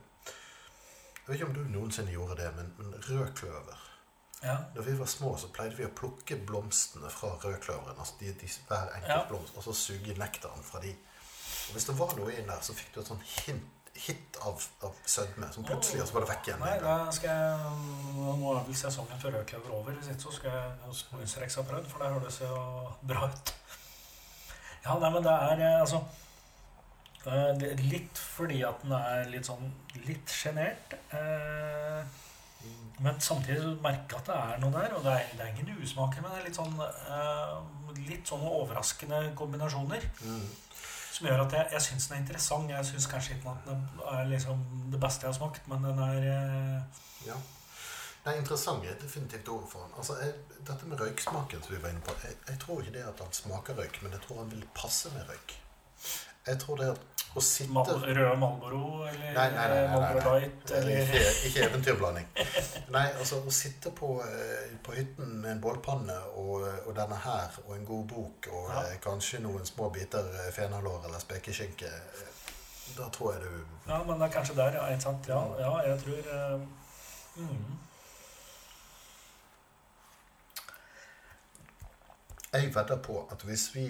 vet 1.32 1.40
ikke 1.40 1.48
om 1.50 1.56
du 1.56 1.64
noensinne 1.72 2.12
gjorde 2.14 2.36
det, 2.42 2.50
men, 2.58 2.70
men 2.78 2.94
rødkløver 3.08 3.88
Ja. 4.42 4.56
Da 4.74 4.82
vi 4.82 4.96
var 4.98 5.06
små, 5.06 5.36
så 5.38 5.46
pleide 5.54 5.76
vi 5.78 5.84
å 5.86 5.90
plukke 5.94 6.34
blomstene 6.46 7.10
fra 7.14 7.28
rødkløveren. 7.44 7.94
Altså 7.98 8.16
de, 8.20 8.32
de, 8.40 8.48
hver 8.68 8.88
enkelt 8.96 9.12
Ja. 9.12 9.20
blomst, 9.28 9.54
og 9.56 9.62
så 9.62 9.74
suge 9.78 10.16
nektaren 10.18 10.64
fra 10.66 10.80
de. 10.82 10.90
Og 11.68 11.76
hvis 11.76 11.86
det 11.86 11.94
var 11.98 12.16
noe 12.18 12.32
inn 12.34 12.48
der, 12.50 12.58
så 12.66 12.74
fikk 12.74 12.90
du 12.94 12.98
et 13.04 13.10
sånn 13.12 13.22
hint, 13.22 13.68
hit 13.94 14.38
av, 14.42 14.58
av 14.82 14.98
sødme. 15.06 15.46
Som 15.54 15.64
plutselig, 15.68 16.00
og 16.02 16.08
så 16.10 16.16
var 16.16 16.24
det 16.26 16.30
vekk 16.32 16.48
igjen. 16.50 16.64
Nei, 16.64 16.74
da 16.82 16.96
skal 17.14 17.38
jeg 17.38 17.76
Nå 18.42 18.56
er 18.56 18.66
vel 18.66 18.78
sesongen 18.82 19.22
for 19.22 19.36
rødkløver 19.38 19.76
over. 19.78 19.94
Hvis 20.00 20.10
ikke 20.10 20.26
så 20.26 20.34
skal 20.40 20.58
jeg 20.58 20.98
Moisrex 21.12 21.60
ha 21.60 21.64
prøvd, 21.70 21.86
for 21.92 22.02
det 22.02 22.10
høres 22.16 22.40
jo 22.42 22.58
bra 23.12 23.28
ut. 23.30 23.54
Ja, 24.82 24.98
nei, 24.98 25.10
men 25.14 25.22
det 25.22 25.38
er 25.38 25.62
eh, 25.68 25.80
altså 25.84 26.02
Litt 27.24 28.18
fordi 28.18 28.62
at 28.66 28.82
den 28.82 28.94
er 28.96 29.28
litt 29.30 29.46
sånn 29.46 29.68
litt 30.06 30.32
sjenert. 30.32 30.96
Eh, 31.14 32.02
men 33.02 33.20
samtidig 33.22 33.76
merker 33.82 34.16
jeg 34.16 34.22
at 34.22 34.28
det 34.28 34.38
er 34.38 34.58
noe 34.62 34.74
der. 34.74 34.96
Og 34.96 35.06
det 35.06 35.14
er, 35.14 35.30
det 35.36 35.46
er 35.46 35.54
ingen 35.54 35.78
usmaker, 35.82 36.22
men 36.22 36.34
det 36.34 36.42
er 36.42 36.50
litt 36.50 36.58
sånn 36.58 36.82
eh, 36.82 37.54
Litt 38.02 38.26
sånne 38.26 38.48
overraskende 38.48 39.18
kombinasjoner. 39.36 40.04
Mm. 40.24 40.44
Som 41.12 41.26
gjør 41.28 41.42
at 41.44 41.54
jeg, 41.54 41.66
jeg 41.74 41.84
syns 41.86 42.06
den 42.08 42.16
er 42.16 42.22
interessant. 42.22 42.70
Jeg 42.72 42.88
syns 42.88 43.08
kanskje 43.12 43.36
ikke 43.36 43.52
at 43.52 43.66
den 43.68 43.82
er 44.14 44.30
liksom 44.30 44.62
det 44.90 45.00
beste 45.02 45.26
jeg 45.26 45.34
har 45.34 45.38
smakt, 45.38 45.66
men 45.70 45.84
den 45.86 46.00
er 46.10 46.30
eh, 46.36 47.02
Ja. 47.28 47.36
Nei, 48.22 48.36
interessant 48.38 48.84
er 48.86 48.98
definitivt 49.00 49.48
overfor 49.50 49.80
for 49.80 49.86
han. 49.86 49.94
Altså, 49.98 50.16
jeg, 50.22 50.60
dette 50.62 50.86
med 50.86 51.00
røyksmaken 51.00 51.62
som 51.64 51.74
vi 51.74 51.80
var 51.82 51.90
inne 51.90 52.04
på, 52.06 52.14
jeg, 52.22 52.36
jeg 52.48 52.60
tror 52.62 52.82
ikke 52.82 52.94
det 52.94 53.02
at 53.08 53.22
han 53.24 53.32
smaker 53.34 53.78
røyk, 53.78 53.98
men 54.02 54.14
jeg 54.14 54.22
tror 54.26 54.38
han 54.44 54.52
vil 54.52 54.62
passe 54.78 55.10
med 55.14 55.26
røyk. 55.30 55.56
Jeg 56.46 56.58
tror 56.62 56.78
det 56.78 56.86
at 56.94 57.02
Å 57.32 57.40
sitter 57.40 58.02
rød 58.16 58.38
Malboro 58.38 59.06
eller 59.08 59.32
Nei, 59.32 59.46
nei, 59.54 59.68
nei, 59.68 59.84
nei. 59.88 60.24
Light 60.26 60.70
Eh, 60.70 60.78
eller 60.78 61.14
Ikke, 61.48 61.62
eventyrblanding. 61.68 62.26
Nei, 62.92 63.06
altså 63.18 63.38
å 63.40 63.52
sitte 63.54 63.90
på, 63.96 64.10
eh, 64.26 64.74
på 64.84 64.92
hytten 64.92 65.38
med 65.40 65.50
en 65.54 65.62
bålpanne 65.64 66.18
og, 66.36 66.66
og 66.86 66.92
denne 66.96 67.16
her 67.24 67.56
og 67.66 67.72
en 67.76 67.86
god 67.88 68.04
bok 68.10 68.48
og 68.52 68.68
Ja. 68.74 68.82
eh, 68.82 68.98
kanskje 69.00 69.40
noen 69.40 69.64
små 69.66 69.88
biter 69.94 70.28
eh, 70.42 70.50
fenalår 70.52 71.06
eller 71.08 71.24
spekeskinke, 71.24 71.88
eh, 71.88 72.52
da 72.98 73.08
tror 73.08 73.32
jeg 73.32 73.42
du 73.46 73.88
Ja, 73.88 74.02
men 74.04 74.20
det 74.20 74.28
er 74.28 74.34
kanskje 74.36 74.56
der, 74.60 74.76
ja. 74.76 74.86
Ikke 74.92 75.02
sant? 75.08 75.28
Ja, 75.28 75.40
ja 75.58 75.72
jeg 75.88 76.00
tror 76.04 76.32
eh, 76.36 76.60
mm. 77.36 77.78
Jeg 82.52 82.74
vedder 82.74 82.98
på 83.00 83.22
at 83.32 83.42
hvis 83.48 83.70
vi 83.74 83.86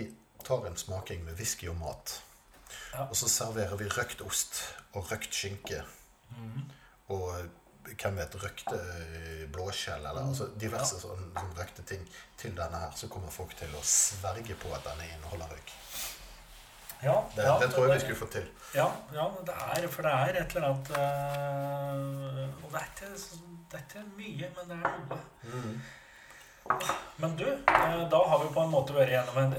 tar 0.47 0.67
en 0.67 0.77
smaking 0.77 1.25
med 1.25 1.35
whisky 1.35 1.67
og 1.69 1.77
mat, 1.83 2.23
Ja. 2.93 3.07
og 3.09 3.17
så 3.17 3.29
serverer 3.29 3.77
vi 3.81 3.89
røkt 3.89 4.21
ost 4.27 4.63
og 4.95 5.11
røkt 5.13 5.35
skinke 5.35 5.83
Mm. 6.33 6.63
og 7.13 7.35
hvem 7.99 8.17
vet, 8.17 8.35
røkte 8.41 8.77
eh, 8.79 9.43
blåskjell 9.53 10.01
eller 10.07 10.23
altså 10.31 10.47
diverse 10.57 10.97
sånne, 11.03 11.27
sånne 11.35 11.59
røkte 11.59 11.83
ting 11.85 12.07
til 12.41 12.55
denne 12.57 12.79
her, 12.79 12.93
så 12.97 13.09
kommer 13.13 13.29
folk 13.35 13.53
til 13.59 13.69
å 13.77 13.83
sverge 13.85 14.55
på 14.63 14.71
at 14.73 14.87
denne 14.87 15.09
inneholder 15.11 15.51
røyk. 15.53 15.73
Ja, 17.03 17.17
Det, 17.37 17.43
ja, 17.45 17.59
det 17.59 17.69
tror 17.75 17.89
jeg 17.89 17.99
vi 17.99 18.01
skulle 18.07 18.21
få 18.23 18.29
til. 18.33 18.47
Ja, 18.79 18.87
ja 19.13 19.27
det 19.45 19.55
er, 19.75 19.89
for 19.91 20.07
det 20.07 20.13
er 20.15 20.41
et 20.41 20.57
eller 20.57 20.69
annet 20.71 20.91
øh, 20.97 22.65
Og 22.65 22.71
det 22.73 22.81
er, 22.81 22.89
ikke, 22.95 23.11
det 23.73 23.79
er 23.81 23.85
ikke 23.89 24.05
mye, 24.17 24.51
men 24.57 24.71
det 24.71 24.79
er 24.79 24.97
noe. 25.11 25.21
Mm. 25.43 25.81
Men 27.19 27.37
du, 27.37 27.45
eh, 27.51 28.03
da 28.15 28.21
har 28.31 28.39
vi 28.45 28.53
på 28.55 28.63
en 28.65 28.71
måte 28.73 28.95
vært 28.97 29.11
gjennom 29.17 29.39
en 29.43 29.57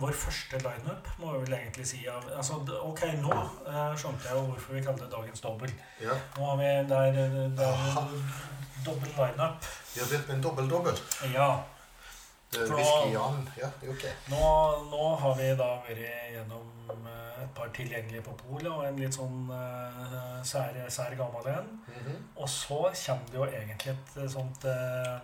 Vår 0.00 0.12
første 0.12 0.58
lineup, 0.58 1.08
må 1.18 1.32
vi 1.32 1.38
vel 1.46 1.52
egentlig 1.58 1.86
si. 1.88 2.00
Altså, 2.10 2.58
ok, 2.82 3.04
nå 3.22 3.32
eh, 3.66 3.92
skjønte 3.96 4.28
jeg 4.28 4.36
jo 4.36 4.42
hvorfor 4.50 4.74
vi 4.76 4.82
kaller 4.84 5.04
det 5.04 5.12
dagens 5.12 5.40
dobbel. 5.44 5.72
Ja. 6.02 6.16
Nå 6.36 6.48
har 6.50 6.56
vi 6.60 6.72
der, 6.90 7.20
der 7.60 8.08
dobbel 8.84 9.08
lineup. 9.18 9.70
Vi 9.94 10.00
har 10.00 10.08
begynt 10.10 10.28
med 10.28 10.36
en 10.36 10.42
dobbel-dobbel. 10.48 10.98
Ja. 11.34 11.48
Nå- 12.54 12.76
Ja, 13.58 13.68
okay. 13.90 14.10
Nå, 14.30 14.40
nå 14.90 15.06
har 15.18 15.34
vi 15.38 15.48
da 15.58 15.70
vært 15.88 16.02
gjennom 16.34 16.90
eh, 16.90 17.42
et 17.42 17.54
par 17.56 17.70
tilgjengelige 17.74 18.22
på 18.22 18.34
polet 18.44 18.70
og 18.70 18.84
en 18.86 18.96
litt 19.00 19.14
sånn 19.16 19.48
uh, 19.50 20.38
sær, 20.46 20.76
sær 20.88 21.16
gammel 21.18 21.48
en. 21.50 21.72
Mhm. 21.88 22.20
Og 22.36 22.48
så 22.48 22.78
kommer 22.92 23.32
det 23.32 23.40
jo 23.40 23.48
egentlig 23.48 23.94
et 23.96 24.30
sånt 24.30 24.64
uh, 24.70 25.18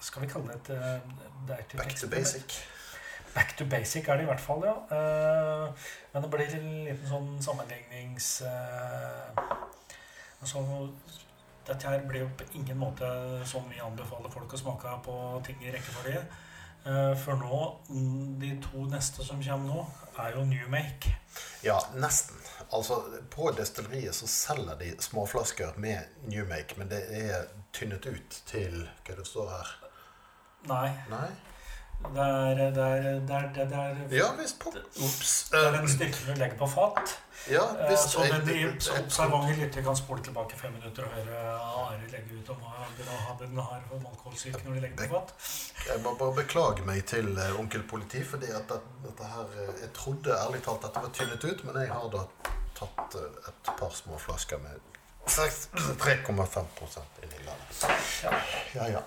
Skal 0.00 0.22
vi 0.24 0.28
kalle 0.32 0.48
det 0.48 0.56
et 0.56 0.70
uh, 0.74 1.14
det 1.46 1.60
Back 1.78 1.94
to 2.00 2.08
basic. 2.10 2.58
Back 3.36 3.52
to 3.58 3.66
basic 3.68 4.08
er 4.08 4.16
det 4.18 4.24
i 4.24 4.30
hvert 4.30 4.40
fall, 4.40 4.64
ja. 4.64 4.74
Eh, 4.96 5.86
men 6.14 6.24
det 6.24 6.32
blir 6.32 6.56
en 6.56 6.72
liten 6.88 7.10
sånn 7.10 7.30
sammenlignings... 7.44 8.30
eh, 8.48 9.44
altså, 10.40 10.64
dette 11.66 11.90
her 11.90 12.04
blir 12.06 12.22
jo 12.24 12.32
på 12.38 12.46
ingen 12.56 12.78
måte 12.78 13.06
sånn 13.48 13.66
vi 13.68 13.82
anbefaler 13.82 14.32
folk 14.32 14.54
å 14.54 14.60
smake 14.60 14.92
på 15.04 15.16
ting 15.46 15.64
i 15.66 15.72
rekkefølge. 15.74 16.22
Eh, 16.86 17.14
for 17.18 17.34
nå, 17.40 17.60
de 18.40 18.52
to 18.62 18.84
neste 18.86 19.24
som 19.26 19.40
kommer 19.42 19.72
nå, 19.72 19.86
er 20.22 20.36
jo 20.38 20.44
new 20.46 20.68
make. 20.70 21.10
Ja, 21.66 21.80
nesten. 21.98 22.38
Altså, 22.70 23.02
På 23.30 23.50
destilleriet 23.52 24.14
så 24.14 24.28
selger 24.30 24.78
de 24.80 24.94
småflasker 25.02 25.74
med 25.76 26.22
New 26.26 26.46
Make, 26.48 26.78
men 26.78 26.88
det 26.90 27.02
er 27.14 27.50
tynnet 27.72 28.06
ut 28.06 28.38
til 28.48 28.88
Hva 29.06 29.18
det 29.18 29.26
står 29.28 29.50
her? 29.52 29.74
Nei, 30.66 30.88
Nei? 31.10 31.28
Det 32.14 32.24
er, 32.26 32.54
det 32.54 32.82
er, 32.86 33.02
det 33.28 33.36
er, 33.36 33.46
det 33.54 33.78
er, 33.82 34.16
Ja 34.16 34.32
visst. 34.38 34.62
Ops. 34.66 35.48
det 35.52 35.60
er 35.66 35.76
den 35.78 35.88
styrken 35.88 36.26
du 36.26 36.34
legger 36.40 36.58
på 36.60 36.68
fat. 36.70 37.16
Ja, 37.50 37.62
Eh, 37.78 37.90
visst. 37.90 38.10
Så 38.10 38.24
den 38.26 38.48
observante 39.04 39.54
lytter 39.54 39.82
kan 39.86 39.96
spole 39.96 40.22
tilbake 40.22 40.56
fem 40.58 40.72
minutter 40.72 41.04
og 41.06 41.12
høre 41.14 41.42
Are 41.54 41.98
legge 42.10 42.40
ut 42.40 42.48
om 42.50 42.56
hva 42.64 43.36
den 43.38 43.58
har 43.58 43.84
for 43.88 44.08
alkoholsyke 44.10 44.62
når 44.64 44.74
de 44.74 44.80
legger 44.80 45.06
på 45.06 45.20
fat. 45.20 45.34
Jeg 45.86 46.02
må 46.02 46.14
bare 46.18 46.34
beklage 46.40 46.82
meg 46.88 47.04
til 47.06 47.38
eh, 47.38 47.60
onkel 47.60 47.82
politi, 47.90 48.24
fordi 48.24 48.50
at 48.50 48.68
dette 49.04 49.24
her 49.34 49.54
eh, 49.62 49.72
Jeg 49.84 49.92
trodde 49.94 50.34
ærlig 50.34 50.62
talt 50.66 50.84
at 50.84 50.94
det 50.98 51.02
var 51.06 51.14
tynnet 51.20 51.44
ut, 51.44 51.64
men 51.64 51.80
jeg 51.84 51.92
har 51.92 52.08
da 52.16 52.24
tatt 52.76 53.14
et 53.22 53.70
par 53.78 53.94
små 53.94 54.18
flasker 54.18 54.58
med 54.58 54.80
seks- 55.26 55.68
3,5 56.02 57.00
inni 57.22 57.44
landet. 57.46 57.86
Ja. 58.24 58.32
Ja, 58.74 58.88
ja. 58.96 59.00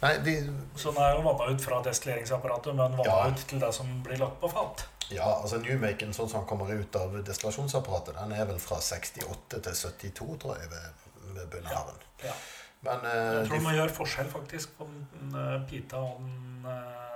Nei, 0.00 0.12
de 0.22 0.34
Så 0.78 0.92
den 0.94 1.02
er 1.02 1.16
jo 1.16 1.24
vanna 1.26 1.48
ut 1.50 1.64
fra 1.64 1.80
destilleringsapparatet, 1.82 2.74
men 2.74 2.96
vanna 2.96 3.04
Ja. 3.08 3.28
ut 3.28 3.42
til 3.50 3.58
det 3.60 3.72
som 3.74 3.88
blir 4.02 4.18
lagt 4.18 4.40
på 4.40 4.50
fat. 4.52 4.86
Ja, 5.10 5.40
altså 5.42 5.58
Newmaken 5.58 6.12
sånn 6.12 6.28
som 6.28 6.40
han 6.40 6.46
kommer 6.46 6.70
ut 6.72 6.96
av 6.96 7.16
destillasjonsapparatet, 7.24 8.14
den 8.14 8.32
er 8.32 8.44
vel 8.44 8.58
fra 8.60 8.76
68 8.76 9.60
til 9.64 9.74
72, 9.74 10.38
tror 10.38 10.58
jeg, 10.60 10.70
ved, 10.70 10.88
ved 11.34 11.46
Bunnhaven. 11.50 11.94
Ja. 12.24 12.34
Men 12.82 13.04
eh, 13.04 13.34
Jeg 13.40 13.46
tror 13.48 13.56
de, 13.58 13.64
man 13.64 13.74
gjør 13.74 13.94
forskjell 13.96 14.28
faktisk 14.30 14.76
på 14.78 14.86
den 14.86 15.34
eh, 15.34 15.56
pita 15.70 15.96
og 15.96 16.20
den 16.20 16.66
uh, 16.68 17.07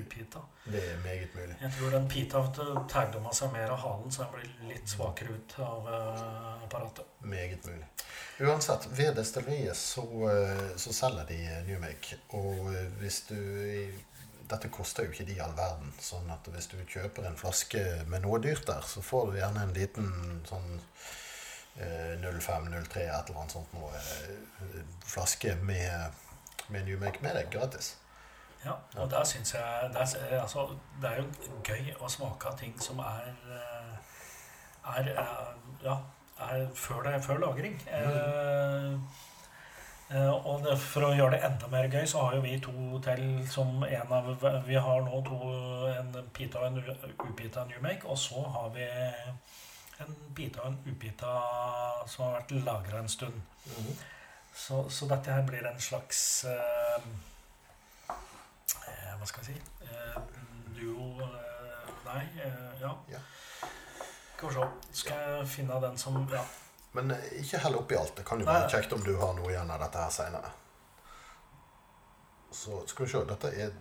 upita. 0.00 0.42
det 0.64 0.82
er 0.90 1.00
meget 1.04 1.34
mulig. 1.34 1.56
Jeg 1.60 1.72
tror 1.78 1.90
den 1.90 2.08
pita 2.08 2.44
tagdomma 2.90 3.32
seg 3.32 3.52
mer 3.52 3.74
av 3.74 3.82
halen, 3.84 4.12
så 4.12 4.24
den 4.24 4.34
blir 4.36 4.74
litt 4.74 4.88
svakere 4.88 5.36
ut 5.36 5.58
av 5.64 5.88
uh, 5.88 6.64
apparatet. 6.64 7.04
Meget 7.20 7.66
mulig. 7.66 7.86
Uansett, 8.38 8.86
ved 8.90 9.14
destilleriet 9.14 9.76
så, 9.76 10.02
eh, 10.30 10.76
så 10.76 10.92
selger 10.92 11.24
de 11.28 11.36
eh, 11.46 11.62
Newmake. 11.68 12.18
Og 12.28 12.74
hvis 12.98 13.22
du 13.28 13.38
Dette 14.44 14.68
koster 14.68 15.06
jo 15.06 15.12
ikke 15.14 15.24
de 15.24 15.38
all 15.40 15.54
verden. 15.56 15.92
sånn 16.04 16.26
at 16.30 16.48
hvis 16.52 16.66
du 16.68 16.76
kjøper 16.84 17.24
en 17.24 17.36
flaske 17.36 17.80
med 18.12 18.26
noe 18.26 18.36
dyrt 18.44 18.66
der, 18.68 18.82
så 18.84 19.00
får 19.00 19.30
du 19.30 19.38
gjerne 19.38 19.62
en 19.64 19.72
liten 19.72 20.10
sånn 20.44 20.66
eh, 21.80 22.20
05, 22.20 22.68
03, 22.68 23.06
et 23.06 23.30
eller 23.30 23.40
annet 23.40 23.54
sånt 23.56 23.72
noe 23.72 23.96
eh, 23.96 24.82
flaske 25.00 25.56
med, 25.62 26.20
med 26.68 26.84
Newmake 26.84 27.24
med 27.24 27.38
deg 27.38 27.48
gratis. 27.56 27.94
Ja, 28.64 28.74
og 28.96 29.10
der 29.10 29.24
syns 29.28 29.54
jeg 29.54 29.90
det 29.92 30.00
er, 30.00 30.40
altså, 30.40 30.68
det 31.02 31.10
er 31.10 31.20
jo 31.20 31.58
gøy 31.64 31.90
å 32.00 32.08
smake 32.08 32.48
av 32.48 32.58
ting 32.58 32.72
som 32.80 33.00
er 33.04 33.28
eh, 33.28 33.94
er, 34.96 35.08
eh, 35.08 35.52
ja, 35.84 35.98
er 36.40 36.66
før, 36.74 37.02
det, 37.02 37.22
før 37.24 37.38
lagring. 37.38 37.76
Mm. 37.88 39.00
eh, 40.10 40.30
og 40.32 40.64
det, 40.64 40.78
for 40.80 41.08
å 41.08 41.12
gjøre 41.16 41.36
det 41.36 41.42
enda 41.48 41.68
mer 41.72 41.88
gøy, 41.92 42.06
så 42.08 42.24
har 42.24 42.36
jo 42.36 42.44
vi 42.44 42.56
to 42.62 43.00
til 43.04 43.24
som 43.50 43.84
en 43.84 44.16
av 44.18 44.32
Vi 44.66 44.80
har 44.86 45.04
nå 45.04 45.20
to, 45.28 45.40
en 45.92 46.16
pita 46.32 46.60
og 46.60 46.66
en 46.66 47.12
upita 47.24 47.64
Newmake, 47.68 48.06
og 48.06 48.18
så 48.18 48.44
har 48.56 48.72
vi 48.74 48.88
en 50.02 50.16
pita 50.34 50.64
og 50.64 50.72
en 50.72 50.80
upita 50.88 51.36
som 52.06 52.26
har 52.26 52.40
vært 52.40 52.58
lagra 52.64 53.00
en 53.00 53.08
stund. 53.08 53.40
Så, 54.54 54.84
så 54.90 55.06
dette 55.10 55.32
her 55.34 55.42
blir 55.46 55.66
en 55.66 55.80
slags 55.82 56.44
eh, 56.46 57.06
Hva 59.24 59.30
skal 59.30 59.46
jeg 59.46 59.54
si 59.56 59.88
eh, 59.88 60.16
Duo 60.76 61.14
eh, 61.24 61.92
Nei, 62.04 62.24
eh, 62.44 62.74
ja. 62.82 62.90
Ja. 63.08 63.20
Skal 64.36 64.50
vi 64.50 64.54
se. 64.58 64.66
Skal 65.00 65.22
jeg 65.38 65.46
finne 65.48 65.78
den 65.80 65.96
som 65.96 66.18
Ja. 66.28 66.42
Men 66.92 67.14
eh, 67.14 67.30
ikke 67.40 67.62
hell 67.62 67.78
oppi 67.78 67.96
alt. 67.96 68.12
Det 68.18 68.26
kan 68.28 68.42
jo 68.42 68.44
være 68.44 68.66
nei. 68.66 68.74
kjekt 68.74 68.92
om 68.92 69.00
du 69.06 69.14
har 69.16 69.32
noe 69.38 69.48
igjen 69.48 69.72
av 69.72 69.80
dette 69.80 70.02
her 70.04 70.12
seinere. 70.12 70.50
Så 72.52 72.82
skal 72.90 73.06
vi 73.06 73.12
se. 73.14 73.24
Dette 73.32 73.54
er 73.64 73.72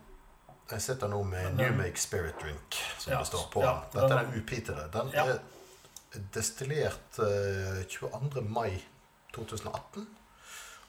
Jeg 0.72 0.82
sitter 0.82 1.12
nå 1.12 1.20
med 1.28 1.58
New 1.58 1.74
Newmake 1.74 2.00
Spirit 2.00 2.40
Drink, 2.40 2.80
som 2.98 3.12
Ja, 3.12 3.20
det 3.20 3.28
står 3.28 3.50
på. 3.52 3.62
ja, 3.68 3.74
dette 3.92 4.14
er 4.16 4.24
den 4.24 4.40
upitede. 4.40 4.88
Den 4.96 5.12
er 5.14 5.36
destillert 6.34 7.20
eh, 7.20 7.84
22. 7.92 8.42
mai 8.48 8.80
2018. 9.36 10.08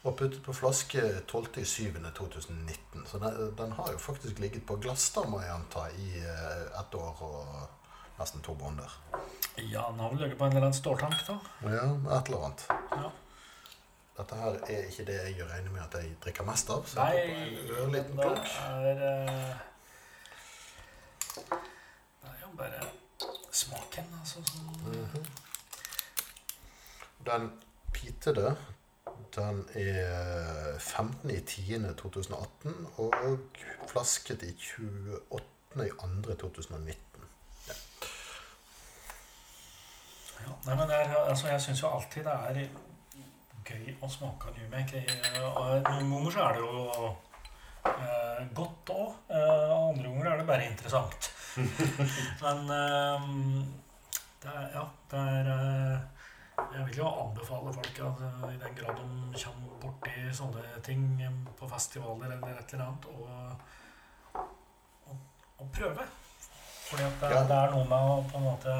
Og 0.05 0.16
puttet 0.16 0.42
på 0.44 0.52
flaske 0.52 1.00
12.07.2019. 1.32 3.07
Så 3.09 3.18
den, 3.18 3.55
den 3.59 3.72
har 3.72 3.92
jo 3.92 3.98
faktisk 3.98 4.38
ligget 4.38 4.66
på 4.66 4.76
glass, 4.76 5.11
da, 5.14 5.24
må 5.28 5.40
jeg 5.40 5.55
anta, 5.55 5.86
i 5.96 6.18
eh, 6.20 6.80
ett 6.80 6.94
år 6.94 7.22
og 7.24 8.18
nesten 8.18 8.42
to 8.44 8.55
måneder. 8.61 9.00
ja, 9.57 9.86
den 9.90 10.00
har 10.00 10.11
vel 10.11 10.18
ligget 10.18 10.38
på 10.38 10.44
en 10.44 10.50
eller 10.50 10.66
annen 10.66 10.76
ståltank, 10.76 11.26
da. 11.26 11.38
Ja, 11.62 11.86
et 12.18 12.28
eller 12.28 12.44
annet. 12.44 12.66
Ja. 12.92 13.11
Dette 14.18 14.36
her 14.38 14.59
er 14.70 14.84
ikke 14.90 15.05
det 15.09 15.14
jeg 15.18 15.46
regner 15.48 15.70
med 15.74 15.80
at 15.82 15.94
jeg 15.98 16.12
drikker 16.22 16.44
mest 16.46 16.68
av. 16.70 16.84
Så 16.86 17.00
Nei, 17.00 17.14
jeg 17.16 17.57
på 17.57 17.62
en 17.62 17.80
ørliten 17.80 18.20
det 18.20 18.26
klunk. 18.28 18.52
er 18.68 19.00
eh, 19.09 19.57
Det 22.20 22.28
er 22.30 22.44
jo 22.44 22.52
bare 22.61 22.84
smaken, 23.50 24.12
altså. 24.20 24.44
Som, 24.52 24.68
-hmm. 24.84 25.26
Den 27.26 27.52
pitede, 27.92 28.57
den 29.37 29.68
er 29.74 30.78
15.10.2018 30.78 32.87
og 33.03 33.14
flasket 33.91 34.43
i 34.47 34.55
28.2.2019. 34.55 37.05
ja. 40.45 40.53
Nei, 40.66 40.74
men 40.76 40.91
er, 40.91 41.16
altså, 41.28 41.49
jeg 41.49 41.61
syns 41.64 41.82
jo 41.82 41.89
alltid 41.89 42.24
det 42.24 42.32
er 42.32 42.68
gøy 43.64 43.95
å 44.05 44.09
smake 44.11 44.49
av 44.51 44.55
Newmake. 44.59 45.01
Og 45.41 45.82
Noen 45.89 46.11
ganger 46.11 46.30
så 46.35 46.41
er 46.45 46.53
det 46.57 46.62
jo 46.64 46.70
eh, 47.91 48.41
godt 48.57 48.85
òg. 48.95 49.09
andre 49.30 50.09
ganger 50.09 50.26
er 50.32 50.37
det 50.41 50.51
bare 50.51 50.70
interessant. 50.70 51.22
Men 52.45 52.59
eh, 52.76 53.20
det 54.45 54.53
er, 54.53 54.66
ja, 54.74 54.85
det 55.11 55.20
er 55.39 55.45
eh, 55.55 55.99
Jeg 56.74 56.86
vil 56.86 56.96
jo 57.00 57.07
anbefale 57.09 57.72
folk 57.74 57.98
at 58.09 58.20
eh, 58.26 58.44
i 58.55 58.59
den 58.62 58.76
grad 58.78 58.98
de 58.98 59.42
kommer 59.44 59.78
borti 59.82 60.26
sånne 60.34 60.62
ting 60.86 61.07
på 61.59 61.68
festivaler 61.70 62.36
eller 62.36 62.61
et 62.61 62.74
eller 62.76 62.84
annet, 62.86 63.09
og, 63.14 64.44
og, 65.11 65.16
og 65.59 65.72
prøve. 65.74 66.07
Fordi 66.84 67.02
at 67.02 67.18
det, 67.20 67.30
Ja. 67.34 67.42
det 67.48 67.59
er 67.59 67.74
noe 67.74 67.84
med 67.90 68.12
å 68.14 68.16
på 68.30 68.38
en 68.38 68.46
måte 68.46 68.76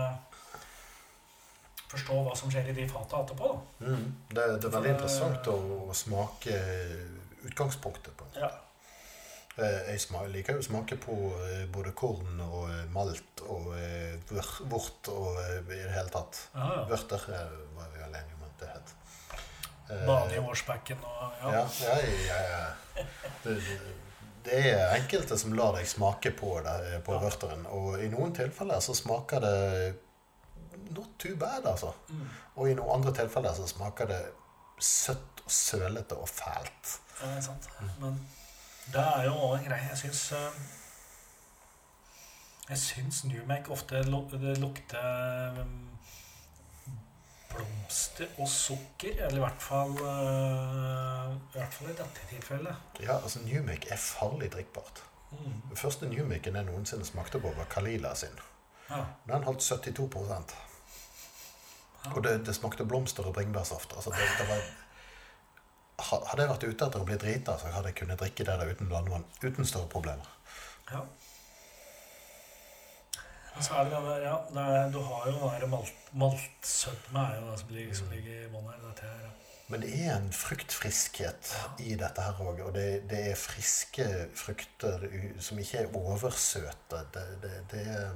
forstå 1.95 2.18
hva 2.27 2.35
som 2.39 2.51
skjer 2.51 2.70
i 2.70 2.77
de 2.77 2.87
fata 2.91 3.22
etterpå. 3.22 3.51
Mm. 3.81 4.07
Det, 4.31 4.45
det 4.61 4.68
er 4.68 4.75
veldig 4.77 4.95
interessant 4.97 5.51
å, 5.53 5.57
å 5.89 5.95
smake 5.97 6.59
utgangspunktet 7.49 8.14
på. 8.18 8.27
En. 8.35 8.47
Ja. 8.47 8.51
Eh, 9.57 9.95
Jeg 9.95 10.31
liker 10.33 10.57
jo 10.57 10.63
å 10.63 10.67
smake 10.67 10.97
på 10.99 11.15
eh, 11.47 11.65
både 11.71 11.93
korn 11.95 12.41
og 12.43 12.71
eh, 12.73 12.87
malt 12.91 13.45
og 13.47 13.71
vort 14.71 15.11
og 15.13 15.39
i 15.39 15.79
det 15.79 15.93
hele 15.95 16.11
tatt. 16.11 16.41
Ja, 16.55 16.71
ja. 16.81 16.85
Vørter 16.91 17.27
var 17.77 17.93
vi 17.93 18.03
vel 18.03 18.17
enige 18.19 18.39
om 18.39 18.47
at 18.49 18.63
det 18.63 18.71
het. 18.73 18.95
Bade 20.09 20.35
i 20.35 20.41
årsbekken 20.41 21.03
og 21.05 21.45
ja. 21.53 21.63
Ja, 21.85 22.39
ja. 22.49 23.05
Det, 23.45 23.59
det, 24.47 24.61
er 24.73 24.95
enkelte 24.97 25.37
som 25.39 25.55
lar 25.55 25.75
deg 25.77 25.87
smake 25.87 26.33
på 26.35 26.57
det 26.65 27.03
på 27.07 27.19
vørteren. 27.21 27.67
Og 27.71 28.01
i 28.03 28.09
noen 28.11 28.35
tilfeller 28.35 28.83
så 28.83 28.97
smaker 28.97 29.45
det 29.45 29.59
not 30.97 31.15
too 31.21 31.37
bad, 31.39 31.69
altså. 31.69 31.93
Mm. 32.09 32.25
Og 32.57 32.71
i 32.71 32.79
noen 32.79 32.97
andre 32.99 33.13
tilfeller 33.21 33.55
så 33.55 33.69
smaker 33.71 34.11
det 34.11 34.23
søtt 34.83 35.45
og 35.45 35.53
sølete 35.53 36.17
og 36.19 36.31
fælt. 36.33 36.97
Ja, 37.21 37.29
det 37.29 37.37
er 37.39 37.47
sant. 37.53 37.69
Men 38.01 38.19
det 38.93 39.01
er 39.01 39.24
jo 39.28 39.35
òg 39.49 39.59
en 39.59 39.68
greie. 39.68 39.89
Jeg 39.89 39.99
syns 39.99 40.32
eh, 40.32 40.61
Jeg 42.68 42.78
syns 42.78 43.24
Newmake 43.28 43.72
ofte 43.72 44.01
det 44.01 44.59
lukter 44.59 45.59
um, 45.61 45.74
blomster 47.53 48.28
og 48.39 48.49
sukker. 48.49 49.24
Eller 49.26 49.41
i 49.41 49.45
hvert 49.45 49.62
fall 49.62 49.97
eh, 50.05 51.32
I 51.55 51.59
hvert 51.59 51.74
fall 51.78 51.91
i 51.91 51.97
dette 51.97 52.28
tilfellet. 52.30 53.01
Ja, 53.01 53.18
altså 53.20 53.43
Newmake 53.45 53.91
er 53.91 54.01
farlig 54.01 54.53
drikkbart. 54.53 55.05
Mm. 55.30 55.61
Den 55.68 55.76
første 55.76 56.09
Newmaken 56.09 56.57
jeg 56.57 56.68
noensinne 56.68 57.05
smakte 57.05 57.41
på, 57.41 57.51
var 57.57 57.70
Kalila 57.70 58.14
sin. 58.14 58.37
Ja. 58.91 59.05
Den 59.26 59.45
holdt 59.45 59.62
72 59.62 60.55
Og 62.14 62.24
det, 62.24 62.47
det 62.47 62.55
smakte 62.55 62.85
blomster 62.85 63.24
og 63.24 63.35
bringebærsaft. 63.35 63.93
Altså 63.97 64.11
det, 64.11 64.28
det 64.39 64.49
var, 64.49 64.61
hadde 65.99 66.43
jeg 66.43 66.51
vært 66.51 66.65
ute 66.65 66.87
etter 66.89 67.03
å 67.03 67.09
bli 67.09 67.19
drita, 67.21 67.59
så 67.59 67.71
hadde 67.75 67.93
jeg 67.93 68.01
kunnet 68.03 68.21
drikke 68.21 68.47
det 68.47 68.57
der 68.61 68.73
uten 68.73 68.91
blandevann 68.91 69.29
uten 69.43 69.69
større 69.69 69.91
problemer. 69.93 70.27
ja. 70.93 71.05
Så 73.61 73.75
er 73.75 73.85
det 73.85 73.91
det 73.91 74.03
der, 74.09 74.23
ja, 74.27 74.39
det 74.51 74.63
er, 74.77 74.91
Du 74.91 74.99
har 75.01 75.27
jo 75.27 75.33
den 75.33 75.61
der 75.61 75.67
malt, 75.71 75.93
maltsødme 76.13 77.21
er 77.21 77.37
jo 77.41 77.51
det 77.51 77.59
som 77.61 77.69
ligger, 77.69 77.95
som 77.95 78.11
ligger 78.11 78.41
i 78.41 78.49
bånn 78.51 78.67
her. 78.67 78.81
Dette 78.83 79.07
her, 79.07 79.21
ja. 79.23 79.31
Men 79.69 79.81
det 79.81 79.91
er 79.95 80.17
en 80.17 80.33
fruktfriskhet 80.33 81.53
i 81.79 81.95
dette 82.01 82.25
her 82.27 82.41
òg. 82.43 82.65
Og 82.67 82.75
det, 82.75 82.89
det 83.11 83.21
er 83.31 83.39
friske 83.39 84.09
frukter 84.37 85.07
som 85.39 85.59
ikke 85.63 85.85
er 85.85 85.95
oversøte. 85.97 87.05
Det, 87.15 87.25
det, 87.45 87.55
det 87.71 87.85
er 87.95 88.11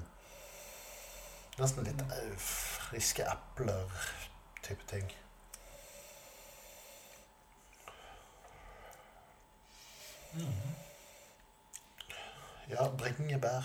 nesten 1.63 1.87
litt 1.87 2.03
eh, 2.03 2.35
friske 2.43 3.25
epler-type 3.31 4.91
ting. 4.91 5.09
Ja, 12.69 12.89
bringebær. 12.99 13.65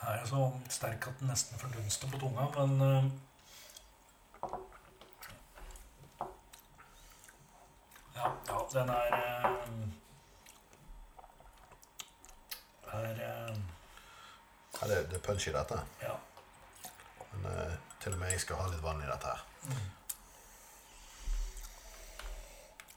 Den 0.00 0.08
er 0.08 0.20
jo 0.20 0.26
så 0.26 0.52
sterk 0.72 1.06
at 1.06 1.20
den 1.20 1.28
nesten 1.28 1.58
fordunster 1.60 2.08
på 2.10 2.18
tunga, 2.18 2.46
men 2.56 2.80
eh, 2.86 3.04
ja, 8.16 8.30
ja, 8.48 8.58
den 8.72 8.88
er 8.88 9.14
eh, 9.14 9.52
er 12.92 13.20
eh, 13.28 13.56
Ja, 14.82 14.86
det, 14.88 15.10
det 15.10 15.16
er 15.16 15.24
punch 15.26 15.48
i 15.48 15.52
dette. 15.52 15.80
ja. 16.02 16.14
Men 17.32 17.78
til 18.00 18.12
og 18.12 18.18
med 18.18 18.30
jeg 18.32 18.40
skal 18.40 18.56
ha 18.56 18.66
litt 18.72 18.82
vann 18.82 19.02
i 19.02 19.06
dette 19.08 19.26
her. 19.28 19.44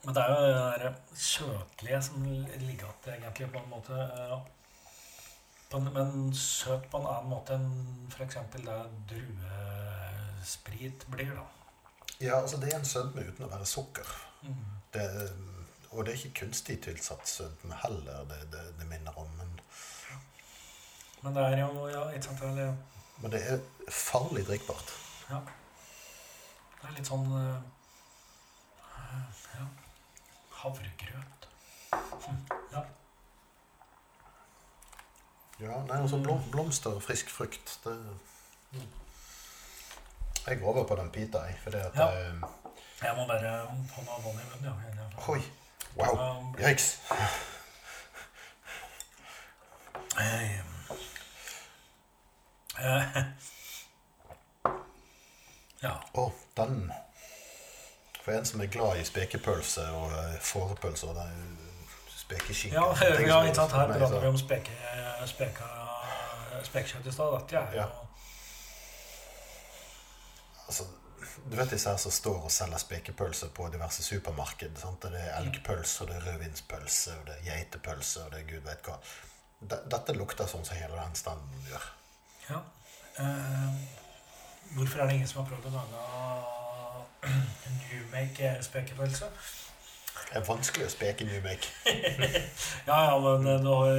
Men 0.04 0.16
det 0.16 0.24
er 0.24 0.30
jo 0.30 0.42
det 0.44 0.82
der 0.82 0.94
søtlige 1.16 2.02
som 2.02 2.24
ligger 2.24 2.90
igjen, 3.08 3.24
egentlig, 3.24 3.52
på 3.52 3.60
en 3.60 3.70
måte. 3.70 3.94
ja. 4.30 4.40
men 5.80 6.34
søt 6.36 6.90
på 6.92 6.98
en 6.98 7.08
annen 7.08 7.30
måte 7.30 7.54
enn 7.56 8.10
f.eks. 8.12 8.38
det 8.54 8.80
druesprit 9.10 11.06
blir, 11.08 11.32
da. 11.32 11.46
Ja, 12.20 12.42
altså 12.42 12.58
det 12.58 12.74
er 12.74 12.80
en 12.80 12.86
sødme 12.86 13.24
uten 13.30 13.46
å 13.46 13.50
være 13.50 13.66
sukker. 13.66 14.12
Mm. 14.42 14.66
Det, 14.94 15.08
og 15.92 16.06
det 16.06 16.14
er 16.14 16.20
ikke 16.20 16.46
kunstig 16.46 16.82
tilsatt 16.84 17.28
sødme 17.28 17.76
heller, 17.84 18.24
det, 18.30 18.42
det, 18.52 18.64
det 18.80 18.88
minner 18.88 19.18
om. 19.20 19.30
Men, 19.40 19.60
Men 21.24 21.36
det 21.36 21.44
er 21.44 21.60
jo 21.64 21.88
ja, 21.88 22.10
ikke 22.10 22.26
sant, 22.26 22.42
eller, 22.42 22.76
men 23.22 23.32
det 23.32 23.42
er 23.48 23.60
farlig 23.90 24.46
drikkbart. 24.48 24.96
ja. 25.30 25.40
Det 26.82 26.90
er 26.90 26.96
litt 26.98 27.08
sånn 27.08 27.30
uh, 27.32 27.62
ja, 29.56 29.68
havregrøt. 30.64 31.48
Hm, 31.94 32.38
Ja. 32.74 32.82
Ja, 35.60 35.78
nei, 35.88 35.98
altså 36.02 36.18
blom, 36.24 36.42
blomster 36.52 37.00
frisk 37.00 37.30
frukt, 37.30 37.80
det 37.84 37.98
Jeg 40.48 40.60
går 40.60 40.68
over 40.74 40.84
på 40.88 40.96
den 41.00 41.12
pita, 41.12 41.38
jeg, 41.48 41.56
fordi 41.64 41.78
at 41.78 41.96
Ja. 41.96 42.08
jeg, 42.10 42.42
Jeg 43.02 43.16
må 43.18 43.26
bare 43.28 43.68
få 43.96 44.02
noe 44.02 44.24
vann 44.24 44.40
i 44.42 44.46
munnen. 44.50 44.98
Ja. 44.98 45.32
Oi! 45.32 45.42
Wow! 45.96 46.56
Yikes! 46.60 47.00
eh, 50.20 50.60
eh, 52.80 53.24
ja. 55.84 55.94
Å, 56.14 56.28
den 56.58 56.92
For 58.24 58.32
en 58.32 58.46
som 58.46 58.62
er 58.64 58.72
glad 58.72 59.02
i 59.02 59.04
spekepølse 59.04 59.84
og 59.92 60.14
eh, 60.16 60.40
fårepølse 60.40 61.10
og 61.12 61.18
spekeskinke 62.16 62.78
Ja, 62.78 62.86
vi 63.20 63.30
har 63.30 63.44
ikke 63.44 63.58
sant? 63.58 63.76
Her 63.76 63.92
prater 63.92 64.20
vi 64.24 64.32
om 64.32 64.40
speke, 64.40 64.76
speka, 65.28 65.68
spekekjøtt 66.64 67.08
i 67.08 67.16
stad. 67.16 67.36
Dette 67.36 67.60
er 67.60 67.76
jo 67.76 67.82
Ja. 67.82 67.88
Altså, 70.68 70.86
du 71.52 71.58
vet 71.58 71.74
disse 71.76 71.90
her 71.90 72.00
som 72.00 72.12
står 72.12 72.46
og 72.48 72.52
selger 72.52 72.80
spekepølse 72.80 73.50
på 73.56 73.68
diverse 73.74 74.04
supermarked. 74.04 74.80
Sant? 74.80 75.04
Det 75.04 75.20
er 75.20 75.36
elgpølse, 75.42 76.04
og 76.04 76.10
det 76.10 76.16
er 76.16 76.26
rødvinspølse, 76.30 77.18
og 77.20 77.28
det 77.28 77.36
er 77.36 77.46
geitepølse, 77.50 78.24
og 78.24 78.32
det 78.32 78.40
er 78.40 78.48
gud 78.54 78.64
vet 78.70 78.88
hva. 78.88 78.98
Dette 79.92 80.16
lukter 80.16 80.48
sånn 80.48 80.64
som 80.68 80.80
hele 80.80 80.96
den 80.96 81.16
standen 81.20 81.68
gjør. 81.68 81.92
Ja. 82.50 82.64
Eh, 83.20 83.78
hvorfor 84.78 85.04
er 85.04 85.12
det 85.12 85.20
ingen 85.20 85.28
som 85.28 85.44
har 85.44 85.52
prøvd 85.52 85.68
å 85.70 85.76
lage 85.76 86.63
Newmake 87.26 88.56
spekepølse? 88.66 89.30
Det 90.34 90.40
er 90.40 90.48
vanskelig 90.48 90.88
å 90.88 90.94
speke 90.94 91.28
Newmake. 91.30 91.70
Ja, 92.88 92.98
ja, 93.08 93.14
men 93.22 93.48
eh, 93.48 93.62
du 93.64 93.70
har 93.70 93.94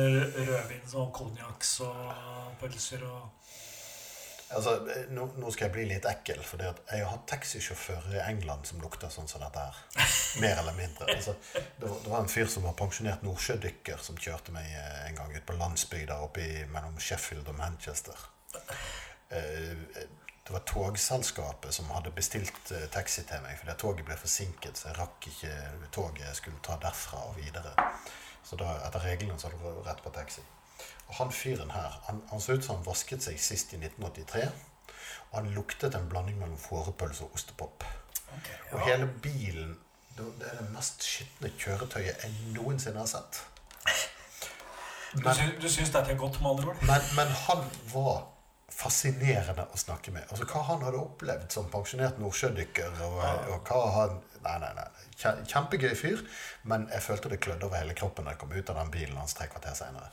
rødvin 0.50 0.92
og 1.00 1.12
konjakks 1.16 1.78
og 1.86 2.12
pølser 2.60 3.06
og 3.08 3.30
Altså, 4.54 4.74
nå, 5.10 5.24
nå 5.40 5.50
skal 5.50 5.64
jeg 5.66 5.74
bli 5.74 5.84
litt 5.88 6.04
ekkel, 6.06 6.38
for 6.46 6.60
jeg 6.62 7.00
har 7.00 7.08
hatt 7.10 7.24
taxisjåfører 7.26 8.12
i 8.18 8.20
England 8.28 8.68
som 8.68 8.82
lukter 8.84 9.10
sånn 9.10 9.26
som 9.26 9.42
dette 9.42 9.62
her. 9.64 9.80
Mer 10.44 10.60
eller 10.60 10.76
mindre. 10.76 11.08
Altså, 11.10 11.34
det, 11.56 11.88
var, 11.88 11.96
det 12.04 12.12
var 12.12 12.20
en 12.20 12.30
fyr 12.30 12.46
som 12.52 12.66
var 12.68 12.76
pensjonert 12.78 13.24
nordsjødykker, 13.26 14.04
som 14.04 14.20
kjørte 14.20 14.54
meg 14.54 14.68
eh, 14.68 15.00
en 15.08 15.18
gang 15.18 15.34
ut 15.34 15.46
på 15.48 15.56
landsbygda 15.58 16.20
mellom 16.70 17.00
Sheffield 17.02 17.50
og 17.50 17.58
Manchester. 17.58 18.20
Eh, 19.34 19.74
Det 20.46 20.52
var 20.52 20.60
togselskapet 20.68 21.74
som 21.74 21.88
hadde 21.90 22.10
bestilt 22.12 22.72
eh, 22.76 22.84
taxi 22.92 23.22
til 23.24 23.40
meg, 23.40 23.56
fordi 23.58 23.76
toget 23.80 24.04
ble 24.04 24.16
forsinket, 24.20 24.76
så 24.76 24.90
jeg 24.90 24.98
rakk 24.98 25.28
ikke 25.30 25.52
toget 25.94 26.26
jeg 26.26 26.36
skulle 26.36 26.60
ta 26.62 26.76
derfra 26.82 27.22
og 27.30 27.38
videre. 27.38 27.72
Så 28.44 28.58
da, 28.60 28.74
etter 28.84 29.06
reglene 29.06 29.38
så 29.40 29.48
hadde 29.48 29.72
det 29.78 29.86
rett 29.86 30.02
på 30.04 30.12
taxi. 30.12 30.44
Og 31.08 31.14
han 31.14 31.32
fyren 31.32 31.72
her, 31.72 31.96
han, 32.08 32.20
han 32.30 32.40
så 32.40 32.58
ut 32.58 32.64
som 32.64 32.76
han 32.76 32.84
vasket 32.86 33.24
seg 33.24 33.40
sist 33.40 33.72
i 33.72 33.80
1983. 33.80 34.44
Og 35.30 35.38
han 35.38 35.48
luktet 35.56 35.96
en 35.96 36.10
blanding 36.12 36.36
mellom 36.38 36.60
fårepølse 36.60 37.24
og 37.24 37.38
ostepop. 37.38 37.84
Ok, 38.34 38.52
Og 38.72 38.84
hele 38.88 39.08
bilen 39.22 39.78
Det 40.16 40.24
er 40.46 40.60
det 40.60 40.68
mest 40.70 41.02
skitne 41.02 41.48
kjøretøyet 41.58 42.20
jeg 42.22 42.34
noensinne 42.54 43.00
har 43.00 43.08
sett. 43.10 43.40
Du, 45.14 45.24
Men, 45.24 45.34
sy 45.34 45.48
du 45.58 45.66
syns 45.70 45.90
dette 45.90 46.12
er 46.12 46.18
godt, 46.18 46.38
med 46.42 46.50
andre 46.52 46.68
ord? 46.70 46.84
men, 46.86 47.08
men 47.16 47.32
han 47.46 47.64
var 47.90 48.20
fascinerende 48.72 49.66
å 49.70 49.78
snakke 49.78 50.12
med. 50.14 50.26
Altså 50.30 50.46
Hva 50.48 50.62
han 50.70 50.84
hadde 50.86 51.02
opplevd 51.02 51.52
som 51.52 51.68
pensjonert 51.72 52.20
nordsjødykker. 52.22 52.96
Og, 53.06 53.20
og 53.54 53.68
hva 53.68 53.82
han 53.98 54.22
Nei, 54.44 54.58
nei, 54.60 54.74
nei. 54.76 54.84
Kjempegøy 55.48 55.94
fyr, 55.96 56.18
men 56.68 56.82
jeg 56.92 57.00
følte 57.00 57.30
det 57.32 57.38
klødde 57.40 57.64
over 57.64 57.80
hele 57.80 57.94
kroppen 57.96 58.26
da 58.26 58.34
jeg 58.34 58.42
kom 58.42 58.52
ut 58.52 58.72
av 58.74 58.76
den 58.76 58.90
bilen 58.92 59.16
hans 59.16 59.32
tre 59.38 59.46
kvarter 59.48 59.72
seinere. 59.78 60.10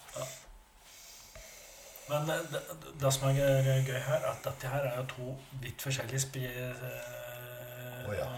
Men 2.08 2.30
det, 2.30 2.38
det, 2.54 2.62
det 3.02 3.12
som 3.12 3.28
er 3.28 3.36
gøy 3.36 3.92
her, 3.92 4.22
er 4.22 4.30
at 4.30 4.40
dette 4.46 4.72
her 4.72 4.88
er 4.88 4.96
jo 5.02 5.04
to 5.12 5.36
vidt 5.64 5.84
forskjellige 5.84 6.24
spi, 6.24 6.46
eh, 6.48 8.08
oh, 8.08 8.16
ja. 8.16 8.30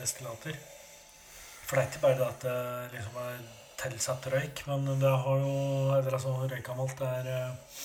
destillater. 0.00 0.58
For 1.62 1.78
det 1.78 1.84
er 1.84 1.92
ikke 1.92 2.04
bare 2.08 2.18
det 2.18 2.26
at 2.26 2.44
det 2.48 2.58
liksom 2.96 3.22
er 3.22 3.40
tilsatt 3.80 4.28
røyk, 4.34 4.66
men 4.66 4.86
det 5.00 5.14
har 5.24 5.46
jo 5.46 5.54
Eller 5.96 6.18
altså, 6.18 6.34
røykamalt 6.42 7.06
er 7.06 7.30
eh, 7.36 7.76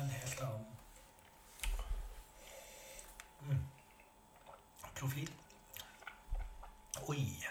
en 0.00 0.10
helt 0.10 0.40
annen 0.40 0.66
mm. 3.40 3.66
profil. 4.94 5.30
Oi. 7.06 7.46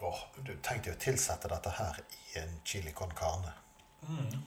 Åh, 0.00 0.20
du 0.36 0.52
tenkte 0.62 0.90
jo 0.90 0.96
å 0.96 1.00
tilsette 1.00 1.48
dette 1.48 1.72
her 1.78 2.00
i 2.04 2.38
en 2.42 2.60
chili 2.64 2.92
con 2.92 3.14
carne. 3.16 3.52
Mm. 4.08 4.42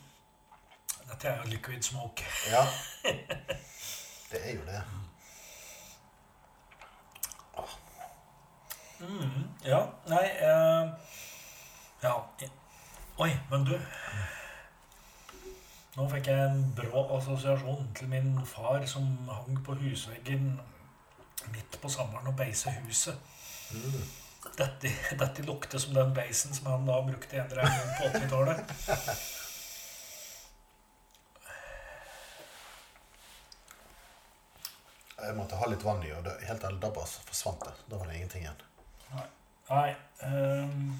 Dette 1.09 1.29
er 1.29 1.39
jo 1.41 1.49
liquid 1.49 1.83
smoke. 1.83 2.25
Ja. 2.51 2.65
Det 4.29 4.43
er 4.45 4.59
jo 4.59 4.65
det. 4.65 4.81
Mm, 8.99 9.45
ja, 9.63 9.79
nei 10.11 10.25
eh, 10.43 10.89
Ja. 12.03 12.13
Oi, 13.17 13.31
men 13.49 13.63
du. 13.65 13.79
Nå 15.99 16.05
fikk 16.07 16.29
jeg 16.31 16.39
en 16.47 16.61
brå 16.77 17.01
assosiasjon 17.17 17.89
til 17.97 18.07
min 18.07 18.37
far 18.47 18.85
som 18.87 19.03
hang 19.27 19.57
på 19.65 19.73
husveggen 19.81 20.53
midt 21.51 21.75
på 21.81 21.89
sommeren 21.91 22.29
og 22.31 22.37
beisa 22.39 22.71
huset. 22.85 23.17
Mm. 23.75 24.05
Dette, 24.55 24.91
dette 25.19 25.43
lukter 25.43 25.81
som 25.83 25.97
den 25.97 26.13
beisen 26.15 26.55
som 26.55 26.69
han 26.71 26.87
da 26.87 27.01
brukte 27.03 27.35
i 27.35 27.41
en 27.41 27.51
gang 27.51 27.91
på 27.97 28.07
80-tallet. 28.13 28.71
Jeg 35.19 35.35
måtte 35.35 35.59
ha 35.59 35.67
litt 35.67 35.83
vann 35.83 36.07
i, 36.07 36.13
og 36.15 36.23
det, 36.23 36.37
helt 36.47 36.63
ærlig, 36.63 36.79
da 36.79 36.93
bare 36.95 37.11
forsvant 37.27 37.67
det. 37.67 37.75
Da 37.91 37.99
var 37.99 38.07
det 38.07 38.21
ingenting 38.21 38.47
igjen. 38.47 38.65
Nei 39.67 39.91
ehm, 40.23 40.95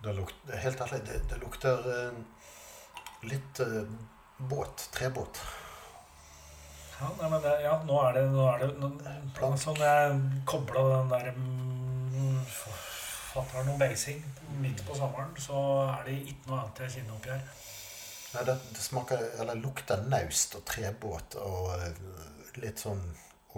Det 0.00 0.16
lukter, 0.16 0.56
helt 0.64 0.80
ærlig, 0.88 1.04
det, 1.12 1.20
det 1.28 1.44
lukter 1.44 1.92
eh, 1.92 2.22
litt 3.26 3.60
uh, 3.60 3.82
båt. 4.38 4.88
Trebåt. 4.94 5.40
ja, 7.00 7.10
nei, 7.20 7.30
men 7.30 7.42
det, 7.42 7.54
ja, 7.62 7.76
nå 7.86 8.00
er 8.06 8.18
det, 8.18 8.26
nå 8.30 8.46
er 8.52 8.64
det 8.64 8.68
nå, 8.78 8.90
Sånn 9.58 9.80
jeg 9.82 10.18
kobla 10.50 10.84
den 10.92 11.12
der 11.12 11.32
mm, 11.36 12.42
Fatter'n 13.28 13.70
og 13.70 13.78
beising 13.80 14.22
midt 14.62 14.82
på 14.86 14.96
sommeren, 14.98 15.34
så 15.38 15.62
er 15.98 16.08
det 16.08 16.16
ikke 16.32 16.50
noe 16.50 16.62
annet 16.62 16.82
jeg 16.84 16.94
kjenner 16.96 17.18
oppi 17.18 17.34
her. 17.34 17.44
Nei, 18.28 18.42
det, 18.44 18.56
det 18.74 18.82
smaker, 18.84 19.22
eller 19.40 19.60
lukter 19.62 20.02
naust 20.10 20.58
og 20.58 20.66
trebåt 20.68 21.38
og 21.40 21.70
eh, 21.78 22.02
litt 22.60 22.82
sånn 22.82 23.00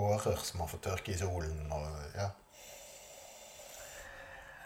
årer 0.01 0.37
som 0.45 0.63
har 0.63 0.71
fått 0.71 0.87
tørke 0.87 1.13
i 1.13 1.19
solen 1.19 1.73
og 1.75 1.89
ja. 2.15 2.29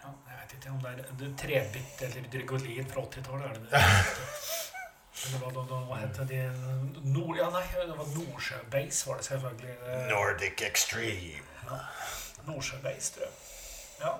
Ja, 0.03 0.13
jeg 0.29 0.41
vet 0.43 0.55
ikke 0.59 0.75
om 0.75 0.83
det 0.85 0.93
er 0.93 1.17
det 1.23 1.31
Trebitt 1.41 2.05
eller 2.05 2.29
Drygolin 2.33 2.91
fra 2.91 3.07
80-tallet. 3.09 3.47
Er 3.49 3.59
det 3.59 3.67
det? 3.71 3.81
Da, 5.15 5.49
da, 5.55 5.79
hva 5.87 5.97
het 6.01 6.17
de 6.29 6.41
Nord... 7.07 7.37
Ja, 7.39 7.47
nei, 7.55 7.63
det 7.79 7.95
var 7.97 8.09
Nordsjøbeis, 8.17 9.03
var 9.07 9.21
det 9.21 9.25
selvfølgelig. 9.29 9.75
Nordic 10.11 10.63
Extreme. 10.67 11.45
Ja. 11.69 11.79
Nordsjøbeis, 12.49 13.11
tror 13.15 13.23
jeg. 13.29 13.35
Ja. 14.03 14.13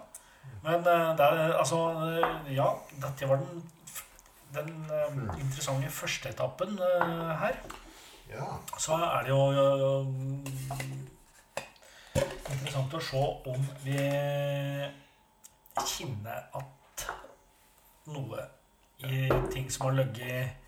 Men 0.63 0.85
der, 0.87 1.19
er 1.25 1.57
altså 1.59 1.81
eh, 2.07 2.55
Ja, 2.55 2.69
dette 3.03 3.29
var 3.29 3.43
den, 3.43 3.65
den 4.55 4.71
eh, 4.91 5.11
Mm. 5.15 5.29
interessante 5.41 5.91
første 5.91 6.29
etappen 6.31 6.79
eh, 6.79 7.35
her. 7.43 7.59
Ja. 8.31 8.47
Så 8.79 8.95
er 8.97 9.27
det 9.27 9.35
jo 9.35 9.43
eh, 9.51 10.07
interessant 12.55 12.95
å 12.95 13.01
se 13.03 13.25
om 13.51 13.67
vi 13.85 13.99
kjenner 15.85 16.47
at 16.55 17.07
noe 18.15 18.47
i 19.05 19.27
ting 19.53 19.67
som 19.73 19.89
har 19.91 19.99
ligget 19.99 20.64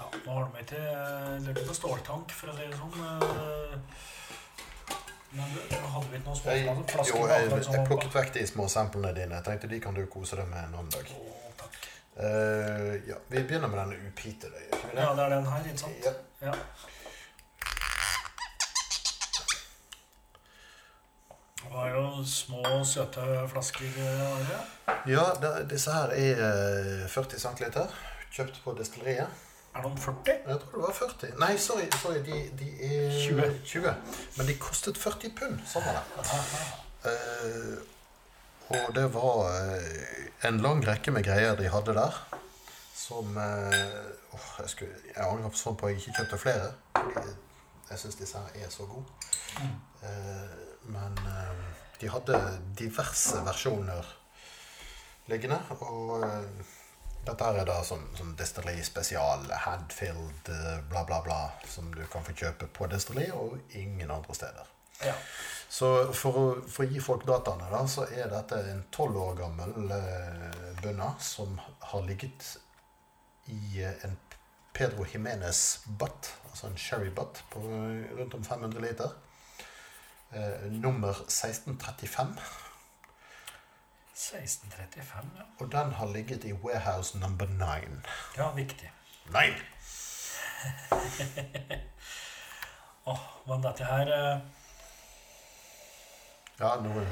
Ja, 0.00 0.06
nå 0.24 0.32
har 0.32 0.46
de 0.48 0.62
ikke 0.62 0.70
til 0.72 1.44
ligget 1.46 1.66
på 1.68 1.74
ståltank, 1.76 2.32
for 2.32 2.50
å 2.52 2.56
si 2.56 2.66
det 2.70 2.78
sånn. 2.80 2.94
eh, 3.04 4.06
Men 5.30 5.52
du, 5.54 5.58
hadde 5.76 6.06
vi 6.10 6.16
ikke 6.18 6.26
noen 6.26 6.38
små 6.40 6.54
småflasker? 6.56 6.94
flasker 6.94 7.18
jo, 7.20 7.26
jeg, 7.30 7.64
jeg 7.76 7.84
plukket 7.90 8.14
vekk 8.16 8.32
de 8.38 8.46
små 8.50 8.64
samplene 8.72 9.12
dine. 9.14 9.36
Jeg 9.36 9.46
tenkte 9.46 9.68
de 9.70 9.80
kan 9.84 9.94
du 9.94 10.00
kose 10.10 10.38
deg 10.40 10.48
med 10.50 10.64
en 10.64 10.78
annen 10.80 10.94
dag. 10.94 11.12
Å, 11.14 11.42
takk. 11.60 11.76
Eh, 12.20 12.94
ja, 13.10 13.18
vi 13.30 13.42
begynner 13.44 13.70
med 13.70 13.78
denne 13.84 14.08
upitede. 14.10 14.64
Ja, 14.96 15.12
det 15.14 15.26
er 15.26 15.36
den 15.36 15.46
her, 15.52 15.68
ikke 15.68 15.84
sant? 15.84 16.08
Ja. 16.08 16.16
Ja. 16.48 16.56
Det 21.60 21.68
var 21.76 21.90
jo 21.94 22.24
små, 22.26 22.62
søte 22.84 23.26
flasker. 23.52 23.92
Her. 24.00 24.64
Ja, 25.06 25.26
det, 25.42 25.52
disse 25.70 25.92
her 25.94 26.10
er 26.16 26.42
eh, 26.48 27.06
40 27.12 27.38
cm. 27.44 27.78
Kjøpt 28.34 28.58
på 28.64 28.74
destilleriet. 28.78 29.46
Er 29.74 29.82
det 29.82 29.90
om 29.90 29.98
40? 29.98 30.32
Jeg 30.46 30.58
tror 30.60 30.78
det 30.78 30.82
var 30.82 30.92
40. 30.92 31.38
Nei, 31.38 31.56
sorry, 31.56 31.84
sorry 32.02 32.18
de, 32.26 32.38
de 32.58 32.68
er 32.82 33.10
20. 33.28 33.60
20. 33.64 33.94
Men 34.36 34.46
de 34.46 34.56
kostet 34.58 34.98
40 34.98 35.34
pund. 35.38 35.60
Sånn 35.70 35.84
var 35.86 36.00
det. 36.00 36.64
Uh, 37.04 37.76
og 38.74 38.90
det 38.96 39.04
var 39.14 39.38
uh, 39.46 40.48
en 40.48 40.58
lang 40.64 40.82
rekke 40.86 41.14
med 41.14 41.22
greier 41.26 41.54
de 41.58 41.70
hadde 41.70 41.94
der. 41.94 42.18
Som 42.98 43.38
uh, 43.38 44.34
åh, 44.34 44.48
jeg, 44.58 44.72
skulle, 44.74 44.98
jeg 45.12 45.22
angrer 45.28 45.54
sånn 45.62 45.78
på 45.78 45.86
at 45.86 45.94
jeg 45.94 46.02
ikke 46.02 46.16
kjøpte 46.18 46.40
flere. 46.42 46.72
Fordi 46.98 47.36
jeg 47.92 48.02
syns 48.02 48.18
disse 48.18 48.42
her 48.42 48.66
er 48.66 48.74
så 48.74 48.88
gode. 48.90 49.06
Mm. 49.60 49.78
Men 50.94 51.16
de 52.00 52.08
hadde 52.08 52.38
diverse 52.78 53.42
versjoner 53.44 54.06
liggende. 55.30 55.58
Og 55.82 56.22
dette 57.26 57.50
er 57.52 57.66
da 57.68 57.80
sånn, 57.84 58.06
sånn 58.16 58.34
destilleri 58.38 58.82
spesial, 58.84 59.44
handfilled, 59.66 60.48
eh, 60.48 60.80
bla, 60.90 61.04
bla, 61.08 61.20
bla, 61.24 61.40
som 61.68 61.90
du 61.94 62.02
kan 62.12 62.24
få 62.26 62.36
kjøpe 62.36 62.70
på 62.76 62.88
destilleri 62.90 63.30
og 63.36 63.76
ingen 63.76 64.10
andre 64.10 64.36
steder. 64.36 64.70
Ja. 65.04 65.14
Så 65.70 65.90
for 66.16 66.38
å, 66.38 66.46
for 66.66 66.84
å 66.84 66.90
gi 66.90 67.02
folk 67.02 67.26
dataene, 67.28 67.68
da, 67.70 67.84
så 67.88 68.08
er 68.10 68.32
dette 68.32 68.58
en 68.72 68.82
tolv 68.94 69.20
år 69.22 69.36
gammel 69.38 69.94
eh, 69.94 70.74
bønne 70.82 71.12
som 71.22 71.60
har 71.92 72.02
ligget 72.08 72.56
i 73.52 73.84
eh, 73.84 74.04
en 74.06 74.16
Pedro 74.72 75.04
Jimenez 75.06 75.82
butt, 76.00 76.32
altså 76.50 76.70
en 76.70 76.78
sherry 76.78 77.10
butt 77.14 77.42
på 77.52 77.62
eh, 77.68 78.10
rundt 78.18 78.34
om 78.34 78.44
500 78.44 78.82
liter. 78.82 79.14
Eh, 80.30 80.66
nummer 80.72 81.22
1635. 81.26 82.34
1635, 84.20 85.30
ja. 85.38 85.42
Og 85.58 85.72
den 85.72 85.92
har 85.92 86.06
ligget 86.12 86.44
i 86.44 86.52
warehouse 86.52 87.18
number 87.18 87.46
9. 87.46 88.00
Ja, 88.36 88.50
viktig. 88.52 88.90
Nei! 89.32 89.48
Åh, 93.04 93.20
men 93.46 93.62
dette 93.64 93.84
her 93.84 94.10
eh, 94.12 94.40
Ja, 96.60 96.74
nå 96.84 97.04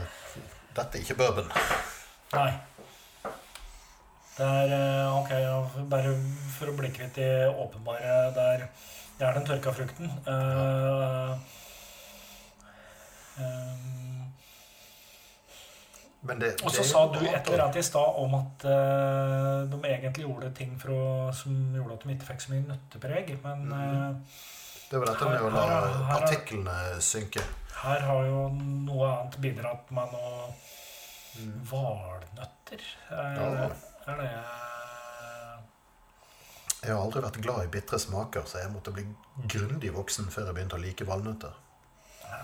Dette 0.77 0.99
er 0.99 1.01
ikke 1.01 1.17
bourbon. 1.17 1.49
Nei. 2.35 2.51
Det 4.37 4.47
er 4.47 4.75
eh, 4.77 5.17
Ok, 5.17 5.33
ja, 5.33 5.57
bare 5.91 6.13
for 6.59 6.71
å 6.71 6.77
bli 6.77 6.93
kvitt 6.95 7.19
i 7.25 7.31
åpenbare 7.49 8.19
der 8.37 8.69
Det 9.19 9.27
er 9.27 9.33
den 9.39 9.49
tørka 9.49 9.73
frukten. 9.75 10.13
Eh, 10.29 11.33
eh, 13.43 14.18
det, 14.18 14.18
og 16.29 16.71
så 16.71 16.83
det 16.83 16.87
sa 16.91 17.01
du 17.13 17.19
et 17.25 17.49
eller 17.49 17.63
annet 17.65 17.77
i 17.81 17.83
stad 17.87 18.19
om 18.23 18.35
at 18.39 18.65
uh, 18.69 19.65
de 19.71 19.79
egentlig 19.89 20.25
gjorde 20.27 20.51
ting 20.59 20.75
for 20.81 20.93
å, 20.95 21.03
som 21.33 21.55
gjorde 21.77 21.95
at 21.97 22.05
de 22.05 22.15
ikke 22.17 22.29
fikk 22.33 22.45
så 22.45 22.53
mye 22.53 22.67
nøttepreg. 22.69 23.33
Men 23.45 23.73
eh, 23.73 24.37
Det 24.91 25.01
var 25.01 25.13
dette 25.13 25.31
med 25.31 25.47
å 25.47 25.51
la 25.55 25.65
partiklene 26.13 26.77
synke. 27.05 27.43
her 27.83 28.01
har 28.09 28.25
jo 28.27 28.49
noe 28.59 29.09
annet 29.13 29.39
bidratt 29.41 29.91
med 29.95 30.13
noe 30.13 30.49
valnøtter. 31.71 32.81
Er, 33.11 33.35
Ja. 33.39 33.69
er 34.13 34.17
det 34.23 34.31
Jeg 36.83 36.95
har 36.95 37.03
aldri 37.03 37.21
vært 37.25 37.41
glad 37.43 37.65
i 37.65 37.71
bitre 37.75 37.99
smaker, 37.99 38.43
så 38.47 38.59
jeg 38.63 38.71
måtte 38.71 38.93
bli 38.95 39.03
grundig 39.51 39.91
voksen 39.95 40.29
før 40.31 40.47
jeg 40.47 40.55
begynte 40.55 40.77
å 40.79 40.83
like 40.83 41.05
valnøtter. 41.09 41.53
Ja. 42.23 42.43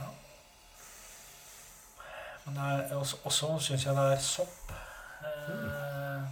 Men 2.44 2.56
er 2.56 2.96
også, 2.96 3.16
også 3.24 3.54
syns 3.68 3.86
jeg 3.86 3.96
det 3.96 4.04
er 4.12 4.20
sopp. 4.20 4.74
Eh, 5.24 6.26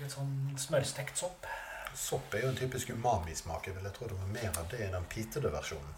litt 0.00 0.12
sånn 0.12 0.34
smørstekt 0.60 1.20
sopp. 1.20 1.48
Sopp 1.98 2.34
er 2.36 2.44
jo 2.44 2.52
en 2.52 2.60
typisk 2.60 2.92
umami-smak. 2.92 3.66
Jeg 3.66 3.78
ville 3.78 3.92
tro 3.94 4.10
det 4.10 4.18
var 4.18 4.30
mer 4.34 4.60
av 4.60 4.68
det 4.70 4.84
i 4.84 4.92
den 4.92 5.08
pitede 5.10 5.52
versjonen. 5.54 5.96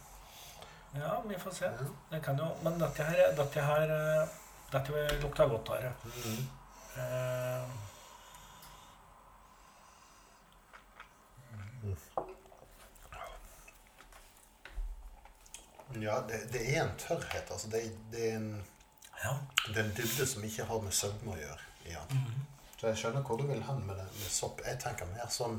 Ja, 0.94 1.18
vi 1.26 1.38
får 1.38 1.52
se. 1.54 1.68
Det 2.10 2.22
kan 2.24 2.38
jo, 2.38 2.48
men 2.64 2.78
dette 2.80 3.06
her, 3.06 3.34
dette 3.38 3.66
her 3.66 3.96
eh, 3.98 4.38
Dette 4.70 5.06
lukta 5.18 5.48
godt 5.50 5.68
av 5.74 5.80
det. 5.82 5.88
Mm. 6.06 6.42
Eh, 7.02 7.78
Ja, 15.98 16.22
det, 16.28 16.52
det 16.52 16.60
er 16.76 16.84
en 16.84 16.92
tørrhet. 16.98 17.50
Altså 17.50 17.68
det, 17.68 17.80
det, 18.12 18.28
er 18.30 18.36
en, 18.36 18.66
Ja. 19.20 19.34
det 19.66 19.76
er 19.76 19.84
en 19.84 19.96
dybde 19.96 20.26
som 20.26 20.44
ikke 20.44 20.64
har 20.64 20.84
med 20.84 20.94
sødme 20.96 21.34
å 21.34 21.40
gjøre. 21.40 21.66
Ja. 21.90 22.04
Så 22.80 22.88
jeg 22.88 23.00
skjønner 23.02 23.24
hvor 23.26 23.36
du 23.36 23.44
vil 23.48 23.60
hen 23.62 23.82
med, 23.86 23.98
det, 23.98 24.06
med 24.16 24.32
sopp. 24.32 24.62
Jeg 24.64 24.80
tenker 24.80 25.10
mer 25.12 25.28
sånn 25.32 25.58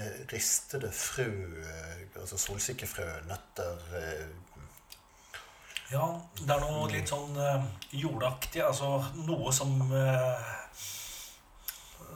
eh, 0.00 0.22
ristede 0.32 0.88
frø, 0.88 1.28
eh, 1.60 2.06
altså 2.20 2.40
solsikkefrø, 2.40 3.08
nøtter 3.28 3.84
eh, 4.00 4.24
ja, 5.92 6.06
det 6.40 6.48
er 6.50 6.62
noe 6.62 6.86
litt 6.90 7.10
sånn 7.12 7.36
eh, 7.38 7.64
jordaktig. 8.00 8.62
Altså 8.64 8.96
noe 9.26 9.52
som 9.54 9.76
eh, 9.92 10.52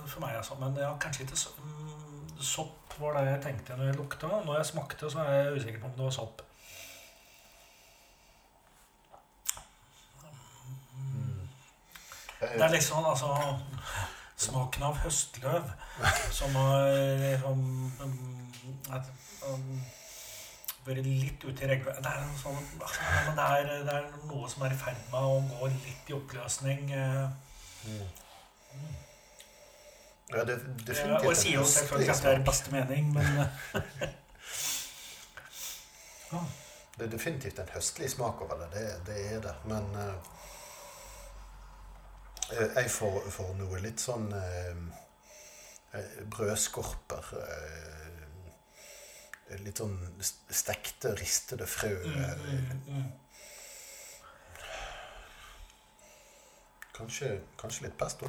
For 0.09 0.23
meg, 0.25 0.39
altså. 0.41 0.57
Men 0.61 0.79
ja, 0.81 0.95
kanskje 1.01 1.27
ikke 1.27 1.39
mm, 1.63 2.39
sopp 2.41 2.97
var 2.99 3.19
det 3.19 3.29
jeg 3.29 3.43
tenkte 3.45 3.77
når 3.79 3.91
jeg 3.91 3.99
lukta. 4.01 4.31
Når 4.47 4.61
jeg 4.61 4.71
smakte, 4.73 5.11
så 5.13 5.23
er 5.23 5.35
jeg 5.37 5.61
usikker 5.61 5.83
på 5.83 5.91
om 5.91 5.99
det 5.99 6.07
var 6.09 6.17
sopp. 6.17 6.43
Det 12.41 12.63
er 12.65 12.75
liksom 12.75 13.07
altså 13.07 13.59
Smaken 14.39 14.85
av 14.87 14.99
høstløv 15.03 15.71
som 16.31 16.55
har 16.55 16.93
liksom 17.19 17.65
at, 18.95 19.09
um, 19.49 19.81
vært 20.87 21.03
litt 21.03 21.43
ute 21.43 21.65
i 21.65 21.71
regnværet. 21.73 21.99
Det 22.05 22.13
sånn 22.39 22.61
altså, 22.79 23.09
det 23.35 23.81
det 23.89 23.97
er 23.97 24.07
noe 24.31 24.47
som 24.53 24.63
er 24.69 24.77
i 24.77 24.79
ferd 24.79 25.01
med 25.11 25.19
å 25.19 25.41
gå 25.51 25.73
litt 25.73 26.13
i 26.13 26.17
oppløsning. 26.21 26.95
Mm. 26.95 28.07
Ja, 30.31 30.45
det 30.45 30.53
eh, 30.53 30.59
definitivt 30.87 31.25
Og 31.25 31.31
jeg 31.33 31.37
sier 31.37 31.55
jo 31.55 31.65
selvfølgelig 31.65 32.11
at 32.15 32.23
det 32.23 32.31
er 32.31 32.41
i 32.41 32.45
beste 32.45 32.73
mening, 32.73 33.13
men 33.15 33.27
eh. 33.43 33.49
Det 36.99 37.07
er 37.07 37.11
definitivt 37.11 37.59
en 37.63 37.69
høstlig 37.73 38.11
smak 38.11 38.41
over 38.43 38.55
det. 38.59 38.69
Det, 38.75 38.87
det 39.07 39.19
er 39.33 39.41
det. 39.41 39.55
Men 39.71 39.85
eh, 39.95 40.09
eh, 40.09 40.15
jeg 42.53 42.91
får, 42.91 43.31
får 43.31 43.55
noe 43.59 43.81
litt 43.85 44.01
sånn 44.01 44.29
eh, 44.33 44.77
eh, 45.99 46.19
brødskorper 46.33 47.33
eh, 47.45 47.95
Litt 49.65 49.79
sånn 49.81 49.95
stekte, 50.53 51.15
ristede 51.17 51.65
frø. 51.67 51.89
eh, 51.89 52.35
Mm, 52.37 52.67
mm, 52.69 52.83
mm. 52.99 53.13
Kanskje, 56.99 57.31
kanskje 57.61 57.87
litt 57.87 57.97
pesto. 58.01 58.29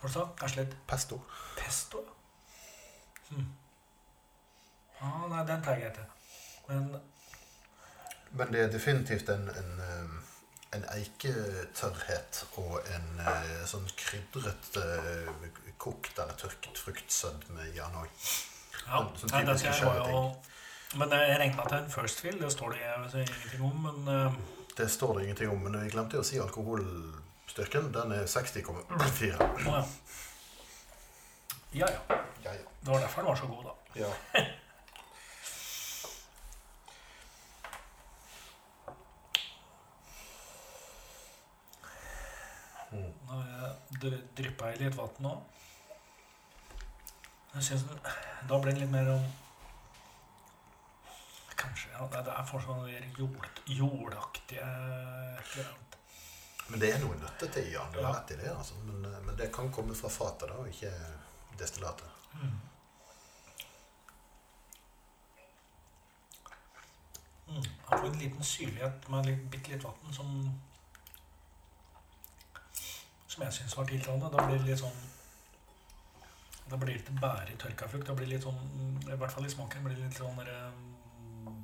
Hva 0.00 0.08
sa 0.10 0.24
du? 0.24 0.32
Kanskje 0.40 0.62
litt 0.64 0.74
Pesto. 0.88 1.18
pesto? 1.58 2.00
ja. 2.02 3.36
Hm. 3.36 3.48
Ah, 5.00 5.26
nei, 5.30 5.42
den 5.46 5.62
tar 5.62 5.76
jeg 5.78 5.90
ikke. 5.92 6.06
Men 6.68 6.88
Men 8.30 8.52
det 8.52 8.60
er 8.64 8.70
definitivt 8.72 9.28
en, 9.32 9.48
en, 9.48 9.70
eh, 9.80 10.08
en 10.76 10.84
eiketørrhet 10.92 12.42
og 12.60 12.74
en 12.92 13.22
eh, 13.24 13.62
sånn 13.68 13.86
krydret 13.96 14.76
eh, 14.76 15.30
kokt 15.80 16.18
eller 16.20 16.36
tørket 16.40 16.80
fruktsødme 16.80 17.70
i 17.70 17.80
òg. 17.80 18.10
ja, 18.84 19.00
Sånn 19.16 19.32
nei, 19.32 19.44
det 19.48 19.56
typiske 19.56 19.72
skal 19.78 19.96
jeg 19.96 20.12
jo. 20.12 20.20
Men 21.00 21.12
jeg 21.12 21.38
regner 21.40 21.56
med 21.56 21.64
at 21.64 21.72
det 21.72 21.78
er 21.78 21.86
en 21.86 21.92
first 21.92 22.20
fill. 22.24 22.38
Det 22.40 22.52
står 22.52 22.74
det 22.74 22.82
jeg 22.84 23.24
ingenting 23.24 23.64
om. 23.68 23.82
Men 23.86 24.12
uh... 24.12 24.38
Det 24.76 24.86
står 24.92 25.18
det 25.18 25.24
ingenting 25.26 25.50
om, 25.52 25.64
men 25.64 25.80
jeg 25.82 25.92
glemte 25.92 26.20
å 26.20 26.24
si 26.26 26.38
alkoholstyrken. 26.40 27.90
Den 27.96 28.14
er 28.16 28.28
60,4. 28.30 28.70
å 28.78 29.74
ja. 29.74 29.82
Ja 31.76 31.88
ja. 31.92 32.20
Ja, 32.44 32.52
ja. 32.54 32.64
Det 32.80 32.88
var 32.92 33.02
derfor 33.04 33.24
den 33.24 33.28
var 33.32 33.40
så 33.40 33.50
god, 33.50 33.68
da. 33.68 34.04
ja. 34.04 34.12
Mm. 42.92 43.12
Nå 43.26 43.32
har 43.32 43.48
jeg 43.48 43.58
dry- 43.60 43.77
dryppa 43.88 44.72
i 44.72 44.78
litt 44.82 44.96
vann 44.96 45.22
nå. 45.24 45.34
Da 48.48 48.58
blir 48.60 48.72
det 48.72 48.80
litt 48.84 48.92
mer 48.92 49.08
om 49.16 49.28
Kanskje 51.58 51.90
ja, 51.90 52.04
det 52.14 52.30
er 52.30 52.44
fortsatt 52.46 52.68
sånn 52.70 52.84
mer 52.86 53.06
jord, 53.18 53.62
jordaktige. 53.66 54.66
Men 56.68 56.82
det 56.82 56.90
er 56.92 57.00
noe 57.02 57.16
nøttete 57.18 57.64
i 57.64 57.72
den. 57.72 57.92
Du 57.96 57.98
har 57.98 58.12
rett 58.14 58.30
i 58.30 58.38
det. 58.38 58.52
altså. 58.52 58.76
Men, 58.84 59.04
eh, 59.08 59.20
men 59.26 59.36
det 59.36 59.48
kan 59.54 59.72
komme 59.74 59.96
fra 59.98 60.10
fatet, 60.12 60.52
da, 60.52 60.60
og 60.60 60.68
ikke 60.70 60.92
destillatet. 61.58 62.06
Mm. 62.38 62.56
Mm. 67.48 67.64
Jeg 67.64 67.88
får 67.88 68.06
en 68.06 68.18
liten 68.22 68.44
syrlighet 68.44 69.10
med 69.10 69.26
litt, 69.26 69.44
bitte 69.50 69.72
litt 69.72 69.84
vann 69.84 70.14
som 70.14 70.34
Som 73.38 73.46
jeg 73.46 73.54
syns 73.54 73.76
var 73.78 73.84
tiltalende. 73.86 74.28
Da 74.34 74.44
blir 74.48 74.58
det 74.58 74.66
litt 74.66 74.80
sånn 74.80 74.96
Da 76.68 76.76
blir 76.76 76.88
det 76.90 76.96
litt 76.96 77.20
bare 77.22 77.54
tørka 77.62 77.86
frukt. 77.86 78.08
Da 78.08 78.16
blir 78.18 78.26
det 78.26 78.32
litt 78.32 78.46
sånn 78.48 78.58
I 79.06 79.14
hvert 79.20 79.30
fall 79.30 79.46
i 79.46 79.52
smaken 79.52 79.84
blir 79.86 79.94
det 79.94 80.08
litt 80.08 80.18
sånn 80.18 80.40
mm, 80.42 81.60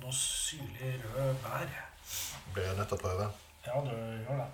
Noe 0.00 0.16
syrlig 0.18 0.90
rød 1.04 1.38
bær. 1.44 1.70
Blir 2.56 2.66
jeg 2.66 2.76
nødt 2.80 2.90
til 2.90 2.98
å 2.98 3.04
prøve? 3.04 3.30
Ja, 3.68 3.78
du 3.86 3.94
gjør 3.94 4.42
det. 4.42 4.50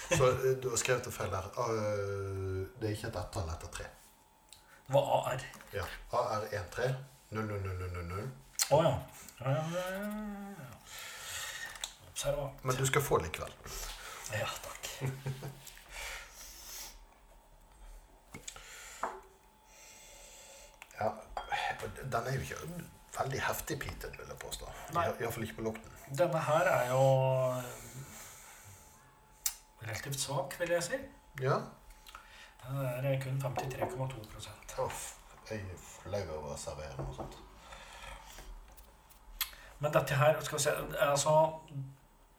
Så 0.10 0.28
eh, 0.32 0.56
du 0.62 0.70
har 0.72 0.80
skrevet 0.82 1.06
det 1.06 1.14
feil 1.14 1.34
her. 1.36 1.48
Eh, 1.62 2.62
Det 2.82 2.88
er 2.90 2.96
ikke 2.96 3.12
et 3.12 3.20
ettall 3.22 3.50
etter 3.54 3.70
tre. 3.76 3.86
Det 4.88 4.96
var 4.96 5.12
AR. 5.20 5.44
Ja. 5.76 5.84
AR13 6.12 6.96
00000. 7.32 8.32
Å 8.72 8.80
ja. 8.86 8.94
Ja, 9.42 9.52
ja, 9.52 9.62
ja, 9.76 10.50
ja. 10.58 10.70
Observant. 12.12 12.64
Men 12.66 12.76
du 12.80 12.86
skal 12.90 13.02
få 13.06 13.18
likevel. 13.24 13.54
Ja, 14.34 14.48
takk. 14.66 14.90
Ja, 21.00 21.14
Den 21.88 22.28
er 22.28 22.34
jo 22.36 22.42
ikke 22.42 22.56
veldig 23.18 23.42
heftig 23.42 23.80
peated, 23.80 24.18
vil 24.18 24.28
jeg 24.28 24.40
påstå. 24.42 24.66
Iallfall 24.96 25.44
ikke 25.44 25.56
på 25.60 25.68
lukten. 25.70 25.92
Denne 26.18 26.40
her 26.48 26.68
er 26.72 26.90
jo 26.92 27.04
relativt 29.82 30.20
svak, 30.20 30.60
vil 30.60 30.70
jeg 30.70 30.84
si. 30.84 31.00
Ja. 31.42 31.58
Den 32.68 33.06
er 33.06 33.22
kun 33.22 33.42
53,2 33.46 34.84
Uff, 34.86 35.16
jeg 35.50 35.60
er 35.60 35.80
flau 35.82 36.22
over 36.38 36.54
å 36.54 36.58
servere 36.60 36.94
noe 36.98 37.16
sånt. 37.16 37.38
Men 39.82 39.94
dette 39.94 40.16
her, 40.16 40.38
skal 40.46 40.58
vi 40.58 40.64
se 40.64 40.74
Altså, 41.02 41.34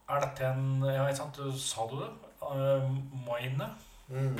er 0.08 0.20
dette 0.22 0.46
en 0.46 0.84
Ja, 0.86 1.06
ikke 1.08 1.18
sant, 1.24 1.36
du 1.36 1.58
sa 1.58 1.86
du 1.90 1.98
det? 2.00 2.10
Uh, 2.42 2.86
Maine. 3.26 3.68
Mm. 4.08 4.38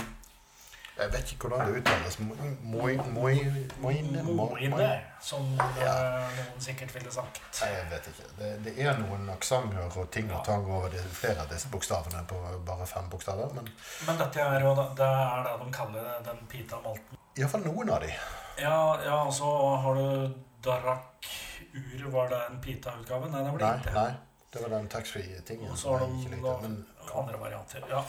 Jeg 0.98 1.08
vet 1.12 1.30
ikke 1.32 1.48
hvordan 1.48 1.66
det 1.72 1.78
uttales. 1.80 2.18
Moi- 2.20 2.56
moi- 2.62 2.96
moi- 3.12 3.66
Moine? 3.80 4.22
Moine, 4.22 5.00
som 5.20 5.46
Ja. 5.80 5.94
eh, 5.94 6.28
noen 6.36 6.60
sikkert 6.60 6.92
ville 6.94 7.10
sagt. 7.12 7.40
Nei, 7.60 7.70
jeg 7.72 7.86
vet 7.90 8.06
ikke. 8.10 8.28
Det, 8.38 8.50
det 8.64 8.74
er 8.86 8.98
noen 8.98 9.30
aksenter 9.30 9.96
og 9.98 10.10
ting 10.10 10.30
og 10.32 10.44
tang 10.44 10.66
over 10.70 10.88
det, 10.90 11.00
flere 11.16 11.40
av 11.40 11.48
disse 11.48 11.68
bokstavene 11.72 12.26
på 12.28 12.64
bare 12.66 12.86
fem 12.86 13.08
bokstaver. 13.08 13.54
Men 13.54 13.68
Men 14.06 14.18
dette 14.18 14.40
er 14.40 14.60
jo 14.60 14.74
det 14.74 15.06
er 15.06 15.42
det 15.44 15.64
de 15.66 15.72
kaller 15.72 16.22
den 16.24 16.46
pita 16.48 16.76
malten. 16.84 17.16
iallfall 17.38 17.64
noen 17.64 17.90
av 17.90 18.00
de. 18.00 18.12
Ja, 18.58 19.02
ja, 19.04 19.24
og 19.24 19.32
så 19.32 19.76
har 19.82 19.94
du 19.94 20.34
Darak 20.62 21.26
Ur. 21.74 22.10
Var 22.10 22.28
det 22.28 22.38
en 22.50 22.60
pita-utgave? 22.60 23.30
Nei, 23.30 23.42
det 23.44 23.52
var 23.52 23.58
det 23.58 23.66
Nei, 23.68 23.78
ikke. 23.78 23.94
nei. 23.94 24.14
Det 24.52 24.60
var 24.62 24.68
den 24.68 24.88
taxfree-tingen 24.88 25.70
Og 25.70 25.76
så 25.78 25.92
har 25.92 25.98
de 26.00 26.84
andre 27.14 27.38
varianter. 27.40 27.80
Ja. 27.88 28.04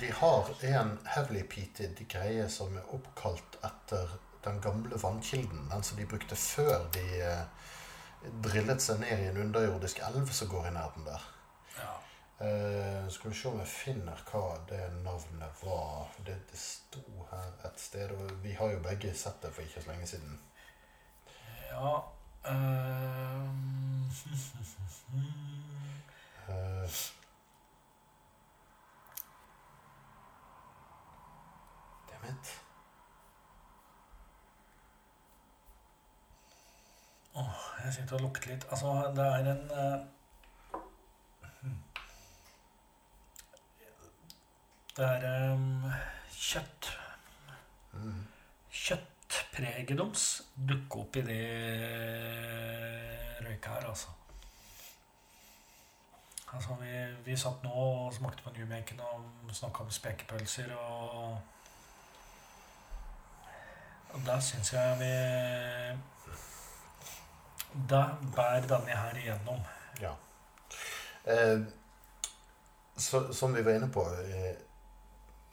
De 0.00 0.10
har 0.18 0.48
en 0.66 0.98
heavily 1.06 1.42
peated 1.46 2.00
greie 2.10 2.48
som 2.50 2.74
er 2.76 2.94
oppkalt 2.94 3.58
etter 3.66 4.16
den 4.46 4.60
gamle 4.60 4.98
vannkilden. 5.02 5.68
Den 5.70 5.82
som 5.82 5.98
de 5.98 6.06
brukte 6.06 6.36
før 6.38 6.88
de 6.94 7.04
eh, 7.22 7.70
drillet 8.42 8.82
seg 8.82 9.00
ned 9.02 9.22
i 9.22 9.30
en 9.30 9.40
underjordisk 9.46 10.02
elv 10.06 10.30
som 10.34 10.50
går 10.50 10.68
i 10.68 10.74
nærheten 10.76 11.06
der. 11.06 11.30
ja. 11.78 11.94
Eh, 12.46 13.08
skal 13.08 13.30
vi 13.30 13.36
se 13.36 13.48
om 13.48 13.58
jeg 13.62 13.72
finner 13.72 14.22
hva 14.30 14.44
det 14.68 14.82
navnet 15.04 15.62
var. 15.62 16.10
Det, 16.26 16.36
det 16.50 16.60
sto 16.60 17.02
her 17.30 17.48
et 17.64 17.80
sted, 17.80 18.10
og 18.10 18.42
vi 18.42 18.52
har 18.58 18.74
jo 18.74 18.82
begge 18.84 19.14
sett 19.14 19.42
det 19.42 19.54
for 19.54 19.62
ikke 19.62 19.82
så 19.82 19.90
lenge 19.90 20.06
siden. 20.06 20.40
ja 21.70 21.94
ehm, 22.44 24.10
Eh, 26.46 26.90
Damn. 32.26 32.38
Åh, 37.34 37.84
jeg 37.84 37.94
sitter 37.94 38.16
og 38.16 38.20
lukter 38.20 38.50
litt. 38.50 38.64
Altså, 38.70 38.92
det 39.16 39.26
er 39.26 39.50
en 39.52 39.62
hmm. 41.60 41.78
Det 44.96 45.04
er 45.04 45.52
um, 45.52 45.84
kjøtt. 46.32 46.92
Mm. 47.92 48.22
Kjøttpreget 48.70 49.98
deres 49.98 50.28
dukker 50.68 51.02
opp 51.04 51.16
i 51.20 51.26
det 51.26 51.42
røyka 53.44 53.76
her, 53.76 53.90
altså. 53.90 54.08
Altså, 56.54 56.78
vi, 56.80 56.94
vi 57.26 57.36
satt 57.36 57.62
nå 57.66 57.74
og 57.74 58.14
smakte 58.16 58.42
på 58.42 58.54
New 58.56 58.64
Newmaken 58.64 59.00
og 59.04 59.52
snakka 59.54 59.84
om 59.84 59.92
spekepølser 59.92 60.72
og 60.80 61.36
Og 64.16 64.22
der 64.26 64.40
syns 64.40 64.72
jeg 64.72 64.98
vi 65.00 65.10
Der 67.90 68.14
bærer 68.36 68.64
denne 68.70 68.94
her 68.96 69.18
igjennom. 69.20 69.58
Ja. 70.00 70.12
Eh, 71.28 71.60
så, 72.96 73.20
som 73.36 73.52
vi 73.54 73.64
var 73.66 73.76
inne 73.76 73.90
på 73.92 74.04
eh, 74.22 74.54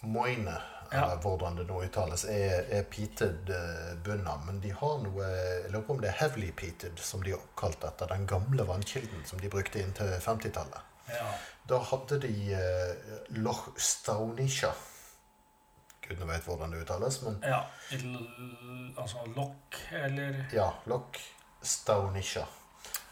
Moine, 0.01 0.53
Ja. 0.93 1.03
eller 1.03 1.15
hvordan 1.23 1.55
det 1.57 1.63
nå 1.67 1.79
uttales, 1.83 2.23
er, 2.29 2.67
er 2.69 2.83
peated 2.85 3.49
eh, 3.49 3.95
bunna. 4.05 4.35
Men 4.45 4.59
de 4.61 4.71
har 4.77 4.99
noe 5.01 5.25
Jeg 5.25 5.71
lurer 5.73 5.85
på 5.87 5.93
om 5.95 6.01
det 6.03 6.09
er 6.11 6.19
heavily 6.19 6.51
peated, 6.51 6.99
som 7.01 7.23
de 7.23 7.31
har 7.33 7.39
oppkalt 7.41 7.83
etter 7.89 8.11
den 8.13 8.27
gamle 8.29 8.63
vannkilden 8.67 9.25
som 9.25 9.39
de 9.41 9.49
brukte 9.49 9.81
inntil 9.81 10.13
50-tallet. 10.21 10.81
Ja. 11.09 11.31
Da 11.69 11.79
hadde 11.89 12.19
de 12.21 12.33
eh, 12.53 12.93
Loch 13.41 13.67
Staunisha. 13.77 14.71
Gudene 16.07 16.31
vet 16.33 16.47
hvordan 16.47 16.73
det 16.73 16.83
uttales, 16.83 17.21
men 17.23 17.39
ja. 17.47 17.61
Altså 18.99 19.23
lokk 19.35 19.79
eller 20.03 20.43
ja, 20.53 20.67
Loch 20.91 21.19
Staunisha. 21.61 22.45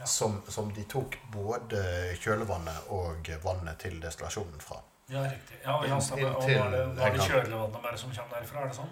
Ja. 0.02 0.06
Som, 0.06 0.42
som 0.48 0.72
de 0.74 0.84
tok 0.90 1.20
både 1.32 1.82
kjølevannet 2.20 2.90
og 2.96 3.30
vannet 3.44 3.80
til 3.84 4.00
destillasjonen 4.02 4.64
fra. 4.64 4.80
Ja, 5.12 5.22
riktig. 5.28 5.60
Ja, 5.64 5.78
ja, 5.88 6.00
stemmer. 6.02 6.36
Og 6.40 6.50
var 6.50 6.74
det, 6.74 6.82
er 7.06 7.16
det 7.16 7.28
kjølevannet 7.30 7.86
bare 7.86 8.02
som 8.02 8.14
kommer 8.16 8.40
derfra, 8.40 8.66
er 8.66 8.72
det 8.72 8.78
sånn? 8.80 8.92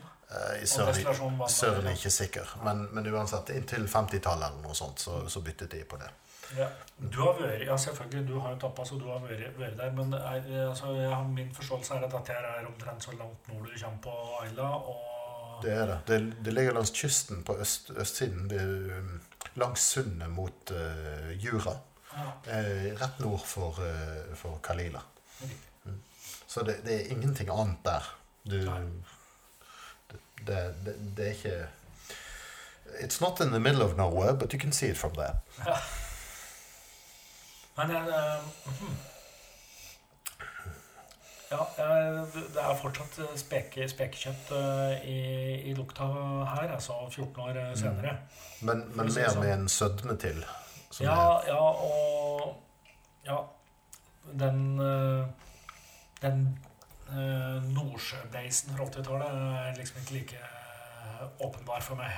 I 0.61 0.67
Søren, 0.69 1.39
Søren 1.49 1.87
er 1.89 1.95
ikke 1.97 2.11
sikker, 2.13 2.51
men, 2.61 2.83
men 2.93 3.07
uansett, 3.09 3.49
inntil 3.57 3.87
50-tallet 3.89 4.51
eller 4.51 4.61
noe 4.61 4.75
sånt, 4.77 5.01
så, 5.01 5.23
så 5.25 5.41
byttet 5.41 5.71
de 5.73 5.81
på 5.89 5.97
det. 5.97 6.09
Ja. 6.57 6.67
Du 6.99 7.21
har 7.21 7.37
vært, 7.39 7.61
ja 7.67 7.77
selvfølgelig, 7.77 8.27
du 8.27 8.39
har 8.39 8.55
jo 8.55 8.59
tappa, 8.63 8.85
så 8.85 8.97
du 8.99 9.05
har 9.07 9.21
vært, 9.23 9.45
vært 9.59 9.77
der. 9.77 9.91
Men 9.95 10.13
er, 10.17 10.47
altså, 10.69 10.93
jeg 10.97 11.11
har, 11.13 11.27
min 11.27 11.51
forståelse 11.55 11.95
er 11.95 12.07
at 12.07 12.15
dette 12.15 12.35
er 12.35 12.67
omtrent 12.67 13.05
så 13.05 13.13
langt 13.15 13.51
nord 13.51 13.69
du 13.69 13.77
kommer 13.83 14.01
på 14.03 14.15
Aila. 14.41 14.71
Det 15.63 15.73
er 15.75 15.85
det. 15.85 15.99
Det, 16.07 16.45
det 16.45 16.53
ligger 16.53 16.73
langs 16.73 16.91
kysten 16.95 17.43
på 17.43 17.57
øst, 17.59 17.91
østsiden, 17.91 18.51
um, 18.51 19.21
langs 19.59 19.85
sundet 19.93 20.29
mot 20.29 20.71
uh, 20.71 21.31
Jura. 21.45 21.77
ja, 22.13 22.27
Eh, 22.49 22.93
rett 22.97 23.19
nord 23.19 23.43
for, 23.45 23.79
uh, 23.79 24.35
for 24.35 24.59
Kalila. 24.63 25.01
Mm. 25.85 25.99
Så 26.47 26.63
det, 26.63 26.79
det 26.85 26.95
er 26.95 27.11
ingenting 27.11 27.49
annet 27.53 27.77
der. 27.85 28.15
Du, 28.43 28.57
det, 30.47 30.75
det, 31.15 31.25
er 31.25 31.31
ikke 31.31 31.67
It's 33.03 33.21
not 33.21 33.39
in 33.39 33.51
the 33.51 33.59
middle 33.59 33.83
of 33.83 33.97
nowhere, 33.97 34.33
but 34.33 34.53
you 34.53 34.59
can 34.59 34.71
see 34.71 34.89
it 34.89 34.97
from 34.97 35.13
there. 35.13 35.35
Men 37.79 37.93
jeg 37.95 38.11
eh, 38.11 38.49
mhm. 38.67 38.97
Ja, 41.49 41.63
eh, 41.81 42.17
det 42.53 42.61
er 42.61 42.75
fortsatt 42.77 43.15
eh, 43.23 43.31
speke, 43.39 43.87
spekekjøtt 43.89 44.51
eh, 44.53 45.05
i, 45.09 45.15
i 45.71 45.73
lukta 45.77 46.05
her, 46.05 46.75
altså 46.75 46.99
14 47.09 47.39
år 47.41 47.55
senere. 47.55 47.77
senere. 47.79 48.11
Men, 48.61 48.83
men 48.93 49.09
det 49.09 49.15
mer 49.15 49.31
sånn. 49.33 49.41
med 49.45 49.53
en 49.55 49.69
sødme 49.73 50.17
til. 50.21 50.43
Ja, 51.01 51.15
er- 51.39 51.49
ja, 51.49 51.61
og 51.61 52.65
Ja, 53.25 53.39
den 54.39 54.59
Den 56.21 56.39
Nordsjøbeisen 57.09 58.75
fra 58.75 58.85
80-tallet 58.85 59.29
er 59.33 59.77
liksom 59.79 60.01
ikke 60.03 60.13
like 60.19 60.41
åpenbar 61.41 61.81
for 61.81 61.97
meg. 61.97 62.11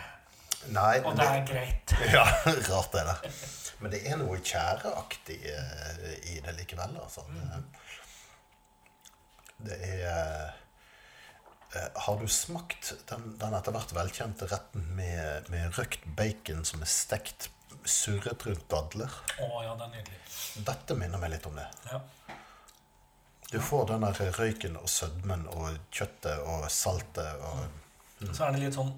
Nei, 0.69 1.01
Og 1.01 1.15
det 1.17 1.25
er 1.25 1.45
greit. 1.47 1.93
Ja, 2.15 2.25
rart 2.69 2.95
er 2.99 3.09
det. 3.09 3.33
Men 3.81 3.93
det 3.93 4.01
er 4.05 4.19
noe 4.21 4.37
tjæreaktig 4.45 5.39
eh, 5.49 6.01
i 6.35 6.39
det 6.45 6.53
likevel. 6.59 6.93
Altså. 7.01 7.23
Mm. 7.25 7.63
Det 9.65 9.77
er 9.89 10.51
eh, 11.73 11.89
Har 12.05 12.19
du 12.21 12.27
smakt 12.27 12.93
den, 13.09 13.33
den 13.41 13.57
etter 13.57 13.73
hvert 13.73 13.95
velkjente 13.95 14.49
retten 14.51 14.85
med, 14.97 15.49
med 15.53 15.77
røkt 15.79 16.05
bacon 16.17 16.65
som 16.67 16.85
er 16.85 16.93
stekt 16.93 17.49
surret 17.85 18.45
rundt 18.45 18.67
dadler? 18.69 19.19
Å 19.41 19.63
ja, 19.65 19.75
det 19.79 19.87
er 19.87 19.93
nydelig. 19.97 20.19
Dette 20.67 20.97
minner 20.99 21.21
meg 21.21 21.33
litt 21.33 21.47
om 21.49 21.57
det. 21.57 21.67
Ja. 21.89 22.01
Du 23.51 23.57
får 23.59 23.87
den 23.89 24.05
der 24.05 24.35
røyken 24.37 24.77
og 24.79 24.87
sødmen 24.89 25.47
og 25.51 25.73
kjøttet 25.91 26.37
og 26.47 26.69
saltet 26.71 27.41
og 27.43 28.29
Så 28.29 28.45
er 28.45 28.53
det 28.55 28.61
litt 28.61 28.77
sånn 28.77 28.93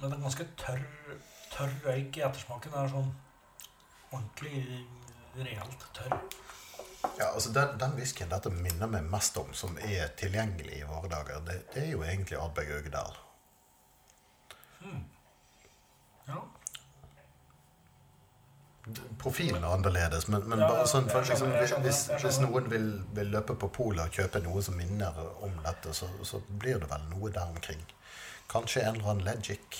Men 0.00 0.10
det 0.10 0.16
er 0.16 0.24
ganske 0.26 0.48
tørr, 0.60 0.82
tørr 1.52 1.76
røyk 1.86 2.18
i 2.18 2.24
ettersmaken. 2.26 2.72
Det 2.74 2.82
er 2.82 2.92
sånn 2.92 3.12
ordentlig 4.12 4.64
reelt 5.36 5.86
tørr. 5.96 6.18
Ja, 7.18 7.30
altså 7.32 7.52
Den, 7.52 7.78
den 7.80 7.94
whiskyen 7.96 8.32
dette 8.32 8.50
minner 8.50 8.90
meg 8.90 9.06
mest 9.08 9.36
om, 9.40 9.52
som 9.54 9.78
er 9.78 10.10
tilgjengelig 10.20 10.80
i 10.80 10.88
våre 10.88 11.08
dager, 11.12 11.40
det, 11.46 11.60
det 11.74 11.86
er 11.86 11.94
jo 11.94 12.02
egentlig 12.04 12.38
Ardbeg 12.40 12.72
Øgedal. 12.80 13.16
Ja. 16.26 16.42
Profilen 19.18 19.64
er 19.64 19.72
annerledes, 19.74 20.28
men, 20.28 20.44
men 20.50 20.60
Ja, 20.62 20.68
bare 20.70 20.86
sånn 20.90 21.08
for, 21.10 21.26
liksom, 21.26 21.80
hvis, 21.82 22.04
hvis 22.22 22.40
noen 22.42 22.68
vil, 22.70 22.90
vil 23.16 23.32
løpe 23.34 23.56
på 23.58 23.70
polet 23.74 24.04
og 24.04 24.18
kjøpe 24.18 24.42
noe 24.44 24.62
som 24.62 24.76
minner 24.78 25.16
om 25.42 25.54
dette, 25.64 25.94
så, 25.94 26.10
så 26.26 26.42
blir 26.46 26.78
det 26.82 26.90
vel 26.90 27.06
noe 27.10 27.32
der 27.34 27.48
omkring. 27.50 27.82
Kanskje 28.56 28.82
en 28.82 28.94
eller 28.94 29.10
annen 29.10 29.24
Legic. 29.24 29.76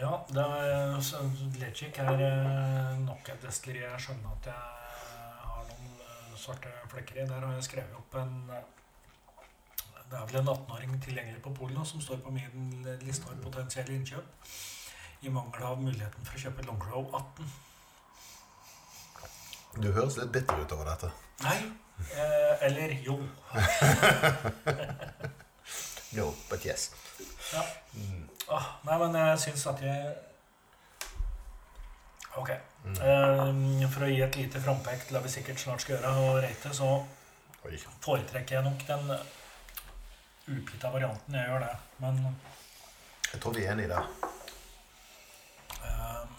Ja, 0.00 0.24
det 0.28 0.44
er, 0.44 1.00
så 1.04 1.18
Legic 1.60 1.98
er 1.98 2.22
eh, 2.24 2.94
nok 3.04 3.28
et 3.28 3.42
destilleri 3.44 3.82
jeg 3.84 4.00
skjønner 4.06 4.32
at 4.32 4.48
jeg 4.48 4.62
har 5.42 5.66
noen 5.68 5.90
eh, 6.06 6.38
svarte 6.40 6.72
flekker 6.88 7.20
i. 7.20 7.26
Der 7.28 7.44
har 7.44 7.52
jeg 7.58 7.66
skrevet 7.68 7.98
opp 7.98 8.16
en 8.22 8.32
eh, 8.56 8.64
Det 10.06 10.16
er 10.16 10.24
vel 10.30 10.40
en 10.40 10.48
18-åring 10.54 10.96
tilgjengelig 11.04 11.42
på 11.44 11.52
Polen 11.58 11.84
som 11.84 12.00
står 12.00 12.22
på 12.24 12.32
min 12.32 12.88
liste 13.04 13.28
over 13.28 13.44
potensielle 13.44 13.92
innkjøp. 13.98 14.50
I 15.26 15.32
mangel 15.36 15.68
av 15.68 15.80
muligheten 15.82 16.24
for 16.24 16.38
å 16.38 16.44
kjøpe 16.46 16.64
Longrow 16.64 17.10
18. 17.12 17.54
Du 19.82 19.90
høres 19.90 20.16
litt 20.16 20.32
bitter 20.32 20.64
ut 20.64 20.72
over 20.78 20.88
dette. 20.94 21.12
Nei. 21.44 21.58
Eh, 22.08 22.68
eller 22.70 22.96
jo. 23.04 23.20
No, 26.16 26.32
but 26.48 26.64
yes. 26.64 26.94
Ja. 27.52 27.62
Mm. 27.94 28.22
Ah, 28.52 28.66
nei, 28.86 28.98
men 29.02 29.14
jeg 29.20 29.38
syns 29.46 29.66
at 29.70 29.82
jeg 29.82 30.14
Ok. 32.36 32.50
Mm. 32.84 32.96
Eh, 33.00 33.88
for 33.90 34.04
å 34.04 34.08
gi 34.10 34.20
et 34.22 34.36
lite 34.36 34.60
frampek 34.60 35.06
til 35.06 35.16
det 35.16 35.22
vi 35.24 35.30
sikkert 35.32 35.58
snart 35.62 35.80
skal 35.80 35.96
gjøre, 35.96 36.10
og 36.20 36.42
rate, 36.44 36.72
så 36.76 36.90
Oi. 37.64 37.78
foretrekker 38.04 38.58
jeg 38.58 38.64
nok 38.66 38.84
den 38.86 39.14
upita 40.46 40.90
varianten. 40.92 41.34
Jeg 41.34 41.48
gjør 41.48 41.64
det. 41.64 41.72
Men 42.04 42.20
Jeg 43.32 43.40
tror 43.40 43.56
vi 43.56 43.64
er 43.64 43.72
enig 43.72 43.88
i 43.88 43.88
det. 43.94 44.02
ehm, 45.82 46.35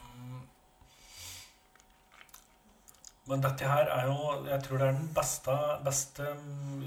Men 3.27 3.41
dette 3.43 3.67
her 3.67 3.89
er 3.91 4.05
jo 4.07 4.45
Jeg 4.47 4.61
tror 4.63 4.77
det 4.79 4.87
er 4.87 4.93
den 4.95 5.09
beste, 5.15 5.55
beste 5.83 6.27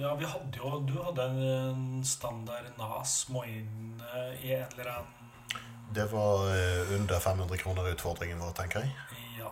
Ja, 0.01 0.15
vi 0.17 0.25
hadde 0.25 0.57
jo 0.63 0.81
Du 0.89 0.95
hadde 1.05 1.27
en 1.29 2.05
standard 2.05 2.71
Nas 2.79 3.27
Moine 3.29 4.09
i 4.41 4.55
en 4.57 4.65
eller 4.73 4.89
annen 4.95 5.61
Det 5.93 6.07
var 6.13 6.47
eh, 6.55 6.95
under 6.97 7.21
500 7.21 7.57
kroner 7.61 7.91
utfordringen 7.93 8.39
vår, 8.41 8.53
tenker 8.55 8.85
jeg. 8.87 8.93
Ja. 9.41 9.49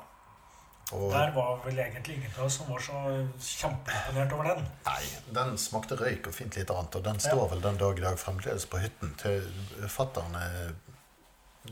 Og 0.94 1.10
Der 1.12 1.32
var 1.34 1.58
vel 1.64 1.78
egentlig 1.82 2.14
ingen 2.16 2.36
av 2.38 2.44
oss 2.46 2.56
som 2.60 2.70
var 2.70 2.80
så 2.80 3.00
kjempeimponert 3.42 4.32
over 4.36 4.46
den. 4.52 4.68
nei, 4.86 5.02
den 5.34 5.58
smakte 5.58 5.98
røyk 5.98 6.30
og 6.30 6.36
fint 6.36 6.56
lite 6.56 6.72
annet. 6.72 6.94
Og 6.94 7.04
den 7.04 7.18
Ja. 7.26 7.34
vel 7.50 7.60
den 7.66 7.76
dag 7.82 7.98
i 7.98 8.06
dag 8.06 8.18
fremdeles 8.22 8.64
på 8.70 8.78
hytten. 8.78 9.12
Til 9.18 9.44
Fattern 9.90 10.38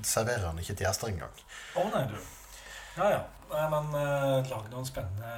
serverer 0.03 0.51
den 0.51 0.59
ikke 0.59 0.75
til 0.75 0.87
gjester 0.87 1.09
engang. 1.15 1.41
Å 1.79 1.87
nei, 1.95 2.05
du. 2.11 2.19
Ja 2.99 3.11
ja. 3.15 3.23
Nei, 3.47 3.67
men 3.71 3.93
uh, 3.95 4.41
lag 4.51 4.71
noen 4.73 4.87
spennende 4.87 5.33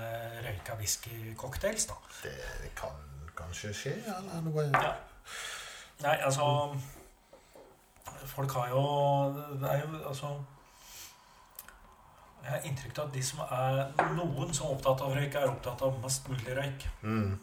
røyka 0.45 0.77
whisky-cocktails, 0.81 1.89
da. 1.91 1.97
Det 2.23 2.71
kan 2.79 2.95
kanskje 3.39 3.75
skje, 3.75 3.97
eller 4.05 4.41
noe 4.47 4.69
Ja. 4.73 4.95
Nei, 6.03 6.15
altså 6.25 6.77
Folk 8.27 8.53
har 8.55 8.69
jo 8.69 8.83
Det 9.61 9.71
er 9.71 9.81
jo 9.83 10.09
altså 10.09 10.31
Jeg 12.43 12.51
har 12.51 12.65
inntrykk 12.65 12.99
av 12.99 13.09
at 13.09 13.15
de 13.15 13.23
som 13.27 13.41
er 13.45 14.13
noen 14.17 14.55
som 14.55 14.67
er 14.67 14.75
opptatt 14.77 15.03
av 15.05 15.13
røyk, 15.13 15.35
er 15.35 15.51
opptatt 15.51 15.83
av 15.85 15.99
mest 16.01 16.29
mulig 16.31 16.55
røyk. 16.57 16.87
Mm. 17.03 17.35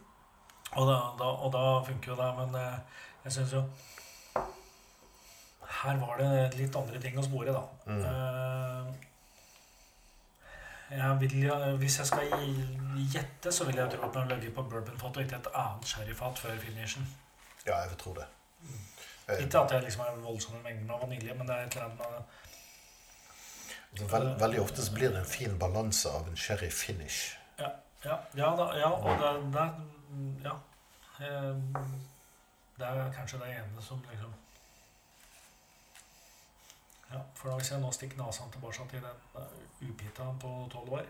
Og 0.72 0.88
da, 0.90 0.96
da, 1.20 1.28
og 1.46 1.52
da 1.54 1.66
funker 1.86 2.12
jo 2.12 2.16
det, 2.18 2.30
men 2.40 2.56
eh, 2.58 3.04
jeg 3.26 3.36
syns 3.36 3.54
jo 3.54 3.62
Her 5.82 6.00
var 6.02 6.18
det 6.18 6.58
litt 6.58 6.80
andre 6.80 7.02
ting 7.04 7.20
å 7.22 7.26
spore, 7.28 7.54
da. 7.54 7.62
Mm. 7.86 8.02
Eh, 8.10 9.06
jeg 10.90 11.34
jo- 11.34 11.76
hvis 11.78 11.98
jeg 11.98 12.08
skal 12.08 12.28
gjette, 13.14 13.52
så 13.52 13.66
vil 13.66 13.76
jeg 13.76 13.92
tro 13.92 14.08
at 14.08 14.14
den 14.14 14.22
har 14.22 14.30
ligget 14.36 14.56
på 14.56 14.62
bourbonfat 14.62 15.18
og 15.18 15.24
ikke 15.24 15.36
et 15.36 15.48
annet 15.54 15.86
sherryfat 15.86 16.40
før 16.40 16.58
finishen. 16.60 17.08
Ja, 17.66 17.78
jeg 17.78 17.90
vil 17.90 17.98
tro 17.98 18.14
det. 18.14 18.26
Mm. 18.62 18.70
Ikke 19.40 19.60
at 19.60 19.70
det 19.70 19.84
liksom 19.84 20.02
er 20.02 20.22
voldsomme 20.22 20.64
mengder 20.64 20.94
av 20.94 21.02
vanilje, 21.02 21.34
men 21.34 21.48
det 21.48 21.56
er 21.56 21.66
et 21.66 21.72
eller 21.76 21.86
annet 21.86 21.98
med 21.98 22.06
altså, 23.92 24.18
vel, 24.18 24.40
veldig 24.40 24.62
ofte 24.62 24.86
så 24.86 24.94
blir 24.94 25.10
det 25.10 25.20
en 25.20 25.26
fin 25.26 25.60
balanse 25.60 26.10
av 26.10 26.28
en 26.28 26.38
sherry 26.38 26.70
finish. 26.70 27.38
Ja, 27.60 27.70
ja, 28.36 28.50
da, 28.56 28.70
ja 28.78 28.90
og 28.92 29.20
det, 29.20 29.54
det 29.54 29.72
Ja. 30.46 30.56
Eh, 31.20 31.56
Det 32.80 32.88
er 32.88 33.12
kanskje 33.14 33.40
det 33.40 33.50
ene 33.50 33.82
som 33.82 34.02
liksom 34.12 34.34
Ja, 37.14 37.20
for 37.34 37.50
da 37.50 37.56
hvis 37.56 37.72
jeg 37.72 37.80
nå 37.80 37.92
stikker 37.92 38.18
nesa 38.18 38.44
tilbake 38.52 38.90
til 38.90 39.02
den 39.02 39.44
upita 39.90 40.28
på 40.42 40.52
tolv 40.72 40.94
år, 41.00 41.08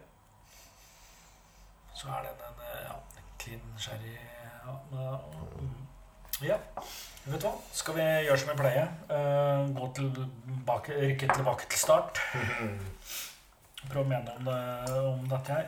så 1.96 2.12
er 2.12 2.28
den 2.28 2.42
en 2.50 2.64
eh, 2.68 2.82
ja, 2.88 2.96
klin 3.40 3.62
sherry 3.80 4.16
ja, 4.66 4.74
mm. 4.92 5.76
ja. 6.42 6.58
Vet 7.26 7.42
du 7.42 7.48
hva? 7.48 7.54
Skal 7.74 7.96
vi 7.98 8.06
gjøre 8.26 8.38
som 8.42 8.52
vi 8.52 8.58
pleier? 8.60 8.92
Eh, 9.16 9.64
gå 9.78 9.90
tilbake, 9.98 10.98
rykke 11.02 11.30
tilbake 11.32 11.70
til 11.72 11.80
start. 11.80 12.22
Prøve 13.90 14.04
å 14.04 14.10
mene 14.10 14.34
om, 14.38 14.48
det, 14.50 14.60
om 15.14 15.26
dette 15.30 15.58
her. 15.60 15.68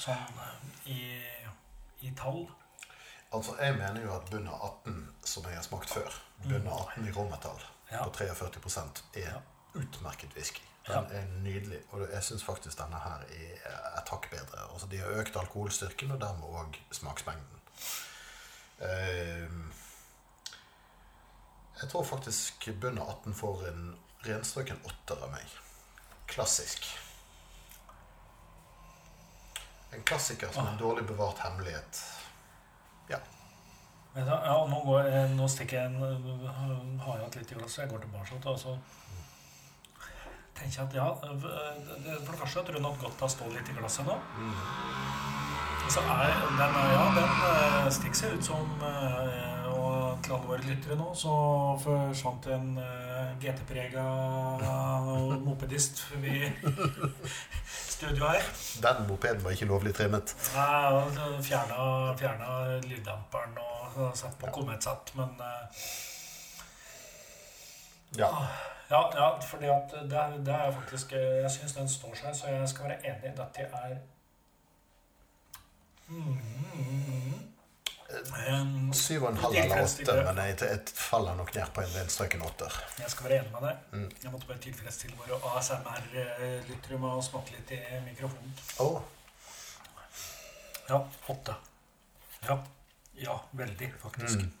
Sånn 0.00 0.42
i, 0.88 0.98
i 2.04 2.12
tall. 2.16 2.44
Altså, 3.32 3.56
Jeg 3.60 3.76
mener 3.78 4.02
jo 4.04 4.12
at 4.14 4.28
bunn 4.30 4.48
18, 4.48 4.98
som 5.24 5.46
jeg 5.48 5.56
har 5.56 5.64
smakt 5.64 5.92
før, 5.92 6.16
bunn 6.44 6.68
18 6.68 7.08
i 7.08 7.14
rommetall 7.16 7.60
Ja. 7.92 8.04
på 8.04 8.10
43 8.10 9.02
er 9.14 9.28
Ja. 9.28 9.40
utmerket 9.74 10.36
whisky. 10.36 10.62
Den 10.86 11.10
er 11.14 11.26
nydelig, 11.42 11.78
og 11.90 12.08
jeg 12.12 12.22
syns 12.26 12.44
faktisk 12.44 12.78
denne 12.78 12.98
her 12.98 13.20
er 13.30 13.98
et 14.00 14.08
hakk 14.10 14.30
bedre. 14.30 14.64
Altså, 14.72 14.86
De 14.90 14.98
har 14.98 15.20
økt 15.22 15.36
alkoholstyrken 15.36 16.10
og 16.10 16.20
dermed 16.20 16.56
òg 16.58 16.78
smaksmengden. 16.90 17.60
Ehm, 18.82 19.72
jeg 21.82 21.90
tror 21.90 22.04
faktisk 22.04 22.68
bunn 22.80 22.98
av 22.98 23.10
18 23.10 23.34
får 23.34 23.68
en 23.68 23.84
renstrøken 24.26 24.82
åtter 24.88 25.22
av 25.22 25.30
meg. 25.30 25.54
Klassisk. 26.26 26.86
En 29.92 30.02
klassiker 30.02 30.50
som 30.52 30.66
en 30.66 30.78
dårlig 30.80 31.06
bevart 31.06 31.38
hemmelighet. 31.44 32.02
Ja. 33.10 33.20
Ja, 34.16 34.66
nå, 34.68 34.82
går 34.84 35.06
jeg, 35.08 35.30
nå 35.36 35.46
stikker 35.48 35.78
jeg 35.78 35.86
en 35.86 36.98
Har 37.00 37.16
jeg 37.16 37.24
hatt 37.24 37.36
litt 37.38 37.52
i 37.52 37.56
glasset, 37.56 37.84
jeg 37.84 37.92
går 37.92 38.02
tilbake 38.04 38.40
og 38.50 38.58
så 38.60 38.74
tenker 40.62 40.78
jeg 40.78 40.86
at 40.88 40.96
ja 40.96 41.08
For 41.18 42.32
det 42.32 42.38
første 42.40 42.62
tror 42.62 42.78
jeg 42.78 42.84
nok 42.86 43.00
godt 43.02 43.26
har 43.26 43.32
stått 43.34 43.54
litt 43.56 43.68
i 43.68 43.76
glasset 43.76 44.08
nå. 44.08 44.16
Så 45.92 46.00
er 46.08 46.30
den, 46.56 46.76
ja, 46.94 47.02
den 47.16 47.32
eh, 47.50 47.88
stikker 47.92 48.16
seg 48.16 48.36
ut 48.38 48.46
som 48.46 48.84
eh, 48.86 49.66
Og 49.76 50.22
til 50.22 50.36
alle 50.36 50.48
våre 50.48 50.64
lyttere 50.64 50.96
nå, 50.96 51.10
så 51.18 51.32
forsvant 51.82 52.46
en 52.54 52.76
uh, 52.78 53.32
GT-prega 53.42 54.04
mopedist 55.42 56.04
forbi 56.06 56.46
studio 58.02 58.28
her. 58.30 58.46
Den 58.82 59.06
mopeden 59.08 59.44
var 59.44 59.56
ikke 59.56 59.68
lovlig 59.70 59.94
trimmet. 59.96 60.34
Nei, 60.54 61.40
fjerna, 61.46 61.84
fjerna 62.18 62.78
lyddamperen 62.86 63.58
og 63.62 64.16
satt 64.18 64.38
på 64.40 64.50
kometsatt, 64.54 65.14
men 65.18 65.34
eh, 65.40 65.86
Ja. 68.18 68.28
Ja, 68.92 69.02
ja 69.16 69.28
fordi 69.40 69.70
at 69.72 69.94
det, 70.10 70.24
det 70.46 70.54
er 70.54 70.72
faktisk 70.76 71.12
eh, 71.16 71.38
Jeg 71.42 71.50
syns 71.50 71.76
den 71.78 71.88
står 71.88 72.16
seg, 72.18 72.34
så 72.36 72.50
jeg 72.52 72.68
skal 72.68 72.90
være 72.90 72.98
enig 73.08 73.32
at 73.40 73.56
det 73.56 73.68
er 73.72 73.94
mm, 76.08 76.40
en, 78.48 78.92
Syv 78.94 79.22
og 79.22 79.30
en 79.30 79.36
halv 79.40 79.56
eller 79.56 79.82
åtte, 79.82 80.16
men 80.26 80.40
jeg, 80.44 80.56
jeg 80.60 80.80
faller 80.94 81.34
nok 81.38 81.54
ned 81.54 81.72
på 81.74 81.80
en 81.80 81.94
renstrøken 81.96 82.44
åtter. 82.44 82.76
Jeg 82.98 83.10
skal 83.14 83.28
være 83.28 83.38
enig 83.40 83.52
med 83.54 83.64
deg. 83.68 83.76
Mm. 83.92 84.10
Jeg 84.24 84.32
måtte 84.34 84.46
bare 84.50 84.62
tilfredsstille 84.66 85.16
våre 85.16 85.56
ASMR-lyttere 85.56 86.98
med 86.98 87.08
å 87.08 87.22
snakke 87.24 87.56
litt 87.56 87.72
i 87.78 87.80
mikrofonen. 88.04 88.52
Oh. 88.84 89.00
Ja, 90.90 91.00
åtte. 91.32 91.56
Ja. 92.48 92.58
Ja, 93.22 93.38
veldig, 93.52 93.88
faktisk. 94.02 94.44
Mm. 94.44 94.52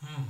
Mm. 0.00 0.26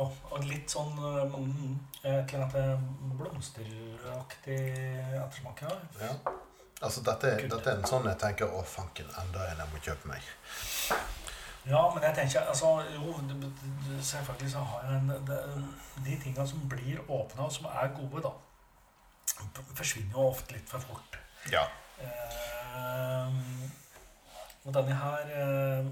Og, 0.00 0.12
og 0.32 0.44
litt 0.48 0.72
sånn 0.72 0.94
eh, 0.96 1.34
mm, 1.36 1.72
et 2.02 2.32
eller 2.32 2.46
annet 2.46 2.86
blomsteraktig 3.18 4.60
ettersmak. 5.18 5.64
Ja. 6.00 6.14
Altså, 6.82 7.02
dette, 7.06 7.34
dette 7.46 7.70
er 7.70 7.76
en 7.78 7.86
sånn 7.86 8.08
jeg 8.10 8.18
tenker 8.18 8.50
Å, 8.50 8.62
fanken, 8.66 9.10
enda 9.20 9.44
en 9.52 9.60
jeg 9.62 9.70
må 9.70 9.82
kjøpe 9.84 10.08
meg. 10.10 10.30
ja, 11.68 11.82
men 11.94 12.06
jeg 12.08 12.16
tenker 12.16 12.48
altså, 12.50 12.72
Jo, 12.90 13.12
selvfølgelig 14.02 14.50
så 14.50 14.64
har 14.70 14.88
jeg 14.88 14.96
en 14.96 15.12
det, 15.28 15.38
De 16.08 16.16
tinga 16.24 16.46
som 16.46 16.64
blir 16.72 16.98
åpna, 17.06 17.44
og 17.44 17.52
som 17.54 17.68
er 17.70 17.92
gode, 17.94 18.24
da, 18.24 18.32
forsvinner 19.76 20.16
jo 20.16 20.26
ofte 20.32 20.56
litt 20.56 20.68
for 20.72 20.82
fort. 20.82 21.20
Ja. 21.52 21.62
Eh, 22.02 23.38
og 24.64 24.74
denne 24.74 24.96
her 25.04 25.30
eh, 25.36 25.86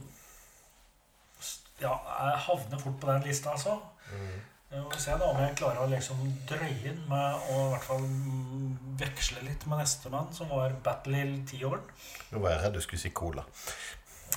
Ja, 1.81 1.97
jeg 2.07 2.41
havner 2.47 2.81
fort 2.81 3.01
på 3.01 3.11
den 3.11 3.27
lista, 3.27 3.55
altså. 3.57 3.79
Mm. 4.13 4.39
Vi 4.71 4.81
får 4.93 5.01
se 5.03 5.15
da 5.19 5.27
om 5.27 5.39
jeg 5.43 5.57
klarer 5.59 5.83
å 5.83 5.89
liksom 5.91 6.21
drøye 6.47 6.93
inn 6.93 7.01
med 7.11 7.47
å 7.51 7.57
i 7.65 7.71
hvert 7.73 7.87
fall 7.89 8.05
mm, 8.07 8.75
veksle 9.01 9.43
litt 9.43 9.65
med 9.67 9.81
nestemann, 9.83 10.29
som 10.37 10.53
var 10.53 10.77
Battle 10.85 11.19
Hill 11.19 11.33
tiåren. 11.51 11.83
Nå 12.31 12.43
var 12.45 12.55
jeg 12.55 12.63
redd 12.63 12.79
du 12.79 12.83
skulle 12.85 13.03
si 13.03 13.11
cola. 13.11 13.43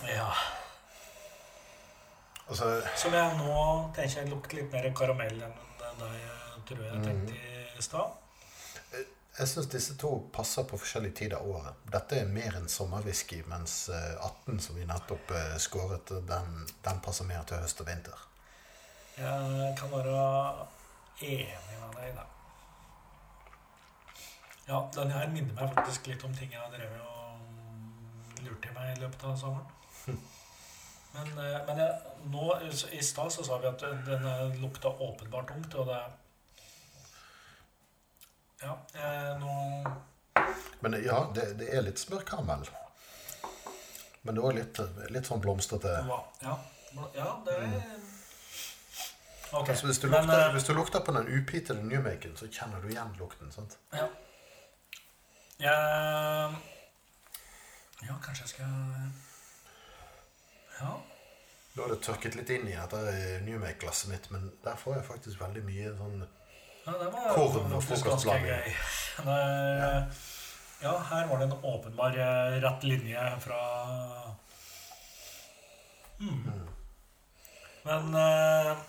Ja. 0.09 0.31
Altså, 2.47 2.71
Som 2.97 3.13
jeg 3.13 3.37
nå 3.37 3.59
tenker 3.95 4.31
lukter 4.31 4.57
litt 4.59 4.73
mer 4.73 4.89
karamell 4.97 5.37
enn 5.45 5.61
det 5.99 6.09
jeg 6.17 6.65
tror 6.71 6.83
jeg 6.87 7.05
tenkte 7.05 7.37
i 7.77 7.85
stad. 7.85 8.22
Jeg 9.37 9.49
syns 9.49 9.69
disse 9.73 9.95
to 9.97 10.11
passer 10.33 10.65
på 10.69 10.77
forskjellige 10.77 11.15
tider 11.23 11.39
av 11.39 11.47
året. 11.49 11.79
Dette 11.89 12.19
er 12.21 12.29
mer 12.29 12.53
en 12.59 12.69
sommerwhisky, 12.69 13.39
mens 13.49 13.89
eh, 13.89 14.13
18, 14.19 14.59
som 14.61 14.77
vi 14.77 14.85
nettopp 14.85 15.33
eh, 15.33 15.55
skåret, 15.61 16.13
den, 16.29 16.67
den 16.85 17.01
passer 17.05 17.25
mer 17.25 17.41
til 17.49 17.63
høst 17.63 17.81
og 17.81 17.89
vinter. 17.89 18.27
Jeg 19.17 19.73
kan 19.79 19.91
være 19.93 20.19
enig 21.21 21.79
med 21.79 21.97
deg, 21.97 22.13
da. 22.17 22.27
Ja, 24.67 24.79
den 24.95 25.11
her 25.11 25.27
minner 25.33 25.57
meg 25.57 25.73
faktisk 25.75 26.07
litt 26.07 26.23
om 26.23 26.33
ting 26.37 26.53
jeg 26.53 26.61
har 26.61 26.71
drevet 26.71 27.01
og 27.01 28.45
lurt 28.45 28.69
i 28.69 28.75
meg 28.77 28.93
i 28.93 29.01
løpet 29.01 29.25
av 29.27 29.35
sommeren. 29.41 29.69
Men, 31.13 31.27
eh, 31.37 31.59
men 31.67 31.77
jeg, 31.77 32.13
nå, 32.33 32.45
i 32.97 33.01
stad 33.05 33.29
så 33.33 33.43
sa 33.45 33.59
vi 33.61 33.67
at 33.69 33.83
den 34.07 34.23
eh, 34.25 34.55
lukta 34.63 34.89
åpenbart 34.89 35.51
tungt, 35.51 35.75
og 35.77 35.91
det 35.91 35.99
Ja, 38.63 38.77
eh, 38.93 39.39
nå 39.39 39.53
Men 40.79 40.95
ja, 41.03 41.31
det, 41.35 41.53
det 41.59 41.69
er 41.75 41.83
litt 41.85 41.99
smørkaramell. 41.99 42.65
Men 44.23 44.35
det 44.35 44.41
er 44.41 44.47
òg 44.47 44.57
litt, 44.57 44.79
litt 45.11 45.27
sånn 45.27 45.43
blomstrete. 45.43 45.93
Ja, 46.07 46.57
ja 47.15 47.29
det 47.45 47.57
Ok. 49.53 49.69
Altså, 49.69 49.85
hvis, 49.85 49.99
du 49.99 50.07
men, 50.07 50.25
lukter, 50.25 50.47
eh, 50.47 50.51
hvis 50.51 50.63
du 50.63 50.73
lukter 50.73 50.99
på 51.05 51.13
den 51.13 51.27
upitede 51.29 51.83
Newmaken, 51.85 52.37
så 52.37 52.47
kjenner 52.49 52.81
du 52.81 52.87
igjen 52.89 53.11
lukten. 53.19 53.51
sant? 53.51 53.77
Ja. 53.93 54.07
ja. 55.59 55.75
Ja, 58.07 58.15
kanskje 58.23 58.43
jeg 58.43 58.49
skal 58.49 58.71
Ja. 60.79 60.95
Nå 61.73 61.81
har 61.81 61.89
det 61.89 62.01
tørket 62.05 62.35
litt 62.35 62.49
inn 62.53 62.67
i 62.69 62.73
dette 62.73 62.97
Newmake-glasset 63.45 64.09
mitt, 64.09 64.31
men 64.31 64.51
der 64.63 64.75
får 64.77 64.95
jeg 64.95 65.05
faktisk 65.05 65.41
veldig 65.41 65.63
mye 65.65 65.93
sånn 65.97 66.25
ja 66.85 66.97
det 66.99 67.09
var 67.13 67.33
Korn 67.35 67.73
og 67.73 67.83
frokostblanding. 67.83 68.51
gøy. 68.51 68.69
Ja, 70.83 70.97
her 70.99 71.27
var 71.29 71.37
det 71.39 71.45
en 71.45 71.63
åpenbar 71.63 72.17
eh, 72.19 72.55
rett 72.59 72.83
linje 72.83 73.21
fra 73.39 73.59
mm. 76.19 76.49
Men 77.85 78.09
uh, 78.15 78.81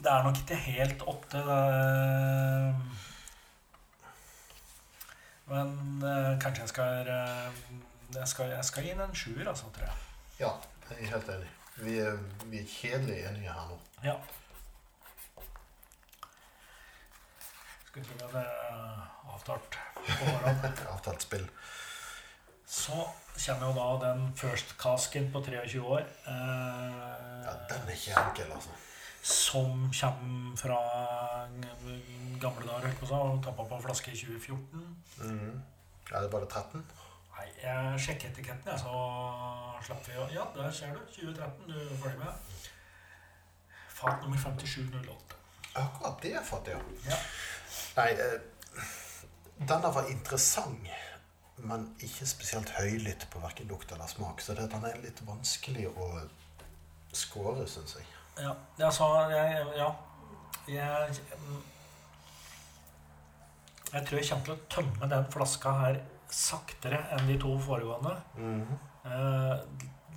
det 0.00 0.10
er 0.12 0.26
nok 0.26 0.40
ikke 0.42 0.58
helt 0.64 1.02
åtte. 1.08 1.40
Det, 1.46 1.60
men 5.48 5.72
uh, 6.04 6.36
kanskje 6.40 6.66
jeg 6.66 6.72
skal, 6.74 7.08
uh, 7.08 7.48
jeg 8.16 8.28
skal 8.28 8.52
Jeg 8.54 8.64
skal 8.64 8.90
den 8.90 9.00
en 9.04 9.16
sjuer, 9.16 9.48
altså, 9.48 9.72
tror 9.76 9.88
jeg. 9.88 9.96
Ja, 10.40 10.52
jeg 10.90 10.98
er 11.00 11.12
helt 11.14 11.32
enig. 11.36 11.50
Vi 11.80 11.98
er, 11.98 12.20
vi 12.44 12.60
er 12.60 12.68
kjedelig 12.68 13.18
enige 13.30 13.52
her 13.56 13.68
nå. 13.72 13.80
Ja. 14.04 14.16
Skulle 17.90 18.06
vi 18.06 18.22
hadde 18.22 18.44
avtalt. 19.34 19.78
Avtalt 20.94 21.22
spill. 21.22 21.46
Så 22.70 22.92
kommer 23.46 23.66
jo 23.66 23.72
da 23.74 23.86
den 24.04 24.28
first 24.38 24.76
casken 24.78 25.30
på 25.32 25.42
23 25.42 25.80
år. 25.82 26.04
Eh, 26.26 27.10
Ja, 27.44 27.54
den 27.70 27.88
er 27.88 27.92
ikke 27.96 28.14
enkel, 28.20 28.52
altså. 28.52 28.70
som 29.22 29.90
kommer 30.00 30.56
fra 30.56 30.78
gamle 32.40 32.66
dager, 32.68 32.86
holdt 32.86 33.00
på 33.00 33.06
å 33.06 33.10
si, 33.10 33.14
og 33.14 33.42
tappa 33.44 33.64
på 33.72 33.80
flaske 33.86 34.12
i 34.12 34.18
2014. 34.20 34.84
Mm. 35.18 35.62
Er 36.12 36.16
det 36.20 36.28
er 36.28 36.32
bare 36.36 36.46
13. 36.46 36.84
Nei, 37.34 37.46
jeg 37.62 38.00
sjekker 38.06 38.30
etiketten, 38.30 38.70
jeg, 38.70 38.78
så 38.84 38.94
slapp 39.86 40.06
vi 40.06 40.16
å 40.20 40.28
Ja, 40.34 40.46
der 40.54 40.70
ser 40.70 40.94
du. 40.94 41.00
2013. 41.16 41.66
Du 41.66 41.74
er 41.74 42.00
ferdig 42.04 42.22
med. 42.22 42.68
Fat 44.00 44.22
nummer 44.22 44.38
5708. 44.38 45.40
Akkurat 45.80 46.22
det 46.22 46.36
fatter 46.44 46.72
ja. 46.76 46.80
Ja. 47.10 47.18
Nei, 47.96 48.10
eh, 48.12 48.84
denne 49.58 49.90
var 49.94 50.10
interessant, 50.10 50.90
men 51.60 51.88
ikke 52.00 52.26
spesielt 52.28 52.70
høylytt 52.78 53.26
på 53.32 53.42
hverken 53.42 53.68
lukt 53.68 53.92
eller 53.92 54.08
smak. 54.08 54.40
Så 54.40 54.54
det, 54.56 54.70
den 54.72 54.86
er 54.88 55.00
litt 55.02 55.20
vanskelig 55.26 55.88
å 55.90 56.10
skåre, 57.12 57.66
syns 57.68 57.98
jeg. 57.98 58.06
Ja, 58.78 58.90
sa 58.90 59.10
jeg, 59.30 59.66
Ja. 59.76 59.90
Jeg 60.68 61.20
Jeg 63.90 64.06
tror 64.06 64.20
jeg 64.20 64.28
kommer 64.28 64.44
til 64.44 64.54
å 64.54 64.68
tømme 64.70 65.06
den 65.10 65.24
flaska 65.34 65.70
her 65.80 65.96
saktere 66.30 67.00
enn 67.16 67.26
de 67.26 67.38
to 67.42 67.56
foregående. 67.58 68.12
Mhm. 68.36 68.78
Eh, 69.04 69.56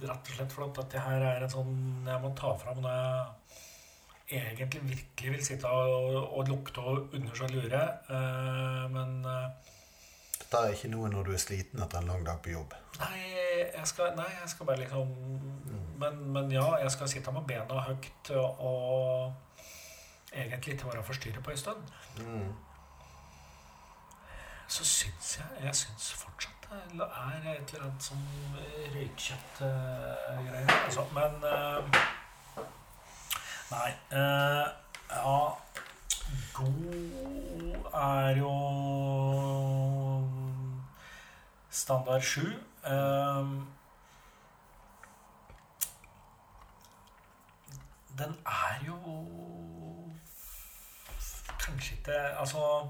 rett 0.04 0.30
og 0.30 0.36
slett 0.36 0.52
fordi 0.54 0.76
dette 0.82 1.00
her 1.00 1.22
er 1.22 1.44
en 1.44 1.50
sånn 1.50 2.06
jeg 2.06 2.22
må 2.22 2.34
ta 2.36 2.52
fram 2.60 2.82
når 2.84 2.92
jeg 3.00 3.62
egentlig 4.30 4.82
virkelig 4.90 5.32
vil 5.32 5.46
sitte 5.46 5.68
og, 5.68 6.38
og 6.38 6.48
lukte 6.48 6.82
og 6.82 7.14
underså 7.14 7.48
lure. 7.52 7.84
Uh, 8.10 8.92
men 8.92 9.26
uh, 9.26 9.50
Dette 10.40 10.58
er 10.58 10.76
ikke 10.76 10.92
noe 10.94 11.10
når 11.10 11.28
du 11.28 11.34
er 11.34 11.42
sliten 11.42 11.82
etter 11.84 12.02
en 12.02 12.12
lang 12.12 12.26
dag 12.26 12.42
på 12.44 12.54
jobb. 12.54 12.74
nei 13.00 13.22
jeg, 13.74 13.88
skal, 13.90 14.14
nei, 14.16 14.28
jeg 14.42 14.50
skal 14.52 14.68
bare 14.70 14.84
liksom 14.84 15.14
men, 15.98 16.20
men 16.36 16.52
ja, 16.52 16.66
jeg 16.82 16.92
skal 16.92 17.10
sitte 17.10 17.32
med 17.32 17.48
bena 17.48 17.80
høyt 17.88 18.32
og, 18.36 19.34
egentlig 20.34 20.74
ikke 20.74 20.90
være 20.90 21.04
forstyrret 21.04 21.44
på 21.44 21.52
en 21.52 21.58
stund. 21.58 21.94
Mm. 22.18 22.52
Så 24.68 24.86
syns 24.86 25.38
jeg 25.38 25.66
Jeg 25.66 25.76
syns 25.76 26.14
fortsatt 26.14 26.54
det 26.74 27.06
er 27.06 27.52
et 27.52 27.74
eller 27.74 27.86
annet 27.86 28.04
som 28.04 28.18
røykjøtt-greier. 28.94 30.72
altså, 30.86 31.06
men 31.14 31.44
eh, 31.50 32.00
Nei. 33.74 33.92
Uh, 34.14 34.70
ja 35.14 35.38
God 36.54 37.94
er 37.94 38.38
jo 38.38 38.54
standard 41.70 42.22
sju. 42.22 42.46
Eh, 42.86 43.46
den 48.18 48.36
er 48.46 48.86
jo 48.86 48.98
kanskje 51.60 51.96
ikke 51.98 52.18
Altså 52.38 52.90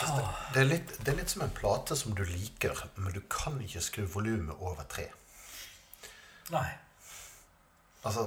Det, 0.00 0.24
det, 0.54 0.60
er 0.60 0.64
litt, 0.64 0.92
det 1.04 1.12
er 1.12 1.18
litt 1.20 1.30
som 1.30 1.44
en 1.44 1.52
plate 1.54 1.96
som 1.96 2.14
du 2.16 2.24
liker, 2.24 2.74
men 2.96 3.12
du 3.14 3.20
kan 3.30 3.60
ikke 3.62 3.82
skru 3.84 4.06
volumet 4.10 4.56
over 4.58 4.82
tre. 4.90 5.04
Nei. 6.50 6.70
Altså, 8.02 8.24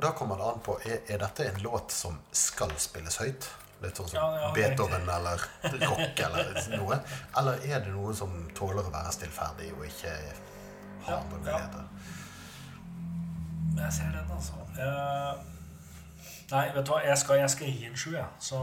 og 0.00 0.06
da 0.06 0.10
kommer 0.16 0.38
det 0.40 0.44
an 0.48 0.60
på 0.64 0.74
er, 0.88 1.02
er 1.12 1.18
dette 1.20 1.44
en 1.44 1.58
låt 1.60 1.92
som 1.92 2.14
skal 2.32 2.70
spilles 2.80 3.18
høyt? 3.20 3.48
Litt 3.82 3.98
sånn 4.00 4.06
som 4.08 4.16
Ja, 4.16 4.28
ja, 4.40 4.46
Beethoven 4.56 5.04
eller 5.12 5.42
rock 5.90 6.22
eller 6.24 6.54
noe? 6.72 6.96
Eller 7.36 7.66
er 7.68 7.82
det 7.84 7.92
noe 7.92 8.14
som 8.16 8.32
tåler 8.56 8.88
å 8.88 8.92
være 8.94 9.12
stillferdig 9.12 9.68
og 9.74 9.84
ikke 9.84 10.14
ha 11.04 11.12
Ja, 11.12 11.18
andre 11.18 11.42
muligheter? 11.42 11.84
Jeg 13.76 13.92
ser 13.98 14.16
den, 14.16 14.32
altså. 14.38 14.64
Eh, 14.86 15.44
nei, 16.54 16.64
vet 16.78 16.88
du 16.88 16.94
hva, 16.94 17.02
jeg 17.04 17.20
skal, 17.20 17.42
jeg 17.42 17.54
skal 17.58 17.76
gi 17.76 17.86
en 17.90 18.00
sju, 18.00 18.10
jeg. 18.16 18.26
Så 18.40 18.62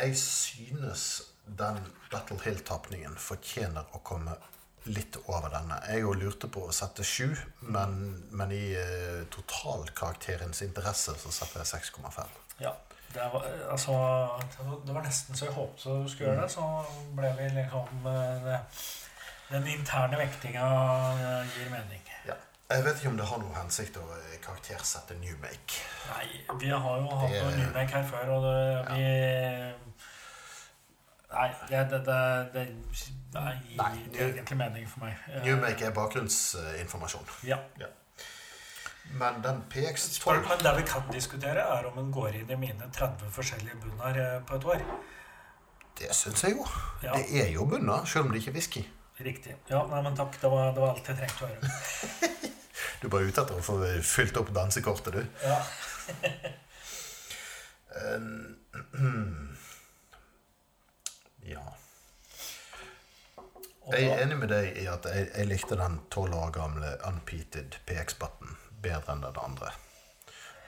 Jeg 0.00 0.16
synes 0.24 1.06
den 1.44 1.84
Battle 2.08 2.40
Hill-tapningen 2.48 3.20
fortjener 3.20 3.92
å 3.92 4.00
komme 4.00 4.40
litt 4.86 5.16
over 5.26 5.48
denne. 5.52 5.78
Jeg 5.88 6.02
jo 6.04 6.12
lurte 6.18 6.48
på 6.52 6.66
å 6.68 6.72
sette 6.74 7.04
sju, 7.06 7.30
men, 7.72 7.94
men 8.36 8.52
i 8.52 8.64
uh, 8.76 9.22
totalkarakterens 9.32 10.60
interesse 10.66 11.14
så 11.20 11.32
setter 11.32 11.62
jeg 11.64 11.84
6,5. 11.84 12.26
ja. 12.60 12.74
Det 13.14 13.22
var, 13.30 13.44
eh, 13.46 13.70
altså, 13.70 13.92
det 14.86 14.94
var- 14.94 15.04
nesten 15.04 15.36
så 15.38 15.44
jeg 15.46 15.54
håpet 15.54 15.84
du 15.84 16.08
skulle 16.10 16.32
gjøre 16.32 16.42
det. 16.42 16.50
Så 16.50 16.64
ble 17.14 17.28
vi 17.38 17.44
liksom 17.60 18.06
eh, 18.10 18.40
det, 18.42 18.56
Den 19.52 19.66
interne 19.70 20.18
vektinga 20.18 20.64
gir 21.54 21.70
mening. 21.70 22.02
Ja. 22.26 22.34
Jeg 22.72 22.84
vet 22.84 22.96
ikke 22.98 23.12
om 23.12 23.16
det 23.20 23.28
har 23.30 23.38
noe 23.38 23.54
hensikt 23.54 24.00
å 24.02 24.06
karaktersette 24.42 25.14
Newmake. 25.20 25.78
Nei, 26.10 26.26
vi 26.58 26.72
har 26.74 26.98
jo 27.04 27.14
hatt 27.20 27.30
Det- 27.30 27.44
noe 27.44 27.54
Newmake 27.60 27.94
her 27.94 28.02
før, 28.10 28.34
og 28.34 28.42
det, 28.48 28.58
vi 28.90 29.04
Nei, 31.34 31.48
det, 31.70 31.88
det, 32.54 32.66
det, 33.34 33.42
det, 33.74 33.90
det 34.12 34.18
gir 34.18 34.32
egentlig 34.38 34.58
mening 34.60 34.88
for 34.88 35.04
meg. 35.04 35.20
Newmake 35.44 35.88
er 35.88 35.94
bakgrunnsinformasjon. 35.96 37.28
Ja. 37.48 37.58
Men 39.20 39.42
den 39.44 39.60
Spør, 39.98 40.40
PX12 40.40 40.48
men 40.48 40.62
det 40.64 40.72
vi 40.78 40.84
kan 40.88 41.10
diskutere, 41.12 41.64
er 41.76 41.86
om 41.90 41.98
en 42.00 42.12
går 42.14 42.40
inn 42.40 42.50
i 42.50 42.56
mine 42.56 42.88
30 42.94 43.30
forskjellige 43.34 43.76
bunner 43.82 44.20
eh, 44.22 44.38
på 44.48 44.56
et 44.56 44.64
år. 44.74 44.84
Det 45.98 46.10
syns 46.16 46.42
jeg 46.44 46.56
jo. 46.56 46.64
Ja, 47.02 47.12
Det 47.18 47.42
er 47.44 47.50
jo 47.54 47.66
bunner, 47.70 48.04
selv 48.08 48.26
om 48.26 48.32
det 48.32 48.40
ikke 48.40 48.50
er 48.54 48.58
whisky. 48.58 48.84
riktig. 49.20 49.54
Ja, 49.70 49.84
nei, 49.86 50.00
men 50.02 50.16
takk. 50.16 50.40
Det 50.40 50.50
var, 50.50 50.72
det 50.74 50.82
var 50.82 50.94
alt 50.94 51.08
jeg 51.08 51.16
trengte 51.20 51.44
å 51.44 51.48
høre. 51.52 51.60
Du 53.00 53.06
er 53.08 53.12
bare 53.12 53.28
ute 53.28 53.42
etter 53.42 53.58
å 53.58 53.62
få 53.62 53.74
fylt 54.02 54.36
opp 54.40 54.48
dansekortet, 54.56 55.12
du. 55.12 55.22
Ja. 55.44 55.58
Ja. 61.44 61.60
Jeg 63.92 64.08
er 64.08 64.22
enig 64.24 64.36
med 64.40 64.48
deg 64.48 64.78
i 64.80 64.86
at 64.88 65.04
jeg, 65.10 65.26
jeg 65.34 65.48
likte 65.50 65.76
den 65.76 65.98
tolv 66.10 66.34
år 66.38 66.52
gamle 66.56 66.94
unpeated 67.08 67.76
PX-button 67.86 68.54
bedre 68.84 69.12
enn 69.12 69.24
den 69.24 69.40
andre. 69.42 69.72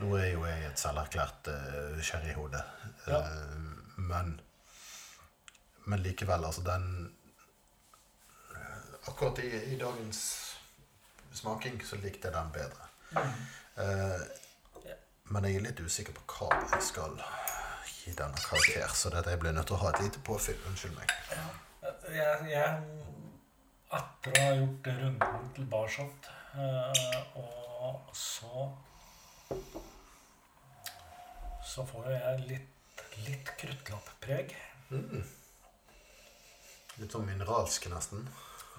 Nå 0.02 0.10
er 0.20 0.26
jo 0.34 0.44
jeg 0.44 0.66
et 0.68 0.80
selverklært 0.80 1.48
uh, 1.48 2.00
sherryhode, 2.04 2.60
Ja. 3.06 3.22
uh, 3.22 3.56
men 3.96 4.40
Men 5.86 6.02
likevel, 6.02 6.44
altså 6.44 6.62
den 6.66 7.14
Akkurat 9.06 9.38
i, 9.38 9.48
i 9.72 9.78
dagens 9.78 10.20
smaking 11.32 11.78
så 11.86 11.96
likte 12.02 12.26
jeg 12.28 12.34
den 12.34 12.50
bedre. 12.52 12.88
Eh, 13.78 14.22
men 15.30 15.44
jeg 15.46 15.56
er 15.60 15.64
litt 15.68 15.80
usikker 15.80 16.16
på 16.16 16.24
hva 16.48 16.58
jeg 16.72 16.82
skal 16.82 17.14
gi 17.86 18.14
denne 18.18 18.40
karakter, 18.42 18.88
så 18.98 19.12
jeg 19.14 19.38
blir 19.38 19.54
nødt 19.54 19.68
til 19.70 19.76
å 19.76 19.82
ha 19.84 19.92
et 19.92 20.02
lite 20.02 20.22
påfyll. 20.26 20.58
Unnskyld 20.70 20.96
meg. 20.98 21.12
Jeg, 22.14 22.50
jeg 22.50 22.70
Etter 23.96 24.32
å 24.34 24.42
ha 24.42 24.54
gjort 24.58 24.86
runden 25.00 25.50
tilbake, 25.54 26.04
eh, 26.58 27.36
og 27.38 28.08
så 28.18 28.66
Så 31.66 31.84
får 31.86 32.08
jeg 32.10 32.40
litt, 32.48 33.02
litt 33.28 33.50
kruttlapppreg. 33.60 34.54
Mm. 34.90 35.22
Litt 36.96 37.12
sånn 37.12 37.26
mineralsk, 37.28 37.86
nesten. 37.92 38.22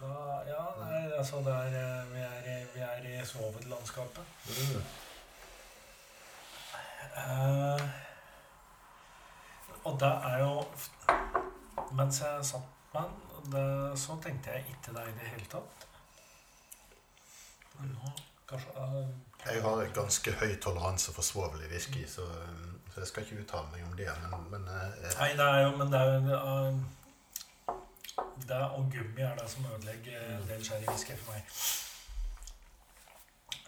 Da, 0.01 0.13
ja, 0.47 0.63
nei, 0.79 1.01
altså 1.17 1.39
det 1.45 1.53
er, 1.53 1.75
eh, 1.77 2.07
vi, 2.13 2.21
er, 2.25 2.47
i- 2.53 2.69
vi 2.73 2.81
er 2.85 3.05
i 3.11 3.25
svovellandskapet. 3.25 4.25
Mm. 4.49 4.81
Uh, 7.17 7.81
og 9.87 9.95
det 9.99 10.09
er 10.29 10.37
jo 10.43 10.51
Mens 11.97 12.19
jeg 12.21 12.43
satt 12.45 12.76
med 12.97 13.43
den, 13.43 13.51
det, 13.51 13.99
så 13.99 14.17
tenkte 14.23 14.55
jeg 14.55 14.65
ikke 14.73 14.95
det 14.97 15.05
i 15.09 15.15
det 15.19 15.29
hele 15.31 15.45
tatt. 15.51 15.87
Men 17.77 17.93
nå 17.93 18.11
kanskje 18.49 18.69
uh, 18.77 19.07
Jeg 19.45 19.61
har 19.63 19.89
ganske 19.93 20.31
høy 20.41 20.55
toleranse 20.61 21.13
for 21.13 21.21
svovel 21.21 21.63
i 21.65 21.71
whisky, 21.71 22.05
så, 22.09 22.25
um, 22.25 22.79
så 22.93 23.01
jeg 23.03 23.07
skal 23.07 23.23
ikke 23.23 23.41
uttale 23.43 23.71
meg 23.73 23.87
om 23.87 23.97
det. 23.97 24.11
Men, 24.23 24.47
men 24.51 24.69
uh, 24.69 25.09
Nei, 25.19 25.33
det 25.39 25.49
er 25.49 25.59
jo 25.65 25.73
Men 25.77 25.91
det 25.93 25.99
er 25.99 26.13
jo 26.13 26.37
eh, 26.37 26.79
Det 28.47 28.61
og 28.77 28.87
gummi 28.93 29.21
er 29.21 29.35
det 29.37 29.49
som 29.49 29.67
ødelegger 29.73 30.23
en 30.37 30.47
del 30.49 30.65
sherrywhisky 30.65 31.17
for 31.19 31.33
meg. 31.33 31.51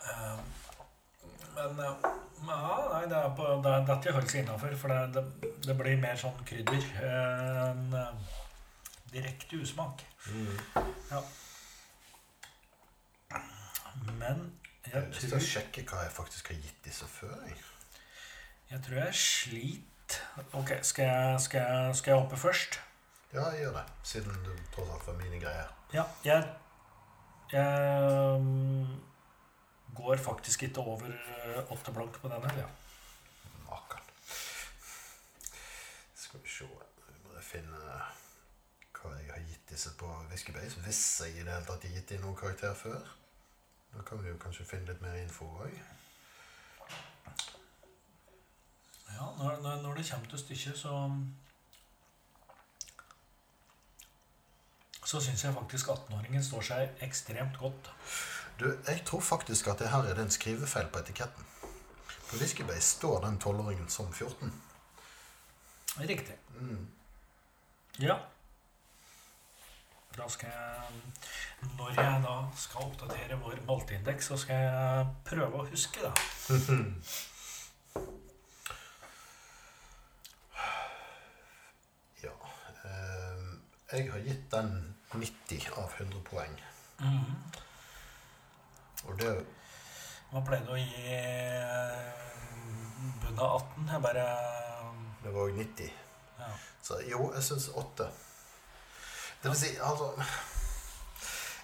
Eh, 0.10 0.40
men 1.56 1.80
eh, 1.86 2.10
ja, 2.48 2.76
nei, 2.94 3.06
det 3.12 3.18
er 3.18 3.32
på, 3.38 3.48
det 3.64 3.72
er, 3.72 3.88
dette 3.88 4.14
holder 4.16 4.32
seg 4.32 4.44
innafor, 4.44 4.76
for 4.80 4.94
det, 4.94 5.24
det, 5.44 5.54
det 5.68 5.76
blir 5.78 6.00
mer 6.02 6.20
sånn 6.20 6.46
krydder 6.48 6.86
eh, 7.04 7.64
enn 7.68 7.98
eh, 8.00 8.38
direkte 9.14 9.62
usmak. 9.62 10.06
mm. 10.26 10.60
Men 14.20 14.60
Jeg 14.86 14.92
tror 14.92 15.02
jeg 15.02 15.14
til 15.22 15.36
å 15.38 15.40
sjekke 15.44 15.84
hva 15.90 16.04
jeg 16.06 16.12
faktisk 16.16 16.48
har 16.54 16.56
gitt 16.64 16.86
disse 16.86 17.08
før. 17.08 17.36
Jeg. 17.48 17.58
jeg 18.72 18.82
tror 18.86 18.96
jeg 19.04 19.16
sliter 19.16 19.86
Ok, 20.58 20.72
skal 20.82 21.06
jeg, 21.06 21.42
skal, 21.42 21.60
jeg, 21.62 21.96
skal 21.96 22.12
jeg 22.12 22.22
hoppe 22.22 22.38
først? 22.38 22.80
Ja, 23.34 23.44
jeg 23.54 23.60
gjør 23.60 23.76
det. 23.78 23.84
Siden 24.04 24.40
du 24.46 24.52
tross 24.74 24.90
alt 24.90 25.06
var 25.08 25.18
mine 25.20 25.38
greier. 25.42 25.68
Ja, 25.94 26.04
jeg, 26.26 26.48
jeg 27.52 28.40
mm, 28.42 28.96
går 29.96 30.18
faktisk 30.18 30.64
ikke 30.64 30.82
over 30.82 31.12
eh, 31.14 31.72
åtte 31.72 31.92
blank 31.94 32.18
på 32.22 32.28
denne. 32.32 32.54
ja. 32.58 32.66
Makan. 33.68 34.02
Skal 36.16 36.42
vi 36.44 36.50
se 36.50 36.66
vi 36.66 37.20
må 37.28 37.42
finne 37.42 37.78
hva 39.00 39.14
jeg 39.20 39.30
har 39.32 39.46
gitt 39.46 39.68
disse 39.80 39.98
på 39.98 40.06
Whiskybase, 40.30 40.80
Hvis 40.80 41.22
jeg 41.26 41.30
i 41.30 41.44
det 41.44 41.54
hele 41.54 41.66
tatt 41.66 41.84
har 41.84 41.94
gitt 41.96 42.10
dem 42.10 42.22
noen 42.22 42.36
karakter 42.36 42.74
før. 42.76 43.00
Da 43.94 44.02
kan 44.04 44.20
vi 44.24 44.28
jo 44.28 44.38
kanskje 44.38 44.66
finne 44.68 44.90
litt 44.92 45.02
mer 45.02 45.14
info 45.16 45.46
òg. 45.46 45.76
Ja, 49.08 49.28
når, 49.38 49.62
når, 49.64 49.78
når 49.82 49.94
det 49.96 50.04
kommer 50.10 50.28
til 50.30 50.40
stykket, 50.40 50.80
så 50.80 50.96
Så 55.06 55.22
syns 55.26 55.44
jeg 55.44 55.54
faktisk 55.54 55.88
18-åringen 55.90 56.44
står 56.44 56.62
seg 56.62 57.00
ekstremt 57.02 57.56
godt. 57.58 57.88
Du, 58.60 58.66
jeg 58.88 59.02
tror 59.06 59.24
faktisk 59.26 59.68
at 59.68 59.80
det 59.80 59.90
her 59.90 60.04
er 60.06 60.14
det 60.14 60.26
en 60.28 60.32
skrivefeil 60.32 60.92
på 60.92 61.00
etiketten. 61.00 61.46
På 62.30 62.36
Whiskybase 62.38 62.82
står 62.82 63.24
den 63.26 63.40
12-åringen 63.42 63.88
som 63.90 64.12
14. 64.14 64.52
Riktig. 66.00 66.36
Mm. 66.60 66.88
Ja. 68.00 68.20
Da 70.18 70.28
skal 70.30 70.50
jeg 70.50 71.70
Når 71.78 71.90
jeg 71.96 72.22
da 72.24 72.36
skal 72.56 72.86
oppdatere 72.90 73.38
vår 73.42 73.60
malteindeks, 73.68 74.26
så 74.32 74.38
skal 74.38 74.56
jeg 74.66 75.08
prøve 75.26 75.62
å 75.62 75.68
huske 75.70 76.00
det. 76.06 76.14
Ja. 82.24 82.32
eh, 82.84 83.44
jeg 83.92 84.12
har 84.12 84.20
gitt 84.26 84.52
den 84.52 84.96
90 85.14 85.70
av 85.78 85.94
100 86.00 86.22
poeng. 86.30 86.60
Mhm. 87.00 87.36
Og 89.08 89.20
det 89.20 89.46
Man 90.32 90.44
pleide 90.46 90.70
å 90.70 90.76
gi 90.78 91.14
bunnen 93.24 93.40
av 93.42 93.56
18. 93.64 93.88
Jeg 93.90 94.02
bare 94.04 94.26
Det 95.24 95.32
var 95.34 95.48
jo 95.50 95.56
90. 95.56 95.88
ja. 96.40 96.50
Så 96.84 97.00
jo, 97.10 97.32
jeg 97.34 97.44
syns 97.44 97.70
8. 97.74 98.10
Det 99.44 99.50
vil 99.52 99.56
si, 99.60 99.70
altså 99.82 100.10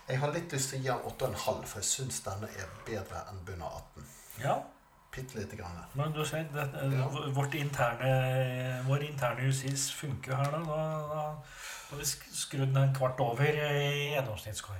Jeg 0.08 0.20
har 0.22 0.32
litt 0.36 0.54
lyst 0.54 0.70
til 0.70 0.80
å 0.80 0.84
gi 0.84 0.88
den 0.92 1.36
8,5, 1.36 1.64
for 1.66 1.82
jeg 1.82 1.90
syns 1.90 2.20
denne 2.26 2.48
er 2.62 2.70
bedre 2.86 3.24
enn 3.32 3.40
bunn 3.48 3.62
av 3.66 3.82
18. 3.82 4.08
ja. 4.46 4.56
Bitte 5.16 5.38
lite 5.40 5.56
grann. 5.56 5.78
Men 5.96 6.12
du 6.12 6.26
ser, 6.28 6.44
det, 6.52 6.64
Ja. 6.92 7.06
vårt 7.32 7.54
interne, 7.56 8.84
vår 8.84 9.04
interne 9.06 9.46
justis 9.48 9.86
funker 9.96 10.36
her, 10.36 10.52
da. 10.52 10.60
Da, 10.60 11.22
da 11.90 11.96
vi 11.96 12.04
sk- 12.04 12.34
skrudd 12.36 12.74
den 12.74 12.82
en 12.90 12.94
kvart 12.98 13.20
over 13.24 13.46
i 13.48 14.12
gjennomsnittskår. 14.12 14.76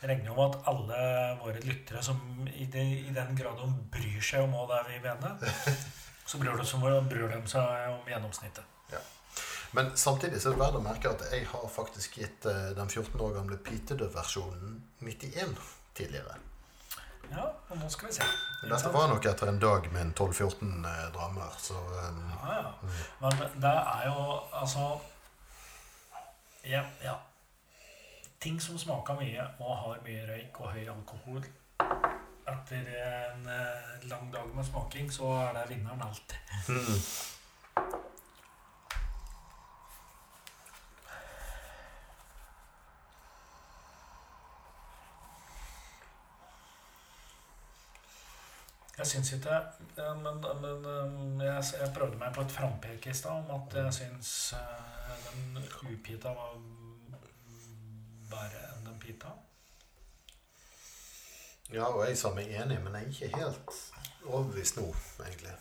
Jeg 0.00 0.08
regner 0.08 0.30
jo 0.30 0.34
med 0.38 0.54
at 0.56 0.62
alle 0.72 1.02
våre 1.42 1.60
lyttere 1.60 2.02
som 2.02 2.48
i, 2.48 2.64
de, 2.64 2.80
i 3.10 3.12
den 3.12 3.36
grad 3.36 3.60
de 3.60 3.68
bryr 3.92 4.22
seg 4.24 4.40
om 4.46 4.52
hva 4.56 4.64
det 4.70 4.78
er 4.78 4.88
vi 4.88 5.02
mener, 5.04 5.52
så 6.26 6.38
bryr 6.40 6.56
de, 6.56 7.08
bryr 7.12 7.28
de 7.28 7.42
seg 7.52 7.92
om 7.92 8.08
gjennomsnittet. 8.08 8.64
Men 9.76 9.96
samtidig 9.96 10.40
så 10.42 10.50
er 10.50 10.56
det 10.56 10.62
verdt 10.62 10.78
å 10.80 10.84
merke 10.84 11.10
at 11.12 11.24
jeg 11.32 11.46
har 11.50 11.66
faktisk 11.72 12.20
gitt 12.22 12.46
eh, 12.48 12.70
den 12.76 12.88
14 12.88 13.20
år 13.20 13.34
gamle 13.36 13.58
Pitedø-versjonen 13.60 14.78
91 15.04 15.58
tidligere. 15.98 16.38
Ja, 17.28 17.44
og 17.68 17.76
nå 17.76 17.88
skal 17.92 18.08
vi 18.08 18.16
se. 18.16 18.26
Dette 18.64 18.90
var 18.94 19.10
nok 19.10 19.26
etter 19.28 19.50
en 19.50 19.60
dag 19.60 19.88
med 19.92 20.00
en 20.00 20.14
12-14 20.16 20.86
eh, 20.88 21.04
drammer, 21.12 21.56
så 21.60 21.76
um, 21.76 22.22
Ja, 22.40 22.58
ja. 22.62 22.72
Men 23.20 23.42
det 23.60 23.74
er 23.76 24.04
jo 24.08 24.26
altså 24.62 24.88
Ja, 26.64 26.82
ja. 27.04 27.18
Ting 28.40 28.60
som 28.62 28.78
smaker 28.78 29.18
mye 29.18 29.44
og 29.58 29.76
har 29.82 30.04
mye 30.06 30.26
røyk 30.30 30.60
og 30.62 30.72
høy 30.72 30.84
alkohol 30.88 31.42
Etter 32.48 32.86
en 33.04 33.48
eh, 33.52 34.06
lang 34.08 34.30
dag 34.32 34.54
med 34.54 34.64
smaking, 34.64 35.10
så 35.12 35.34
er 35.42 35.58
det 35.58 35.66
vinneren 35.74 36.00
alltid. 36.06 36.38
hmm. 36.70 37.02
Syns 49.10 49.32
ikke 49.36 49.58
Men, 49.96 50.40
men 50.62 50.86
eh, 50.92 51.46
jeg, 51.46 51.64
jeg 51.80 51.92
prøvde 51.96 52.20
meg 52.20 52.34
på 52.34 52.44
et 52.44 52.54
frampek 52.54 53.08
i 53.10 53.14
stad 53.16 53.44
om 53.44 53.50
at 53.56 53.76
jeg 53.80 53.94
syns 54.00 54.32
eh, 54.58 54.88
den 55.28 55.62
upita 55.90 56.32
var 56.36 56.56
bedre 58.28 58.64
enn 58.72 58.84
den 58.86 58.98
pita. 59.02 59.32
Ja, 61.72 61.88
og 61.88 62.04
jeg 62.06 62.16
sa 62.16 62.32
meg 62.32 62.52
enig, 62.52 62.78
men 62.84 62.94
jeg 62.96 63.04
er 63.04 63.14
ikke 63.14 63.40
helt 63.42 63.80
overbevist 64.24 64.78
nå, 64.78 64.86
egentlig. 65.24 65.56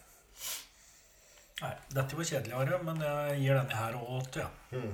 Nei, 1.57 1.73
dette 1.89 2.17
var 2.19 2.29
kjedelig, 2.29 2.53
Are, 2.55 2.79
men 2.85 3.01
jeg 3.01 3.39
gir 3.41 3.57
denne 3.57 3.79
her 3.79 3.97
òg 3.97 4.11
åtte, 4.19 4.45
ja. 4.45 4.49
Mm. 4.77 4.93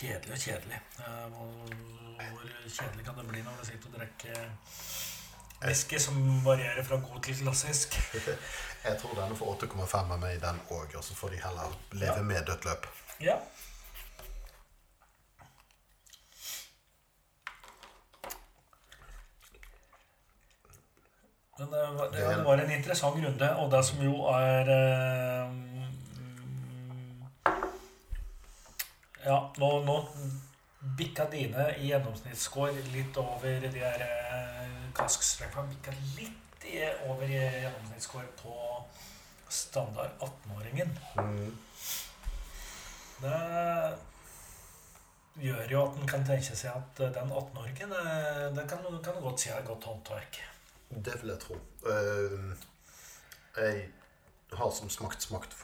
Kjedelig 0.00 0.34
og 0.34 0.42
kjedelig. 0.42 0.80
Eh, 1.04 1.26
hvor 1.30 2.44
kjedelig 2.66 3.06
kan 3.06 3.16
det 3.20 3.28
bli 3.28 3.42
når 3.44 3.60
du 3.60 3.68
sitter 3.68 3.92
og 3.92 3.96
drikker 3.98 4.42
whisky 5.64 5.98
som 6.00 6.18
varierer 6.44 6.82
fra 6.86 6.96
god 6.96 7.22
til 7.22 7.36
klassisk? 7.42 7.96
Jeg 8.84 8.96
tror 9.00 9.12
denne 9.18 9.36
får 9.36 9.56
8,5 9.66 9.96
av 10.14 10.20
meg, 10.22 10.38
den 10.40 10.60
òg, 10.72 10.94
og 10.96 11.04
så 11.04 11.14
får 11.18 11.34
de 11.34 11.40
heller 11.42 11.74
leve 11.92 12.16
Ja. 12.16 12.22
med 12.30 12.46
dødt 12.48 12.64
løp. 12.64 12.86
Ja. 13.20 13.36
Men 21.58 21.70
det 21.70 21.86
var, 21.86 22.10
det, 22.12 22.36
det 22.36 22.44
var 22.44 22.58
en 22.58 22.70
interessant 22.72 23.24
runde, 23.24 23.48
og 23.56 23.70
det 23.72 23.82
som 23.84 24.00
jo 24.04 24.14
er 24.32 24.70
eh, 24.72 25.56
Ja, 29.26 29.36
nå, 29.60 29.68
nå 29.84 29.96
bikka 30.96 31.26
dine 31.28 31.66
i 31.76 31.90
gjennomsnittsscore 31.90 32.72
litt 32.94 33.18
over 33.20 33.58
de 33.66 33.68
der 33.74 34.04
eh, 34.98 35.54
han 35.54 35.70
Bikka 35.70 35.94
litt 36.16 36.66
i, 36.68 36.78
over 37.08 37.24
i 37.26 37.38
gjennomsnittsscore 37.38 38.30
på 38.42 38.54
standard 39.50 40.10
18-åringen. 40.20 40.92
Mm. 41.18 41.58
Det 43.20 43.38
gjør 45.40 45.72
jo 45.72 45.82
at 45.84 45.98
en 45.98 46.10
kan 46.10 46.24
tenke 46.26 46.56
seg 46.56 46.70
at 46.72 47.02
eh, 47.02 47.12
den 47.16 47.32
18-åringen 47.32 47.96
eh, 47.96 48.46
det 48.56 48.66
kan 48.70 48.84
kan 49.04 49.20
godt 49.22 49.42
si 49.42 49.52
er 49.52 49.66
godt 49.66 49.88
håndverk. 49.88 50.40
Det 50.90 51.16
vil 51.22 51.34
jeg 51.34 51.42
tro. 51.44 51.58
Eh, 51.86 52.54
jeg 53.56 53.84
har 54.58 54.72
som 54.74 54.90
smakt 54.90 55.22
smakt 55.22 55.54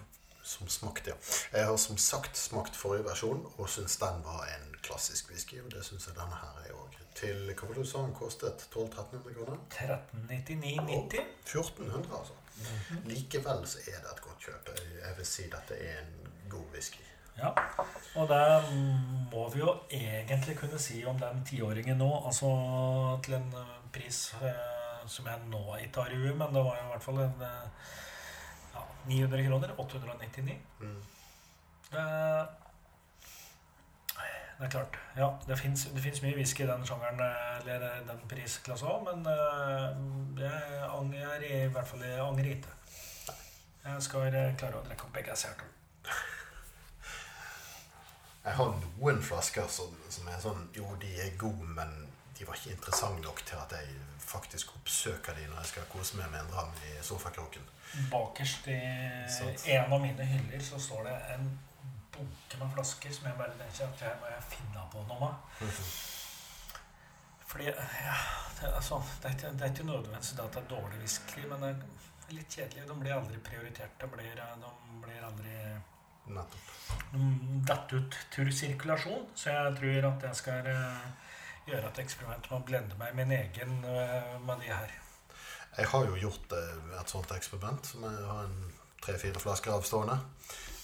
som 0.47 0.69
smakt, 0.69 1.09
ja. 1.11 1.15
Jeg 1.53 1.66
har 1.66 1.77
som 1.77 1.98
sagt 1.98 2.39
smakt 2.39 2.77
forrige 2.78 3.09
versjon 3.09 3.43
og 3.57 3.69
syns 3.70 3.97
den 3.98 4.23
var 4.23 4.47
en 4.47 4.77
klassisk 4.82 5.31
whisky. 5.31 5.59
Og 5.65 5.73
det 5.73 5.82
syns 5.85 6.07
jeg 6.07 6.15
denne 6.15 6.39
her 6.39 6.61
er 6.62 6.77
òg. 6.78 6.94
Til 7.16 7.47
hva 7.48 7.66
var 7.68 7.74
det 7.74 7.82
du 7.84 7.88
sa 7.88 8.02
den 8.05 8.14
kostet? 8.14 8.66
1200-1300 8.72 9.34
kroner? 9.34 9.59
1399,90. 9.72 11.22
1400, 11.47 12.18
altså. 12.18 12.32
Likevel 13.09 13.66
så 13.68 13.78
er 13.88 14.01
det 14.05 14.10
et 14.14 14.22
godt 14.24 14.40
kjøp. 14.47 14.68
Jeg- 15.02 15.16
vil 15.16 15.26
si 15.26 15.43
dette 15.52 15.74
er 15.80 15.98
en 16.02 16.32
god 16.51 16.66
whisky. 16.74 17.02
Ja, 17.38 17.51
og 18.16 18.28
det 18.28 18.72
må 19.32 19.48
vi 19.52 19.59
jo 19.60 19.74
egentlig 19.90 20.56
kunne 20.56 20.78
si 20.78 21.05
om 21.05 21.18
den 21.20 21.44
tiåringen 21.44 21.98
nå. 21.98 22.09
Altså 22.26 22.48
til 23.24 23.34
en 23.34 23.52
eh, 23.52 23.74
pris 23.93 24.34
eh, 24.43 25.02
som 25.06 25.26
jeg 25.26 25.40
nå 25.51 25.76
ikke 25.84 26.01
har 26.02 26.10
i 26.10 26.16
huet, 26.16 26.36
men 26.36 26.55
det 26.55 26.64
var 26.64 26.78
jo 26.80 26.86
i 26.86 26.90
hvert 26.94 27.02
fall 27.05 27.18
en 27.26 27.43
eh, 27.44 27.68
ja, 28.74 28.84
900 29.06 29.44
kroner. 29.48 29.74
899. 29.78 30.56
Mm. 30.80 31.02
Det, 31.93 32.06
det 34.58 34.64
er 34.64 34.70
klart. 34.70 34.98
Ja, 35.16 35.28
det 35.48 35.58
fins 35.58 36.22
mye 36.22 36.34
whisky 36.34 36.64
i 36.64 36.66
den 36.66 36.86
sjangeren, 36.86 37.20
eh, 37.20 37.58
eller 37.60 38.00
den 38.08 38.22
prisklassen 38.28 38.88
òg, 38.88 39.04
men 39.04 39.26
eh, 39.28 39.98
jeg 40.40 40.86
angrer 40.88 41.44
i 41.44 41.66
hvert 41.68 41.88
fall 41.88 42.04
jeg 42.06 42.22
angrer 42.24 42.52
ikke. 42.54 42.72
Jeg 43.84 44.02
skal 44.02 44.32
eh, 44.32 44.54
klare 44.56 44.80
å 44.80 44.86
drikke 44.86 45.08
opp 45.08 45.12
begge 45.18 45.36
to. 45.36 45.68
Jeg 48.46 48.54
har 48.54 48.74
noen 48.80 49.22
flasker 49.22 49.68
som, 49.68 49.94
som 50.08 50.28
er 50.30 50.38
sånn 50.38 50.68
Jo, 50.76 50.86
de 51.02 51.12
er 51.20 51.32
gode, 51.38 51.66
men 51.76 51.92
de 52.38 52.46
var 52.46 52.56
ikke 52.56 52.76
interessante 52.76 53.24
nok 53.24 53.42
til 53.44 53.58
at 53.58 53.72
jeg 53.76 53.94
faktisk 54.26 54.74
oppsøker 54.78 55.36
de 55.36 55.46
når 55.50 55.62
jeg 55.62 55.72
skal 55.72 55.88
kose 55.90 56.18
meg 56.18 56.30
med 56.32 56.44
en 56.44 56.52
dram 56.52 56.72
i 56.86 56.96
sofakroken. 57.04 57.64
Bakerst 58.10 58.68
i 58.70 58.78
en 59.76 59.92
av 59.92 60.00
mine 60.02 60.26
hyller 60.26 60.62
så 60.64 60.80
står 60.82 61.08
det 61.08 61.16
en 61.34 61.50
bunke 62.16 62.60
med 62.60 62.72
flasker 62.74 63.16
som 63.16 63.28
jeg 63.30 63.38
bare 63.38 63.56
tenker 63.60 63.88
at 63.88 64.05
jeg 64.06 64.20
må 64.20 64.30
jeg 64.32 64.47
finne 64.52 64.86
på 64.93 65.05
noe 65.09 65.18
med. 65.22 65.74
Fordi 67.47 67.68
ja, 67.70 68.16
det, 68.60 68.72
altså, 68.72 69.02
det, 69.22 69.28
er 69.28 69.36
ikke, 69.36 69.52
det 69.59 69.66
er 69.66 69.74
ikke 69.74 69.90
nødvendigvis 69.90 70.32
det 70.36 70.44
at 70.44 70.56
det 70.56 70.62
er 70.62 70.72
dårlig 70.72 70.98
whisky, 71.02 71.44
men 71.51 71.62
det 71.62 71.70
er 71.72 72.34
litt 72.34 72.56
kjedelig. 72.59 72.88
De 72.88 72.97
blir 73.01 73.14
aldri 73.16 73.43
prioritert. 73.51 73.94
De 74.01 74.09
blir, 74.12 74.40
de 74.40 74.72
blir 75.05 75.28
aldri 75.28 75.60
Nettopp. 76.26 76.70
de 77.12 77.26
detter 77.68 78.01
ut 78.02 78.18
tursirkulasjon. 78.34 79.28
Så 79.34 79.55
jeg 79.55 79.76
tror 79.80 80.09
at 80.10 80.28
jeg 80.28 80.40
skal 80.43 80.70
eh, 80.72 81.32
gjøre 81.70 81.90
et 81.90 82.01
eksperiment 82.02 82.48
med 82.51 82.59
å 82.59 82.64
blende 82.66 82.98
meg 82.98 83.14
min 83.18 83.34
egen 83.36 83.76
eh, 83.86 84.32
med 84.43 84.62
de 84.62 84.72
her. 84.72 84.97
Jeg 85.76 85.90
har 85.93 86.09
jo 86.09 86.18
gjort 86.26 86.56
eh, 86.56 86.78
et 87.01 87.12
sånt 87.12 87.36
eksperiment 87.36 87.86
som 87.86 88.06
jeg 88.09 88.26
har 88.30 88.47
en 88.47 88.59
tre-fire 89.05 89.43
flasker 89.43 89.74
av 89.74 89.86
stående. 89.86 90.18
Eh, 90.18 90.76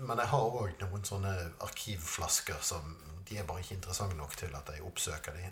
Men 0.00 0.18
jeg 0.18 0.30
har 0.32 0.56
òg 0.62 0.80
noen 0.80 1.04
sånne 1.04 1.32
arkivflasker 1.66 2.60
som 2.64 2.94
de 3.28 3.38
er 3.38 3.44
bare 3.48 3.60
ikke 3.62 3.76
interessante 3.78 4.16
nok 4.18 4.34
til 4.36 4.54
at 4.56 4.70
jeg 4.72 4.82
oppsøker 4.84 5.36
de. 5.36 5.50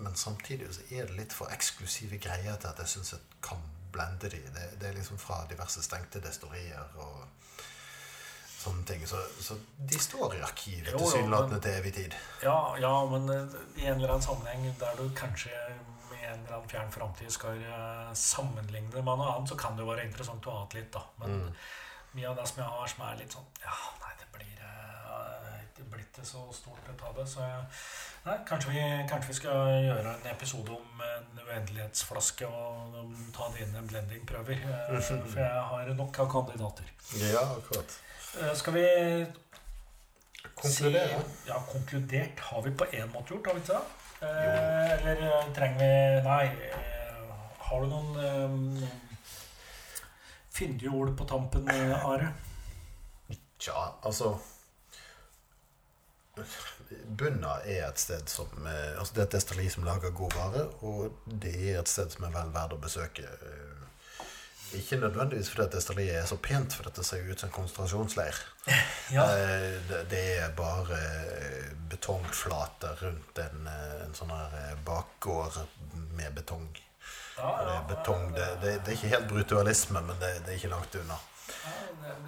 Men 0.00 0.16
samtidig 0.16 0.70
så 0.74 0.82
er 0.90 1.06
det 1.08 1.16
litt 1.18 1.32
for 1.32 1.52
eksklusive 1.52 2.18
greier 2.18 2.56
til 2.56 2.68
at 2.70 2.78
jeg 2.82 2.88
syns 2.94 3.12
jeg 3.14 3.20
kan 3.44 3.60
blende 3.92 4.30
de. 4.32 4.40
Det, 4.54 4.64
det 4.80 4.88
er 4.88 4.96
liksom 4.96 5.18
fra 5.20 5.42
diverse 5.50 5.82
stengte 5.84 6.20
destorier 6.24 6.96
og 6.96 7.26
sånne 8.64 8.84
ting. 8.88 9.04
Så, 9.08 9.20
så 9.44 9.56
de 9.76 10.00
står 10.00 10.38
i 10.38 10.42
arkivet 10.44 10.94
tilsynelatende 10.96 11.60
til 11.60 11.78
evig 11.78 11.92
tid. 11.98 12.16
Ja, 12.42 12.58
ja, 12.80 12.92
men 13.12 13.28
eh, 13.30 13.58
i 13.82 13.86
en 13.86 13.98
eller 14.00 14.16
annen 14.16 14.24
sammenheng 14.24 14.66
der 14.80 14.96
du 14.98 15.08
kanskje 15.16 15.52
i 15.52 16.24
en 16.24 16.40
eller 16.40 16.56
annen 16.56 16.70
fjern 16.72 16.92
framtid 16.92 17.30
skal 17.32 17.60
eh, 17.60 18.12
sammenligne 18.16 18.90
det 18.94 19.04
med 19.04 19.20
noe 19.20 19.30
annet, 19.36 19.52
så 19.52 19.58
kan 19.60 19.76
det 19.76 19.84
jo 19.84 19.90
være 19.92 20.08
interessant 20.08 20.48
å 20.48 20.58
ha 20.62 20.68
litt, 20.74 20.90
da. 20.96 21.04
Men 21.22 21.40
Mm. 21.44 21.56
Mye 22.14 22.28
av 22.30 22.36
det 22.38 22.46
som 22.50 22.62
jeg 22.62 22.70
har 22.76 22.90
som 22.94 23.04
er 23.08 23.20
litt 23.20 23.36
sånn 23.36 23.46
Ja, 23.64 23.76
nei, 24.02 24.12
det 24.20 24.28
blir 24.34 24.64
eh, 24.70 25.60
ikke 25.66 25.86
blitt 25.96 26.18
det 26.20 26.26
så 26.28 26.44
stort 26.54 26.90
å 26.92 26.96
ta 27.00 27.12
det, 27.18 27.26
så 27.30 27.46
Nei, 28.24 28.38
kanskje 28.48 28.70
vi, 28.72 28.82
kanskje 29.10 29.28
vi 29.28 29.34
skal 29.36 29.72
gjøre 29.84 30.14
en 30.14 30.28
episode 30.30 30.72
om 30.72 31.02
en 31.04 31.40
uendelighetsflaske 31.42 32.46
og 32.48 32.94
um, 32.96 33.10
ta 33.36 33.50
en 33.60 33.90
blendingprøver. 33.90 34.62
eh, 34.64 35.00
For 35.04 35.42
jeg 35.42 35.66
har 35.72 35.90
nok 35.98 36.20
av 36.24 36.30
kandidater. 36.32 36.88
Ja, 37.20 37.42
akkurat. 37.58 37.98
Eh, 38.40 38.54
Skal 38.56 38.78
vi 38.78 38.86
Konkludere. 40.54 41.20
Si, 41.20 41.48
ja, 41.50 41.58
konkludert 41.68 42.40
har 42.48 42.62
vi 42.64 42.72
på 42.78 42.88
én 42.96 43.12
måte 43.12 43.34
gjort, 43.34 43.46
har 43.50 43.54
vi 43.58 43.60
ikke 43.60 43.76
det? 43.76 44.00
Eh, 44.24 44.92
eller 44.96 45.22
eh, 45.28 45.48
trenger 45.56 45.80
vi 45.82 46.22
Nei. 46.24 46.44
Eh, 46.70 47.32
har 47.68 47.84
du 47.84 47.92
noen 47.92 48.10
eh, 48.24 48.44
noen 48.54 49.03
fyndige 50.54 50.90
ord 50.94 51.16
på 51.18 51.26
tampen, 51.28 51.68
Are? 51.70 52.32
Tja, 53.58 53.94
altså 54.02 54.34
Bunna 57.06 57.60
er 57.62 57.84
et 57.86 58.00
sted 58.02 58.26
som 58.30 58.66
eh, 58.66 58.96
Altså 58.98 59.14
det 59.14 59.22
er 59.22 59.28
et 59.28 59.36
destilleri 59.36 59.68
som 59.70 59.86
lager 59.86 60.14
god 60.16 60.34
vare, 60.34 60.64
og 60.86 61.20
det 61.42 61.54
er 61.54 61.78
et 61.80 61.90
sted 61.90 62.10
som 62.10 62.26
er 62.26 62.34
vel 62.34 62.50
verdt 62.54 62.74
å 62.74 62.80
besøke. 62.82 63.28
Eh, 63.28 63.84
Ikke 64.80 64.98
nødvendigvis 64.98 65.52
fordi 65.52 65.68
destilleriet 65.76 66.18
er 66.18 66.26
så 66.26 66.38
pent, 66.42 66.74
for 66.74 66.88
dette 66.88 67.04
ser 67.06 67.22
jo 67.22 67.30
ut 67.30 67.40
som 67.40 67.50
en 67.50 67.54
konsentrasjonsleir. 67.54 68.40
Ja. 69.14 69.28
Eh, 69.30 69.92
det, 70.10 70.24
er 70.40 70.56
bare 70.58 70.98
betongflater 71.92 72.98
rundt 73.04 73.38
en, 73.38 73.68
en 73.68 74.16
sånn 74.18 74.32
her 74.34 74.80
bakgård 74.86 75.60
med 76.18 76.34
betong. 76.34 76.66
Ja, 77.36 77.50
Og 77.50 77.66
det 77.66 77.74
er 77.74 77.84
betong. 77.90 78.24
Det, 78.34 78.48
det, 78.62 78.72
det 78.84 78.92
er 78.92 78.96
ikke 78.98 79.12
helt 79.16 79.28
brutalisme, 79.28 80.00
men 80.06 80.16
det, 80.20 80.32
det 80.46 80.52
er 80.54 80.58
ikke 80.60 80.72
langt 80.74 80.94
unna. 81.00 81.20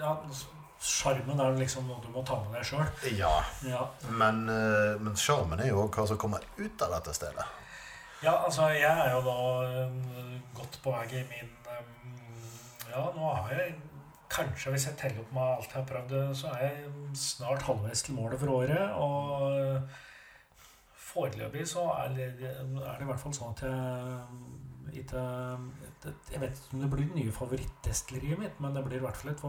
ja, 0.00 0.14
Sjarmen 0.86 1.40
er 1.40 1.54
liksom 1.56 1.86
noe 1.88 2.02
du 2.04 2.10
må 2.12 2.20
ta 2.26 2.36
med 2.44 2.52
deg 2.58 2.66
sjøl. 2.68 2.88
Ja, 3.16 3.32
Ja. 3.64 3.86
Men 4.10 4.42
eh, 4.52 4.98
men 5.00 5.16
sjarmen 5.18 5.58
er 5.64 5.70
jo 5.72 5.86
hva 5.88 6.04
som 6.06 6.18
kommer 6.20 6.44
ut 6.58 6.82
av 6.84 6.92
dette 6.98 7.14
stedet. 7.16 7.46
ja, 8.22 8.34
altså, 8.44 8.68
jeg 8.76 8.90
er 9.06 9.10
jo 9.14 9.22
da 9.24 9.38
eh, 9.64 9.96
godt 10.54 10.78
på 10.84 10.92
vei 10.92 11.06
i 11.20 11.24
min 11.30 11.50
eh, 11.72 11.84
Ja, 12.92 13.06
nå 13.16 13.32
har 13.34 13.52
jeg 13.56 13.74
Kanskje 14.28 14.72
hvis 14.74 14.84
jeg 14.88 14.96
teller 14.98 15.20
opp 15.22 15.32
med 15.32 15.42
alt 15.42 15.70
jeg 15.70 15.78
har 15.78 15.84
prøvd, 15.86 16.34
så 16.34 16.48
er 16.50 16.62
jeg 16.66 16.88
snart 17.14 17.62
halvveis 17.62 18.02
til 18.02 18.16
målet 18.16 18.40
for 18.40 18.48
året. 18.56 18.90
Og 18.98 19.86
foreløpig 20.98 21.62
så 21.70 21.84
er 22.02 22.08
det, 22.16 22.26
er 22.42 22.96
det 22.98 23.06
i 23.06 23.08
hvert 23.08 23.22
fall 23.22 23.34
sånn 23.36 23.54
at 23.54 23.62
jeg 23.62 23.76
ikke 24.92 25.22
Jeg 26.32 26.40
vet 26.40 26.58
ikke 26.58 26.76
om 26.76 26.82
det 26.82 26.90
blir 26.92 27.08
det 27.08 27.18
nye 27.18 27.32
favorittdestilleriet 27.32 28.38
mitt, 28.38 28.60
men 28.60 28.76
det 28.76 28.84
blir 28.86 29.00
i 29.00 29.04
hvert 29.04 29.16
fall 29.16 29.32
et, 29.32 29.44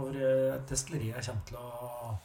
et 0.56 0.70
destilleri 0.70 1.12
jeg 1.12 1.26
kommer 1.28 1.46
til 1.50 1.60
å 1.62 2.18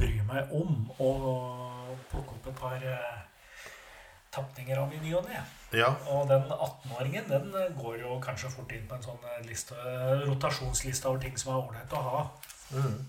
bry 0.00 0.20
meg 0.28 0.54
om. 0.56 0.86
Og 0.98 1.98
plukke 2.10 2.36
opp 2.36 2.48
et 2.50 2.60
par 2.60 2.86
eh, 2.92 3.20
tapninger 4.34 4.78
av 4.78 4.92
i 4.94 5.00
ny 5.02 5.14
og 5.18 5.28
ne. 5.28 5.40
Ja. 5.74 5.92
Og 6.10 6.28
den 6.30 6.44
18-åringen 6.50 7.30
den 7.30 7.54
går 7.78 8.00
jo 8.02 8.18
kanskje 8.22 8.50
fort 8.52 8.72
inn 8.74 8.86
på 8.90 8.98
en 8.98 9.06
sånn 9.06 9.30
eh, 9.34 9.40
liste, 9.46 9.78
rotasjonsliste 10.26 11.10
over 11.10 11.22
ting 11.22 11.38
som 11.38 11.54
er 11.54 11.64
ålreit 11.64 11.96
å 11.96 12.04
ha. 12.06 12.22
Mm. 12.74 13.00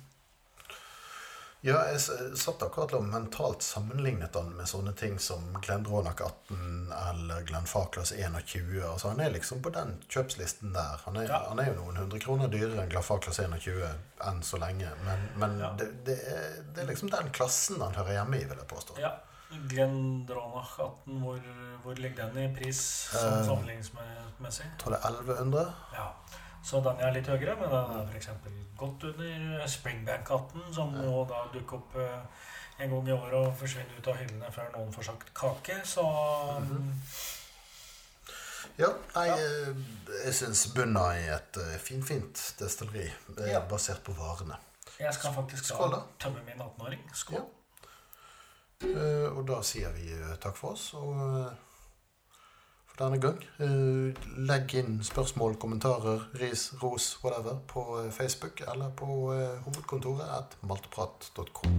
Ja, 1.63 1.83
jeg 1.91 1.99
satt 2.41 2.63
akkurat 2.65 2.93
og 2.97 3.03
mentalt 3.05 3.61
sammenlignet 3.61 4.33
han 4.33 4.47
med 4.57 4.65
sånne 4.65 4.95
ting 4.97 5.19
som 5.21 5.43
Glenn 5.61 5.83
Dronach 5.85 6.17
18 6.25 6.89
eller 6.97 7.43
Glenn 7.45 7.67
Faklas 7.69 8.11
21. 8.17 8.79
Altså, 8.81 9.11
han 9.11 9.19
er 9.21 9.29
liksom 9.35 9.61
på 9.61 9.69
den 9.75 9.91
kjøpslisten 10.09 10.73
der. 10.73 10.97
Han 11.05 11.19
er, 11.21 11.27
Ja. 11.29 11.43
han 11.51 11.59
er 11.61 11.69
jo 11.69 11.75
noen 11.83 11.99
hundre 12.01 12.19
kroner 12.23 12.49
dyrere 12.49 12.81
enn 12.81 12.89
Glenn 12.89 13.05
Faklas 13.05 13.37
21 13.43 13.91
enn 14.25 14.41
så 14.41 14.57
lenge. 14.57 14.89
Men, 15.05 15.27
men 15.37 15.59
Ja. 15.61 15.69
det, 15.77 15.91
det, 16.05 16.17
er, 16.33 16.63
det 16.73 16.81
er 16.81 16.87
liksom 16.89 17.13
den 17.13 17.29
klassen 17.31 17.77
han 17.81 17.93
hører 17.93 18.17
hjemme 18.17 18.41
i, 18.41 18.45
vil 18.49 18.57
jeg 18.57 18.67
påstå. 18.73 18.97
Ja. 18.99 19.13
Glenn 19.69 20.25
Dronach 20.25 20.79
18, 20.79 21.21
hvor, 21.21 21.39
hvor 21.83 21.93
ligger 22.01 22.31
den 22.33 22.37
i 22.49 22.55
pris 22.57 22.81
sånn 23.13 23.37
Eh. 23.37 23.45
sammenligningsmessig? 23.45 24.65
Jeg 24.65 24.79
tror 24.81 24.95
det 24.97 25.03
er 25.05 25.09
1100. 25.21 25.73
Ja. 25.93 26.09
Så 26.63 26.79
den 26.85 26.99
er 27.01 27.11
litt 27.15 27.27
høyere, 27.27 27.55
men 27.59 27.69
den 27.69 27.99
er 27.99 28.07
f.eks. 28.13 28.27
godt 28.77 29.03
under 29.03 29.67
Springbank 29.67 30.29
18, 30.29 30.73
som 30.73 30.93
Ja. 30.95 31.03
jo 31.03 31.25
da 31.29 31.43
dukker 31.53 31.77
opp 31.77 31.95
eh, 31.95 32.19
en 32.83 32.89
gang 32.89 33.07
i 33.07 33.11
året 33.11 33.33
og 33.33 33.55
forsvinner 33.57 33.97
ut 33.97 34.07
av 34.07 34.15
hyllene 34.17 34.51
før 34.51 34.71
noen 34.75 34.93
får 34.93 35.03
sagt 35.03 35.33
kake. 35.33 35.79
Så. 35.85 36.05
Ja, 38.77 38.87
nei, 39.15 39.25
Ja. 39.27 39.35
eh, 39.35 39.75
jeg 40.25 40.33
syns 40.33 40.67
Bunna 40.75 41.07
er 41.17 41.35
et 41.35 41.57
finfint 41.81 42.53
destilleri, 42.59 43.11
Ja. 43.37 43.59
basert 43.59 44.03
på 44.03 44.13
varene. 44.13 44.57
jeg 44.99 45.13
skal 45.13 45.33
faktisk 45.33 45.65
Skål, 45.65 45.91
da 45.91 46.01
tømme 46.19 46.43
min 46.45 46.59
18-åring. 46.61 46.99
Skål. 47.13 47.41
Ja. 48.83 49.29
Og 49.29 49.45
da 49.47 49.61
sier 49.61 49.89
vi 49.91 50.15
takk 50.41 50.55
for 50.57 50.71
oss. 50.71 50.93
Og 50.93 51.51
denne 53.01 53.19
gang. 53.19 53.39
Eh, 53.59 54.13
legg 54.49 54.75
inn 54.81 54.99
spørsmål, 55.05 55.57
kommentarer, 55.61 56.27
ris, 56.41 56.71
ros, 56.83 57.17
whatever, 57.23 57.59
på 57.67 57.85
eh, 58.01 58.11
Facebook 58.11 58.61
eller 58.67 58.89
på 58.95 59.33
eh, 59.35 59.57
hovedkontoret 59.65 60.27
at 60.39 60.57
maltprat.com. 60.61 61.69